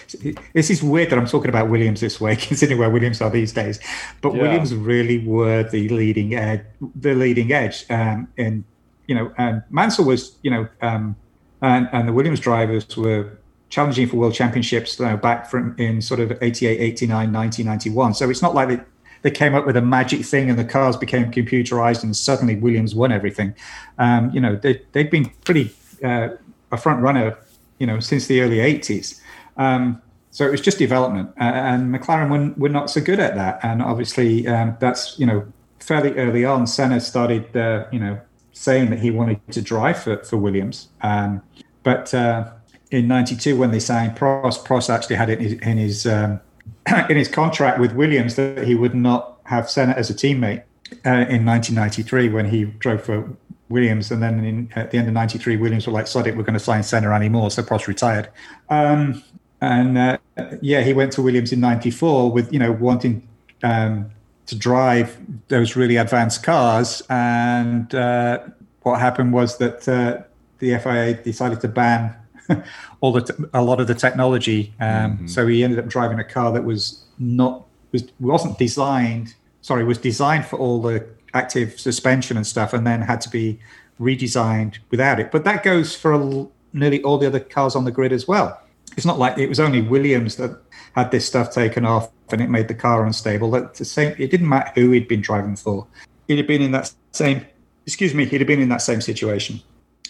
This 0.54 0.72
is 0.72 0.82
weird 0.82 1.12
that 1.12 1.20
I'm 1.20 1.28
talking 1.28 1.50
about 1.50 1.70
Williams 1.70 2.02
this 2.02 2.20
way, 2.20 2.36
considering 2.48 2.80
where 2.80 2.90
Williams 2.90 3.22
are 3.22 3.30
these 3.30 3.54
days. 3.54 3.80
But 4.22 4.34
yeah. 4.34 4.42
Williams 4.42 4.74
really 4.74 5.20
were 5.20 5.62
the 5.70 5.88
leading 5.90 6.34
edge. 6.34 6.64
The 6.96 7.14
leading 7.14 7.52
edge, 7.52 7.86
um, 7.92 8.28
and 8.36 8.64
you 9.06 9.14
know, 9.14 9.32
and 9.38 9.62
Mansell 9.70 10.06
was, 10.06 10.36
you 10.42 10.50
know. 10.50 10.68
Um, 10.82 11.16
and, 11.62 11.90
and 11.92 12.08
the 12.08 12.14
Williams 12.14 12.40
drivers 12.40 12.98
were 12.98 13.38
challenging 13.70 14.08
for 14.08 14.16
world 14.18 14.34
championships 14.34 15.00
you 15.00 15.06
know, 15.06 15.18
back 15.18 15.50
from 15.50 15.76
in 15.78 16.02
sort 16.02 16.20
of 16.20 16.32
88, 16.42 16.80
89, 16.80 17.32
90, 17.32 17.64
91. 17.64 18.14
So 18.14 18.30
it's 18.30 18.42
not 18.42 18.56
like 18.56 18.70
they, 18.70 18.80
they 19.22 19.32
came 19.32 19.56
up 19.56 19.66
with 19.66 19.78
a 19.78 19.82
magic 19.82 20.26
thing 20.26 20.50
and 20.50 20.58
the 20.58 20.66
cars 20.66 20.98
became 20.98 21.32
computerized 21.32 22.04
and 22.04 22.16
suddenly 22.16 22.56
Williams 22.56 22.96
won 22.96 23.12
everything. 23.12 23.56
Um, 23.98 24.32
you 24.32 24.40
know, 24.40 24.56
they, 24.56 24.82
they've 24.92 25.10
been 25.10 25.32
pretty 25.46 25.74
uh, 26.04 26.30
a 26.72 26.78
front 26.78 27.02
runner, 27.02 27.38
you 27.80 27.88
know, 27.88 28.00
since 28.00 28.28
the 28.28 28.42
early 28.42 28.58
80s. 28.58 29.20
Um, 29.58 30.02
so 30.38 30.46
it 30.46 30.52
was 30.52 30.62
just 30.62 30.78
development, 30.78 31.30
uh, 31.40 31.46
and 31.46 31.92
McLaren 31.92 32.30
were, 32.30 32.54
were 32.58 32.70
not 32.70 32.92
so 32.92 33.02
good 33.02 33.20
at 33.20 33.34
that. 33.34 33.60
And 33.64 33.82
obviously, 33.82 34.48
um, 34.48 34.78
that's 34.80 35.18
you 35.18 35.26
know 35.26 35.52
fairly 35.80 36.12
early 36.12 36.46
on. 36.46 36.68
Senna 36.68 37.00
started, 37.00 37.58
uh, 37.58 37.86
you 37.92 37.98
know, 37.98 38.20
saying 38.52 38.92
that 38.92 39.00
he 39.00 39.10
wanted 39.10 39.40
to 39.52 39.64
drive 39.64 40.04
for, 40.04 40.24
for 40.24 40.38
Williams. 40.38 40.90
Um, 41.02 41.42
but 41.82 42.14
uh, 42.14 42.52
in 42.92 43.08
'92, 43.08 43.58
when 43.58 43.72
they 43.72 43.80
signed 43.80 44.16
Prost, 44.16 44.64
Prost 44.64 44.94
actually 44.94 45.16
had 45.16 45.32
it 45.32 45.40
in 45.40 45.44
his 45.44 45.54
in 45.54 45.78
his, 45.78 46.06
um, 46.06 46.40
in 47.10 47.18
his 47.18 47.28
contract 47.28 47.80
with 47.80 47.94
Williams 47.94 48.36
that 48.36 48.66
he 48.66 48.76
would 48.76 48.96
not 48.96 49.40
have 49.44 49.70
Senna 49.70 49.94
as 49.94 50.10
a 50.10 50.14
teammate 50.14 50.64
uh, 51.06 51.28
in 51.30 51.46
1993 51.46 52.30
when 52.30 52.46
he 52.50 52.66
drove 52.66 53.04
for 53.04 53.30
Williams. 53.70 54.12
And 54.12 54.22
then 54.24 54.44
in, 54.44 54.70
at 54.76 54.92
the 54.92 54.98
end 54.98 55.08
of 55.08 55.14
'93, 55.14 55.58
Williams 55.58 55.88
were 55.88 55.94
like, 55.94 56.08
"Sod 56.08 56.28
it, 56.28 56.38
we're 56.38 56.44
going 56.44 56.54
to 56.54 56.60
sign 56.60 56.84
Senna 56.84 57.12
anymore." 57.12 57.52
So 57.52 57.64
Prost 57.64 57.88
retired. 57.88 58.30
Um, 58.70 59.24
and 59.60 59.98
uh, 59.98 60.18
yeah, 60.62 60.82
he 60.82 60.94
went 60.94 61.12
to 61.14 61.22
Williams 61.22 61.52
in 61.52 61.60
'94 61.60 62.32
with 62.32 62.52
you 62.54 62.60
know 62.60 62.72
wanting 62.72 63.28
um, 63.64 64.12
to 64.46 64.56
drive 64.56 65.18
those 65.50 65.76
really 65.76 65.98
advanced 65.98 66.44
cars. 66.44 67.02
And 67.10 67.94
uh, 67.94 68.40
what 68.84 69.00
happened 69.00 69.34
was 69.34 69.58
that 69.58 69.88
uh, 69.88 70.24
the 70.60 70.78
FIA 70.80 71.16
decided 71.16 71.62
to 71.62 71.68
ban 71.68 72.16
all 73.02 73.12
the 73.12 73.22
t- 73.22 73.44
a 73.54 73.62
lot 73.62 73.80
of 73.80 73.88
the 73.88 73.96
technology. 73.96 74.74
Um, 74.80 74.88
mm-hmm. 74.88 75.28
So 75.28 75.48
he 75.48 75.64
ended 75.64 75.80
up 75.80 75.88
driving 75.88 76.20
a 76.20 76.24
car 76.24 76.52
that 76.54 76.64
was 76.64 77.04
not 77.20 77.66
was 77.92 78.06
wasn't 78.20 78.58
designed. 78.58 79.36
Sorry, 79.62 79.84
was 79.84 79.98
designed 79.98 80.46
for 80.46 80.58
all 80.58 80.82
the 80.82 81.08
active 81.34 81.80
suspension 81.80 82.38
and 82.38 82.46
stuff, 82.46 82.74
and 82.74 82.86
then 82.86 83.02
had 83.02 83.22
to 83.22 83.30
be 83.30 83.60
redesigned 84.00 84.78
without 84.92 85.20
it. 85.20 85.32
But 85.32 85.44
that 85.46 85.64
goes 85.64 85.96
for 85.96 86.50
nearly 86.74 87.02
all 87.04 87.18
the 87.18 87.28
other 87.28 87.40
cars 87.40 87.76
on 87.76 87.86
the 87.86 87.92
grid 87.92 88.14
as 88.14 88.28
well. 88.28 88.62
It's 88.96 89.06
not 89.06 89.20
like 89.20 89.38
it 89.38 89.48
was 89.48 89.60
only 89.60 89.82
Williams 89.82 90.38
that 90.38 90.60
had 90.96 91.12
this 91.12 91.26
stuff 91.26 91.52
taken 91.52 91.86
off 91.86 92.10
and 92.32 92.42
it 92.42 92.50
made 92.50 92.68
the 92.68 92.74
car 92.74 93.06
unstable. 93.06 93.52
That 93.52 93.76
the 93.76 93.86
same. 93.86 94.16
It 94.18 94.32
didn't 94.32 94.50
matter 94.50 94.72
who 94.76 94.92
he'd 94.92 95.08
been 95.08 95.22
driving 95.22 95.56
for. 95.56 95.86
He'd 96.28 96.38
have 96.38 96.48
been 96.48 96.62
in 96.62 96.72
that 96.72 96.94
same. 97.12 97.46
Excuse 97.86 98.14
me. 98.14 98.26
He'd 98.26 98.42
have 98.42 98.48
been 98.48 98.62
in 98.62 98.70
that 98.70 98.82
same 98.82 99.02
situation. 99.02 99.62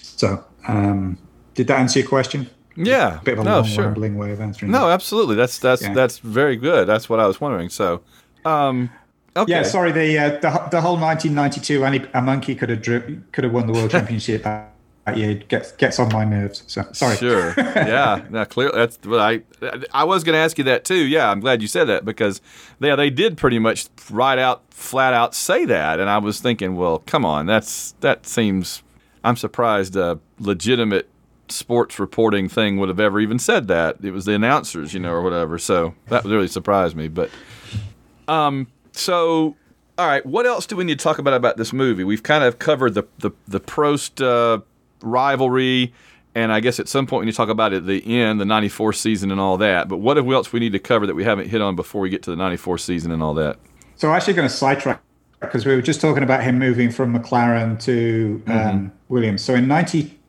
So, 0.01 0.43
um, 0.67 1.17
did 1.57 1.67
that 1.67 1.79
answer 1.79 1.99
your 1.99 2.07
question? 2.07 2.47
Yeah, 2.75 3.19
a 3.19 3.23
bit 3.23 3.33
of 3.33 3.39
a 3.39 3.43
no, 3.43 3.55
long, 3.55 3.65
sure. 3.65 3.85
rambling 3.85 4.15
way 4.15 4.31
of 4.31 4.39
answering. 4.39 4.71
No, 4.71 4.87
that. 4.87 4.93
absolutely. 4.93 5.35
That's 5.35 5.57
that's 5.57 5.81
yeah. 5.81 5.93
that's 5.93 6.19
very 6.19 6.55
good. 6.55 6.87
That's 6.87 7.09
what 7.09 7.19
I 7.19 7.25
was 7.25 7.41
wondering. 7.41 7.69
So, 7.69 8.03
um, 8.45 8.91
okay. 9.35 9.51
Yeah, 9.51 9.63
sorry. 9.63 9.91
The 9.91 10.19
uh, 10.19 10.29
the, 10.39 10.67
the 10.69 10.81
whole 10.81 10.97
1992, 10.97 11.83
any 11.83 12.05
a 12.13 12.21
monkey 12.21 12.53
could 12.53 12.69
have 12.69 12.83
dri- 12.83 13.21
could 13.31 13.43
have 13.43 13.53
won 13.53 13.65
the 13.65 13.73
world 13.73 13.89
championship 13.97 14.43
that 14.43 15.17
year 15.17 15.33
gets 15.33 15.71
gets 15.71 15.97
on 15.97 16.13
my 16.13 16.23
nerves. 16.23 16.63
So 16.67 16.85
sorry. 16.91 17.17
Sure. 17.17 17.55
yeah. 17.57 18.23
Now, 18.29 18.45
clearly 18.45 18.77
that's 18.77 18.99
what 19.03 19.19
I 19.19 19.41
I 19.91 20.03
was 20.03 20.23
going 20.23 20.35
to 20.35 20.39
ask 20.39 20.59
you 20.59 20.63
that 20.65 20.85
too. 20.85 21.03
Yeah, 21.07 21.31
I'm 21.31 21.39
glad 21.39 21.63
you 21.63 21.67
said 21.67 21.85
that 21.85 22.05
because 22.05 22.39
yeah, 22.79 22.95
they 22.95 23.09
did 23.09 23.37
pretty 23.37 23.57
much 23.57 23.87
right 24.11 24.37
out, 24.37 24.61
flat 24.69 25.15
out 25.15 25.33
say 25.33 25.65
that, 25.65 25.99
and 25.99 26.07
I 26.07 26.19
was 26.19 26.39
thinking, 26.39 26.75
well, 26.75 26.99
come 26.99 27.25
on, 27.25 27.47
that's 27.47 27.93
that 28.01 28.27
seems. 28.27 28.83
I'm 29.23 29.35
surprised 29.35 29.95
a 29.95 30.19
legitimate 30.39 31.09
sports 31.51 31.99
reporting 31.99 32.49
thing 32.49 32.77
would 32.77 32.89
have 32.89 32.99
ever 32.99 33.19
even 33.19 33.39
said 33.39 33.67
that. 33.67 33.97
It 34.03 34.11
was 34.11 34.25
the 34.25 34.33
announcers, 34.33 34.93
you 34.93 34.99
know, 34.99 35.11
or 35.11 35.21
whatever. 35.21 35.57
So 35.57 35.93
that 36.07 36.23
really 36.25 36.47
surprised 36.47 36.95
me. 36.95 37.07
But 37.07 37.29
um, 38.27 38.67
so 38.91 39.55
all 39.97 40.07
right, 40.07 40.25
what 40.25 40.45
else 40.45 40.67
do 40.67 40.75
we 40.75 40.83
need 40.83 40.99
to 40.99 41.03
talk 41.03 41.17
about 41.17 41.33
about 41.33 41.57
this 41.57 41.73
movie? 41.73 42.03
We've 42.03 42.23
kind 42.23 42.43
of 42.43 42.59
covered 42.59 42.93
the 42.93 43.03
the 43.19 43.31
the 43.47 43.59
Prost 43.59 44.23
uh, 44.23 44.61
rivalry, 45.01 45.93
and 46.35 46.51
I 46.51 46.59
guess 46.59 46.79
at 46.79 46.87
some 46.87 47.07
point 47.07 47.21
when 47.21 47.27
you 47.27 47.33
talk 47.33 47.49
about 47.49 47.73
it, 47.73 47.85
the 47.85 48.05
end, 48.05 48.39
the 48.39 48.45
'94 48.45 48.93
season, 48.93 49.31
and 49.31 49.41
all 49.41 49.57
that. 49.57 49.87
But 49.87 49.97
what 49.97 50.17
else 50.17 50.53
we 50.53 50.59
need 50.59 50.73
to 50.73 50.79
cover 50.79 51.07
that 51.07 51.15
we 51.15 51.23
haven't 51.23 51.49
hit 51.49 51.61
on 51.61 51.75
before 51.75 52.01
we 52.01 52.09
get 52.09 52.21
to 52.23 52.29
the 52.29 52.35
'94 52.35 52.77
season 52.77 53.11
and 53.11 53.23
all 53.23 53.33
that? 53.35 53.57
So 53.95 54.09
I'm 54.09 54.15
actually 54.15 54.35
going 54.35 54.47
to 54.47 54.53
sidetrack 54.53 55.01
because 55.39 55.65
we 55.65 55.75
were 55.75 55.81
just 55.81 56.01
talking 56.01 56.23
about 56.23 56.43
him 56.43 56.59
moving 56.59 56.91
from 56.91 57.17
McLaren 57.17 57.81
to 57.83 58.43
um, 58.47 58.53
mm-hmm. 58.53 58.87
Williams. 59.09 59.43
So 59.43 59.55
in 59.55 59.67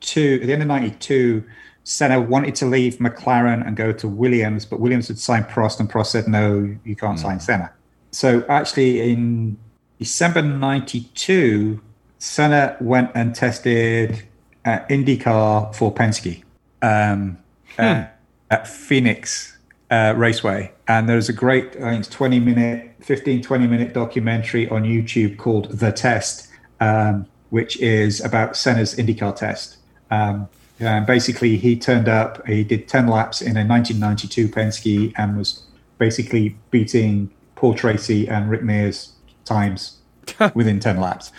'92, 0.01 0.38
at 0.42 0.46
the 0.46 0.53
end 0.53 0.62
of 0.62 0.68
'92. 0.68 1.44
Senna 1.84 2.20
wanted 2.20 2.55
to 2.57 2.66
leave 2.66 2.96
McLaren 2.96 3.66
and 3.66 3.74
go 3.74 3.92
to 3.92 4.07
Williams, 4.07 4.66
but 4.66 4.78
Williams 4.78 5.09
had 5.09 5.18
signed 5.18 5.46
Prost, 5.46 5.80
and 5.80 5.90
Prost 5.90 6.07
said, 6.09 6.28
"No, 6.28 6.76
you 6.84 6.94
can't 6.94 7.18
mm. 7.18 7.22
sign 7.22 7.40
Senna." 7.40 7.70
So 8.11 8.44
actually, 8.49 9.11
in 9.11 9.57
December 9.99 10.42
92, 10.42 11.80
Senna 12.18 12.76
went 12.80 13.11
and 13.14 13.34
tested 13.34 14.22
uh, 14.64 14.80
IndyCar 14.90 15.74
for 15.74 15.94
Penske 15.94 16.42
um, 16.82 17.38
Hmm. 17.78 17.84
uh, 17.84 18.05
at 18.51 18.66
Phoenix 18.66 19.57
uh, 19.90 20.14
Raceway. 20.16 20.72
And 20.88 21.09
there's 21.09 21.28
a 21.28 21.32
great, 21.32 21.76
I 21.76 21.90
think 21.90 22.01
it's 22.01 22.09
20 22.09 22.40
minute, 22.40 22.94
15, 23.01 23.42
20 23.42 23.66
minute 23.66 23.94
documentary 23.94 24.68
on 24.68 24.82
YouTube 24.82 25.38
called 25.38 25.70
The 25.70 25.92
Test, 25.92 26.49
um, 26.80 27.26
which 27.51 27.78
is 27.80 28.24
about 28.24 28.57
Senna's 28.57 28.94
IndyCar 28.96 29.36
test. 29.36 29.76
Um, 30.11 30.48
and 30.80 31.06
basically, 31.06 31.56
he 31.56 31.76
turned 31.76 32.09
up, 32.09 32.46
he 32.46 32.62
did 32.62 32.88
10 32.88 33.09
laps 33.09 33.40
in 33.40 33.56
a 33.56 33.66
1992 33.66 34.48
Penske 34.48 35.12
and 35.16 35.36
was 35.36 35.64
basically 35.98 36.56
beating 36.70 37.30
Paul 37.56 37.74
Tracy 37.74 38.28
and 38.28 38.48
Rick 38.48 38.62
Mears 38.62 39.12
times 39.44 39.98
within 40.54 40.78
10 40.78 41.00
laps. 41.00 41.32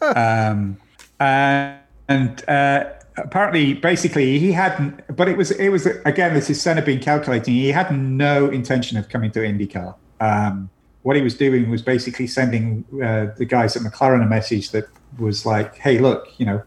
Um, 0.00 0.78
and 1.20 1.78
and 2.08 2.48
uh, 2.48 2.84
apparently, 3.16 3.74
basically, 3.74 4.38
he 4.38 4.52
hadn't, 4.52 5.02
but 5.16 5.28
it 5.28 5.36
was, 5.36 5.50
it 5.52 5.70
was 5.70 5.86
again, 6.04 6.34
this 6.34 6.48
is 6.50 6.60
Senna 6.60 6.82
being 6.82 7.00
calculating. 7.00 7.54
He 7.54 7.68
had 7.68 7.96
no 7.96 8.48
intention 8.48 8.96
of 8.96 9.08
coming 9.08 9.30
to 9.32 9.40
IndyCar. 9.40 9.94
Um, 10.20 10.70
what 11.02 11.16
he 11.16 11.22
was 11.22 11.36
doing 11.36 11.70
was 11.70 11.82
basically 11.82 12.26
sending 12.26 12.84
uh, 13.02 13.26
the 13.36 13.44
guys 13.44 13.76
at 13.76 13.82
McLaren 13.82 14.22
a 14.22 14.26
message 14.26 14.70
that 14.70 14.86
was 15.18 15.46
like, 15.46 15.76
"Hey, 15.76 15.98
look, 15.98 16.28
you 16.38 16.46
know, 16.46 16.62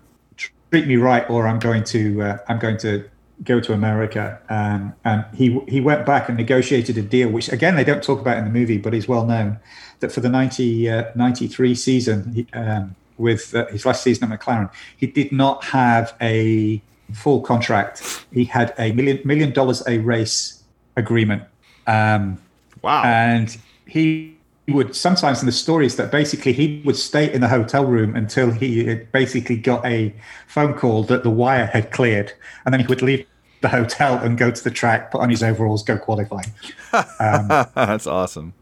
treat 0.72 0.88
me 0.88 0.96
right, 0.96 1.30
or 1.30 1.48
I'm 1.48 1.60
going 1.60 1.84
to, 1.86 2.22
uh, 2.22 2.38
I'm 2.48 2.60
going 2.60 2.78
to 2.80 3.10
go 3.44 3.60
to 3.60 3.74
America." 3.74 4.40
Um, 4.50 4.94
and 5.04 5.26
he 5.34 5.60
he 5.68 5.82
went 5.82 6.06
back 6.06 6.30
and 6.30 6.38
negotiated 6.38 6.98
a 6.98 7.02
deal, 7.02 7.30
which 7.30 7.50
again 7.50 7.76
they 7.76 7.84
don't 7.84 8.04
talk 8.04 8.20
about 8.20 8.38
in 8.38 8.46
the 8.46 8.52
movie, 8.52 8.78
but 8.78 8.94
is 8.94 9.08
well 9.08 9.26
known, 9.26 9.60
that 10.00 10.12
for 10.12 10.22
the 10.22 10.30
90, 10.30 10.90
uh, 10.90 11.06
93 11.16 11.76
season, 11.76 12.34
he, 12.34 12.48
um, 12.54 12.96
with 13.18 13.54
uh, 13.54 13.68
his 13.68 13.86
last 13.86 14.02
season 14.04 14.32
at 14.32 14.40
McLaren, 14.40 14.70
he 14.96 15.08
did 15.08 15.32
not 15.32 15.64
have 15.66 16.16
a 16.22 16.82
full 17.14 17.42
contract. 17.42 18.26
He 18.32 18.46
had 18.46 18.74
a 18.78 18.92
million 18.94 19.20
million 19.26 19.52
dollars 19.52 19.84
a 19.88 19.98
race 20.00 20.64
agreement. 20.96 21.44
Um, 21.88 22.40
wow! 22.82 23.04
And 23.04 23.58
he 23.86 24.39
would 24.70 24.96
sometimes 24.96 25.42
in 25.42 25.46
the 25.46 25.52
stories 25.52 25.96
that 25.98 26.12
basically 26.12 26.54
he 26.54 26.82
would 26.86 26.96
stay 26.96 27.32
in 27.32 27.42
the 27.42 27.48
hotel 27.48 27.86
room 27.86 28.16
until 28.16 28.52
he 28.52 28.86
had 28.86 29.12
basically 29.12 29.58
got 29.58 29.86
a 29.86 30.14
phone 30.48 30.74
call 30.74 31.04
that 31.04 31.24
the 31.24 31.30
wire 31.30 31.66
had 31.66 31.92
cleared, 31.92 32.34
and 32.66 32.74
then 32.74 32.80
he 32.80 32.88
would 32.88 33.02
leave 33.02 33.26
the 33.62 33.70
hotel 33.70 34.18
and 34.18 34.38
go 34.38 34.52
to 34.52 34.64
the 34.64 34.72
track, 34.72 35.12
put 35.12 35.22
on 35.22 35.30
his 35.30 35.44
overalls, 35.44 35.84
go 35.84 35.98
qualify. 35.98 36.42
Um, 36.94 37.48
That's 37.76 38.08
awesome. 38.08 38.54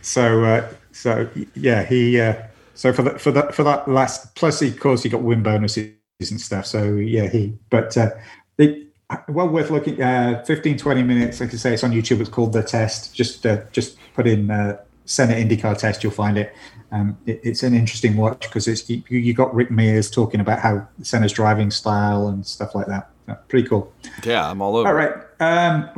So, 0.00 0.44
uh, 0.44 0.68
so 0.92 1.28
yeah, 1.54 1.84
he. 1.84 2.20
Uh, 2.20 2.42
so 2.74 2.92
for 2.92 3.02
that 3.02 3.20
for 3.20 3.30
that 3.32 3.54
for 3.54 3.62
that 3.62 3.88
last 3.88 4.34
plus, 4.34 4.60
he 4.60 4.68
of 4.68 4.80
course, 4.80 5.02
he 5.02 5.08
got 5.08 5.22
win 5.22 5.42
bonuses 5.42 5.92
and 6.20 6.40
stuff. 6.40 6.66
So 6.66 6.94
yeah, 6.94 7.28
he. 7.28 7.54
But 7.70 7.96
uh, 7.96 8.10
it, 8.58 8.86
well 9.28 9.48
worth 9.48 9.70
looking. 9.70 10.00
Uh, 10.00 10.42
15, 10.46 10.78
20 10.78 11.02
minutes. 11.02 11.40
Like 11.40 11.52
I 11.52 11.56
say, 11.56 11.74
it's 11.74 11.84
on 11.84 11.92
YouTube. 11.92 12.20
It's 12.20 12.30
called 12.30 12.52
the 12.52 12.62
test. 12.62 13.14
Just 13.14 13.46
uh, 13.46 13.62
just 13.72 13.98
put 14.14 14.26
in 14.26 14.50
uh, 14.50 14.78
Senna 15.06 15.34
IndyCar 15.34 15.78
test. 15.78 16.04
You'll 16.04 16.12
find 16.12 16.36
it. 16.36 16.54
Um, 16.92 17.16
it 17.26 17.40
it's 17.42 17.62
an 17.62 17.74
interesting 17.74 18.16
watch 18.16 18.40
because 18.42 18.68
it's 18.68 18.88
you, 18.90 19.02
you 19.08 19.32
got 19.32 19.54
Rick 19.54 19.70
Mears 19.70 20.10
talking 20.10 20.40
about 20.40 20.58
how 20.58 20.86
Senna's 21.02 21.32
driving 21.32 21.70
style 21.70 22.28
and 22.28 22.46
stuff 22.46 22.74
like 22.74 22.86
that. 22.86 23.10
So, 23.26 23.36
pretty 23.48 23.68
cool. 23.68 23.92
Yeah, 24.24 24.48
I'm 24.48 24.60
all 24.60 24.76
over. 24.76 24.88
All 24.88 24.94
right. 24.94 25.12
Um, 25.40 25.90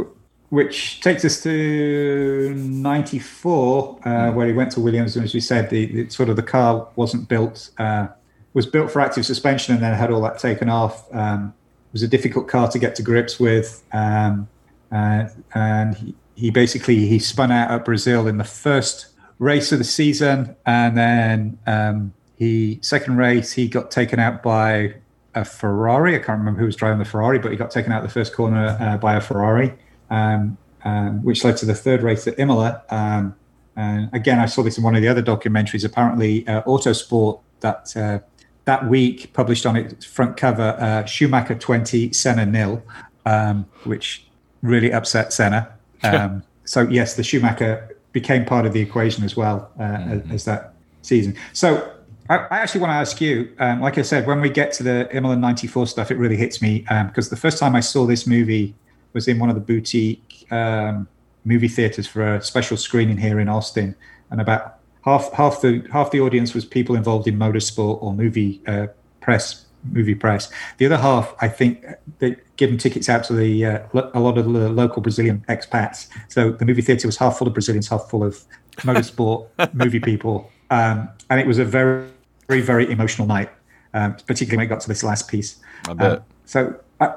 which 0.51 1.03
takes 1.03 1.25
us 1.25 1.43
to 1.43 2.55
94, 2.55 4.01
uh, 4.03 4.33
where 4.33 4.47
he 4.47 4.53
went 4.55 4.73
to 4.73 4.81
Williams. 4.81 5.15
And 5.15 5.25
as 5.25 5.35
we 5.35 5.41
said, 5.41 5.69
the, 5.69 5.87
the 5.87 6.11
sort 6.11 6.31
of 6.31 6.37
the 6.37 6.43
car 6.43 6.89
wasn't 6.97 7.29
built, 7.29 7.71
uh, 7.79 8.09
was 8.55 8.65
built 8.65 8.91
for 8.91 9.01
active 9.01 9.27
suspension 9.27 9.75
and 9.75 9.83
then 9.83 9.93
had 9.93 10.11
all 10.11 10.23
that 10.23 10.39
taken 10.39 10.71
off. 10.71 11.05
Um, 11.15 11.53
it 11.91 11.93
was 11.93 12.03
a 12.03 12.09
difficult 12.09 12.49
car 12.49 12.69
to 12.69 12.79
get 12.79 12.95
to 12.95 13.03
grips 13.03 13.39
with. 13.39 13.85
Um, 13.93 14.49
uh, 14.91 15.29
and 15.55 15.95
he, 15.97 16.15
he 16.39 16.51
basically, 16.51 17.07
he 17.07 17.19
spun 17.19 17.51
out 17.51 17.71
at 17.71 17.85
Brazil 17.85 18.27
in 18.27 18.39
the 18.39 18.45
first 18.45 19.09
race 19.39 19.73
of 19.73 19.79
the 19.79 19.85
season. 19.85 20.55
And 20.67 20.97
then 20.97 21.59
um, 21.67 22.15
he, 22.37 22.79
second 22.83 23.17
race, 23.17 23.53
he 23.53 23.69
got 23.69 23.91
taken 23.91 24.19
out 24.19 24.43
by 24.43 24.95
a 25.35 25.45
Ferrari. 25.45 26.15
I 26.15 26.19
can't 26.19 26.39
remember 26.39 26.61
who 26.61 26.67
was 26.67 26.77
driving 26.77 26.99
the 26.99 27.05
Ferrari, 27.05 27.39
but 27.39 27.51
he 27.51 27.57
got 27.57 27.71
taken 27.71 27.93
out 27.93 28.03
the 28.03 28.09
first 28.09 28.35
corner 28.35 28.77
uh, 28.81 28.97
by 28.99 29.17
a 29.17 29.21
Ferrari. 29.21 29.75
Um, 30.11 30.57
um, 30.85 31.23
which 31.25 31.45
led 31.45 31.57
to 31.59 31.67
the 31.67 31.75
third 31.75 32.03
race 32.03 32.27
at 32.27 32.39
Imola. 32.39 32.83
Um, 32.91 33.35
and 33.77 34.11
again, 34.13 34.39
I 34.39 34.47
saw 34.47 34.63
this 34.63 34.79
in 34.79 34.85
one 34.85 34.97
of 34.97 35.03
the 35.03 35.09
other 35.09 35.23
documentaries. 35.23 35.85
Apparently, 35.85 36.47
uh, 36.49 36.63
Autosport 36.63 37.41
that 37.61 37.97
uh, 37.97 38.21
that 38.65 38.89
week 38.89 39.33
published 39.33 39.67
on 39.67 39.77
its 39.77 40.05
front 40.05 40.37
cover 40.37 40.77
uh, 40.79 41.05
Schumacher 41.05 41.55
20, 41.55 42.13
Senna 42.13 42.45
nil, 42.45 42.83
um, 43.25 43.67
which 43.85 44.27
really 44.63 44.93
upset 44.93 45.33
Senna. 45.33 45.78
Um, 46.03 46.43
so 46.65 46.83
yes, 46.83 47.15
the 47.15 47.23
Schumacher 47.23 47.97
became 48.13 48.45
part 48.45 48.67
of 48.67 48.73
the 48.73 48.81
equation 48.81 49.25
as 49.25 49.37
well 49.37 49.71
mm-hmm. 49.79 50.33
as, 50.33 50.45
that 50.45 50.75
season. 51.03 51.37
So 51.53 51.93
I, 52.29 52.37
I 52.37 52.59
actually 52.59 52.81
want 52.81 52.91
to 52.91 52.97
ask 52.97 53.21
you, 53.21 53.53
um, 53.59 53.81
like 53.81 53.99
I 53.99 54.03
said, 54.03 54.27
when 54.27 54.41
we 54.41 54.51
get 54.51 54.73
to 54.75 54.83
the 54.83 55.09
Imola 55.15 55.37
94 55.37 55.87
stuff, 55.87 56.11
it 56.11 56.19
really 56.19 56.37
hits 56.37 56.61
me 56.61 56.85
because 57.07 57.31
the 57.31 57.37
first 57.37 57.59
time 57.59 57.75
I 57.75 57.81
saw 57.81 58.07
this 58.07 58.27
movie 58.27 58.75
was 59.13 59.29
in 59.29 59.39
one 59.39 59.49
of 59.49 59.55
the 59.55 59.61
boutique 59.61 60.47
um, 60.51 61.09
movie 61.45 61.69
theaters 61.69 62.07
for 62.07 62.35
a 62.37 62.43
special 62.43 62.77
screening 62.77 63.17
here 63.17 63.41
in 63.41 63.49
Austin, 63.49 63.95
and 64.31 64.41
about 64.41 64.79
half 65.05 65.33
half 65.33 65.61
the 65.61 65.87
half 65.91 66.11
the 66.11 66.21
audience 66.21 66.55
was 66.55 66.65
people 66.65 66.95
involved 66.95 67.27
in 67.27 67.39
motorsport 67.39 68.03
or 68.03 68.13
movie 68.13 68.61
uh, 68.67 68.87
press 69.21 69.65
movie 69.85 70.15
press. 70.15 70.51
The 70.79 70.87
other 70.87 70.97
half, 70.97 71.35
I 71.41 71.49
think, 71.49 71.85
they 72.19 72.37
given 72.57 72.79
tickets 72.79 73.09
out 73.09 73.25
to 73.25 73.33
the 73.33 73.65
uh, 73.65 73.79
a 74.15 74.21
lot 74.21 74.39
of 74.39 74.53
the 74.53 74.69
local 74.69 75.03
Brazilian 75.03 75.45
expats. 75.49 76.09
So 76.29 76.51
the 76.51 76.65
movie 76.65 76.83
theater 76.83 77.09
was 77.09 77.17
half 77.17 77.39
full 77.39 77.47
of 77.47 77.55
Brazilians, 77.55 77.89
half 77.89 78.09
full 78.09 78.25
of 78.25 78.43
motorsport 78.79 79.49
movie 79.75 80.01
people, 80.01 80.51
um, 80.71 81.09
and 81.31 81.41
it 81.41 81.47
was 81.47 81.59
a 81.59 81.65
very 81.65 82.09
very 82.49 82.61
very 82.61 82.91
emotional 82.91 83.27
night, 83.27 83.51
um, 83.95 84.15
particularly 84.27 84.57
when 84.59 84.67
it 84.67 84.69
got 84.69 84.81
to 84.81 84.89
this 84.89 85.03
last 85.03 85.29
piece. 85.29 85.57
I 85.89 85.95
bet. 85.95 86.13
Um, 86.13 86.25
so. 86.45 86.81
I, 87.01 87.15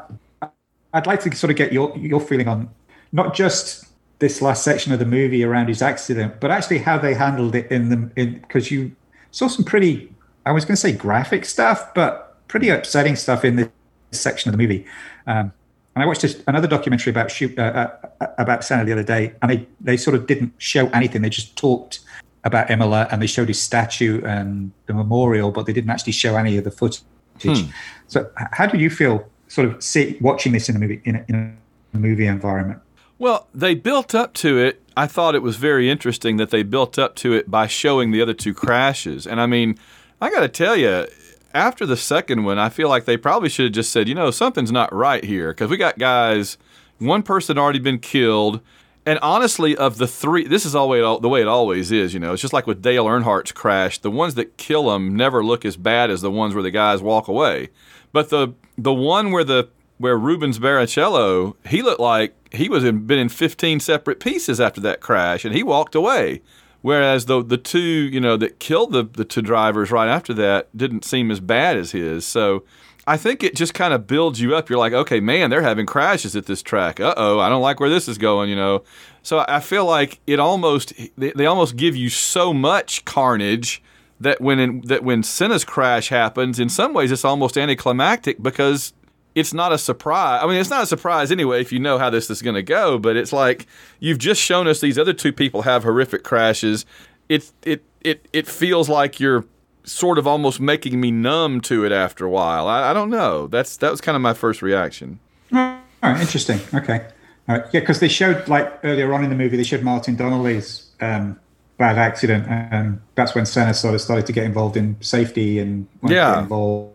I'd 0.93 1.07
like 1.07 1.21
to 1.21 1.35
sort 1.35 1.51
of 1.51 1.57
get 1.57 1.71
your 1.71 1.95
your 1.97 2.19
feeling 2.19 2.47
on 2.47 2.69
not 3.11 3.33
just 3.33 3.85
this 4.19 4.41
last 4.41 4.63
section 4.63 4.91
of 4.93 4.99
the 4.99 5.05
movie 5.05 5.43
around 5.43 5.67
his 5.67 5.81
accident, 5.81 6.39
but 6.39 6.51
actually 6.51 6.79
how 6.79 6.97
they 6.97 7.13
handled 7.13 7.55
it 7.55 7.71
in 7.71 7.89
the 7.89 8.11
in 8.15 8.39
because 8.39 8.71
you 8.71 8.95
saw 9.31 9.47
some 9.47 9.65
pretty 9.65 10.13
I 10.45 10.51
was 10.51 10.65
going 10.65 10.75
to 10.75 10.81
say 10.81 10.91
graphic 10.91 11.45
stuff, 11.45 11.93
but 11.93 12.30
pretty 12.51 12.67
upsetting 12.67 13.15
stuff 13.15 13.45
in 13.45 13.55
this 13.55 13.69
section 14.11 14.49
of 14.49 14.57
the 14.57 14.61
movie. 14.61 14.85
Um, 15.25 15.53
and 15.95 16.03
I 16.03 16.05
watched 16.05 16.21
this, 16.21 16.43
another 16.47 16.67
documentary 16.67 17.09
about 17.09 17.31
shoot, 17.31 17.57
uh, 17.57 17.91
uh, 18.19 18.27
about 18.37 18.63
Senna 18.65 18.83
the 18.83 18.91
other 18.91 19.03
day, 19.03 19.33
and 19.41 19.49
they 19.49 19.67
they 19.79 19.97
sort 19.97 20.15
of 20.15 20.27
didn't 20.27 20.53
show 20.57 20.87
anything. 20.89 21.21
They 21.21 21.29
just 21.29 21.55
talked 21.55 22.01
about 22.43 22.69
Imola 22.69 23.07
and 23.11 23.21
they 23.21 23.27
showed 23.27 23.47
his 23.47 23.61
statue 23.61 24.21
and 24.25 24.71
the 24.87 24.93
memorial, 24.93 25.51
but 25.51 25.65
they 25.65 25.73
didn't 25.73 25.91
actually 25.91 26.13
show 26.13 26.35
any 26.35 26.57
of 26.57 26.63
the 26.63 26.71
footage. 26.71 27.03
Hmm. 27.41 27.69
So, 28.07 28.29
how 28.35 28.67
do 28.67 28.77
you 28.77 28.89
feel 28.89 29.27
sort 29.47 29.67
of 29.67 29.81
see 29.81 30.17
watching 30.21 30.51
this 30.51 30.67
in 30.69 30.75
a 30.75 30.79
movie 30.79 31.01
in 31.05 31.15
a, 31.15 31.25
in 31.29 31.57
a 31.93 31.97
movie 31.97 32.27
environment? 32.27 32.81
Well, 33.17 33.47
they 33.53 33.75
built 33.75 34.13
up 34.13 34.33
to 34.35 34.57
it. 34.57 34.81
I 34.97 35.07
thought 35.07 35.35
it 35.35 35.41
was 35.41 35.55
very 35.55 35.89
interesting 35.89 36.37
that 36.37 36.49
they 36.49 36.63
built 36.63 36.99
up 36.99 37.15
to 37.17 37.33
it 37.33 37.49
by 37.49 37.67
showing 37.67 38.11
the 38.11 38.21
other 38.21 38.33
two 38.33 38.53
crashes. 38.53 39.25
And 39.25 39.39
I 39.39 39.45
mean, 39.45 39.77
I 40.21 40.29
got 40.29 40.41
to 40.41 40.49
tell 40.49 40.75
you, 40.75 41.07
after 41.53 41.85
the 41.85 41.97
second 41.97 42.43
one, 42.43 42.57
I 42.59 42.69
feel 42.69 42.89
like 42.89 43.05
they 43.05 43.17
probably 43.17 43.49
should 43.49 43.65
have 43.65 43.73
just 43.73 43.91
said, 43.91 44.07
you 44.07 44.15
know, 44.15 44.31
something's 44.31 44.71
not 44.71 44.93
right 44.93 45.23
here 45.23 45.51
because 45.51 45.69
we 45.69 45.77
got 45.77 45.97
guys, 45.97 46.57
one 46.99 47.23
person 47.23 47.57
already 47.57 47.79
been 47.79 47.99
killed. 47.99 48.61
And 49.05 49.17
honestly, 49.23 49.75
of 49.75 49.97
the 49.97 50.07
three, 50.07 50.47
this 50.47 50.65
is 50.65 50.75
all 50.75 50.89
the 51.19 51.29
way 51.29 51.41
it 51.41 51.47
always 51.47 51.91
is. 51.91 52.13
You 52.13 52.19
know, 52.19 52.33
it's 52.33 52.41
just 52.41 52.53
like 52.53 52.67
with 52.67 52.81
Dale 52.83 53.05
Earnhardt's 53.05 53.51
crash. 53.51 53.97
The 53.97 54.11
ones 54.11 54.35
that 54.35 54.57
kill 54.57 54.89
them 54.89 55.15
never 55.15 55.43
look 55.43 55.65
as 55.65 55.75
bad 55.75 56.11
as 56.11 56.21
the 56.21 56.29
ones 56.29 56.53
where 56.53 56.61
the 56.61 56.71
guys 56.71 57.01
walk 57.01 57.27
away. 57.27 57.69
But 58.11 58.29
the 58.29 58.53
the 58.77 58.93
one 58.93 59.31
where 59.31 59.43
the 59.43 59.69
where 59.97 60.17
Rubens 60.17 60.59
Barrichello, 60.59 61.55
he 61.65 61.81
looked 61.81 61.99
like 61.99 62.35
he 62.51 62.69
was 62.69 62.83
in, 62.83 63.05
been 63.05 63.19
in 63.19 63.29
15 63.29 63.79
separate 63.79 64.19
pieces 64.19 64.59
after 64.59 64.81
that 64.81 64.99
crash, 64.99 65.45
and 65.45 65.55
he 65.55 65.63
walked 65.63 65.95
away. 65.95 66.41
Whereas 66.81 67.25
the 67.25 67.43
the 67.43 67.57
two, 67.57 67.79
you 67.79 68.19
know, 68.19 68.37
that 68.37 68.59
killed 68.59 68.91
the 68.91 69.03
the 69.03 69.25
two 69.25 69.41
drivers 69.41 69.91
right 69.91 70.07
after 70.07 70.33
that 70.35 70.75
didn't 70.75 71.05
seem 71.05 71.31
as 71.31 71.39
bad 71.39 71.77
as 71.77 71.91
his. 71.91 72.25
So 72.25 72.63
I 73.05 73.17
think 73.17 73.43
it 73.43 73.55
just 73.55 73.73
kind 73.73 73.93
of 73.93 74.07
builds 74.07 74.39
you 74.41 74.55
up. 74.55 74.69
You're 74.69 74.79
like, 74.79 74.93
okay, 74.93 75.19
man, 75.19 75.49
they're 75.49 75.61
having 75.61 75.85
crashes 75.85 76.35
at 76.35 76.45
this 76.45 76.61
track. 76.61 76.99
Uh 76.99 77.13
oh, 77.17 77.39
I 77.39 77.49
don't 77.49 77.61
like 77.61 77.79
where 77.79 77.89
this 77.89 78.07
is 78.07 78.17
going. 78.17 78.49
You 78.49 78.55
know. 78.55 78.83
So 79.23 79.45
I 79.47 79.59
feel 79.59 79.85
like 79.85 80.19
it 80.25 80.39
almost 80.39 80.93
they, 81.17 81.31
they 81.31 81.45
almost 81.45 81.75
give 81.75 81.95
you 81.95 82.09
so 82.09 82.53
much 82.53 83.05
carnage 83.05 83.81
that 84.19 84.39
when 84.39 84.59
in, 84.59 84.81
that 84.81 85.03
when 85.03 85.23
Senna's 85.23 85.65
crash 85.65 86.09
happens, 86.09 86.59
in 86.59 86.69
some 86.69 86.93
ways 86.93 87.11
it's 87.11 87.25
almost 87.25 87.57
anticlimactic 87.57 88.41
because 88.41 88.93
it's 89.35 89.53
not 89.53 89.71
a 89.71 89.77
surprise. 89.77 90.41
I 90.43 90.47
mean, 90.47 90.57
it's 90.57 90.69
not 90.69 90.83
a 90.83 90.85
surprise 90.85 91.31
anyway 91.31 91.61
if 91.61 91.71
you 91.71 91.79
know 91.79 91.97
how 91.97 92.09
this 92.09 92.29
is 92.29 92.41
going 92.41 92.55
to 92.55 92.63
go. 92.63 92.97
But 92.97 93.15
it's 93.15 93.33
like 93.33 93.65
you've 93.99 94.17
just 94.17 94.41
shown 94.41 94.67
us 94.67 94.81
these 94.81 94.97
other 94.97 95.13
two 95.13 95.31
people 95.31 95.63
have 95.63 95.83
horrific 95.83 96.23
crashes. 96.23 96.85
It 97.29 97.51
it 97.63 97.83
it 98.01 98.27
it 98.33 98.47
feels 98.47 98.89
like 98.89 99.19
you're 99.19 99.45
sort 99.83 100.17
of 100.17 100.27
almost 100.27 100.59
making 100.59 100.99
me 100.99 101.11
numb 101.11 101.61
to 101.61 101.85
it 101.85 101.91
after 101.91 102.25
a 102.25 102.29
while. 102.29 102.67
I, 102.67 102.91
I 102.91 102.93
don't 102.93 103.09
know. 103.09 103.47
That's 103.47 103.77
that 103.77 103.91
was 103.91 104.01
kind 104.01 104.15
of 104.15 104.21
my 104.21 104.33
first 104.33 104.61
reaction. 104.61 105.19
Oh, 105.53 105.81
interesting. 106.03 106.59
Okay. 106.73 107.07
All 107.47 107.57
right. 107.57 107.65
Yeah, 107.73 107.79
because 107.79 107.99
they 107.99 108.07
showed 108.07 108.47
like 108.47 108.79
earlier 108.83 109.13
on 109.13 109.23
in 109.23 109.29
the 109.29 109.35
movie, 109.35 109.57
they 109.57 109.63
showed 109.63 109.83
Martin 109.83 110.15
Donnelly's 110.15 110.89
um, 110.99 111.39
bad 111.77 111.97
accident, 111.97 112.47
and 112.47 113.01
that's 113.15 113.33
when 113.33 113.45
Senna 113.45 113.73
sort 113.73 113.95
of 113.95 114.01
started 114.01 114.25
to 114.27 114.33
get 114.33 114.43
involved 114.45 114.77
in 114.77 114.95
safety 115.01 115.59
and 115.59 115.87
yeah, 116.03 116.39
involved. 116.39 116.93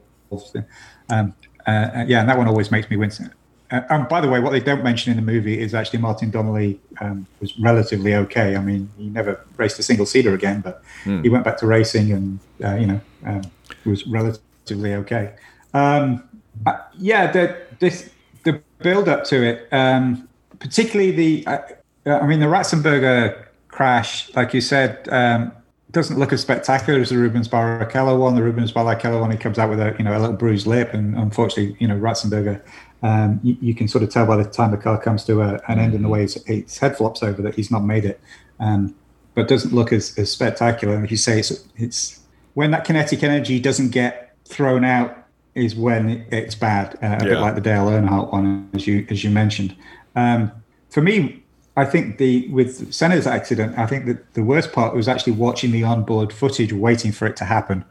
Um, 1.09 1.34
uh, 1.66 2.04
yeah, 2.06 2.20
and 2.20 2.28
that 2.28 2.38
one 2.38 2.46
always 2.48 2.70
makes 2.70 2.88
me 2.88 2.96
wince. 2.96 3.20
Uh, 3.20 3.80
and 3.90 4.08
by 4.08 4.20
the 4.20 4.28
way, 4.28 4.38
what 4.38 4.50
they 4.50 4.60
don't 4.60 4.84
mention 4.84 5.10
in 5.10 5.16
the 5.16 5.32
movie 5.32 5.58
is 5.58 5.74
actually 5.74 5.98
Martin 5.98 6.30
Donnelly 6.30 6.80
um, 7.00 7.26
was 7.40 7.58
relatively 7.58 8.14
okay. 8.14 8.56
I 8.56 8.60
mean, 8.60 8.88
he 8.96 9.08
never 9.08 9.44
raced 9.56 9.78
a 9.78 9.82
single 9.82 10.06
seater 10.06 10.34
again, 10.34 10.60
but 10.60 10.82
Hmm. 11.04 11.22
he 11.22 11.28
went 11.28 11.44
back 11.44 11.56
to 11.58 11.66
racing 11.66 12.12
and, 12.12 12.38
uh, 12.64 12.74
you 12.74 12.86
know, 12.86 13.00
um, 13.24 13.42
was 13.84 14.06
relatively 14.06 14.94
okay. 14.94 15.32
Um, 15.74 16.22
uh, 16.64 16.78
yeah, 16.98 17.30
the, 17.30 17.56
this, 17.80 18.10
the 18.44 18.60
build 18.78 19.08
up 19.08 19.24
to 19.24 19.42
it, 19.42 19.68
um, 19.72 20.28
particularly 20.60 21.10
the, 21.10 21.46
uh, 21.46 21.58
I 22.06 22.26
mean, 22.26 22.40
the 22.40 22.46
Ratzenberger 22.46 23.46
crash, 23.68 24.32
like 24.34 24.54
you 24.54 24.60
said, 24.60 25.08
um, 25.10 25.52
doesn't 25.97 26.18
look 26.18 26.30
as 26.30 26.42
spectacular 26.42 27.01
as 27.01 27.09
the 27.09 27.16
Rubens 27.16 27.49
Barrichello 27.49 28.18
one. 28.18 28.34
The 28.34 28.42
Rubens 28.42 28.70
Barrichello 28.70 29.18
one, 29.18 29.30
he 29.30 29.38
comes 29.38 29.59
out 29.59 29.70
with 29.70 29.80
a 29.80 29.97
you 29.99 30.05
know 30.05 30.14
a 30.14 30.20
little 30.20 30.36
bruised 30.36 30.66
lip, 30.66 30.92
and 30.92 31.16
unfortunately, 31.16 31.74
you 31.80 31.88
know 31.88 31.97
Ratzenberger, 31.97 32.61
um, 33.03 33.40
you, 33.42 33.57
you, 33.62 33.74
can 33.74 33.88
sort 33.88 34.05
of 34.05 34.11
tell 34.11 34.26
by 34.26 34.36
the 34.36 34.44
time 34.44 34.72
the 34.72 34.76
car 34.76 35.01
comes 35.01 35.24
to 35.24 35.40
a, 35.40 35.59
an 35.68 35.78
end 35.78 35.94
in 35.94 36.03
the 36.03 36.09
way 36.09 36.20
his, 36.20 36.34
his, 36.44 36.76
head 36.76 36.99
flops 36.99 37.22
over 37.22 37.40
that 37.40 37.55
he's 37.55 37.70
not 37.70 37.82
made 37.82 38.05
it, 38.05 38.20
um, 38.61 38.94
but 39.34 39.49
doesn't 39.49 39.72
look 39.72 39.90
as, 39.90 40.16
as 40.18 40.30
spectacular. 40.30 40.94
And 40.94 41.03
if 41.03 41.11
you 41.11 41.16
say 41.16 41.38
it's 41.38 41.66
it's 41.76 42.20
when 42.53 42.72
that 42.72 42.84
kinetic 42.84 43.22
energy 43.22 43.59
doesn't 43.59 43.88
get 43.88 44.36
thrown 44.44 44.84
out 44.84 45.16
is 45.55 45.74
when 45.74 46.26
it's 46.30 46.55
bad, 46.55 46.97
uh, 46.97 47.07
a 47.07 47.24
Yeah. 47.24 47.30
bit 47.30 47.40
like 47.40 47.55
the 47.55 47.62
Dale 47.62 47.86
Earnhardt 47.86 48.30
one, 48.34 48.68
as 48.74 48.86
you 48.86 49.07
as 49.09 49.24
you 49.24 49.30
mentioned. 49.30 49.74
Um, 50.14 50.53
for 50.90 51.01
me, 51.01 51.42
I 51.79 51.85
think 51.85 52.16
the 52.16 52.49
with 52.49 52.93
Senna's 52.93 53.27
accident, 53.27 53.79
I 53.79 53.87
think 53.87 54.07
that 54.07 54.33
the 54.35 54.43
worst 54.43 54.72
part 54.72 54.95
was 54.95 55.09
actually 55.09 55.35
watching 55.35 55.72
the 55.72 55.83
onboard 55.83 56.33
footage, 56.33 56.72
waiting 56.72 57.12
for 57.12 57.27
it 57.27 57.37
to 57.37 57.45
happen. 57.45 57.85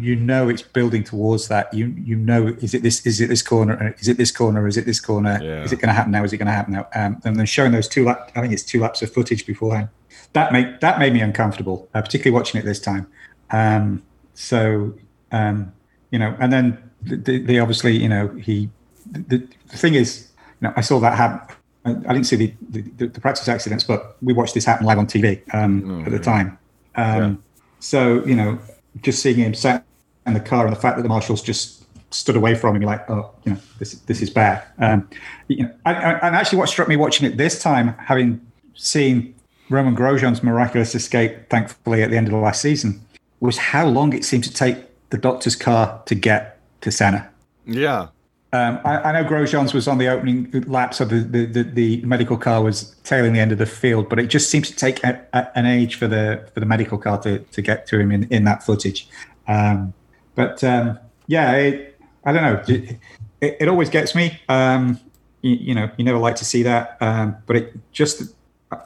You 0.00 0.16
know 0.16 0.48
it's 0.48 0.62
building 0.62 1.04
towards 1.04 1.46
that. 1.48 1.72
You 1.72 1.94
you 2.04 2.16
know 2.16 2.48
is 2.48 2.74
it 2.74 2.82
this 2.82 3.06
is 3.06 3.20
it 3.20 3.28
this 3.28 3.40
corner? 3.40 3.94
Is 4.00 4.08
it 4.08 4.16
this 4.16 4.32
corner? 4.32 4.66
Is 4.66 4.76
it 4.76 4.84
this 4.84 4.98
corner? 4.98 5.38
Yeah. 5.40 5.62
Is 5.62 5.72
it 5.72 5.76
going 5.76 5.88
to 5.88 5.94
happen 5.94 6.10
now? 6.10 6.24
Is 6.24 6.32
it 6.32 6.38
going 6.38 6.48
to 6.48 6.52
happen 6.52 6.72
now? 6.72 6.88
Um, 6.94 7.20
and 7.24 7.36
then 7.36 7.46
showing 7.46 7.70
those 7.70 7.86
two 7.86 8.04
lap, 8.04 8.32
I 8.34 8.40
think 8.40 8.52
it's 8.52 8.64
two 8.64 8.80
laps 8.80 9.00
of 9.00 9.12
footage 9.12 9.46
beforehand. 9.46 9.88
That 10.32 10.52
made 10.52 10.80
that 10.80 10.98
made 10.98 11.12
me 11.12 11.20
uncomfortable, 11.20 11.88
uh, 11.94 12.02
particularly 12.02 12.34
watching 12.36 12.60
it 12.60 12.64
this 12.64 12.80
time. 12.80 13.06
Um, 13.50 14.02
so 14.34 14.94
um, 15.30 15.72
you 16.10 16.18
know, 16.18 16.36
and 16.40 16.52
then 16.52 16.90
the, 17.02 17.16
the, 17.16 17.38
the 17.38 17.58
obviously 17.60 17.96
you 17.96 18.08
know 18.08 18.28
he 18.28 18.70
the, 19.08 19.46
the 19.68 19.76
thing 19.76 19.94
is 19.94 20.32
you 20.60 20.66
know 20.66 20.74
I 20.76 20.80
saw 20.80 20.98
that 20.98 21.16
happen. 21.16 21.56
I 21.84 21.90
I 21.90 22.12
didn't 22.12 22.24
see 22.24 22.36
the, 22.36 22.54
the, 22.70 23.06
the 23.06 23.20
practice 23.20 23.48
accidents, 23.48 23.84
but 23.84 24.16
we 24.22 24.32
watched 24.32 24.54
this 24.54 24.64
happen 24.64 24.86
live 24.86 24.98
on 24.98 25.06
TV 25.06 25.42
um, 25.54 26.04
at 26.04 26.12
the 26.12 26.18
time. 26.18 26.58
Um, 26.96 27.42
So 27.80 28.24
you 28.24 28.34
know, 28.34 28.58
just 29.02 29.22
seeing 29.22 29.36
him 29.36 29.54
sat 29.54 29.84
in 30.26 30.34
the 30.34 30.40
car 30.40 30.66
and 30.66 30.74
the 30.74 30.80
fact 30.80 30.96
that 30.96 31.02
the 31.02 31.08
marshals 31.08 31.42
just 31.42 31.80
stood 32.12 32.36
away 32.36 32.54
from 32.54 32.74
him, 32.76 32.82
you're 32.82 32.90
like, 32.90 33.08
oh, 33.08 33.30
you 33.44 33.52
know, 33.52 33.58
this 33.78 33.94
this 34.06 34.20
is 34.20 34.30
bad. 34.30 34.62
Um, 34.78 35.08
you 35.48 35.64
know, 35.64 35.72
and, 35.86 35.96
and 35.96 36.18
and 36.22 36.36
actually, 36.36 36.58
what 36.58 36.68
struck 36.68 36.88
me 36.88 36.96
watching 36.96 37.26
it 37.30 37.36
this 37.36 37.62
time, 37.62 37.94
having 37.98 38.40
seen 38.74 39.34
Romain 39.70 39.96
Grosjean's 39.96 40.42
miraculous 40.42 40.94
escape, 40.94 41.48
thankfully 41.48 42.02
at 42.02 42.10
the 42.10 42.16
end 42.16 42.26
of 42.26 42.32
the 42.32 42.38
last 42.38 42.60
season, 42.60 43.00
was 43.40 43.56
how 43.56 43.86
long 43.86 44.12
it 44.12 44.24
seemed 44.24 44.44
to 44.44 44.52
take 44.52 44.76
the 45.10 45.18
doctor's 45.18 45.56
car 45.56 46.02
to 46.06 46.14
get 46.14 46.58
to 46.82 46.90
Senna. 46.90 47.30
Yeah. 47.66 48.08
Um, 48.52 48.80
I, 48.84 48.98
I 48.98 49.12
know 49.12 49.28
Grosjean's 49.28 49.72
was 49.72 49.86
on 49.86 49.98
the 49.98 50.08
opening 50.08 50.50
lap, 50.66 50.92
so 50.92 51.04
the, 51.04 51.20
the, 51.20 51.62
the, 51.62 52.02
medical 52.02 52.36
car 52.36 52.62
was 52.62 52.96
tailing 53.04 53.32
the 53.32 53.38
end 53.38 53.52
of 53.52 53.58
the 53.58 53.66
field, 53.66 54.08
but 54.08 54.18
it 54.18 54.26
just 54.26 54.50
seems 54.50 54.68
to 54.70 54.76
take 54.76 55.04
a, 55.04 55.24
a, 55.32 55.56
an 55.56 55.66
age 55.66 55.94
for 55.94 56.08
the 56.08 56.48
for 56.52 56.58
the 56.58 56.66
medical 56.66 56.98
car 56.98 57.20
to, 57.22 57.38
to 57.38 57.62
get 57.62 57.86
to 57.86 58.00
him 58.00 58.10
in, 58.10 58.24
in 58.24 58.42
that 58.44 58.64
footage. 58.64 59.08
Um, 59.46 59.94
but 60.34 60.64
um, 60.64 60.98
yeah, 61.28 61.52
it, 61.52 62.00
I 62.24 62.32
don't 62.32 62.42
know. 62.42 62.62
It, 62.66 62.98
it, 63.40 63.56
it 63.60 63.68
always 63.68 63.88
gets 63.88 64.16
me. 64.16 64.40
Um, 64.48 64.98
you, 65.42 65.54
you 65.54 65.74
know, 65.74 65.88
you 65.96 66.04
never 66.04 66.18
like 66.18 66.36
to 66.36 66.44
see 66.44 66.64
that, 66.64 66.96
um, 67.00 67.36
but 67.46 67.56
it 67.56 67.92
just. 67.92 68.34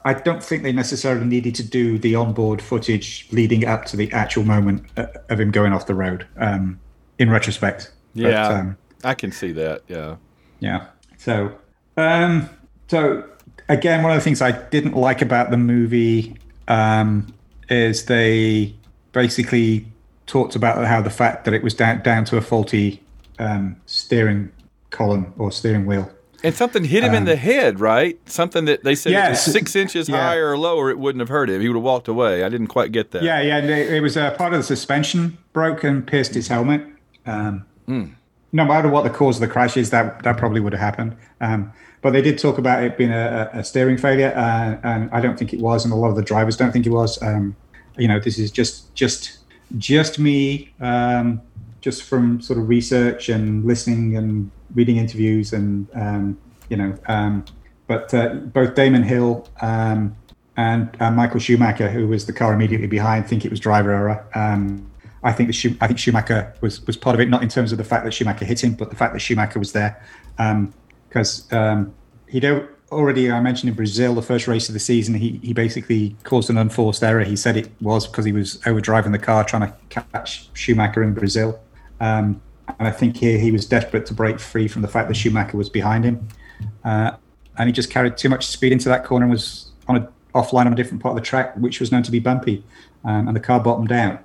I 0.07 0.15
don't 0.15 0.43
think 0.43 0.63
they 0.63 0.73
necessarily 0.73 1.27
needed 1.27 1.55
to 1.57 1.63
do 1.63 1.99
the 1.99 2.15
onboard 2.15 2.63
footage 2.63 3.29
leading 3.33 3.67
up 3.67 3.85
to 3.87 3.99
the 3.99 4.11
actual 4.13 4.43
moment 4.43 4.87
uh, 4.97 5.09
of 5.29 5.39
him 5.39 5.51
going 5.51 5.75
off 5.75 5.87
the 5.87 5.95
road. 5.95 6.27
Um, 6.39 6.81
in 7.19 7.31
retrospect, 7.31 7.91
But, 8.15 8.23
Yeah. 8.31 8.49
um, 8.49 8.77
I 9.05 9.15
can 9.15 9.31
see 9.33 9.53
that. 9.53 9.83
Yeah. 9.89 10.17
yeah. 10.61 10.87
So, 11.19 11.53
um, 11.97 12.49
so 12.89 13.25
again, 13.69 14.03
one 14.03 14.13
of 14.13 14.17
the 14.19 14.23
things 14.25 14.41
I 14.43 14.53
didn't 14.53 14.95
like 14.97 15.23
about 15.23 15.51
the 15.51 15.57
movie 15.57 16.37
um, 16.69 17.33
is 17.69 18.07
they 18.07 18.75
basically 19.13 19.87
talked 20.27 20.57
about 20.57 20.85
how 20.87 21.01
the 21.03 21.11
fact 21.11 21.45
that 21.45 21.55
it 21.55 21.63
was 21.63 21.75
down 21.75 22.03
down 22.03 22.25
to 22.27 22.37
a 22.37 22.41
faulty 22.41 23.03
um, 23.39 23.77
steering 23.87 24.51
column 24.91 25.33
or 25.39 25.53
steering 25.53 25.87
wheel. 25.87 26.11
And 26.43 26.55
something 26.55 26.85
hit 26.85 27.03
him 27.03 27.13
in 27.15 27.23
Um, 27.23 27.25
the 27.25 27.37
head, 27.37 27.81
right? 27.81 28.19
Something 28.29 28.67
that 28.67 28.85
they 28.85 28.95
said 28.95 29.13
Yes. 29.13 29.45
six 29.47 29.75
inches 29.75 30.11
Yeah. 30.11 30.21
higher 30.21 30.51
or 30.51 30.59
lower, 30.59 30.91
it 30.91 30.99
wouldn't 30.99 31.21
have 31.21 31.31
hurt 31.31 31.49
him. 31.49 31.61
He 31.63 31.69
would 31.69 31.77
have 31.77 31.83
walked 31.83 32.07
away. 32.07 32.45
I 32.45 32.51
didn't 32.51 32.67
quite 32.67 32.93
get 32.93 33.13
that. 33.13 33.23
Yeah, 33.23 33.41
yeah. 33.41 33.57
and 33.59 33.71
It, 33.71 34.03
was 34.03 34.17
uh, 34.19 34.31
part 34.33 34.53
of 34.53 34.59
the 34.59 34.63
suspension 34.63 35.39
broke 35.55 35.83
and 35.85 36.07
pierced 36.07 36.35
his 36.35 36.49
helmet. 36.49 36.83
Um, 37.27 37.65
No 38.55 38.65
matter 38.65 38.89
what 38.89 39.03
the 39.03 39.11
cause 39.11 39.37
of 39.37 39.41
the 39.41 39.53
crash 39.53 39.77
is, 39.77 39.91
that 39.91 40.23
that 40.23 40.39
probably 40.39 40.61
would 40.61 40.73
have 40.73 40.81
happened. 40.81 41.17
Um, 41.41 41.73
but 42.01 42.13
they 42.13 42.23
did 42.23 42.39
talk 42.39 42.57
about 42.59 42.85
it 42.85 42.97
being 42.97 43.11
a, 43.11 43.51
a 43.53 43.65
steering 43.65 43.97
failure, 43.99 44.33
uh, 44.37 44.79
and 44.83 45.11
I 45.11 45.21
don't 45.21 45.39
think 45.39 45.53
it 45.53 45.61
was, 45.61 45.85
and 45.85 45.93
a 45.93 45.97
lot 45.97 46.09
of 46.09 46.17
the 46.17 46.23
drivers 46.23 46.57
don't 46.57 46.71
think 46.71 46.87
it 46.87 46.91
was. 46.91 47.21
Um, 47.23 47.57
you 47.99 48.09
know, 48.09 48.21
this 48.21 48.39
is 48.39 48.51
just 48.51 48.95
just 48.95 49.39
just 49.79 50.19
me, 50.19 50.73
um, 50.81 51.41
just 51.81 52.03
from 52.05 52.41
sort 52.41 52.59
of 52.59 52.69
research 52.69 53.29
and 53.29 53.65
listening 53.65 54.17
and 54.17 54.51
reading 54.75 54.99
interviews, 54.99 55.53
and 55.53 55.89
um, 55.95 56.39
you 56.69 56.77
know, 56.77 56.95
um, 57.09 57.45
but 57.87 58.13
uh, 58.15 58.35
both 58.35 58.75
Damon 58.75 59.03
Hill 59.03 59.49
um, 59.61 60.17
and 60.57 60.95
uh, 61.01 61.11
Michael 61.11 61.41
Schumacher, 61.41 61.91
who 61.91 62.07
was 62.07 62.27
the 62.27 62.33
car 62.33 62.53
immediately 62.53 62.87
behind, 62.87 63.27
think 63.27 63.45
it 63.45 63.51
was 63.51 63.61
driver 63.61 63.91
error. 63.91 64.27
Um, 65.25 65.31
I 65.31 65.33
think 65.33 65.51
the 65.51 65.77
I 65.81 65.87
think 65.87 65.99
Schumacher 65.99 66.55
was 66.61 66.87
was 66.87 66.97
part 66.97 67.15
of 67.15 67.21
it, 67.21 67.29
not 67.29 67.43
in 67.43 67.49
terms 67.49 67.73
of 67.73 67.79
the 67.79 67.85
fact 67.85 68.05
that 68.05 68.13
Schumacher 68.13 68.45
hit 68.45 68.63
him, 68.63 68.75
but 68.75 68.91
the 68.91 68.97
fact 68.97 69.13
that 69.15 69.21
Schumacher 69.21 69.59
was 69.59 69.73
there, 69.73 70.01
because 71.09 71.51
um, 71.53 71.95
he'd 72.29 72.45
already 72.93 73.31
I 73.31 73.41
mentioned 73.41 73.71
in 73.71 73.77
Brazil, 73.77 74.15
the 74.15 74.23
first 74.23 74.47
race 74.47 74.69
of 74.69 74.75
the 74.75 74.81
season, 74.81 75.15
he 75.15 75.41
he 75.43 75.53
basically 75.53 76.17
caused 76.25 76.51
an 76.51 76.59
unforced 76.59 77.03
error. 77.03 77.25
He 77.25 77.37
said 77.37 77.57
it 77.57 77.71
was 77.81 78.07
because 78.07 78.25
he 78.25 78.33
was 78.33 78.59
overdriving 78.59 79.13
the 79.13 79.19
car 79.19 79.45
trying 79.45 79.63
to 79.63 79.75
catch 79.89 80.51
Schumacher 80.53 81.03
in 81.03 81.15
Brazil, 81.15 81.59
um, 82.01 82.41
and 82.79 82.89
I 82.89 82.93
think 82.93 83.17
here 83.17 83.39
he 83.39 83.51
was 83.51 83.67
desperate 83.67 84.07
to 84.07 84.15
break 84.15 84.39
free 84.39 84.69
from 84.69 84.83
the 84.83 84.89
fact 84.89 85.09
that 85.09 85.15
Schumacher 85.15 85.57
was 85.57 85.71
behind 85.71 86.05
him, 86.05 86.29
uh, 86.85 87.13
and 87.59 87.69
he 87.69 87.73
just 87.73 87.91
carried 87.91 88.17
too 88.17 88.29
much 88.29 88.47
speed 88.47 88.73
into 88.73 88.89
that 88.91 89.05
corner 89.05 89.25
and 89.25 89.33
was 89.33 89.73
on 89.89 89.97
a 89.97 90.09
offline 90.35 90.67
on 90.67 90.73
a 90.73 90.77
different 90.77 91.01
part 91.01 91.13
of 91.13 91.17
the 91.17 91.25
track, 91.25 91.57
which 91.57 91.79
was 91.79 91.93
known 91.93 92.03
to 92.03 92.11
be 92.11 92.19
bumpy, 92.19 92.65
um, 93.05 93.29
and 93.29 93.37
the 93.37 93.41
car 93.41 93.61
bottomed 93.61 93.93
out. 93.93 94.23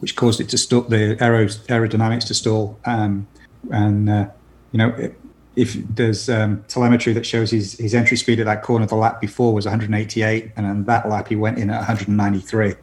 Which 0.00 0.14
caused 0.16 0.40
it 0.40 0.48
to 0.50 0.58
stall 0.58 0.82
the 0.82 1.16
aero, 1.20 1.46
aerodynamics 1.46 2.26
to 2.26 2.34
stall. 2.34 2.78
Um, 2.84 3.26
and 3.70 4.08
uh, 4.10 4.28
you 4.72 4.78
know, 4.78 4.94
if- 4.98 5.12
if 5.56 5.72
there's 5.88 6.28
um, 6.28 6.62
telemetry 6.68 7.14
that 7.14 7.24
shows 7.24 7.50
his 7.50 7.78
his 7.78 7.94
entry 7.94 8.18
speed 8.18 8.38
at 8.40 8.44
that 8.44 8.62
corner 8.62 8.84
the 8.84 8.94
lap 8.94 9.22
before 9.22 9.54
was 9.54 9.64
188, 9.64 10.52
and 10.54 10.66
on 10.66 10.84
that 10.84 11.08
lap 11.08 11.28
he 11.28 11.34
went 11.36 11.56
in 11.58 11.70
at 11.70 11.78
193. 11.78 12.74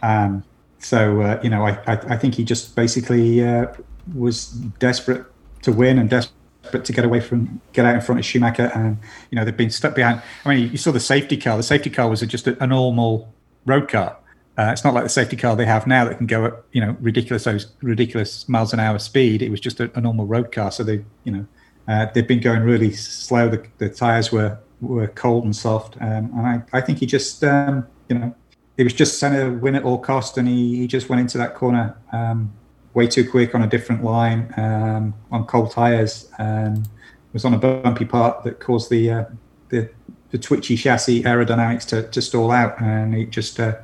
Um, 0.00 0.44
so 0.78 1.22
uh, 1.22 1.40
you 1.42 1.50
know, 1.50 1.66
I, 1.66 1.70
I 1.88 1.92
I 2.10 2.16
think 2.16 2.36
he 2.36 2.44
just 2.44 2.76
basically 2.76 3.44
uh, 3.44 3.66
was 4.14 4.50
desperate 4.78 5.26
to 5.62 5.72
win 5.72 5.98
and 5.98 6.08
desperate 6.08 6.84
to 6.84 6.92
get 6.92 7.04
away 7.04 7.18
from 7.18 7.60
get 7.72 7.84
out 7.84 7.96
in 7.96 8.00
front 8.00 8.20
of 8.20 8.24
Schumacher. 8.24 8.70
And 8.76 8.96
you 9.32 9.36
know, 9.36 9.44
they've 9.44 9.56
been 9.56 9.70
stuck 9.70 9.96
behind. 9.96 10.22
I 10.44 10.54
mean, 10.54 10.70
you 10.70 10.78
saw 10.78 10.92
the 10.92 11.00
safety 11.00 11.36
car. 11.36 11.56
The 11.56 11.64
safety 11.64 11.90
car 11.90 12.08
was 12.08 12.20
just 12.20 12.46
a, 12.46 12.62
a 12.62 12.66
normal 12.68 13.34
road 13.66 13.88
car. 13.88 14.16
Uh, 14.56 14.70
it's 14.72 14.84
not 14.84 14.94
like 14.94 15.02
the 15.02 15.10
safety 15.10 15.36
car 15.36 15.56
they 15.56 15.66
have 15.66 15.86
now 15.86 16.04
that 16.04 16.16
can 16.16 16.26
go 16.26 16.44
at 16.46 16.54
you 16.72 16.80
know 16.80 16.96
ridiculous 17.00 17.46
ridiculous 17.82 18.48
miles 18.48 18.72
an 18.72 18.80
hour 18.80 18.98
speed. 18.98 19.42
It 19.42 19.50
was 19.50 19.60
just 19.60 19.80
a, 19.80 19.90
a 19.96 20.00
normal 20.00 20.26
road 20.26 20.52
car. 20.52 20.70
So 20.70 20.84
they 20.84 21.04
you 21.24 21.32
know 21.32 21.46
uh, 21.88 22.06
they've 22.14 22.26
been 22.26 22.40
going 22.40 22.62
really 22.62 22.92
slow. 22.92 23.48
The, 23.48 23.66
the 23.78 23.88
tires 23.88 24.30
were 24.30 24.58
were 24.80 25.08
cold 25.08 25.44
and 25.44 25.54
soft. 25.54 25.96
Um, 26.00 26.30
and 26.36 26.46
I, 26.46 26.62
I 26.72 26.80
think 26.80 26.98
he 26.98 27.06
just 27.06 27.42
um, 27.42 27.86
you 28.08 28.18
know 28.18 28.34
it 28.76 28.84
was 28.84 28.92
just 28.92 29.18
trying 29.18 29.34
to 29.34 29.58
win 29.58 29.74
at 29.74 29.84
all 29.84 29.98
cost, 29.98 30.38
and 30.38 30.48
he, 30.48 30.76
he 30.76 30.86
just 30.86 31.08
went 31.08 31.20
into 31.20 31.38
that 31.38 31.54
corner 31.54 31.96
um, 32.12 32.52
way 32.92 33.06
too 33.06 33.28
quick 33.28 33.54
on 33.54 33.62
a 33.62 33.66
different 33.66 34.04
line 34.04 34.52
um, 34.56 35.14
on 35.30 35.46
cold 35.46 35.70
tires. 35.70 36.30
and 36.38 36.88
was 37.34 37.44
on 37.44 37.52
a 37.52 37.58
bumpy 37.58 38.06
part 38.06 38.44
that 38.44 38.60
caused 38.60 38.88
the 38.88 39.10
uh, 39.10 39.24
the, 39.68 39.90
the 40.30 40.38
twitchy 40.38 40.76
chassis 40.76 41.22
aerodynamics 41.24 41.84
to, 41.88 42.08
to 42.08 42.22
stall 42.22 42.50
out, 42.50 42.80
and 42.80 43.14
he 43.14 43.26
just 43.26 43.60
uh, 43.60 43.74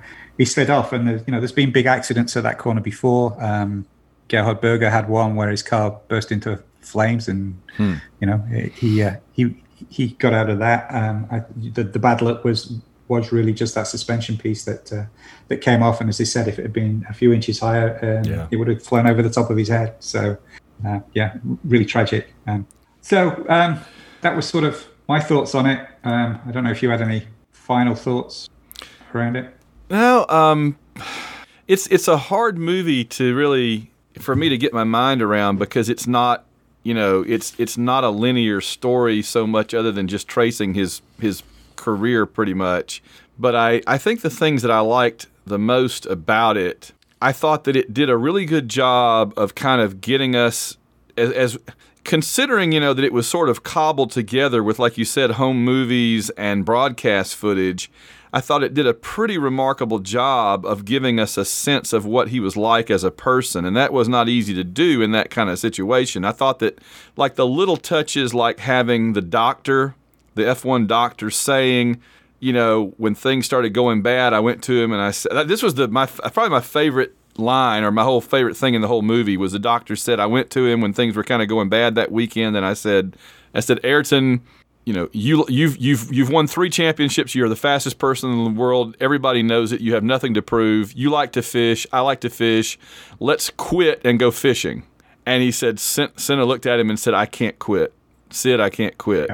he 0.41 0.47
slid 0.47 0.71
off, 0.71 0.95
and 0.95 1.07
you 1.27 1.33
know, 1.33 1.39
there's 1.39 1.53
been 1.53 1.71
big 1.71 1.85
accidents 1.85 2.35
at 2.35 2.43
that 2.45 2.57
corner 2.57 2.81
before. 2.81 3.37
Um, 3.39 3.85
Gerhard 4.29 4.63
Berger 4.63 4.89
had 4.89 5.07
one 5.07 5.37
where 5.37 5.51
his 5.51 5.63
car 5.63 6.01
burst 6.09 6.33
into 6.33 6.59
flames, 6.81 7.29
and 7.29 7.61
Hmm. 7.77 7.95
you 8.21 8.27
know, 8.27 8.39
he 8.75 9.03
uh, 9.03 9.17
he 9.33 9.55
he 9.91 10.09
got 10.19 10.33
out 10.33 10.49
of 10.49 10.59
that. 10.61 10.87
Um, 10.95 11.27
I, 11.31 11.43
the, 11.75 11.85
the 11.85 11.99
bad 11.99 12.23
luck 12.23 12.43
was 12.43 12.73
was 13.09 13.33
really 13.33 13.53
just 13.53 13.75
that 13.75 13.87
suspension 13.87 14.39
piece 14.39 14.65
that 14.65 14.91
uh, 14.91 15.05
that 15.49 15.59
came 15.61 15.83
off, 15.83 16.01
and 16.01 16.09
as 16.09 16.17
he 16.17 16.25
said, 16.25 16.49
if 16.49 16.59
it 16.59 16.63
had 16.63 16.73
been 16.73 17.05
a 17.11 17.13
few 17.13 17.35
inches 17.35 17.59
higher, 17.61 17.99
um, 18.03 18.25
Yeah. 18.33 18.47
it 18.51 18.57
would 18.57 18.69
have 18.69 18.83
flown 18.83 19.07
over 19.07 19.21
the 19.23 19.29
top 19.31 19.51
of 19.51 19.59
his 19.59 19.69
head. 19.69 19.95
So, 20.01 20.39
uh, 20.87 21.01
yeah, 21.13 21.35
really 21.65 21.85
tragic. 21.85 22.33
Um, 22.47 22.67
so 23.03 23.45
um, 23.51 23.79
that 24.23 24.35
was 24.35 24.47
sort 24.49 24.65
of 24.65 24.87
my 25.07 25.21
thoughts 25.21 25.55
on 25.55 25.67
it. 25.67 25.87
Um, 26.03 26.41
I 26.47 26.51
don't 26.51 26.65
know 26.65 26.71
if 26.71 26.83
you 26.83 26.89
had 26.89 27.03
any 27.03 27.27
final 27.53 27.95
thoughts 27.95 28.49
around 29.15 29.37
it. 29.37 29.55
No, 29.91 30.25
um, 30.29 30.79
it's 31.67 31.89
it's 31.89 32.07
a 32.07 32.17
hard 32.17 32.57
movie 32.57 33.05
to 33.07 33.35
really 33.35 33.91
for 34.21 34.37
me 34.37 34.49
to 34.49 34.57
get 34.57 34.73
my 34.73 34.85
mind 34.85 35.21
around 35.21 35.59
because 35.59 35.89
it's 35.89 36.07
not 36.07 36.45
you 36.85 36.95
know 36.95 37.25
it's 37.27 37.55
it's 37.59 37.77
not 37.77 38.05
a 38.05 38.11
linear 38.11 38.61
story 38.61 39.21
so 39.21 39.47
much 39.47 39.75
other 39.75 39.91
than 39.91 40.07
just 40.07 40.29
tracing 40.29 40.75
his 40.75 41.03
his 41.19 41.43
career 41.75 42.25
pretty 42.25 42.55
much. 42.55 43.03
But 43.37 43.57
I 43.57 43.83
I 43.87 43.99
think 43.99 44.21
the 44.21 44.31
things 44.31 44.63
that 44.63 44.71
I 44.71 44.79
liked 44.79 45.27
the 45.45 45.59
most 45.59 46.07
about 46.07 46.57
it, 46.57 46.93
I 47.21 47.33
thought 47.33 47.65
that 47.65 47.75
it 47.75 47.93
did 47.93 48.09
a 48.09 48.17
really 48.17 48.45
good 48.45 48.69
job 48.69 49.35
of 49.37 49.57
kind 49.57 49.81
of 49.81 50.01
getting 50.01 50.37
us 50.37 50.77
as, 51.17 51.33
as 51.33 51.59
considering 52.05 52.71
you 52.71 52.79
know 52.79 52.95
that 52.95 53.05
it 53.05 53.13
was 53.13 53.27
sort 53.27 53.49
of 53.49 53.65
cobbled 53.65 54.13
together 54.13 54.63
with 54.63 54.79
like 54.79 54.97
you 54.97 55.05
said 55.05 55.33
home 55.33 55.65
movies 55.65 56.31
and 56.31 56.65
broadcast 56.65 57.35
footage 57.35 57.91
i 58.33 58.41
thought 58.41 58.63
it 58.63 58.75
did 58.75 58.87
a 58.87 58.95
pretty 58.95 59.39
remarkable 59.39 59.99
job 59.99 60.65
of 60.65 60.85
giving 60.85 61.19
us 61.19 61.37
a 61.37 61.45
sense 61.45 61.93
of 61.93 62.05
what 62.05 62.29
he 62.29 62.41
was 62.41 62.57
like 62.57 62.91
as 62.91 63.05
a 63.05 63.11
person 63.11 63.65
and 63.65 63.77
that 63.77 63.93
was 63.93 64.09
not 64.09 64.29
easy 64.29 64.55
to 64.55 64.65
do 64.65 65.03
in 65.03 65.13
that 65.13 65.31
kind 65.31 65.51
of 65.51 65.59
situation. 65.59 66.25
I 66.25 66.33
thought 66.33 66.59
that 66.61 66.79
like 67.17 67.37
the 67.37 67.47
little 67.47 67.77
touches 67.77 68.35
like 68.35 68.61
having 68.61 69.13
the 69.13 69.23
doctor 69.23 69.95
the 70.35 70.43
f1 70.43 70.87
doctor 70.87 71.31
saying 71.31 72.01
you 72.39 72.53
know 72.53 72.95
when 72.97 73.15
things 73.15 73.45
started 73.45 73.71
going 73.71 74.01
bad 74.01 74.33
i 74.33 74.41
went 74.41 74.63
to 74.63 74.81
him 74.81 74.93
and 74.93 75.03
i 75.03 75.11
said 75.11 75.49
this 75.49 75.63
was 75.63 75.75
the 75.75 75.89
my 75.89 76.07
probably 76.07 76.49
my 76.49 76.61
favorite 76.61 77.15
line 77.37 77.83
or 77.83 77.91
my 77.91 78.03
whole 78.05 78.21
favorite 78.21 78.57
thing 78.57 78.75
in 78.75 78.81
the 78.81 78.89
whole 78.89 79.03
movie 79.03 79.37
was 79.37 79.53
the 79.53 79.59
doctor 79.59 79.97
said 79.97 80.21
I 80.21 80.27
went 80.27 80.51
to 80.51 80.67
him 80.67 80.81
when 80.81 80.93
things 80.93 81.17
were 81.17 81.25
kind 81.25 81.43
of 81.43 81.49
going 81.49 81.69
bad 81.69 81.95
that 81.95 82.13
weekend 82.13 82.57
and 82.57 82.65
I 82.65 82.75
said 82.75 83.17
I 83.55 83.61
said 83.61 83.81
Ayrton 83.85 84.43
you 84.91 84.97
know 84.97 85.09
you 85.13 85.45
you've 85.49 85.77
you've 85.77 86.13
you've 86.13 86.31
won 86.31 86.49
3 86.49 86.69
championships. 86.69 87.33
You're 87.33 87.49
the 87.49 87.55
fastest 87.55 87.99
person 87.99 88.33
in 88.33 88.43
the 88.43 88.61
world. 88.61 88.97
Everybody 88.99 89.41
knows 89.41 89.71
it. 89.71 89.81
You 89.81 89.95
have 89.95 90.03
nothing 90.03 90.35
to 90.35 90.43
prove. 90.43 90.93
You 90.95 91.11
like 91.11 91.31
to 91.33 91.43
fish. 91.43 91.87
I 91.93 92.01
like 92.01 92.21
to 92.23 92.29
fish. 92.29 92.77
Let's 93.21 93.51
quit 93.51 94.01
and 94.05 94.19
go 94.19 94.33
fishing. 94.33 94.83
And 95.25 95.45
he 95.45 95.53
said 95.53 95.79
Senna 95.79 96.45
looked 96.45 96.67
at 96.67 96.81
him 96.81 96.91
and 96.91 96.99
said 96.99 97.15
I 97.15 97.27
can't 97.27 97.57
quit. 97.61 97.93
Sid 98.31 98.59
I 98.59 98.69
can't 98.69 98.99
quit. 98.99 99.31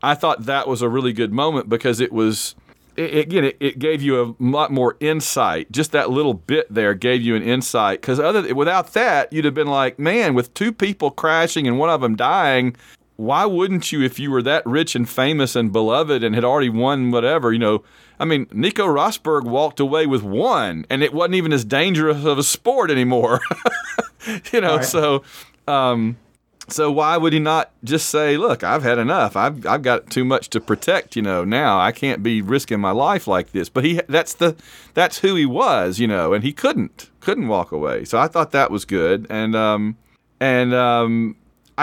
I 0.00 0.14
thought 0.14 0.44
that 0.44 0.68
was 0.68 0.80
a 0.80 0.88
really 0.88 1.12
good 1.12 1.32
moment 1.32 1.68
because 1.68 1.98
it 1.98 2.12
was 2.12 2.54
it, 2.96 3.16
again, 3.16 3.42
it, 3.42 3.56
it 3.58 3.78
gave 3.80 4.02
you 4.02 4.22
a 4.22 4.34
lot 4.38 4.70
more 4.70 4.96
insight. 5.00 5.72
Just 5.72 5.90
that 5.90 6.10
little 6.10 6.34
bit 6.34 6.72
there 6.72 6.94
gave 6.94 7.20
you 7.20 7.34
an 7.34 7.42
insight. 7.42 8.00
Because 8.00 8.20
other 8.20 8.54
without 8.54 8.92
that, 8.92 9.32
you'd 9.32 9.44
have 9.44 9.54
been 9.54 9.66
like, 9.66 9.98
man, 9.98 10.34
with 10.34 10.54
two 10.54 10.70
people 10.70 11.10
crashing 11.10 11.66
and 11.66 11.80
one 11.80 11.90
of 11.90 12.00
them 12.00 12.14
dying, 12.14 12.76
why 13.20 13.44
wouldn't 13.44 13.92
you, 13.92 14.02
if 14.02 14.18
you 14.18 14.30
were 14.30 14.42
that 14.42 14.64
rich 14.64 14.94
and 14.94 15.08
famous 15.08 15.54
and 15.54 15.72
beloved 15.72 16.24
and 16.24 16.34
had 16.34 16.44
already 16.44 16.70
won 16.70 17.10
whatever, 17.10 17.52
you 17.52 17.58
know? 17.58 17.82
I 18.18 18.24
mean, 18.24 18.46
Nico 18.52 18.86
Rosberg 18.86 19.44
walked 19.44 19.78
away 19.80 20.06
with 20.06 20.22
one, 20.22 20.84
and 20.90 21.02
it 21.02 21.12
wasn't 21.12 21.34
even 21.34 21.52
as 21.52 21.64
dangerous 21.64 22.24
of 22.24 22.38
a 22.38 22.42
sport 22.42 22.90
anymore. 22.90 23.40
you 24.52 24.60
know, 24.60 24.76
Right. 24.76 24.84
so. 24.84 25.22
Um, 25.68 26.16
so 26.68 26.90
why 26.92 27.16
would 27.16 27.32
he 27.32 27.40
not 27.40 27.70
just 27.82 28.08
say, 28.10 28.36
"Look, 28.36 28.62
I've 28.62 28.84
had 28.84 28.98
enough. 28.98 29.36
I've 29.36 29.66
I've 29.66 29.82
got 29.82 30.08
too 30.08 30.24
much 30.24 30.48
to 30.50 30.60
protect. 30.60 31.16
You 31.16 31.22
know, 31.22 31.42
now 31.44 31.80
I 31.80 31.90
can't 31.90 32.22
be 32.22 32.42
risking 32.42 32.78
my 32.80 32.92
life 32.92 33.26
like 33.26 33.50
this." 33.50 33.68
But 33.68 33.84
he 33.84 34.00
that's 34.08 34.34
the 34.34 34.54
that's 34.94 35.18
who 35.18 35.34
he 35.34 35.46
was. 35.46 35.98
You 35.98 36.06
know, 36.06 36.32
and 36.32 36.44
he 36.44 36.52
couldn't 36.52 37.10
couldn't 37.20 37.48
walk 37.48 37.72
away. 37.72 38.04
So 38.04 38.18
I 38.18 38.28
thought 38.28 38.52
that 38.52 38.70
was 38.70 38.84
good, 38.84 39.26
and 39.28 39.56
um 39.56 39.96
and 40.38 40.72
um 40.72 41.34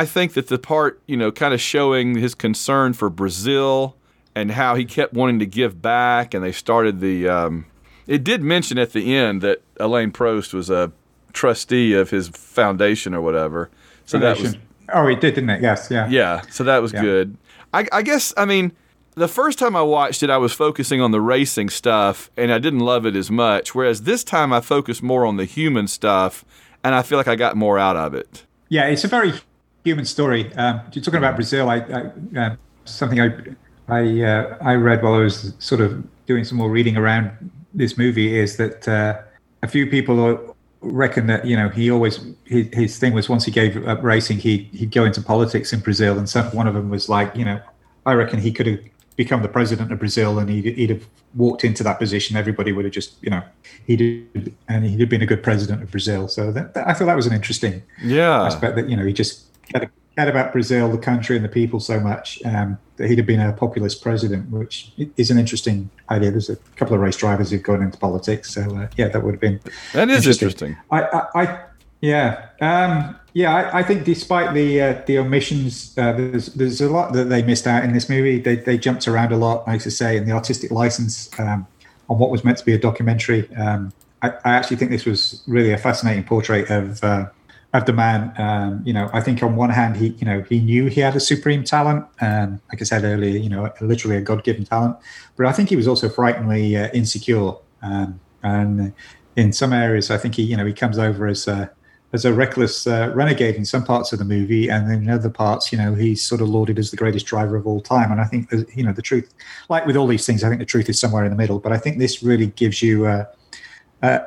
I 0.01 0.05
think 0.05 0.33
that 0.33 0.47
the 0.47 0.59
part 0.59 1.01
you 1.07 1.17
know 1.17 1.31
kind 1.31 1.53
of 1.53 1.61
showing 1.61 2.15
his 2.15 2.35
concern 2.35 2.93
for 2.93 3.09
Brazil 3.09 3.95
and 4.35 4.51
how 4.51 4.75
he 4.75 4.85
kept 4.85 5.13
wanting 5.13 5.39
to 5.39 5.45
give 5.47 5.81
back, 5.81 6.33
and 6.33 6.43
they 6.43 6.51
started 6.51 6.99
the. 6.99 7.27
Um, 7.27 7.65
it 8.05 8.23
did 8.23 8.41
mention 8.41 8.77
at 8.77 8.93
the 8.93 9.15
end 9.15 9.41
that 9.41 9.61
Alain 9.79 10.11
Prost 10.11 10.53
was 10.53 10.69
a 10.69 10.91
trustee 11.33 11.93
of 11.93 12.09
his 12.11 12.29
foundation 12.29 13.13
or 13.13 13.21
whatever. 13.21 13.69
So 14.05 14.17
that 14.19 14.37
was 14.39 14.51
Foundation. 14.53 14.61
Oh, 14.93 15.07
it 15.07 15.19
did, 15.19 15.35
didn't 15.35 15.49
it? 15.49 15.61
Yes, 15.61 15.89
yeah. 15.91 16.07
yeah, 16.07 16.41
so 16.49 16.63
that 16.63 16.81
was 16.81 16.93
Yeah. 16.93 17.01
good. 17.01 17.37
I, 17.73 17.85
I 17.91 18.01
guess 18.01 18.33
I 18.37 18.45
mean 18.45 18.71
the 19.15 19.27
first 19.27 19.57
time 19.59 19.75
I 19.75 19.81
watched 19.81 20.21
it, 20.23 20.29
I 20.29 20.37
was 20.37 20.53
focusing 20.53 21.01
on 21.01 21.11
the 21.11 21.19
racing 21.19 21.69
stuff, 21.69 22.29
and 22.37 22.53
I 22.53 22.59
didn't 22.59 22.79
love 22.81 23.05
it 23.07 23.15
as 23.15 23.29
much. 23.31 23.73
Whereas 23.75 24.03
this 24.03 24.23
time, 24.23 24.53
I 24.53 24.61
focused 24.61 25.01
more 25.01 25.25
on 25.25 25.37
the 25.37 25.45
human 25.45 25.87
stuff, 25.87 26.45
and 26.83 26.93
I 26.93 27.01
feel 27.01 27.17
like 27.17 27.27
I 27.27 27.35
got 27.35 27.57
more 27.57 27.79
out 27.79 27.97
of 27.97 28.13
it. 28.13 28.45
Yeah, 28.69 28.85
it's 28.85 29.03
a 29.03 29.07
very 29.07 29.33
human 29.88 30.05
story. 30.05 30.53
Um, 30.55 30.81
you're 30.91 31.03
talking 31.03 31.18
about 31.26 31.35
Brazil. 31.35 31.69
I, 31.69 31.77
I 31.77 32.39
uh, 32.39 32.55
something 32.85 33.19
I 33.22 33.30
I 33.88 34.01
uh, 34.31 34.57
I 34.61 34.73
read 34.76 35.01
while 35.03 35.15
I 35.15 35.19
was 35.30 35.53
sort 35.59 35.81
of 35.81 35.89
doing 36.26 36.43
some 36.43 36.57
more 36.57 36.69
reading 36.69 36.97
around 36.97 37.31
this 37.73 37.97
movie 37.97 38.38
is 38.38 38.57
that 38.57 38.88
uh, 38.88 39.22
a 39.64 39.68
few 39.68 39.88
people 39.88 40.55
reckon 40.81 41.27
that 41.27 41.45
you 41.45 41.55
know 41.59 41.69
he 41.69 41.89
always 41.89 42.19
his, 42.45 42.68
his 42.73 42.99
thing 42.99 43.14
was 43.14 43.30
once 43.30 43.45
he 43.45 43.51
gave 43.51 43.72
up 43.88 44.03
racing 44.03 44.38
he 44.38 44.69
he'd 44.80 44.91
go 44.91 45.03
into 45.05 45.22
politics 45.22 45.73
in 45.73 45.80
Brazil 45.80 46.18
and 46.19 46.27
some 46.30 46.45
one 46.55 46.68
of 46.68 46.73
them 46.76 46.89
was 46.89 47.07
like 47.09 47.30
you 47.35 47.45
know 47.45 47.59
I 48.05 48.14
reckon 48.14 48.39
he 48.39 48.51
could 48.51 48.68
have 48.68 48.80
become 49.15 49.41
the 49.41 49.49
president 49.49 49.91
of 49.91 49.97
Brazil 49.97 50.38
and 50.38 50.47
he'd, 50.49 50.76
he'd 50.77 50.91
have 50.91 51.05
walked 51.35 51.64
into 51.64 51.81
that 51.84 51.97
position 51.97 52.38
everybody 52.38 52.72
would 52.72 52.85
have 52.85 52.93
just 52.93 53.15
you 53.23 53.31
know 53.31 53.41
he'd 53.88 53.99
and 54.69 54.85
he'd 54.85 54.99
have 54.99 55.09
been 55.09 55.23
a 55.23 55.26
good 55.34 55.41
president 55.41 55.81
of 55.81 55.89
Brazil 55.89 56.27
so 56.27 56.51
that, 56.51 56.73
that- 56.76 56.88
I 56.88 56.93
thought 56.93 57.05
that 57.05 57.15
was 57.15 57.26
an 57.27 57.34
interesting 57.34 57.81
Yeah. 58.03 58.43
aspect 58.45 58.76
that 58.76 58.88
you 58.89 58.95
know 58.95 59.05
he 59.05 59.14
just 59.14 59.46
cared, 59.68 59.89
cared 60.15 60.30
about 60.30 60.52
Brazil, 60.52 60.89
the 60.89 60.98
country, 60.98 61.35
and 61.35 61.45
the 61.45 61.49
people 61.49 61.80
so 61.80 61.99
much 61.99 62.39
um, 62.45 62.77
that 62.98 63.07
he'd 63.07 63.18
have 63.18 63.27
been 63.27 63.39
a 63.39 63.53
populist 63.53 64.02
president, 64.02 64.49
which 64.49 64.91
is 65.18 65.30
an 65.30 65.38
interesting 65.38 65.89
idea. 66.10 66.31
There's 66.31 66.49
a 66.49 66.56
couple 66.76 66.95
of 66.95 67.02
race 67.02 67.18
drivers 67.18 67.52
who've 67.52 67.64
gone 67.64 67.81
into 67.81 67.98
politics, 67.98 68.53
so 68.53 68.61
uh, 68.76 68.88
yeah, 68.98 69.07
that 69.10 69.23
would 69.23 69.35
have 69.35 69.41
been 69.41 69.60
That 69.94 70.10
is 70.10 70.27
interesting. 70.27 70.77
I, 70.91 71.02
I, 71.02 71.44
I 71.44 71.60
yeah, 72.02 72.49
um, 72.61 73.15
yeah. 73.34 73.56
I, 73.56 73.80
I 73.80 73.84
think 73.84 74.03
despite 74.03 74.53
the 74.53 74.81
uh, 74.81 75.02
the 75.06 75.18
omissions, 75.18 75.98
uh, 75.98 76.14
there's 76.14 76.48
there's 76.53 76.81
a 76.81 76.89
lot 76.89 77.14
that 77.14 77.26
they 77.26 77.41
missed 77.41 77.65
out 77.65 77.84
in 77.84 77.94
this 77.94 78.10
movie. 78.10 78.39
They 78.39 78.56
they 78.56 78.77
jumped 78.77 79.07
around 79.07 79.31
a 79.31 79.38
lot, 79.38 79.68
like 79.68 79.81
to 79.81 79.91
say, 79.91 80.18
in 80.18 80.26
the 80.26 80.31
artistic 80.31 80.72
license 80.72 81.30
um, 81.39 81.65
on 82.10 82.19
what 82.19 82.30
was 82.30 82.44
meant 82.44 82.60
to 82.60 82.65
be 82.65 82.73
a 82.73 82.77
documentary. 82.77 83.53
Um, 83.56 83.91
I, 84.22 84.30
I 84.30 84.53
actually 84.53 84.77
think 84.77 84.91
this 84.91 85.06
was 85.06 85.44
really 85.48 85.72
a 85.72 85.77
fascinating 85.77 86.23
portrait 86.23 86.69
of 86.69 87.03
uh, 87.03 87.30
of 87.73 87.85
the 87.85 87.94
man. 87.94 88.34
Um, 88.38 88.81
you 88.85 88.94
know, 88.94 89.10
I 89.14 89.22
think 89.22 89.44
on 89.44 89.56
one 89.56 89.69
hand, 89.69 89.98
he 89.98 90.07
you 90.10 90.26
know 90.26 90.41
he 90.49 90.60
knew 90.60 90.88
he 90.88 91.02
had 91.02 91.15
a 91.15 91.19
supreme 91.19 91.64
talent, 91.64 92.06
and 92.19 92.60
like 92.69 92.81
I 92.81 92.85
said 92.85 93.03
earlier, 93.03 93.38
you 93.38 93.49
know, 93.49 93.72
literally 93.81 94.18
a 94.18 94.22
god 94.22 94.44
given 94.44 94.65
talent. 94.65 94.98
But 95.35 95.45
I 95.45 95.52
think 95.52 95.69
he 95.69 95.76
was 95.76 95.88
also 95.88 96.10
frighteningly 96.10 96.77
uh, 96.77 96.89
insecure, 96.94 97.53
um, 97.81 98.19
and 98.44 98.94
in 99.35 99.53
some 99.53 99.73
areas, 99.73 100.10
I 100.10 100.18
think 100.18 100.35
he 100.35 100.44
you 100.44 100.57
know 100.57 100.65
he 100.65 100.73
comes 100.73 100.98
over 100.98 101.27
as 101.27 101.48
a 101.48 101.72
as 102.14 102.23
a 102.23 102.34
reckless 102.34 102.88
uh, 102.88 103.11
renegade 103.14 103.56
in 103.56 103.65
some 103.65 103.84
parts 103.84 104.14
of 104.14 104.19
the 104.19 104.26
movie, 104.26 104.69
and 104.69 104.89
in 104.91 105.10
other 105.10 105.30
parts, 105.30 105.73
you 105.73 105.77
know, 105.77 105.94
he's 105.94 106.23
sort 106.23 106.39
of 106.39 106.48
lauded 106.48 106.80
as 106.80 106.89
the 106.89 106.98
greatest 106.98 107.26
driver 107.26 107.57
of 107.57 107.68
all 107.68 107.81
time. 107.81 108.11
And 108.11 108.22
I 108.22 108.23
think, 108.23 108.52
uh, 108.53 108.60
you 108.73 108.84
know, 108.84 108.94
the 108.94 109.02
truth, 109.02 109.34
like 109.68 109.85
with 109.85 109.98
all 109.98 110.07
these 110.07 110.26
things, 110.26 110.41
I 110.44 110.48
think 110.48 110.60
the 110.60 110.65
truth 110.65 110.88
is 110.88 110.98
somewhere 110.99 111.26
in 111.26 111.31
the 111.31 111.35
middle. 111.35 111.60
But 111.60 111.73
I 111.73 111.77
think 111.77 111.99
this 111.99 112.23
really 112.23 112.48
gives 112.48 112.81
you 112.81 113.07
uh, 113.07 113.26
a, 114.02 114.22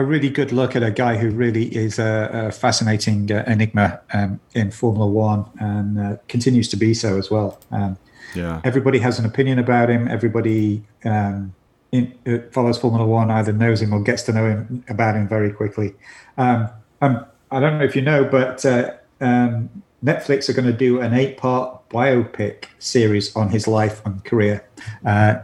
a 0.00 0.04
really 0.04 0.30
good 0.30 0.50
look 0.52 0.74
at 0.74 0.82
a 0.82 0.90
guy 0.90 1.16
who 1.16 1.30
really 1.30 1.66
is 1.76 1.98
a, 1.98 2.48
a 2.48 2.52
fascinating 2.52 3.30
uh, 3.30 3.44
enigma 3.46 4.00
um, 4.12 4.40
in 4.54 4.70
Formula 4.70 5.06
One 5.06 5.44
and 5.60 5.98
uh, 5.98 6.16
continues 6.28 6.68
to 6.68 6.76
be 6.76 6.94
so 6.94 7.18
as 7.18 7.30
well. 7.30 7.58
Um, 7.70 7.96
Yeah. 8.34 8.60
everybody 8.62 8.98
has 9.00 9.18
an 9.18 9.26
opinion 9.26 9.58
about 9.58 9.88
him. 9.90 10.06
Everybody 10.08 10.82
um, 11.04 11.52
in, 11.90 12.14
uh, 12.26 12.38
follows 12.52 12.78
Formula 12.78 13.04
One, 13.04 13.28
either 13.30 13.52
knows 13.52 13.82
him 13.82 13.92
or 13.92 14.00
gets 14.02 14.22
to 14.24 14.32
know 14.32 14.46
him 14.46 14.84
about 14.88 15.16
him 15.16 15.26
very 15.28 15.52
quickly. 15.52 15.94
Um, 16.38 16.68
um, 17.02 17.26
I 17.50 17.58
don't 17.60 17.78
know 17.78 17.84
if 17.84 17.96
you 17.96 18.02
know, 18.02 18.24
but 18.24 18.64
uh, 18.64 18.92
um, 19.20 19.68
Netflix 20.04 20.48
are 20.48 20.54
going 20.54 20.70
to 20.70 20.78
do 20.86 21.00
an 21.00 21.12
eight-part 21.12 21.90
biopic 21.90 22.66
series 22.78 23.34
on 23.34 23.48
his 23.50 23.66
life 23.66 24.00
and 24.06 24.24
career, 24.24 24.64
uh, 25.04 25.34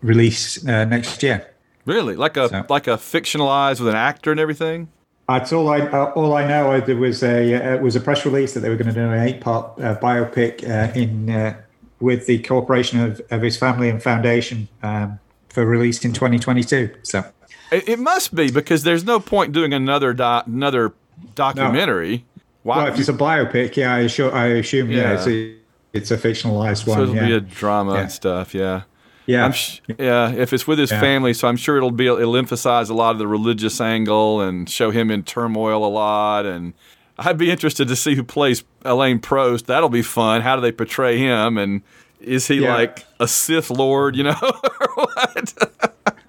release 0.00 0.64
uh, 0.66 0.84
next 0.84 1.22
year. 1.22 1.38
Really, 1.86 2.16
like 2.16 2.36
a 2.36 2.66
like 2.68 2.86
a 2.86 2.96
fictionalized 2.96 3.80
with 3.80 3.88
an 3.88 3.96
actor 3.96 4.30
and 4.30 4.40
everything. 4.40 4.88
That's 5.28 5.52
all 5.52 5.68
I 5.68 5.80
uh, 5.80 6.12
all 6.16 6.34
I 6.34 6.46
know. 6.46 6.80
There 6.80 6.96
was 6.96 7.22
a 7.22 7.76
uh, 7.76 7.78
was 7.78 7.96
a 7.96 8.00
press 8.00 8.24
release 8.24 8.54
that 8.54 8.60
they 8.60 8.68
were 8.68 8.76
going 8.76 8.88
to 8.88 8.94
do 8.94 9.00
an 9.00 9.20
eight 9.20 9.40
part 9.40 9.78
uh, 9.80 9.96
biopic 9.96 10.62
uh, 10.68 10.92
in 10.98 11.30
uh, 11.30 11.56
with 12.00 12.26
the 12.26 12.38
cooperation 12.40 13.00
of, 13.00 13.20
of 13.30 13.42
his 13.42 13.56
family 13.56 13.88
and 13.88 14.02
foundation. 14.02 14.68
Um, 14.82 15.18
for 15.50 15.66
release 15.66 16.04
in 16.04 16.12
2022. 16.12 16.94
So 17.02 17.24
it, 17.70 17.88
it 17.88 17.98
must 17.98 18.34
be 18.34 18.50
because 18.50 18.84
there's 18.84 19.04
no 19.04 19.20
point 19.20 19.52
doing 19.52 19.74
another 19.74 20.14
do- 20.14 20.42
another 20.46 20.94
documentary. 21.34 22.18
No. 22.18 22.24
Well, 22.62 22.86
if 22.86 22.98
it's 22.98 23.08
a 23.08 23.14
biopic, 23.14 23.76
yeah, 23.76 23.94
I, 23.94 24.00
assume, 24.00 24.34
I 24.34 24.46
assume 24.46 24.90
yeah, 24.90 24.98
yeah 24.98 25.14
it's, 25.14 25.26
a, 25.26 25.56
it's 25.94 26.10
a 26.10 26.18
fictionalized 26.18 26.86
one. 26.86 26.96
So 26.96 27.02
it'll 27.04 27.16
yeah. 27.16 27.26
be 27.26 27.32
a 27.32 27.40
drama 27.40 27.94
yeah. 27.94 28.00
and 28.00 28.12
stuff. 28.12 28.54
Yeah. 28.54 28.82
Yeah. 29.30 29.50
Sh- 29.50 29.80
yeah. 29.98 30.30
If 30.32 30.52
it's 30.52 30.66
with 30.66 30.78
his 30.78 30.90
Yeah. 30.90 31.00
family, 31.00 31.32
so 31.34 31.48
I'm 31.48 31.56
sure 31.56 31.76
it'll 31.76 31.90
be 31.90 32.06
it'll 32.06 32.36
emphasize 32.36 32.88
a 32.90 32.94
lot 32.94 33.12
of 33.12 33.18
the 33.18 33.26
religious 33.26 33.80
angle 33.80 34.40
and 34.40 34.68
show 34.68 34.90
him 34.90 35.10
in 35.10 35.22
turmoil 35.22 35.84
a 35.84 35.88
lot. 35.88 36.46
And 36.46 36.74
I'd 37.18 37.38
be 37.38 37.50
interested 37.50 37.88
to 37.88 37.96
see 37.96 38.14
who 38.14 38.22
plays 38.24 38.64
Alain 38.84 39.18
Prost. 39.20 39.66
That'll 39.66 39.88
be 39.88 40.02
fun. 40.02 40.40
How 40.42 40.56
do 40.56 40.62
they 40.62 40.72
portray 40.72 41.18
him? 41.18 41.58
And 41.58 41.82
is 42.20 42.46
he 42.48 42.56
Yeah. 42.62 42.74
like 42.74 43.04
a 43.18 43.28
Sith 43.28 43.70
Lord? 43.70 44.16
You 44.16 44.24
know, 44.24 44.34
what? 44.94 45.54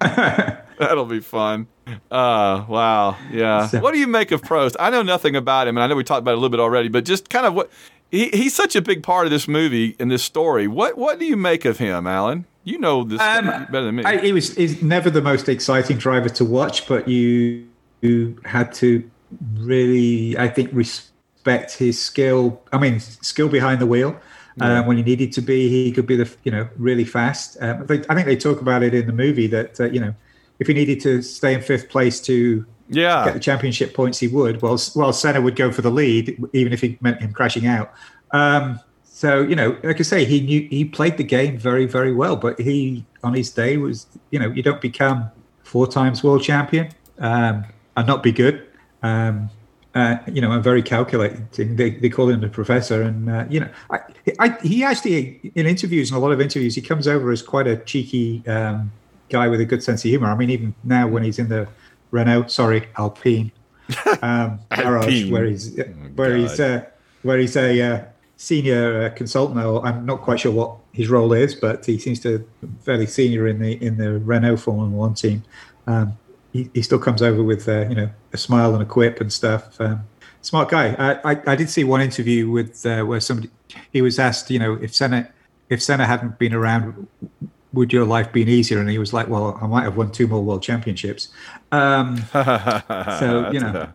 That'll 0.78 1.04
be 1.06 1.20
fun. 1.20 1.68
Uh, 2.10 2.64
wow. 2.68 3.16
Yeah. 3.30 3.66
So- 3.68 3.80
what 3.80 3.92
do 3.92 3.98
you 4.00 4.06
make 4.06 4.32
of 4.32 4.42
Prost? 4.42 4.76
I 4.80 4.90
know 4.90 5.02
nothing 5.02 5.36
about 5.36 5.68
him, 5.68 5.76
and 5.76 5.84
I 5.84 5.86
know 5.86 5.94
we 5.96 6.04
talked 6.04 6.20
about 6.20 6.32
it 6.32 6.34
a 6.34 6.40
little 6.40 6.50
bit 6.50 6.60
already, 6.60 6.88
but 6.88 7.04
just 7.04 7.28
kind 7.30 7.46
of 7.46 7.54
what 7.54 7.70
he, 8.10 8.28
he's 8.30 8.54
such 8.54 8.74
a 8.76 8.82
big 8.82 9.02
part 9.02 9.26
of 9.26 9.30
this 9.30 9.46
movie 9.48 9.96
and 9.98 10.10
this 10.10 10.22
story. 10.22 10.66
What 10.68 10.96
what 10.98 11.18
do 11.18 11.24
you 11.24 11.36
make 11.36 11.64
of 11.64 11.78
him, 11.78 12.06
Alan? 12.06 12.46
You 12.64 12.78
know 12.78 13.04
this 13.04 13.20
Um, 13.20 13.46
better 13.46 13.86
than 13.86 13.96
me. 13.96 14.04
I, 14.04 14.18
he 14.18 14.32
was 14.32 14.54
he's 14.54 14.82
never 14.82 15.10
the 15.10 15.22
most 15.22 15.48
exciting 15.48 15.98
driver 15.98 16.28
to 16.30 16.44
watch, 16.44 16.86
but 16.86 17.08
you 17.08 17.66
you 18.00 18.38
had 18.44 18.72
to 18.74 19.08
really, 19.54 20.36
I 20.38 20.48
think, 20.48 20.70
respect 20.72 21.76
his 21.76 22.00
skill. 22.00 22.62
I 22.72 22.78
mean, 22.78 23.00
skill 23.00 23.48
behind 23.48 23.80
the 23.80 23.86
wheel. 23.86 24.18
Yeah. 24.56 24.80
Um, 24.80 24.86
when 24.86 24.96
he 24.98 25.02
needed 25.02 25.32
to 25.32 25.40
be, 25.40 25.68
he 25.68 25.90
could 25.92 26.06
be 26.06 26.16
the 26.16 26.30
you 26.44 26.52
know 26.52 26.68
really 26.76 27.04
fast. 27.04 27.56
Um, 27.60 27.86
they, 27.86 28.04
I 28.08 28.14
think 28.14 28.26
they 28.26 28.36
talk 28.36 28.60
about 28.60 28.82
it 28.82 28.94
in 28.94 29.06
the 29.06 29.12
movie 29.12 29.46
that 29.48 29.80
uh, 29.80 29.84
you 29.84 30.00
know 30.00 30.14
if 30.58 30.66
he 30.68 30.74
needed 30.74 31.00
to 31.00 31.22
stay 31.22 31.54
in 31.54 31.62
fifth 31.62 31.88
place 31.88 32.20
to 32.22 32.64
yeah. 32.88 33.24
get 33.24 33.34
the 33.34 33.40
championship 33.40 33.94
points, 33.94 34.18
he 34.18 34.28
would. 34.28 34.62
While 34.62 34.78
while 34.94 35.12
Senna 35.12 35.40
would 35.40 35.56
go 35.56 35.72
for 35.72 35.82
the 35.82 35.90
lead, 35.90 36.38
even 36.52 36.72
if 36.72 36.80
he 36.80 36.98
meant 37.00 37.20
him 37.20 37.32
crashing 37.32 37.66
out. 37.66 37.92
Um, 38.30 38.78
so 39.22 39.40
you 39.40 39.54
know, 39.54 39.78
like 39.84 40.00
I 40.00 40.02
say, 40.02 40.24
he 40.24 40.40
knew 40.40 40.66
he 40.68 40.84
played 40.84 41.16
the 41.16 41.22
game 41.22 41.56
very 41.56 41.86
very 41.86 42.12
well. 42.12 42.34
But 42.34 42.58
he 42.58 43.04
on 43.22 43.34
his 43.34 43.52
day 43.52 43.76
was 43.76 44.08
you 44.32 44.38
know 44.40 44.48
you 44.50 44.64
don't 44.64 44.80
become 44.80 45.30
four 45.62 45.86
times 45.86 46.24
world 46.24 46.42
champion 46.42 46.88
um, 47.20 47.64
and 47.96 48.04
not 48.08 48.24
be 48.24 48.32
good. 48.32 48.66
Um, 49.04 49.48
uh, 49.94 50.16
you 50.26 50.40
know, 50.40 50.50
I'm 50.50 50.60
very 50.60 50.82
calculating. 50.82 51.76
They, 51.76 51.90
they 51.90 52.08
call 52.08 52.30
him 52.30 52.40
the 52.40 52.48
professor, 52.48 53.00
and 53.02 53.30
uh, 53.30 53.44
you 53.48 53.60
know, 53.60 53.68
I, 53.90 54.00
I, 54.40 54.58
he 54.60 54.82
actually 54.82 55.52
in 55.54 55.66
interviews 55.66 56.10
and 56.10 56.18
a 56.18 56.20
lot 56.20 56.32
of 56.32 56.40
interviews, 56.40 56.74
he 56.74 56.82
comes 56.82 57.06
over 57.06 57.30
as 57.30 57.42
quite 57.42 57.68
a 57.68 57.76
cheeky 57.76 58.42
um, 58.48 58.90
guy 59.28 59.46
with 59.46 59.60
a 59.60 59.64
good 59.64 59.84
sense 59.84 60.04
of 60.04 60.08
humor. 60.08 60.32
I 60.32 60.34
mean, 60.34 60.50
even 60.50 60.74
now 60.82 61.06
when 61.06 61.22
he's 61.22 61.38
in 61.38 61.48
the 61.48 61.68
Renault, 62.10 62.48
sorry, 62.48 62.88
Alpine, 62.98 63.52
um, 64.20 64.58
garage, 64.76 65.30
where 65.30 65.44
he's 65.44 65.76
where 66.16 66.30
God. 66.30 66.40
he's 66.40 66.58
uh, 66.58 66.84
where 67.22 67.38
he's 67.38 67.56
a 67.56 67.80
uh, 67.80 68.04
senior 68.42 69.04
uh, 69.04 69.10
consultant. 69.10 69.56
I'm 69.60 70.04
not 70.04 70.20
quite 70.22 70.40
sure 70.40 70.50
what 70.50 70.76
his 70.92 71.08
role 71.08 71.32
is, 71.32 71.54
but 71.54 71.86
he 71.86 71.96
seems 71.96 72.18
to 72.20 72.40
be 72.60 72.68
fairly 72.84 73.06
senior 73.06 73.46
in 73.46 73.60
the 73.60 73.80
in 73.80 73.98
the 73.98 74.18
Renault 74.18 74.56
Formula 74.56 74.90
One 74.90 75.14
team. 75.14 75.44
Um, 75.86 76.18
he, 76.52 76.68
he 76.74 76.82
still 76.82 76.98
comes 76.98 77.22
over 77.22 77.42
with 77.42 77.68
uh, 77.68 77.86
you 77.88 77.94
know 77.94 78.10
a 78.32 78.36
smile 78.36 78.74
and 78.74 78.82
a 78.82 78.86
quip 78.86 79.20
and 79.20 79.32
stuff. 79.32 79.80
Um, 79.80 80.08
smart 80.40 80.70
guy. 80.70 80.94
I, 80.98 81.32
I, 81.32 81.42
I 81.46 81.54
did 81.54 81.70
see 81.70 81.84
one 81.84 82.00
interview 82.00 82.50
with 82.50 82.84
uh, 82.84 83.04
where 83.04 83.20
somebody 83.20 83.48
he 83.92 84.02
was 84.02 84.18
asked, 84.18 84.50
you 84.50 84.58
know, 84.58 84.74
if 84.74 84.92
Senna 84.92 85.30
if 85.68 85.80
Senna 85.80 86.04
hadn't 86.04 86.40
been 86.40 86.52
around, 86.52 87.06
would 87.72 87.92
your 87.92 88.04
life 88.04 88.32
been 88.32 88.48
easier? 88.48 88.80
And 88.80 88.90
he 88.90 88.98
was 88.98 89.12
like, 89.12 89.28
well, 89.28 89.56
I 89.62 89.68
might 89.68 89.84
have 89.84 89.96
won 89.96 90.10
two 90.10 90.26
more 90.26 90.42
world 90.42 90.64
championships. 90.64 91.28
Um, 91.70 92.16
so 92.32 93.50
you 93.52 93.60
know, 93.60 93.88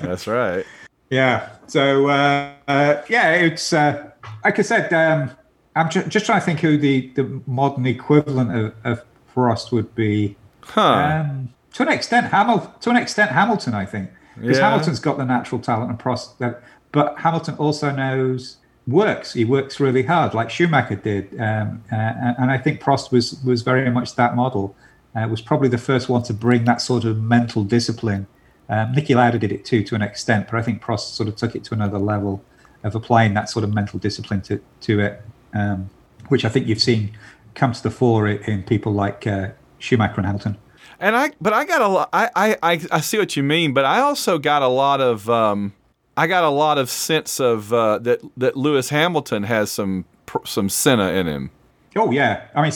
That's 0.00 0.28
right. 0.28 0.64
Yeah. 1.10 1.48
So 1.66 2.08
uh, 2.08 2.52
uh, 2.66 3.02
yeah, 3.08 3.32
it's 3.34 3.72
uh, 3.72 4.10
like 4.44 4.58
I 4.58 4.62
said. 4.62 4.92
Um, 4.92 5.30
I'm 5.76 5.88
ju- 5.90 6.04
just 6.04 6.26
trying 6.26 6.40
to 6.40 6.44
think 6.44 6.58
who 6.58 6.76
the, 6.76 7.08
the 7.14 7.40
modern 7.46 7.86
equivalent 7.86 8.52
of, 8.56 8.74
of 8.82 9.04
Prost 9.32 9.70
would 9.70 9.94
be. 9.94 10.34
Huh. 10.62 10.82
Um, 10.82 11.54
to 11.74 11.84
an 11.84 11.88
extent, 11.90 12.26
Hamilton. 12.26 12.70
To 12.80 12.90
an 12.90 12.96
extent, 12.96 13.30
Hamilton. 13.30 13.74
I 13.74 13.86
think 13.86 14.10
because 14.40 14.58
Yeah. 14.58 14.70
Hamilton's 14.70 14.98
got 14.98 15.18
the 15.18 15.24
natural 15.24 15.60
talent 15.60 15.90
and 15.90 15.98
Prost, 15.98 16.36
that, 16.38 16.62
but 16.92 17.18
Hamilton 17.18 17.54
also 17.56 17.90
knows 17.90 18.56
works. 18.88 19.34
He 19.34 19.44
works 19.44 19.78
really 19.78 20.02
hard, 20.02 20.34
like 20.34 20.50
Schumacher 20.50 20.96
did, 20.96 21.38
um, 21.40 21.84
uh, 21.92 21.94
and 22.38 22.50
I 22.50 22.58
think 22.58 22.80
Prost 22.80 23.12
was 23.12 23.40
was 23.44 23.62
very 23.62 23.88
much 23.90 24.16
that 24.16 24.34
model. 24.34 24.74
Uh, 25.14 25.26
was 25.28 25.40
probably 25.40 25.68
the 25.68 25.78
first 25.78 26.08
one 26.08 26.22
to 26.24 26.34
bring 26.34 26.64
that 26.64 26.80
sort 26.80 27.04
of 27.04 27.20
mental 27.22 27.64
discipline. 27.64 28.26
Um, 28.68 28.94
Niki 28.94 29.14
Lauda 29.14 29.38
did 29.38 29.52
it 29.52 29.64
too, 29.64 29.82
to 29.84 29.94
an 29.94 30.02
extent, 30.02 30.48
but 30.50 30.58
I 30.58 30.62
think 30.62 30.82
Prost 30.82 31.14
sort 31.14 31.28
of 31.28 31.36
took 31.36 31.54
it 31.54 31.64
to 31.64 31.74
another 31.74 31.98
level 31.98 32.42
of 32.84 32.94
applying 32.94 33.34
that 33.34 33.48
sort 33.48 33.64
of 33.64 33.74
mental 33.74 33.98
discipline 33.98 34.42
to 34.42 34.60
to 34.80 35.00
it, 35.00 35.22
um, 35.54 35.90
which 36.28 36.44
I 36.44 36.48
think 36.48 36.66
you've 36.66 36.80
seen 36.80 37.16
come 37.54 37.72
to 37.72 37.82
the 37.82 37.90
fore 37.90 38.28
in, 38.28 38.62
people 38.62 38.92
like 38.92 39.26
uh, 39.26 39.48
Schumacher 39.78 40.16
and 40.18 40.26
Hamilton. 40.26 40.56
And 41.00 41.16
I, 41.16 41.32
but 41.40 41.52
I 41.52 41.64
got 41.64 41.80
a 41.80 41.88
lot. 41.88 42.08
I, 42.12 42.30
I, 42.34 42.56
I, 42.62 42.80
I 42.90 43.00
see 43.00 43.18
what 43.18 43.36
you 43.36 43.42
mean, 43.42 43.72
but 43.72 43.84
I 43.84 44.00
also 44.00 44.38
got 44.38 44.62
a 44.62 44.68
lot 44.68 45.00
of, 45.00 45.28
um, 45.30 45.72
I 46.16 46.26
got 46.26 46.44
a 46.44 46.50
lot 46.50 46.78
of 46.78 46.90
sense 46.90 47.40
of 47.40 47.72
uh, 47.72 47.98
that 48.00 48.20
that 48.36 48.56
Lewis 48.56 48.90
Hamilton 48.90 49.44
has 49.44 49.70
some 49.70 50.04
some 50.44 50.68
Senna 50.68 51.08
in 51.12 51.26
him. 51.26 51.50
Oh 51.96 52.10
yeah, 52.10 52.48
I 52.54 52.62
mean, 52.62 52.72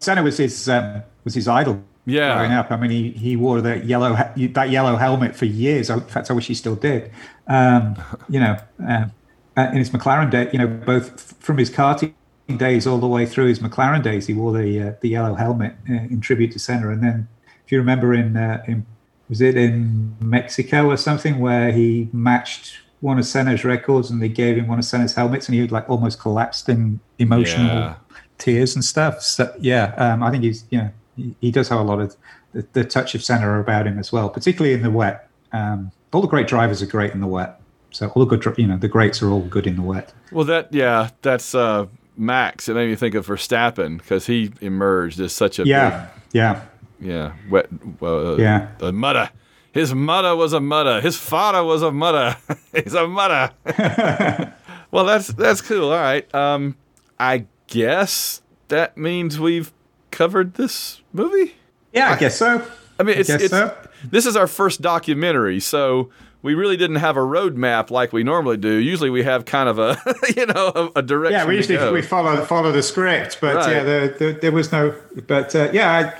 Senna 0.00 0.22
was 0.22 0.38
his 0.38 0.68
um, 0.68 1.02
was 1.24 1.34
his 1.34 1.48
idol. 1.48 1.82
Yeah. 2.06 2.34
growing 2.36 2.52
up. 2.52 2.70
I 2.70 2.76
mean, 2.76 2.90
he, 2.90 3.10
he 3.10 3.36
wore 3.36 3.60
that 3.60 3.84
yellow 3.84 4.14
that 4.36 4.70
yellow 4.70 4.96
helmet 4.96 5.34
for 5.36 5.44
years. 5.44 5.90
In 5.90 6.00
fact, 6.02 6.30
I 6.30 6.34
wish 6.34 6.46
he 6.46 6.54
still 6.54 6.76
did. 6.76 7.10
Um, 7.48 7.96
you 8.28 8.40
know, 8.40 8.56
um, 8.86 9.12
in 9.56 9.76
his 9.76 9.90
McLaren 9.90 10.30
day, 10.30 10.48
you 10.52 10.58
know, 10.58 10.66
both 10.68 11.34
from 11.40 11.58
his 11.58 11.70
karting 11.70 12.14
days 12.56 12.86
all 12.86 12.98
the 12.98 13.08
way 13.08 13.26
through 13.26 13.46
his 13.46 13.58
McLaren 13.58 14.02
days, 14.02 14.26
he 14.26 14.34
wore 14.34 14.52
the 14.52 14.80
uh, 14.88 14.92
the 15.00 15.08
yellow 15.08 15.34
helmet 15.34 15.74
uh, 15.90 15.94
in 15.94 16.20
tribute 16.20 16.52
to 16.52 16.58
Senna. 16.58 16.90
And 16.90 17.02
then, 17.02 17.28
if 17.64 17.72
you 17.72 17.78
remember, 17.78 18.14
in 18.14 18.36
uh, 18.36 18.62
in 18.68 18.86
was 19.28 19.40
it 19.40 19.56
in 19.56 20.14
Mexico 20.20 20.88
or 20.88 20.96
something 20.96 21.40
where 21.40 21.72
he 21.72 22.08
matched 22.12 22.78
one 23.00 23.18
of 23.18 23.26
Senna's 23.26 23.64
records 23.64 24.10
and 24.10 24.22
they 24.22 24.28
gave 24.28 24.56
him 24.56 24.68
one 24.68 24.78
of 24.78 24.84
Senna's 24.84 25.14
helmets 25.14 25.48
and 25.48 25.54
he 25.56 25.60
would 25.60 25.72
like 25.72 25.88
almost 25.90 26.20
collapsed 26.20 26.68
in 26.68 27.00
emotional 27.18 27.66
Yeah. 27.66 27.94
tears 28.38 28.74
and 28.76 28.84
stuff. 28.84 29.20
So 29.22 29.52
yeah, 29.58 29.94
um, 29.96 30.22
I 30.22 30.30
think 30.30 30.44
he's 30.44 30.64
you 30.70 30.78
know 30.78 30.90
he, 31.16 31.34
he 31.40 31.50
does 31.50 31.68
have 31.68 31.80
a 31.80 31.82
lot 31.82 32.00
of 32.00 32.16
the, 32.52 32.66
the 32.72 32.84
touch 32.84 33.14
of 33.14 33.22
Senna 33.24 33.60
about 33.60 33.86
him 33.86 33.98
as 33.98 34.12
well, 34.12 34.28
particularly 34.28 34.74
in 34.74 34.82
the 34.82 34.90
wet. 34.90 35.28
Um, 35.52 35.90
all 36.12 36.20
the 36.20 36.28
great 36.28 36.46
drivers 36.48 36.82
are 36.82 36.86
great 36.86 37.12
in 37.12 37.20
the 37.20 37.26
wet. 37.26 37.60
So 37.90 38.08
all 38.08 38.24
the 38.24 38.36
good, 38.36 38.58
you 38.58 38.66
know, 38.66 38.76
the 38.76 38.88
greats 38.88 39.22
are 39.22 39.30
all 39.30 39.40
good 39.42 39.66
in 39.66 39.76
the 39.76 39.82
wet. 39.82 40.12
Well, 40.30 40.44
that 40.46 40.72
yeah, 40.72 41.10
that's 41.22 41.54
uh, 41.54 41.86
Max. 42.16 42.68
It 42.68 42.74
made 42.74 42.88
me 42.90 42.96
think 42.96 43.14
of 43.14 43.26
Verstappen 43.26 43.98
because 43.98 44.26
he 44.26 44.52
emerged 44.60 45.18
as 45.20 45.32
such 45.32 45.58
a 45.58 45.66
Yeah, 45.66 46.08
yeah, 46.32 46.62
big, 47.00 47.08
yeah, 47.08 47.32
wet, 47.50 47.68
uh, 48.02 48.36
Yeah. 48.36 48.68
a 48.80 48.92
mudder. 48.92 49.30
His 49.72 49.94
mudder 49.94 50.34
was 50.34 50.52
a 50.54 50.60
mudder. 50.60 51.00
His 51.02 51.16
father 51.16 51.62
was 51.62 51.82
a 51.82 51.92
mudder. 51.92 52.36
He's 52.74 52.94
a 52.94 53.06
mudder. 53.06 53.52
well, 54.90 55.04
that's 55.04 55.28
that's 55.28 55.60
cool. 55.60 55.90
All 55.90 55.98
right. 56.00 56.32
Um, 56.34 56.76
I 57.18 57.44
guess 57.66 58.42
that 58.68 58.96
means 58.96 59.38
we've 59.38 59.72
covered 60.16 60.54
this 60.54 61.02
movie. 61.12 61.54
yeah. 61.92 62.10
I 62.10 62.16
guess 62.18 62.36
so. 62.38 62.66
I 62.98 63.02
mean, 63.02 63.18
it's, 63.18 63.28
guess 63.28 63.42
it's 63.42 63.50
so. 63.50 63.76
this 64.02 64.24
is 64.24 64.36
our 64.36 64.46
first 64.46 64.80
documentary, 64.80 65.60
so 65.60 66.10
we 66.42 66.54
really 66.54 66.78
didn't 66.78 66.96
have 66.96 67.16
a 67.18 67.20
roadmap 67.20 67.90
like 67.90 68.12
we 68.12 68.24
normally 68.24 68.56
do. 68.56 68.76
Usually, 68.76 69.10
we 69.10 69.22
have 69.24 69.44
kind 69.44 69.68
of 69.68 69.78
a 69.78 69.98
you 70.36 70.46
know 70.46 70.72
a, 70.74 71.00
a 71.00 71.02
direction. 71.02 71.38
Yeah, 71.40 71.46
we 71.46 71.60
to 71.62 71.72
usually 71.72 71.92
we 71.92 72.02
follow 72.02 72.42
follow 72.46 72.72
the 72.72 72.82
script, 72.82 73.38
but 73.40 73.56
Right. 73.56 73.70
yeah, 73.76 73.82
there, 73.82 74.08
there, 74.08 74.32
there 74.32 74.52
was 74.52 74.72
no. 74.72 74.94
But 75.26 75.54
uh, 75.54 75.68
yeah, 75.72 76.12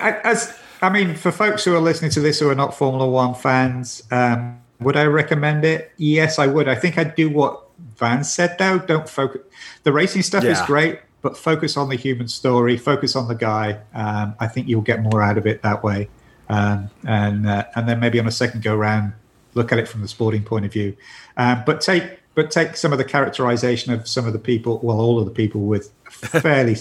I, 0.00 0.08
I, 0.10 0.18
as 0.24 0.58
I 0.82 0.90
mean, 0.90 1.14
for 1.14 1.30
folks 1.30 1.64
who 1.64 1.74
are 1.76 1.80
listening 1.80 2.10
to 2.12 2.20
this 2.20 2.40
who 2.40 2.50
are 2.50 2.54
not 2.56 2.74
Formula 2.74 3.08
One 3.08 3.34
fans, 3.34 4.02
um, 4.10 4.60
would 4.80 4.96
I 4.96 5.04
recommend 5.04 5.64
it? 5.64 5.92
Yes, 5.98 6.40
I 6.40 6.48
would. 6.48 6.66
I 6.66 6.74
think 6.74 6.98
I'd 6.98 7.14
do 7.14 7.30
what 7.30 7.62
Van 7.96 8.24
said 8.24 8.56
though. 8.58 8.78
Don't 8.78 9.08
focus. 9.08 9.42
The 9.84 9.92
racing 9.92 10.22
stuff 10.22 10.42
is 10.42 10.60
great, 10.62 10.98
but 11.24 11.38
focus 11.38 11.78
on 11.78 11.88
the 11.88 11.96
human 11.96 12.28
story. 12.28 12.76
Focus 12.76 13.16
on 13.16 13.28
the 13.28 13.34
guy. 13.34 13.80
Um, 13.94 14.34
I 14.38 14.46
think 14.46 14.68
you'll 14.68 14.82
get 14.82 15.00
more 15.00 15.22
out 15.22 15.38
of 15.38 15.46
it 15.46 15.62
that 15.62 15.82
way. 15.82 16.10
Um, 16.50 16.90
and 17.06 17.48
uh, 17.48 17.64
and 17.74 17.88
then 17.88 17.98
maybe 17.98 18.20
on 18.20 18.28
a 18.28 18.30
second 18.30 18.62
go 18.62 18.76
round, 18.76 19.14
look 19.54 19.72
at 19.72 19.78
it 19.78 19.88
from 19.88 20.02
the 20.02 20.08
sporting 20.08 20.44
point 20.44 20.66
of 20.66 20.72
view. 20.72 20.94
Um, 21.38 21.62
but 21.64 21.80
take 21.80 22.20
but 22.34 22.50
take 22.50 22.76
some 22.76 22.92
of 22.92 22.98
the 22.98 23.06
characterization 23.06 23.90
of 23.90 24.06
some 24.06 24.26
of 24.26 24.34
the 24.34 24.38
people, 24.38 24.80
well, 24.82 25.00
all 25.00 25.18
of 25.18 25.24
the 25.24 25.30
people 25.30 25.62
with 25.62 25.90
a 26.04 26.10
fairly 26.42 26.76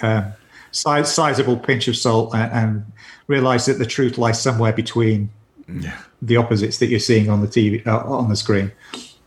um, 0.00 0.32
size, 0.70 1.12
sizable 1.12 1.56
pinch 1.56 1.88
of 1.88 1.96
salt, 1.96 2.32
and, 2.36 2.52
and 2.52 2.92
realize 3.26 3.66
that 3.66 3.78
the 3.80 3.86
truth 3.86 4.16
lies 4.16 4.40
somewhere 4.40 4.72
between 4.72 5.28
the 6.22 6.36
opposites 6.36 6.78
that 6.78 6.86
you're 6.86 7.00
seeing 7.00 7.28
on 7.28 7.40
the 7.40 7.48
TV 7.48 7.84
uh, 7.84 7.98
on 8.04 8.28
the 8.28 8.36
screen. 8.36 8.70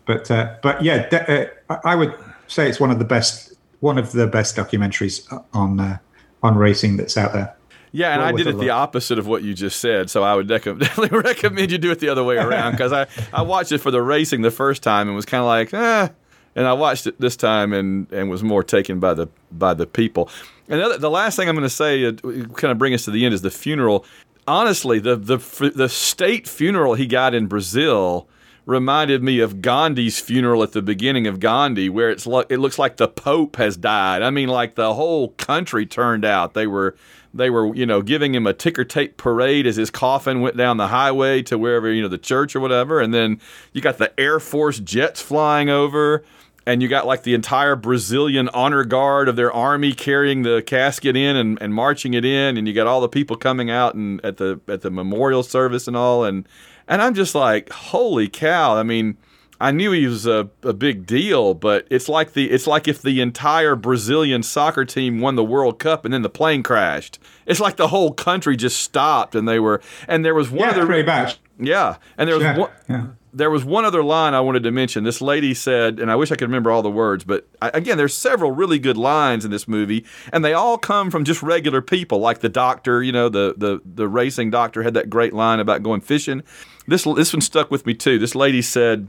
But 0.06 0.32
uh, 0.32 0.56
but 0.64 0.82
yeah, 0.82 1.10
de- 1.10 1.52
uh, 1.70 1.80
I 1.84 1.96
would 1.96 2.16
say 2.48 2.70
it's 2.70 2.80
one 2.80 2.92
of 2.92 3.00
the 3.00 3.06
best 3.06 3.55
one 3.80 3.98
of 3.98 4.12
the 4.12 4.28
best 4.28 4.56
documentaries 4.56 5.26
on 5.54 5.80
uh, 5.80 5.98
on 6.44 6.58
racing 6.58 6.98
that's 6.98 7.18
out 7.18 7.34
there. 7.34 7.56
Yeah, 7.92 8.12
and 8.12 8.22
well 8.22 8.28
I 8.28 8.32
did 8.34 8.48
it 8.48 8.58
the 8.60 8.72
opposite 8.72 9.18
of 9.18 9.26
what 9.26 9.44
you 9.44 9.54
just 9.54 9.80
said. 9.80 10.10
So 10.10 10.22
I 10.22 10.36
would 10.36 10.48
definitely 10.50 11.18
recommend 11.18 11.72
you 11.72 11.78
do 11.78 11.92
it 11.92 12.00
the 12.00 12.10
other 12.10 12.24
way 12.24 12.36
around 12.36 12.72
because 12.74 12.92
I, 12.92 13.08
I 13.32 13.42
watched 13.42 13.72
it 13.72 13.78
for 13.78 13.90
the 13.90 14.02
racing 14.02 14.42
the 14.42 14.52
first 14.52 14.84
time 14.84 15.08
and 15.08 15.16
was 15.16 15.26
kind 15.26 15.40
of 15.40 15.48
like, 15.48 15.74
eh. 15.74 16.10
And 16.58 16.68
I 16.68 16.74
watched 16.74 17.08
it 17.08 17.20
this 17.20 17.36
time 17.36 17.74
and, 17.74 18.12
and 18.12 18.30
was 18.30 18.44
more 18.44 18.64
taken 18.64 19.00
by 19.00 19.14
the 19.14 19.28
by 19.52 19.74
the 19.74 19.86
people. 19.86 20.30
And 20.68 20.82
the, 20.82 20.98
the 20.98 21.10
last 21.10 21.36
thing 21.36 21.48
I'm 21.48 21.56
going 21.56 21.64
to 21.64 21.70
say, 21.70 22.06
uh, 22.06 22.12
kind 22.12 22.72
of 22.72 22.78
bring 22.78 22.94
us 22.94 23.06
to 23.06 23.12
the 23.12 23.24
end, 23.26 23.34
is 23.34 23.42
the 23.42 23.52
funeral. 23.52 24.06
Honestly, 24.48 25.00
the 25.00 25.16
the 25.16 25.72
the 25.74 25.90
state 25.90 26.48
funeral 26.48 26.96
he 26.96 27.08
got 27.08 27.34
in 27.34 27.48
Brazil 27.48 28.28
reminded 28.66 29.22
me 29.24 29.40
of 29.40 29.62
Gandhi's 29.62 30.20
funeral 30.20 30.64
at 30.64 30.72
the 30.72 30.82
beginning 30.82 31.28
of 31.28 31.40
Gandhi, 31.40 31.90
where 31.90 32.10
it's 32.10 32.26
lo- 32.26 32.46
it 32.50 32.58
looks 32.58 32.80
like 32.80 32.98
the 32.98 33.08
Pope 33.08 33.58
has 33.58 33.78
died. 33.78 34.22
I 34.22 34.30
mean, 34.32 34.50
like 34.50 34.76
the 34.76 34.94
whole 34.94 35.30
country 35.30 35.86
turned 35.86 36.26
out. 36.26 36.54
They 36.54 36.68
were 36.68 36.96
they 37.34 37.50
were 37.50 37.74
you 37.76 37.86
know 37.86 38.02
giving 38.02 38.34
him 38.34 38.48
a 38.48 38.54
ticker 38.54 38.84
tape 38.84 39.18
parade 39.18 39.68
as 39.68 39.76
his 39.76 39.92
coffin 39.92 40.42
went 40.42 40.58
down 40.58 40.78
the 40.78 40.88
highway 40.88 41.42
to 41.44 41.58
wherever 41.58 41.92
you 41.92 42.02
know 42.02 42.08
the 42.08 42.18
church 42.18 42.56
or 42.56 42.60
whatever, 42.60 43.00
and 43.00 43.14
then 43.14 43.40
you 43.74 43.82
got 43.82 43.98
the 43.98 44.18
Air 44.20 44.40
Force 44.40 44.80
jets 44.80 45.22
flying 45.22 45.70
over. 45.70 46.24
And 46.68 46.82
you 46.82 46.88
got 46.88 47.06
like 47.06 47.22
the 47.22 47.36
entire 47.36 47.76
Brazilian 47.76 48.50
honor 48.50 48.84
guard 48.84 49.30
of 49.30 49.36
their 49.36 49.54
army 49.54 49.94
carrying 49.94 50.42
the 50.42 50.64
casket 50.66 51.16
in 51.16 51.36
and, 51.36 51.62
and 51.62 51.72
marching 51.72 52.16
it 52.16 52.26
in, 52.26 52.58
and 52.58 52.68
you 52.68 52.74
got 52.74 52.88
all 52.88 53.02
the 53.02 53.08
people 53.08 53.36
coming 53.36 53.70
out 53.70 53.94
and 53.94 54.20
at 54.26 54.38
the 54.38 54.60
at 54.68 54.82
the 54.82 54.90
memorial 54.90 55.44
service 55.44 55.88
and 55.88 55.96
all, 55.96 56.24
and 56.24 56.48
and 56.88 57.02
I'm 57.02 57.14
just 57.14 57.36
like, 57.36 57.70
holy 57.72 58.28
cow! 58.28 58.76
I 58.76 58.84
mean, 58.84 59.18
I 59.60 59.72
knew 59.72 59.92
he 59.92 60.06
was 60.08 60.26
a, 60.28 60.50
a 60.64 60.74
big 60.74 61.06
deal, 61.06 61.54
but 61.54 61.88
it's 61.90 62.10
like 62.10 62.34
the 62.34 62.52
it's 62.52 62.68
like 62.68 62.88
if 62.88 63.02
the 63.02 63.22
entire 63.22 63.76
Brazilian 63.76 64.44
soccer 64.44 64.86
team 64.86 65.20
won 65.22 65.36
the 65.36 65.44
World 65.44 65.80
Cup 65.80 66.06
and 66.06 66.14
then 66.14 66.22
the 66.24 66.30
plane 66.30 66.62
crashed. 66.64 67.20
It's 67.46 67.60
like 67.60 67.78
the 67.78 67.88
whole 67.90 68.12
country 68.12 68.56
just 68.58 68.80
stopped 68.80 69.36
and 69.36 69.48
they 69.48 69.60
were 69.60 69.82
and 70.08 70.26
there 70.26 70.36
was 70.36 70.50
one 70.50 70.62
Yeah, 70.70 70.72
other 70.72 70.86
pretty 70.86 71.06
much. 71.08 71.40
yeah, 71.60 71.98
and 72.18 72.28
there 72.28 72.36
was 72.36 72.44
Yeah, 72.44 72.58
one. 72.58 72.70
yeah. 72.90 73.06
There 73.32 73.50
was 73.50 73.66
one 73.66 73.84
other 73.84 74.02
line 74.02 74.34
I 74.34 74.40
wanted 74.40 74.64
to 74.64 74.72
mention. 74.72 75.04
This 75.04 75.20
lady 75.22 75.54
said, 75.54 76.00
and 76.00 76.10
I 76.10 76.16
wish 76.16 76.32
I 76.32 76.36
could 76.38 76.48
remember 76.48 76.72
all 76.72 76.82
the 76.82 76.90
words, 76.90 77.26
but 77.26 77.46
I, 77.62 77.70
again, 77.74 77.98
there's 77.98 78.14
several 78.14 78.52
really 78.52 78.80
good 78.80 78.96
lines 78.96 79.44
in 79.44 79.52
this 79.52 79.68
movie, 79.68 80.06
and 80.32 80.44
they 80.46 80.54
all 80.54 80.78
come 80.78 81.12
from 81.12 81.26
just 81.26 81.44
regular 81.44 81.82
people, 81.82 82.20
like 82.20 82.40
the 82.40 82.48
doctor. 82.48 83.04
You 83.04 83.12
know, 83.12 83.28
the 83.28 83.54
the 83.58 83.82
the 83.86 84.08
racing 84.08 84.52
doctor 84.52 84.84
had 84.84 84.94
that 84.94 85.10
great 85.10 85.34
line 85.34 85.60
about 85.60 85.84
going 85.84 86.00
fishing. 86.00 86.44
This 86.88 87.04
this 87.04 87.34
one 87.34 87.42
stuck 87.42 87.72
with 87.72 87.86
me 87.86 87.94
too. 87.94 88.20
This 88.20 88.36
lady 88.36 88.62
said, 88.62 89.08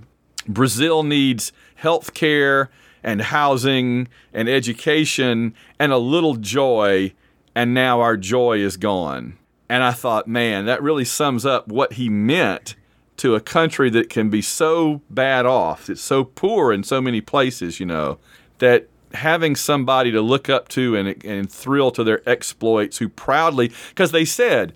Brazil 0.49 1.03
needs 1.03 1.53
health 1.77 2.15
care 2.15 2.71
and 3.03 3.23
housing 3.23 4.09
and 4.33 4.49
education 4.49 5.55
and 5.79 5.93
a 5.93 5.99
little 5.99 6.37
joy, 6.37 7.13
and 7.55 7.75
now 7.75 8.01
our 8.01 8.17
joy 8.17 8.59
is 8.59 8.77
gone. 8.77 9.39
And 9.69 9.83
I 9.83 9.93
thought, 9.93 10.29
man, 10.29 10.67
that 10.67 10.83
really 10.83 11.05
sums 11.05 11.45
up 11.45 11.69
what 11.69 11.95
he 11.95 12.09
meant 12.09 12.77
to 13.19 13.35
a 13.35 13.41
country 13.41 13.91
that 13.91 14.11
can 14.11 14.31
be 14.31 14.43
so 14.43 15.01
bad 15.11 15.47
off. 15.47 15.89
It's 15.89 16.01
so 16.01 16.25
poor 16.25 16.73
in 16.73 16.83
so 16.83 17.01
many 17.01 17.21
places, 17.21 17.81
you 17.81 17.87
know, 17.87 18.19
that 18.59 18.89
having 19.15 19.57
somebody 19.57 20.11
to 20.13 20.21
look 20.21 20.49
up 20.49 20.69
to 20.69 20.97
and, 20.97 21.25
and 21.25 21.51
thrill 21.51 21.91
to 21.93 22.05
their 22.05 22.29
exploits 22.29 22.99
who 22.99 23.09
proudly, 23.09 23.73
because 23.89 24.13
they 24.13 24.25
said 24.25 24.73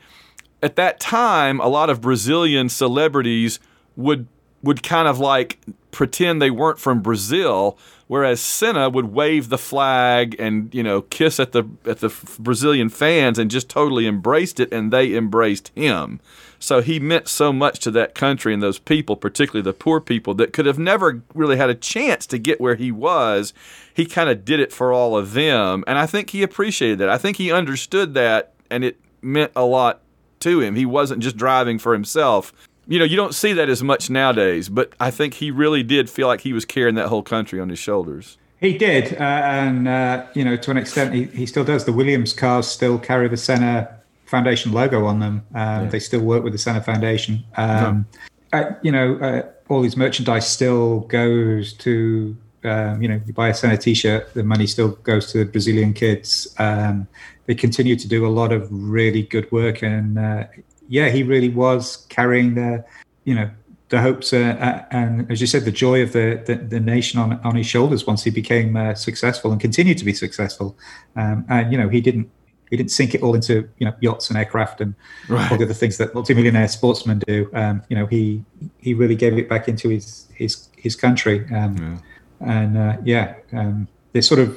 at 0.63 0.77
that 0.77 1.01
time, 1.01 1.61
a 1.61 1.69
lot 1.69 1.91
of 1.91 2.01
Brazilian 2.01 2.69
celebrities 2.69 3.59
would 3.97 4.27
would 4.63 4.83
kind 4.83 5.09
of 5.09 5.19
like 5.19 5.59
pretend 5.91 6.41
they 6.41 6.51
weren't 6.51 6.79
from 6.79 7.01
Brazil, 7.01 7.79
whereas 8.09 8.41
Senna 8.41 8.91
would 8.91 9.07
wave 9.07 9.49
the 9.49 9.59
flag 9.59 10.37
and 10.39 10.73
you 10.75 10.83
know 10.83 11.03
kiss 11.03 11.41
at 11.41 11.53
the 11.53 11.65
at 11.87 12.01
the 12.01 12.15
Brazilian 12.39 12.89
fans 12.89 13.39
and 13.39 13.51
just 13.51 13.69
totally 13.69 14.07
embraced 14.07 14.61
it, 14.61 14.73
and 14.73 14.93
they 14.93 15.15
embraced 15.15 15.71
him. 15.75 16.21
So 16.59 16.83
he 16.83 17.01
meant 17.01 17.27
so 17.27 17.55
much 17.55 17.79
to 17.81 17.91
that 17.93 18.15
country 18.15 18.53
and 18.53 18.63
those 18.63 18.79
people, 18.79 19.17
particularly 19.17 19.63
the 19.63 19.73
poor 19.73 19.99
people 19.99 20.35
that 20.35 20.53
could 20.53 20.67
have 20.67 20.79
never 20.79 21.23
really 21.35 21.57
had 21.57 21.71
a 21.71 21.75
chance 21.75 22.27
to 22.27 22.39
get 22.39 22.61
where 22.61 22.75
he 22.75 22.93
was. 22.93 23.55
He 23.95 24.05
kind 24.05 24.29
of 24.29 24.45
did 24.45 24.61
it 24.61 24.71
for 24.71 24.93
all 24.93 25.17
of 25.17 25.33
them, 25.33 25.85
and 25.87 25.99
I 25.99 26.05
think 26.05 26.31
he 26.31 26.43
appreciated 26.43 26.99
that. 26.99 27.09
I 27.09 27.17
think 27.17 27.39
he 27.39 27.51
understood 27.51 28.13
that, 28.15 28.53
and 28.71 28.85
it 28.85 28.99
meant 29.23 29.53
a 29.57 29.65
lot 29.65 30.03
to 30.41 30.61
him. 30.61 30.75
He 30.75 30.87
wasn't 30.87 31.23
just 31.23 31.37
driving 31.37 31.79
for 31.79 31.93
himself. 31.93 32.53
You 32.87 32.99
know, 32.99 33.05
you 33.05 33.17
don't 33.17 33.35
see 33.35 33.53
that 33.53 33.69
as 33.69 33.83
much 33.83 34.11
nowadays, 34.11 34.69
but 34.69 34.93
I 34.99 35.11
think 35.11 35.35
he 35.35 35.51
really 35.51 35.83
did 35.83 36.11
feel 36.11 36.27
like 36.27 36.41
he 36.41 36.53
was 36.53 36.65
carrying 36.65 36.97
that 36.97 37.09
whole 37.09 37.23
country 37.23 37.61
on 37.61 37.69
his 37.69 37.79
shoulders. 37.79 38.37
He 38.59 38.77
did, 38.77 39.15
uh, 39.15 39.25
and 39.25 39.89
uh, 39.89 40.27
you 40.35 40.45
know, 40.45 40.57
to 40.57 40.71
an 40.71 40.77
extent, 40.77 41.15
he, 41.15 41.25
he 41.25 41.47
still 41.47 41.65
does. 41.65 41.85
The 41.85 41.93
Williams 41.93 42.33
cars 42.33 42.67
still 42.67 42.99
carry 42.99 43.29
the 43.29 43.37
Senna 43.37 44.01
Foundation 44.27 44.73
logo 44.73 45.07
on 45.07 45.21
them. 45.21 45.47
Um, 45.55 45.89
They 45.89 45.99
still 45.99 46.21
work 46.21 46.45
with 46.45 46.53
the 46.53 46.59
Senna 46.59 46.83
Foundation. 46.83 47.43
Um, 47.57 48.07
uh, 48.53 48.73
you 48.83 48.93
know, 48.93 49.17
uh, 49.17 49.43
all 49.69 49.83
his 49.83 49.97
merchandise 49.97 50.47
still 50.47 51.01
goes 51.01 51.73
to. 51.75 52.37
Um, 52.63 53.01
you 53.01 53.09
know, 53.09 53.19
you 53.25 53.33
buy 53.33 53.49
a 53.49 53.55
Senna 53.55 53.79
T-shirt, 53.79 54.35
the 54.35 54.45
money 54.45 54.67
still 54.67 54.89
goes 54.89 55.33
to 55.33 55.39
the 55.39 55.45
Brazilian 55.47 55.95
kids. 55.95 56.55
Um, 56.59 57.09
they 57.51 57.57
continue 57.57 57.97
to 57.97 58.07
do 58.07 58.25
a 58.25 58.31
lot 58.41 58.53
of 58.53 58.69
really 58.71 59.23
good 59.23 59.51
work, 59.51 59.83
and 59.83 60.17
uh, 60.17 60.45
yeah, 60.89 61.09
he 61.09 61.25
really 61.25 61.49
was 61.49 62.07
carrying 62.09 62.55
the, 62.55 62.85
you 63.25 63.35
know, 63.35 63.51
the 63.89 64.01
hopes 64.01 64.33
uh, 64.33 64.57
uh, 64.61 64.85
and, 64.93 65.29
as 65.33 65.41
you 65.41 65.49
said, 65.49 65.65
the 65.65 65.73
joy 65.73 66.01
of 66.01 66.13
the 66.13 66.41
the, 66.47 66.55
the 66.55 66.79
nation 66.79 67.19
on 67.19 67.41
on 67.43 67.57
his 67.57 67.67
shoulders 67.67 68.07
once 68.07 68.23
he 68.23 68.31
became 68.31 68.77
uh, 68.77 68.95
successful 68.95 69.51
and 69.51 69.61
continued 69.61 69.99
to 69.99 70.05
be 70.05 70.13
successful. 70.15 70.77
Um, 71.17 71.45
and 71.49 71.73
you 71.73 71.79
know, 71.81 71.89
he 71.89 72.01
didn't 72.01 72.31
he 72.71 72.77
didn't 72.77 72.93
sink 72.93 73.17
it 73.17 73.23
all 73.25 73.35
into 73.35 73.69
you 73.79 73.87
know 73.87 73.95
yachts 74.01 74.31
and 74.31 74.39
aircraft 74.39 74.81
and 74.81 74.95
Right. 75.29 75.51
all 75.51 75.59
the 75.59 75.65
other 75.65 75.75
things 75.75 75.97
that 75.97 76.15
multimillionaire 76.15 76.69
sportsmen 76.69 77.19
do. 77.27 77.51
Um, 77.53 77.83
you 77.89 77.97
know, 77.97 78.07
he 78.07 78.45
he 78.79 78.95
really 78.95 79.17
gave 79.17 79.37
it 79.39 79.49
back 79.49 79.67
into 79.67 79.89
his 79.89 80.29
his 80.35 80.69
his 80.77 80.95
country. 80.95 81.45
Um, 81.53 82.01
And 82.43 82.79
uh, 82.79 82.97
yeah, 83.05 83.35
um, 83.53 83.89
there's 84.13 84.29
sort 84.29 84.41
of 84.41 84.49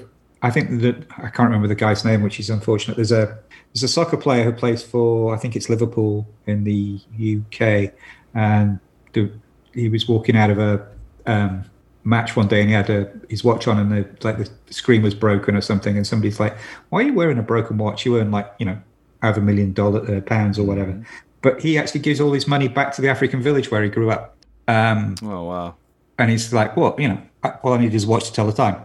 I 0.43 0.51
think 0.51 0.81
that 0.81 0.97
I 1.17 1.29
can't 1.29 1.47
remember 1.47 1.69
the 1.69 1.75
guy's 1.75 2.03
name, 2.03 2.21
which 2.21 2.37
is 2.37 2.49
unfortunate. 2.49 2.95
There's 2.97 3.13
a 3.13 3.39
there's 3.73 3.83
a 3.83 3.87
soccer 3.87 4.17
player 4.17 4.43
who 4.43 4.51
plays 4.51 4.83
for 4.83 5.33
I 5.33 5.37
think 5.37 5.55
it's 5.55 5.69
Liverpool 5.69 6.27
in 6.45 6.65
the 6.65 6.99
UK, 7.17 7.93
and 8.35 8.79
the, 9.13 9.31
he 9.73 9.87
was 9.87 10.07
walking 10.07 10.35
out 10.35 10.49
of 10.49 10.59
a 10.59 10.85
um, 11.25 11.63
match 12.03 12.35
one 12.35 12.49
day 12.49 12.59
and 12.59 12.69
he 12.69 12.75
had 12.75 12.89
a, 12.89 13.09
his 13.29 13.43
watch 13.45 13.67
on 13.69 13.79
and 13.79 13.91
the 13.91 14.27
like 14.27 14.37
the 14.37 14.73
screen 14.73 15.01
was 15.01 15.15
broken 15.15 15.55
or 15.55 15.61
something, 15.61 15.95
and 15.95 16.05
somebody's 16.05 16.41
like, 16.41 16.57
"Why 16.89 16.99
are 16.99 17.03
you 17.03 17.13
wearing 17.13 17.37
a 17.37 17.43
broken 17.43 17.77
watch? 17.77 18.05
You 18.05 18.19
earn 18.19 18.29
like 18.29 18.51
you 18.59 18.65
know 18.65 18.77
half 19.21 19.37
a 19.37 19.41
million 19.41 19.71
dollar 19.71 20.17
uh, 20.17 20.19
pounds 20.21 20.59
or 20.59 20.65
whatever." 20.65 21.01
But 21.41 21.61
he 21.61 21.77
actually 21.77 22.01
gives 22.01 22.19
all 22.19 22.33
his 22.33 22.49
money 22.49 22.67
back 22.67 22.93
to 22.95 23.01
the 23.01 23.07
African 23.07 23.41
village 23.41 23.71
where 23.71 23.81
he 23.81 23.89
grew 23.89 24.11
up. 24.11 24.35
Um, 24.67 25.15
Oh 25.23 25.45
wow! 25.45 25.75
and 26.19 26.29
he's 26.29 26.51
like, 26.51 26.75
"Well, 26.75 26.95
you 26.99 27.07
know, 27.07 27.21
all 27.63 27.73
I 27.73 27.77
need 27.77 27.93
is 27.93 28.03
a 28.03 28.07
watch 28.09 28.25
to 28.25 28.33
tell 28.33 28.45
the 28.45 28.51
time." 28.51 28.75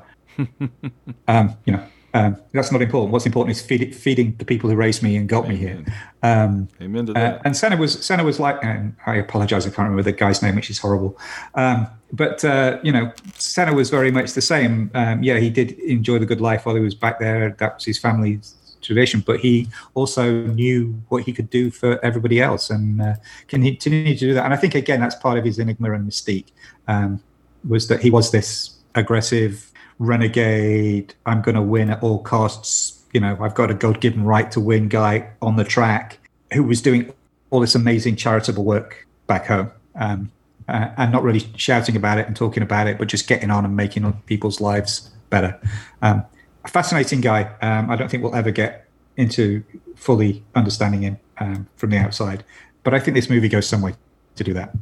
Um, 1.28 1.56
you 1.64 1.72
know, 1.72 1.84
um, 2.14 2.36
that's 2.52 2.72
not 2.72 2.80
important. 2.80 3.12
What's 3.12 3.26
important 3.26 3.56
is 3.56 3.62
feed, 3.62 3.94
feeding 3.94 4.34
the 4.38 4.44
people 4.44 4.70
who 4.70 4.76
raised 4.76 5.02
me 5.02 5.16
and 5.16 5.28
got 5.28 5.46
me 5.46 5.56
here. 5.56 5.84
Um, 6.22 6.68
Amen 6.80 7.06
to 7.06 7.12
uh, 7.12 7.40
and 7.44 7.56
Senna 7.56 7.76
was 7.76 8.04
Senna 8.04 8.24
was 8.24 8.40
like, 8.40 8.58
and 8.62 8.96
I 9.06 9.16
apologize, 9.16 9.66
I 9.66 9.70
can't 9.70 9.90
remember 9.90 10.02
the 10.02 10.12
guy's 10.12 10.42
name, 10.42 10.56
which 10.56 10.70
is 10.70 10.78
horrible. 10.78 11.18
Um, 11.54 11.86
but 12.12 12.44
uh, 12.44 12.78
you 12.82 12.92
know, 12.92 13.12
Senna 13.34 13.74
was 13.74 13.90
very 13.90 14.10
much 14.10 14.32
the 14.32 14.40
same. 14.40 14.90
Um, 14.94 15.22
yeah, 15.22 15.38
he 15.38 15.50
did 15.50 15.72
enjoy 15.80 16.18
the 16.18 16.26
good 16.26 16.40
life 16.40 16.64
while 16.64 16.74
he 16.74 16.80
was 16.80 16.94
back 16.94 17.18
there. 17.18 17.54
That 17.58 17.74
was 17.74 17.84
his 17.84 17.98
family's 17.98 18.54
tradition. 18.80 19.20
But 19.20 19.40
he 19.40 19.68
also 19.94 20.46
knew 20.46 21.00
what 21.08 21.24
he 21.24 21.32
could 21.32 21.50
do 21.50 21.70
for 21.70 22.02
everybody 22.02 22.40
else, 22.40 22.70
and 22.70 23.02
uh, 23.02 23.14
continue 23.48 23.76
to 23.76 24.16
do 24.16 24.34
that. 24.34 24.46
And 24.46 24.54
I 24.54 24.56
think 24.56 24.74
again, 24.74 25.00
that's 25.00 25.14
part 25.14 25.36
of 25.38 25.44
his 25.44 25.58
enigma 25.58 25.92
and 25.92 26.08
mystique. 26.10 26.52
Um, 26.86 27.22
was 27.68 27.88
that 27.88 28.00
he 28.00 28.10
was 28.10 28.30
this 28.30 28.78
aggressive 28.94 29.67
renegade? 29.98 31.14
I'm 31.26 31.42
going 31.42 31.54
to 31.54 31.62
win 31.62 31.90
at 31.90 32.02
all 32.02 32.22
costs. 32.22 33.02
You 33.12 33.20
know, 33.20 33.36
I've 33.40 33.54
got 33.54 33.70
a 33.70 33.74
God-given 33.74 34.24
right 34.24 34.50
to 34.52 34.60
win 34.60 34.88
guy 34.88 35.30
on 35.40 35.56
the 35.56 35.64
track 35.64 36.18
who 36.52 36.62
was 36.62 36.82
doing 36.82 37.12
all 37.50 37.60
this 37.60 37.74
amazing 37.74 38.16
charitable 38.16 38.64
work 38.64 39.06
back 39.26 39.46
home. 39.46 39.70
Um, 39.94 40.30
uh, 40.68 40.90
and 40.98 41.12
not 41.12 41.22
really 41.22 41.48
shouting 41.56 41.96
about 41.96 42.18
it 42.18 42.26
and 42.26 42.36
talking 42.36 42.62
about 42.62 42.86
it, 42.86 42.98
but 42.98 43.08
just 43.08 43.26
getting 43.26 43.50
on 43.50 43.64
and 43.64 43.74
making 43.74 44.12
people's 44.26 44.60
lives 44.60 45.10
better. 45.30 45.58
Um, 46.02 46.24
a 46.64 46.68
fascinating 46.68 47.20
guy. 47.20 47.44
Um, 47.62 47.90
I 47.90 47.96
don't 47.96 48.10
think 48.10 48.22
we'll 48.22 48.34
ever 48.34 48.50
get 48.50 48.86
into 49.16 49.64
fully 49.96 50.44
understanding 50.54 51.02
him 51.02 51.18
um, 51.38 51.66
from 51.76 51.90
the 51.90 51.96
outside, 51.96 52.44
but 52.84 52.94
I 52.94 53.00
think 53.00 53.14
this 53.14 53.30
movie 53.30 53.48
goes 53.48 53.66
some 53.66 53.80
way 53.80 53.94
to 54.36 54.44
do 54.44 54.52
that. 54.54 54.74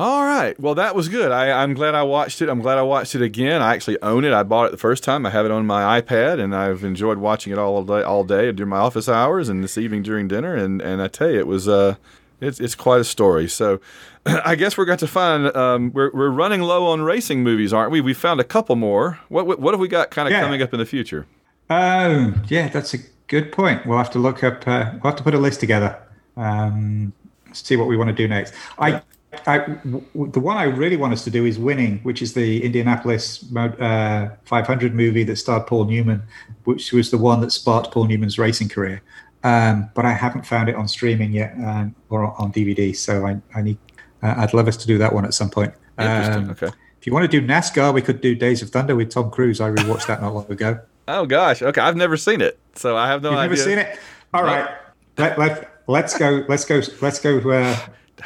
All 0.00 0.24
right. 0.24 0.58
Well, 0.58 0.74
that 0.76 0.94
was 0.94 1.08
good. 1.10 1.30
I, 1.30 1.62
I'm 1.62 1.74
glad 1.74 1.94
I 1.94 2.02
watched 2.02 2.40
it. 2.40 2.48
I'm 2.48 2.60
glad 2.60 2.78
I 2.78 2.82
watched 2.82 3.14
it 3.14 3.20
again. 3.20 3.60
I 3.60 3.74
actually 3.74 4.00
own 4.00 4.24
it. 4.24 4.32
I 4.32 4.42
bought 4.42 4.64
it 4.66 4.70
the 4.70 4.78
first 4.78 5.04
time. 5.04 5.26
I 5.26 5.30
have 5.30 5.44
it 5.44 5.50
on 5.50 5.66
my 5.66 6.00
iPad, 6.00 6.40
and 6.42 6.56
I've 6.56 6.84
enjoyed 6.84 7.18
watching 7.18 7.52
it 7.52 7.58
all 7.58 7.84
day, 7.84 8.02
all 8.02 8.24
day 8.24 8.50
during 8.52 8.70
my 8.70 8.78
office 8.78 9.08
hours 9.08 9.48
and 9.50 9.62
this 9.62 9.76
evening 9.76 10.02
during 10.02 10.26
dinner. 10.26 10.54
And, 10.54 10.80
and 10.80 11.02
I 11.02 11.08
tell 11.08 11.30
you, 11.30 11.38
it 11.38 11.46
was 11.46 11.68
uh, 11.68 11.96
it's 12.40 12.58
it's 12.60 12.74
quite 12.74 13.00
a 13.00 13.04
story. 13.04 13.46
So, 13.46 13.80
I 14.26 14.54
guess 14.54 14.78
we're 14.78 14.86
got 14.86 15.00
to 15.00 15.06
find 15.06 15.54
um, 15.54 15.92
we're 15.92 16.10
we're 16.14 16.30
running 16.30 16.62
low 16.62 16.86
on 16.86 17.02
racing 17.02 17.42
movies, 17.42 17.72
aren't 17.72 17.92
we? 17.92 18.00
We 18.00 18.14
found 18.14 18.40
a 18.40 18.44
couple 18.44 18.76
more. 18.76 19.18
What 19.28 19.46
what, 19.46 19.60
what 19.60 19.74
have 19.74 19.80
we 19.80 19.88
got 19.88 20.10
kind 20.10 20.26
of 20.26 20.32
Yeah. 20.32 20.40
coming 20.40 20.62
up 20.62 20.72
in 20.72 20.78
the 20.78 20.86
future? 20.86 21.26
Oh, 21.68 22.34
yeah, 22.48 22.68
that's 22.68 22.94
a 22.94 22.98
Good 23.30 23.52
point. 23.52 23.86
We'll 23.86 23.96
have 23.96 24.10
to 24.10 24.18
look 24.18 24.42
up. 24.42 24.66
Uh, 24.66 24.90
we'll 24.94 25.12
have 25.12 25.16
to 25.16 25.22
put 25.22 25.36
a 25.36 25.38
list 25.38 25.60
together. 25.60 25.96
Um, 26.36 27.12
see 27.52 27.76
what 27.76 27.86
we 27.86 27.96
want 27.96 28.08
to 28.08 28.12
do 28.12 28.26
next. 28.26 28.52
I, 28.76 29.02
I, 29.46 29.58
w- 29.58 30.04
the 30.32 30.40
one 30.40 30.56
I 30.56 30.64
really 30.64 30.96
want 30.96 31.12
us 31.12 31.22
to 31.24 31.30
do 31.30 31.46
is 31.46 31.58
Winning, 31.58 32.00
which 32.02 32.20
is 32.20 32.34
the 32.34 32.64
Indianapolis 32.64 33.44
uh, 33.54 34.28
500 34.44 34.94
movie 34.94 35.22
that 35.24 35.36
starred 35.36 35.66
Paul 35.66 35.84
Newman, 35.84 36.22
which 36.64 36.92
was 36.92 37.10
the 37.10 37.18
one 37.18 37.40
that 37.42 37.52
sparked 37.52 37.92
Paul 37.92 38.06
Newman's 38.06 38.38
racing 38.38 38.68
career. 38.68 39.02
Um, 39.44 39.88
but 39.94 40.04
I 40.04 40.12
haven't 40.12 40.46
found 40.46 40.68
it 40.68 40.74
on 40.74 40.88
streaming 40.88 41.32
yet 41.32 41.54
um, 41.64 41.94
or 42.10 42.24
on 42.40 42.52
DVD. 42.52 42.94
So 42.94 43.26
I, 43.26 43.40
I 43.54 43.62
need. 43.62 43.78
Uh, 44.22 44.34
I'd 44.36 44.52
love 44.52 44.68
us 44.68 44.76
to 44.78 44.86
do 44.86 44.98
that 44.98 45.12
one 45.14 45.24
at 45.24 45.32
some 45.32 45.48
point. 45.48 45.72
Interesting. 45.98 46.44
Um, 46.44 46.50
okay. 46.50 46.68
If 47.00 47.06
you 47.06 47.12
want 47.14 47.30
to 47.30 47.40
do 47.40 47.46
NASCAR, 47.46 47.94
we 47.94 48.02
could 48.02 48.20
do 48.20 48.34
Days 48.34 48.60
of 48.60 48.68
Thunder 48.68 48.94
with 48.94 49.10
Tom 49.10 49.30
Cruise. 49.30 49.60
I 49.60 49.70
rewatched 49.70 50.06
that 50.08 50.20
not 50.20 50.34
long 50.34 50.50
ago. 50.50 50.80
Oh 51.08 51.24
gosh. 51.24 51.62
Okay. 51.62 51.80
I've 51.80 51.96
never 51.96 52.16
seen 52.16 52.40
it, 52.40 52.58
so 52.74 52.96
I 52.96 53.06
have 53.06 53.22
no 53.22 53.30
You've 53.30 53.38
idea. 53.38 53.50
never 53.56 53.62
seen 53.70 53.78
it? 53.78 53.98
All 54.34 54.42
right. 54.42 54.68
Let, 55.16 55.38
let, 55.38 55.82
let's 55.86 56.18
go. 56.18 56.44
Let's 56.48 56.64
go. 56.66 56.82
Let's 57.00 57.18
go. 57.20 57.38
Uh, 57.38 57.76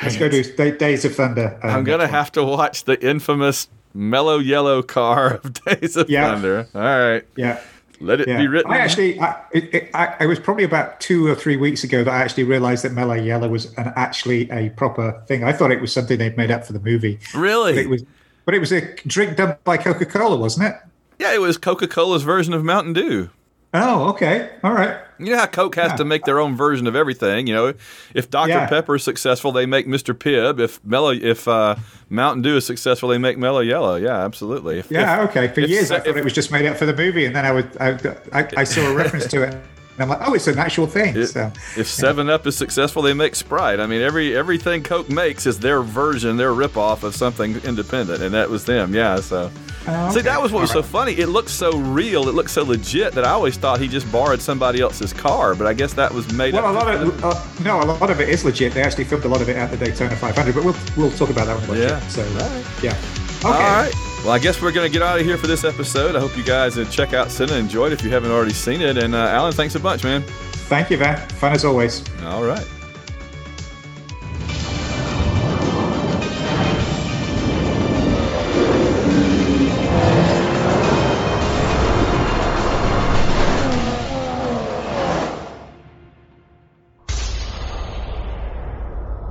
let's 0.02 0.16
go 0.16 0.28
do 0.28 0.42
Days 0.76 1.04
of 1.04 1.14
Thunder. 1.14 1.58
um, 1.62 1.70
I'm 1.70 1.84
gonna 1.84 2.06
have 2.06 2.32
to 2.32 2.42
watch 2.44 2.84
the 2.84 3.00
infamous 3.06 3.68
mellow 3.92 4.38
yellow 4.38 4.82
car 4.82 5.34
of 5.42 5.64
Days 5.64 5.96
of 5.96 6.10
Yeah. 6.10 6.32
Thunder. 6.34 6.66
All 6.74 6.80
right. 6.82 7.24
Yeah. 7.36 7.60
Let 8.00 8.20
it 8.20 8.28
Yeah. 8.28 8.38
be 8.38 8.48
written. 8.48 8.72
I 8.72 8.78
actually, 8.78 9.20
I, 9.20 9.40
it, 9.52 9.90
I, 9.94 10.16
it 10.20 10.26
was 10.26 10.40
probably 10.40 10.64
about 10.64 11.00
two 11.00 11.26
or 11.28 11.34
three 11.36 11.56
weeks 11.56 11.84
ago 11.84 12.02
that 12.02 12.10
I 12.12 12.18
actually 12.22 12.42
realized 12.44 12.84
that 12.84 12.92
Mellow 12.92 13.14
Yellow 13.14 13.48
was 13.48 13.66
an, 13.78 13.92
actually 13.96 14.50
a 14.50 14.70
proper 14.70 15.22
thing. 15.28 15.44
I 15.44 15.52
thought 15.52 15.70
it 15.70 15.80
was 15.80 15.92
something 15.92 16.18
they'd 16.18 16.36
made 16.36 16.50
up 16.50 16.66
for 16.66 16.72
the 16.72 16.80
movie. 16.80 17.20
Really? 17.34 17.72
But 17.74 17.78
it 17.82 17.88
was, 17.88 18.04
but 18.44 18.54
it 18.54 18.58
was 18.58 18.72
a 18.72 18.94
drink 19.06 19.36
done 19.36 19.56
by 19.64 19.76
Coca 19.76 20.06
Cola, 20.06 20.36
wasn't 20.36 20.66
it? 20.68 20.74
yeah, 21.20 21.32
it 21.32 21.40
was 21.40 21.56
Coca 21.56 21.86
Cola's 21.86 22.24
version 22.24 22.52
of 22.52 22.64
Mountain 22.64 22.94
Dew. 22.94 23.30
Oh, 23.74 24.10
okay. 24.10 24.50
All 24.62 24.72
right. 24.72 24.96
You 25.18 25.32
know 25.32 25.38
how 25.38 25.46
Coke 25.46 25.74
has 25.76 25.94
to 25.94 26.04
make 26.04 26.24
their 26.24 26.38
own 26.40 26.56
version 26.56 26.86
of 26.86 26.94
everything. 26.96 27.46
You 27.46 27.54
know, 27.54 27.74
if 28.14 28.30
Dr 28.30 28.48
Yeah. 28.48 28.66
Pepper 28.68 28.96
is 28.96 29.02
successful, 29.04 29.52
they 29.52 29.66
make 29.66 29.86
Mr 29.86 30.14
Pibb. 30.14 30.58
If 30.60 30.84
Mellow, 30.84 31.10
if 31.12 31.46
uh, 31.46 31.76
Mountain 32.08 32.42
Dew 32.42 32.56
is 32.56 32.66
successful, 32.66 33.08
they 33.08 33.18
make 33.18 33.36
Mellow 33.38 33.60
Yellow. 33.60 33.96
Yeah, 33.96 34.24
absolutely. 34.24 34.78
If, 34.80 34.90
Yeah, 34.90 35.22
if- 35.24 35.30
okay. 35.30 35.48
For 35.48 35.60
if 35.60 35.70
years, 35.70 35.88
se- 35.88 35.96
I 35.96 36.00
thought 36.00 36.16
it 36.16 36.24
was 36.24 36.32
just 36.32 36.50
made 36.50 36.66
up 36.66 36.76
for 36.76 36.86
the 36.86 36.94
movie, 36.96 37.26
and 37.26 37.34
then 37.34 37.44
I 37.44 37.52
would, 37.52 37.76
I, 37.80 37.98
I, 38.32 38.48
I 38.58 38.64
saw 38.64 38.80
a 38.82 38.94
reference 38.94 39.26
to 39.28 39.42
it, 39.42 39.56
and 39.96 40.02
I'm 40.02 40.08
like, 40.08 40.26
oh, 40.28 40.34
it's 40.34 40.46
an 40.46 40.58
actual 40.58 40.86
thing. 40.86 41.16
It- 41.16 41.26
so, 41.28 41.50
if 41.76 41.86
Seven 41.88 42.28
Up 42.28 42.46
is 42.46 42.56
successful, 42.56 43.02
they 43.02 43.14
make 43.14 43.34
Sprite. 43.34 43.80
I 43.80 43.86
mean, 43.86 44.02
every 44.02 44.36
everything 44.36 44.82
Coke 44.82 45.08
makes 45.10 45.46
is 45.46 45.58
their 45.58 45.82
version, 45.82 46.36
their 46.36 46.52
ripoff 46.52 47.02
of 47.02 47.14
something 47.14 47.56
independent, 47.64 48.22
and 48.22 48.34
that 48.34 48.48
was 48.50 48.64
them. 48.64 48.94
Yeah. 48.94 49.16
So, 49.20 49.50
Oh, 49.86 50.10
see, 50.10 50.22
that 50.22 50.40
was 50.40 50.50
what 50.50 50.62
was 50.62 50.70
so 50.70 50.82
funny. 50.82 51.12
It 51.12 51.26
looked 51.28 51.50
so 51.50 51.76
real. 51.76 52.26
It 52.30 52.34
looked 52.34 52.48
so 52.50 52.62
legit 52.62 53.12
that 53.12 53.24
I 53.26 53.30
always 53.32 53.58
thought 53.58 53.78
he 53.80 53.86
just 53.86 54.10
borrowed 54.10 54.40
somebody 54.40 54.80
else's 54.80 55.12
car. 55.12 55.54
But 55.54 55.66
I 55.66 55.74
guess 55.74 55.92
that 55.92 56.10
was 56.10 56.32
made 56.32 56.54
up. 56.54 56.62
Well, 56.64 56.72
a 56.72 56.74
lot 56.74 56.94
of 56.94 57.22
uh, 57.24 57.44
no, 57.62 57.82
a 57.82 57.84
lot 57.84 58.08
of 58.10 58.18
it 58.18 58.30
is 58.30 58.46
legit. 58.46 58.72
They 58.72 58.80
actually 58.82 59.04
filmed 59.04 59.26
a 59.26 59.28
lot 59.28 59.42
of 59.42 59.48
it 59.50 59.56
at 59.56 59.70
the 59.70 59.76
Daytona 59.76 60.16
500, 60.16 60.54
but 60.54 60.64
we'll 60.64 60.76
we'll 60.96 61.10
talk 61.10 61.28
about 61.28 61.46
that 61.48 61.58
one. 61.60 61.68
later. 61.78 61.88
Yeah. 61.88 62.00
So, 62.08 62.22
yeah. 62.82 62.90
Okay. 62.90 63.46
All 63.46 63.52
right. 63.52 63.92
Well, 64.24 64.32
I 64.32 64.38
guess 64.38 64.62
we're 64.62 64.72
going 64.72 64.90
to 64.90 64.92
get 64.92 65.02
out 65.02 65.20
of 65.20 65.26
here 65.26 65.36
for 65.36 65.46
this 65.46 65.64
episode. 65.64 66.16
I 66.16 66.20
hope 66.20 66.34
you 66.34 66.42
guys 66.42 66.78
uh, 66.78 66.86
check 66.86 67.12
out 67.12 67.30
Senna 67.30 67.56
enjoyed 67.56 67.92
it 67.92 67.98
if 67.98 68.04
you 68.06 68.10
haven't 68.10 68.30
already 68.30 68.54
seen 68.54 68.80
it. 68.80 68.96
And 68.96 69.14
uh, 69.14 69.18
Alan, 69.18 69.52
thanks 69.52 69.74
a 69.74 69.80
bunch, 69.80 70.02
man. 70.02 70.22
Thank 70.22 70.88
you, 70.88 70.96
Van. 70.96 71.28
Fun 71.28 71.52
as 71.52 71.62
always. 71.62 72.02
All 72.22 72.42
right. 72.42 72.66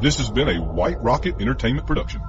This 0.03 0.17
has 0.17 0.29
been 0.29 0.49
a 0.49 0.61
White 0.61 1.01
Rocket 1.01 1.41
Entertainment 1.41 1.87
production. 1.87 2.21